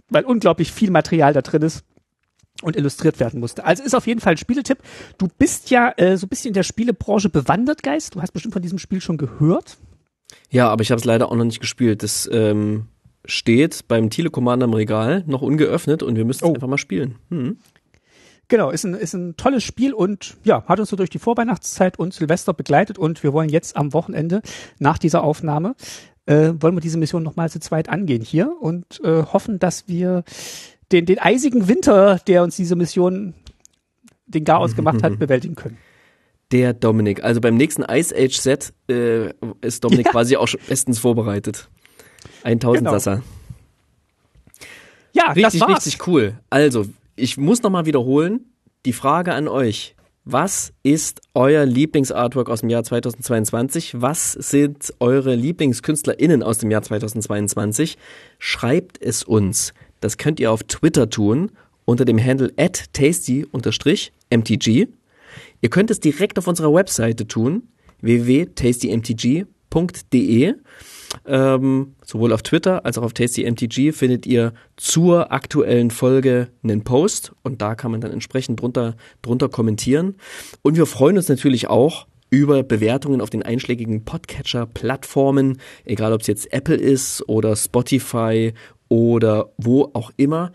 weil 0.09 0.25
unglaublich 0.25 0.73
viel 0.73 0.91
Material 0.91 1.33
da 1.33 1.43
drin 1.43 1.63
ist 1.63 1.85
und 2.63 2.77
illustriert 2.77 3.21
werden 3.21 3.41
musste. 3.41 3.65
Also 3.65 3.83
ist 3.83 3.95
auf 3.95 4.07
jeden 4.07 4.21
Fall 4.21 4.33
ein 4.33 4.39
Spieletipp. 4.39 4.79
Du 5.19 5.29
bist 5.39 5.71
ja 5.71 5.93
äh, 5.97 6.17
so 6.17 6.27
ein 6.27 6.29
bisschen 6.29 6.49
in 6.49 6.55
der 6.55 6.63
Spielebranche 6.63 7.29
bewandert, 7.29 7.83
Geist. 7.83 8.15
Du 8.15 8.23
hast 8.23 8.33
bestimmt 8.33 8.55
von 8.55 8.63
diesem 8.63 8.79
Spiel 8.79 9.01
schon 9.01 9.19
gehört. 9.19 9.77
Ja, 10.51 10.69
aber 10.69 10.83
ich 10.83 10.91
habe 10.91 10.99
es 10.99 11.05
leider 11.05 11.31
auch 11.31 11.37
noch 11.37 11.45
nicht 11.45 11.61
gespielt. 11.61 12.03
Das 12.03 12.29
ähm, 12.33 12.87
steht 13.25 13.89
beim 13.89 14.11
Telekommander 14.11 14.65
im 14.65 14.75
Regal 14.75 15.25
noch 15.27 15.43
ungeöffnet 15.43 16.03
und 16.03 16.17
wir 16.17 16.25
müssen 16.25 16.45
es 16.45 16.51
oh. 16.51 16.55
einfach 16.55 16.69
mal 16.69 16.79
spielen. 16.79 17.17
Hm. 17.31 17.59
Genau, 18.49 18.71
ist 18.71 18.85
ein, 18.85 18.95
ist 18.95 19.13
ein 19.13 19.37
tolles 19.37 19.65
Spiel 19.65 19.93
und 19.93 20.37
ja, 20.45 20.65
hat 20.67 20.79
uns 20.79 20.89
so 20.89 20.97
durch 20.97 21.11
die 21.11 21.19
Vorweihnachtszeit 21.19 21.99
und 21.99 22.15
Silvester 22.15 22.55
begleitet 22.55 22.97
und 22.97 23.25
wir 23.25 23.33
wollen 23.33 23.49
jetzt 23.49 23.77
am 23.77 23.93
Wochenende 23.93 24.41
nach 24.79 24.99
dieser 24.99 25.25
Aufnahme 25.25 25.75
äh, 26.27 26.53
wollen 26.61 26.77
wir 26.77 26.81
diese 26.81 26.99
Mission 26.99 27.23
nochmal 27.23 27.51
zu 27.51 27.61
zweit 27.61 27.89
angehen 27.89 28.23
hier 28.23 28.55
und 28.61 29.01
äh, 29.03 29.23
hoffen, 29.23 29.59
dass 29.59 29.89
wir 29.89 30.25
den, 30.93 31.07
den 31.07 31.19
eisigen 31.19 31.69
Winter, 31.69 32.21
der 32.27 32.43
uns 32.43 32.57
diese 32.57 32.77
Mission 32.77 33.35
den 34.27 34.45
Garaus 34.45 34.77
gemacht 34.77 35.03
hat, 35.03 35.19
bewältigen 35.19 35.55
können. 35.55 35.79
Der 36.53 36.75
Dominik. 36.75 37.25
Also 37.25 37.41
beim 37.41 37.57
nächsten 37.57 37.83
Ice 37.83 38.15
Age 38.17 38.37
Set 38.37 38.73
äh, 38.89 39.31
ist 39.63 39.83
Dominik 39.83 40.07
ja. 40.07 40.13
quasi 40.13 40.37
auch 40.37 40.47
schon 40.47 40.61
bestens 40.69 40.99
vorbereitet. 40.99 41.69
1000 42.45 42.79
genau. 42.79 42.93
Sasser. 42.93 43.23
Ja, 45.13 45.33
richtig, 45.33 45.61
das 45.61 45.61
war's. 45.61 45.87
richtig 45.87 46.07
cool. 46.07 46.39
Also, 46.51 46.87
ich 47.17 47.37
muss 47.37 47.63
nochmal 47.63 47.87
wiederholen, 47.87 48.53
die 48.85 48.93
Frage 48.93 49.33
an 49.33 49.49
euch. 49.49 49.96
Was 50.29 50.73
ist 50.83 51.21
euer 51.35 51.65
Lieblingsartwork 51.65 52.51
aus 52.51 52.63
dem 52.63 52.69
Jahr 52.69 52.83
2022? 52.83 54.03
Was 54.03 54.33
sind 54.33 54.93
eure 54.99 55.37
LieblingskünstlerInnen 55.37 56.43
aus 56.43 56.59
dem 56.59 56.73
Jahr 56.73 56.83
2022? 56.83 57.97
Schreibt 58.41 59.01
es 59.01 59.23
uns. 59.23 59.73
Das 60.01 60.19
könnt 60.19 60.41
ihr 60.41 60.51
auf 60.51 60.65
Twitter 60.65 61.09
tun 61.09 61.53
unter 61.85 62.05
dem 62.05 62.19
Handle 62.19 62.53
at 62.57 62.93
tasty-mtg. 62.93 64.89
Ihr 65.61 65.71
könnt 65.71 65.93
es 65.93 66.01
direkt 66.01 66.41
auf 66.41 66.49
unserer 66.49 66.75
Webseite 66.75 67.29
tun, 67.29 67.69
www.tastymtg.de. 69.77 70.55
Ähm, 71.25 71.95
sowohl 72.05 72.33
auf 72.33 72.43
Twitter 72.43 72.85
als 72.85 72.99
auch 72.99 73.03
auf 73.03 73.13
TastyMTG 73.13 73.93
findet 73.93 74.27
ihr 74.27 74.53
zur 74.77 75.33
aktuellen 75.33 75.91
Folge 75.91 76.49
einen 76.63 76.83
Post 76.83 77.33
und 77.43 77.63
da 77.63 77.75
kann 77.75 77.91
man 77.91 78.01
dann 78.01 78.11
entsprechend 78.11 78.61
drunter, 78.61 78.97
drunter 79.23 79.49
kommentieren. 79.49 80.17
Und 80.63 80.77
wir 80.77 80.87
freuen 80.87 81.17
uns 81.17 81.29
natürlich 81.29 81.69
auch 81.69 82.07
über 82.29 82.63
Bewertungen 82.65 83.21
auf 83.21 83.31
den 83.31 83.45
einschlägigen 83.45 84.05
Podcatcher-Plattformen, 84.05 85.59
egal 85.85 86.13
ob 86.13 86.23
es 86.23 86.27
jetzt 86.27 86.53
Apple 86.53 86.77
ist 86.77 87.27
oder 87.29 87.55
Spotify 87.55 88.53
oder 88.89 89.53
wo 89.57 89.91
auch 89.95 90.11
immer. 90.17 90.53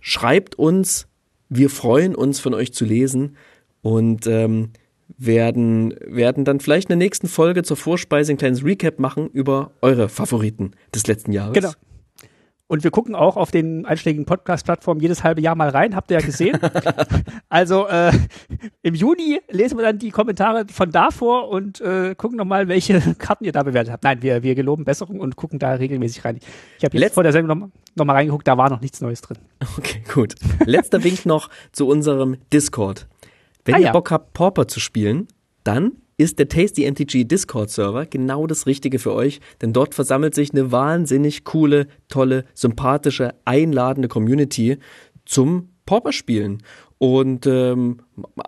Schreibt 0.00 0.56
uns, 0.56 1.06
wir 1.48 1.70
freuen 1.70 2.14
uns 2.14 2.40
von 2.40 2.52
euch 2.52 2.74
zu 2.74 2.84
lesen 2.84 3.36
und 3.80 4.26
ähm, 4.26 4.70
werden, 5.18 5.94
werden 6.06 6.44
dann 6.44 6.60
vielleicht 6.60 6.86
in 6.86 6.98
der 6.98 7.04
nächsten 7.04 7.28
Folge 7.28 7.64
zur 7.64 7.76
Vorspeise 7.76 8.32
ein 8.32 8.38
kleines 8.38 8.64
Recap 8.64 8.98
machen 8.98 9.28
über 9.30 9.72
eure 9.82 10.08
Favoriten 10.08 10.72
des 10.94 11.06
letzten 11.06 11.32
Jahres. 11.32 11.54
Genau. 11.54 11.72
Und 12.70 12.84
wir 12.84 12.90
gucken 12.90 13.14
auch 13.14 13.38
auf 13.38 13.50
den 13.50 13.86
einschlägigen 13.86 14.26
Podcast-Plattformen 14.26 15.00
jedes 15.00 15.24
halbe 15.24 15.40
Jahr 15.40 15.54
mal 15.54 15.70
rein, 15.70 15.96
habt 15.96 16.10
ihr 16.10 16.20
ja 16.20 16.24
gesehen. 16.24 16.58
also 17.48 17.88
äh, 17.88 18.12
im 18.82 18.94
Juni 18.94 19.40
lesen 19.48 19.78
wir 19.78 19.84
dann 19.86 19.98
die 19.98 20.10
Kommentare 20.10 20.66
von 20.70 20.90
davor 20.92 21.48
und 21.48 21.80
äh, 21.80 22.14
gucken 22.14 22.36
nochmal, 22.36 22.68
welche 22.68 23.00
Karten 23.18 23.44
ihr 23.44 23.52
da 23.52 23.62
bewertet 23.62 23.90
habt. 23.90 24.04
Nein, 24.04 24.20
wir, 24.20 24.42
wir 24.42 24.54
geloben 24.54 24.84
Besserung 24.84 25.18
und 25.18 25.34
gucken 25.34 25.58
da 25.58 25.72
regelmäßig 25.72 26.26
rein. 26.26 26.40
Ich 26.76 26.84
habe 26.84 26.94
jetzt 26.94 27.00
Letz 27.00 27.14
vor 27.14 27.22
der 27.22 27.32
Sendung 27.32 27.48
nochmal 27.48 27.70
noch 27.96 28.04
mal 28.04 28.12
reingeguckt, 28.12 28.46
da 28.46 28.56
war 28.58 28.68
noch 28.68 28.82
nichts 28.82 29.00
Neues 29.00 29.22
drin. 29.22 29.38
Okay, 29.78 30.02
gut. 30.12 30.34
Letzter 30.66 31.02
Wink 31.02 31.24
noch 31.24 31.48
zu 31.72 31.88
unserem 31.88 32.36
Discord. 32.52 33.08
Wenn 33.64 33.74
ah, 33.74 33.78
ihr 33.78 33.84
ja. 33.86 33.92
Bock 33.92 34.10
habt, 34.10 34.32
Pauper 34.32 34.68
zu 34.68 34.80
spielen, 34.80 35.28
dann 35.64 35.92
ist 36.16 36.38
der 36.38 36.48
Tasty 36.48 36.90
MTG 36.90 37.24
Discord 37.24 37.70
Server 37.70 38.04
genau 38.04 38.46
das 38.46 38.66
Richtige 38.66 38.98
für 38.98 39.12
euch, 39.12 39.40
denn 39.62 39.72
dort 39.72 39.94
versammelt 39.94 40.34
sich 40.34 40.52
eine 40.52 40.72
wahnsinnig 40.72 41.44
coole, 41.44 41.86
tolle, 42.08 42.44
sympathische, 42.54 43.34
einladende 43.44 44.08
Community 44.08 44.78
zum 45.24 45.68
Pauper 45.86 46.12
spielen. 46.12 46.62
Und 46.98 47.46
ähm, 47.46 47.98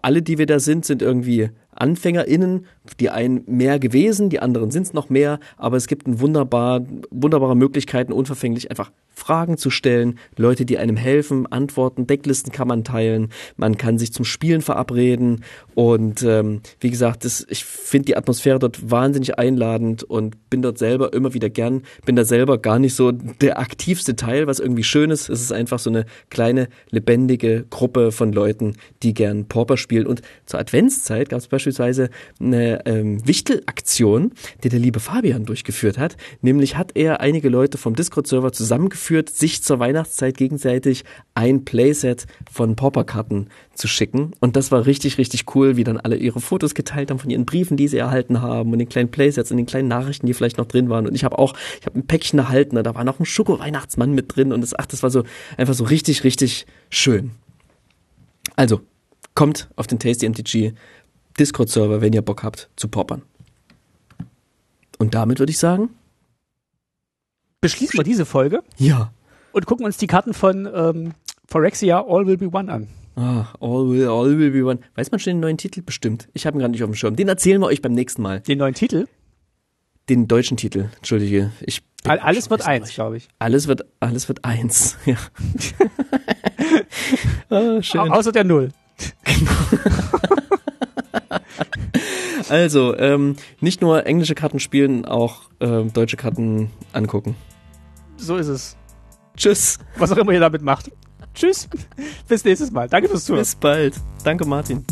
alle, 0.02 0.22
die 0.22 0.38
wir 0.38 0.46
da 0.46 0.58
sind, 0.58 0.84
sind 0.84 1.02
irgendwie 1.02 1.50
AnfängerInnen, 1.80 2.66
die 2.98 3.10
einen 3.10 3.42
mehr 3.46 3.78
gewesen, 3.78 4.30
die 4.30 4.40
anderen 4.40 4.70
sind 4.70 4.82
es 4.86 4.92
noch 4.92 5.08
mehr, 5.08 5.40
aber 5.56 5.76
es 5.76 5.86
gibt 5.86 6.06
ein 6.06 6.20
wunderbar, 6.20 6.82
wunderbare 7.10 7.56
Möglichkeiten, 7.56 8.12
unverfänglich 8.12 8.70
einfach 8.70 8.90
Fragen 9.12 9.58
zu 9.58 9.70
stellen, 9.70 10.18
Leute, 10.36 10.64
die 10.64 10.78
einem 10.78 10.96
helfen, 10.96 11.46
Antworten, 11.50 12.06
Decklisten 12.06 12.52
kann 12.52 12.68
man 12.68 12.84
teilen, 12.84 13.28
man 13.56 13.76
kann 13.76 13.98
sich 13.98 14.12
zum 14.12 14.24
Spielen 14.24 14.62
verabreden 14.62 15.44
und 15.74 16.22
ähm, 16.22 16.62
wie 16.80 16.90
gesagt, 16.90 17.24
das, 17.24 17.46
ich 17.50 17.64
finde 17.64 18.06
die 18.06 18.16
Atmosphäre 18.16 18.58
dort 18.58 18.90
wahnsinnig 18.90 19.38
einladend 19.38 20.04
und 20.04 20.48
bin 20.48 20.62
dort 20.62 20.78
selber 20.78 21.12
immer 21.12 21.34
wieder 21.34 21.50
gern, 21.50 21.82
bin 22.06 22.16
da 22.16 22.24
selber 22.24 22.58
gar 22.58 22.78
nicht 22.78 22.94
so 22.94 23.12
der 23.12 23.58
aktivste 23.58 24.16
Teil, 24.16 24.46
was 24.46 24.58
irgendwie 24.58 24.84
schön 24.84 25.10
ist. 25.10 25.28
Es 25.28 25.42
ist 25.42 25.52
einfach 25.52 25.78
so 25.78 25.90
eine 25.90 26.06
kleine, 26.30 26.68
lebendige 26.90 27.66
Gruppe 27.68 28.12
von 28.12 28.32
Leuten, 28.32 28.76
die 29.02 29.12
gern 29.12 29.46
Pauper 29.48 29.76
spielen 29.76 30.06
und 30.06 30.22
zur 30.46 30.60
Adventszeit 30.60 31.28
gab 31.28 31.40
es 31.40 31.48
beispielsweise 31.48 31.69
beispielsweise 31.70 32.10
eine 32.40 32.84
ähm, 32.86 33.26
Wichtelaktion, 33.26 34.32
die 34.62 34.68
der 34.68 34.80
liebe 34.80 35.00
Fabian 35.00 35.44
durchgeführt 35.44 35.98
hat. 35.98 36.16
Nämlich 36.42 36.76
hat 36.76 36.92
er 36.96 37.20
einige 37.20 37.48
Leute 37.48 37.78
vom 37.78 37.94
Discord-Server 37.94 38.52
zusammengeführt, 38.52 39.30
sich 39.30 39.62
zur 39.62 39.78
Weihnachtszeit 39.78 40.36
gegenseitig 40.36 41.04
ein 41.34 41.64
Playset 41.64 42.26
von 42.50 42.76
Pauperkarten 42.76 43.48
zu 43.74 43.88
schicken. 43.88 44.32
Und 44.40 44.56
das 44.56 44.72
war 44.72 44.86
richtig, 44.86 45.18
richtig 45.18 45.54
cool, 45.54 45.76
wie 45.76 45.84
dann 45.84 45.98
alle 45.98 46.16
ihre 46.16 46.40
Fotos 46.40 46.74
geteilt 46.74 47.10
haben 47.10 47.18
von 47.18 47.30
ihren 47.30 47.46
Briefen, 47.46 47.76
die 47.76 47.88
sie 47.88 47.98
erhalten 47.98 48.42
haben 48.42 48.72
und 48.72 48.78
den 48.78 48.88
kleinen 48.88 49.10
Playsets 49.10 49.50
und 49.50 49.56
den 49.56 49.66
kleinen 49.66 49.88
Nachrichten, 49.88 50.26
die 50.26 50.34
vielleicht 50.34 50.58
noch 50.58 50.66
drin 50.66 50.90
waren. 50.90 51.06
Und 51.06 51.14
ich 51.14 51.24
habe 51.24 51.38
auch, 51.38 51.54
ich 51.80 51.86
habe 51.86 51.98
ein 51.98 52.06
Päckchen 52.06 52.38
erhalten, 52.38 52.82
da 52.82 52.94
war 52.94 53.04
noch 53.04 53.20
ein 53.20 53.26
Schoko-Weihnachtsmann 53.26 54.12
mit 54.12 54.34
drin 54.34 54.52
und 54.52 54.60
das, 54.60 54.78
ach, 54.78 54.86
das 54.86 55.02
war 55.02 55.10
so 55.10 55.24
einfach 55.56 55.74
so 55.74 55.84
richtig, 55.84 56.24
richtig 56.24 56.66
schön. 56.90 57.30
Also, 58.56 58.80
kommt 59.34 59.70
auf 59.76 59.86
den 59.86 59.98
Tasty 59.98 60.28
MTG 60.28 60.72
Discord-Server, 61.38 62.00
wenn 62.00 62.12
ihr 62.12 62.22
Bock 62.22 62.42
habt, 62.42 62.70
zu 62.76 62.88
poppern. 62.88 63.22
Und 64.98 65.14
damit 65.14 65.38
würde 65.38 65.50
ich 65.50 65.58
sagen, 65.58 65.90
Beschließen 67.60 67.98
wir 67.98 68.04
diese 68.04 68.24
Folge 68.24 68.62
ja. 68.78 69.12
und 69.52 69.66
gucken 69.66 69.84
uns 69.84 69.98
die 69.98 70.06
Karten 70.06 70.32
von 70.32 70.66
ähm, 70.72 71.12
Phyrexia 71.46 72.02
All 72.06 72.26
Will 72.26 72.38
Be 72.38 72.48
One 72.50 72.72
an. 72.72 72.88
Ah, 73.16 73.48
all 73.60 73.90
will, 73.90 74.08
all 74.08 74.38
will 74.38 74.50
be 74.50 74.64
one. 74.64 74.78
Weiß 74.94 75.10
man 75.10 75.18
schon 75.18 75.32
den 75.32 75.40
neuen 75.40 75.58
Titel? 75.58 75.82
Bestimmt. 75.82 76.28
Ich 76.32 76.46
habe 76.46 76.56
ihn 76.56 76.60
gerade 76.60 76.72
nicht 76.72 76.82
auf 76.82 76.88
dem 76.88 76.94
Schirm. 76.94 77.16
Den 77.16 77.28
erzählen 77.28 77.60
wir 77.60 77.66
euch 77.66 77.82
beim 77.82 77.92
nächsten 77.92 78.22
Mal. 78.22 78.40
Den 78.40 78.58
neuen 78.58 78.72
Titel? 78.72 79.08
Den 80.08 80.26
deutschen 80.26 80.56
Titel. 80.56 80.88
Entschuldige. 80.96 81.50
Ich 81.60 81.82
All, 82.04 82.18
alles 82.18 82.48
wird 82.48 82.66
eins, 82.66 82.94
glaube 82.94 83.18
ich. 83.18 83.28
Alles 83.38 83.68
wird, 83.68 83.84
alles 84.00 84.28
wird 84.28 84.44
eins. 84.44 84.96
Ja. 85.04 85.16
ah, 87.50 87.82
schön. 87.82 88.00
Au 88.00 88.06
außer 88.06 88.32
der 88.32 88.44
Null. 88.44 88.70
Also, 92.48 92.96
ähm, 92.96 93.36
nicht 93.60 93.82
nur 93.82 94.06
englische 94.06 94.34
Karten 94.34 94.60
spielen, 94.60 95.04
auch 95.04 95.42
ähm, 95.60 95.92
deutsche 95.92 96.16
Karten 96.16 96.70
angucken. 96.92 97.36
So 98.16 98.36
ist 98.36 98.48
es. 98.48 98.76
Tschüss. 99.36 99.78
Was 99.98 100.10
auch 100.10 100.16
immer 100.16 100.32
ihr 100.32 100.40
damit 100.40 100.62
macht. 100.62 100.90
Tschüss. 101.34 101.68
Bis 102.28 102.44
nächstes 102.44 102.70
Mal. 102.70 102.88
Danke 102.88 103.08
fürs 103.08 103.24
Zuhören. 103.24 103.42
Bis 103.42 103.54
bald. 103.54 103.94
Danke, 104.24 104.46
Martin. 104.46 104.84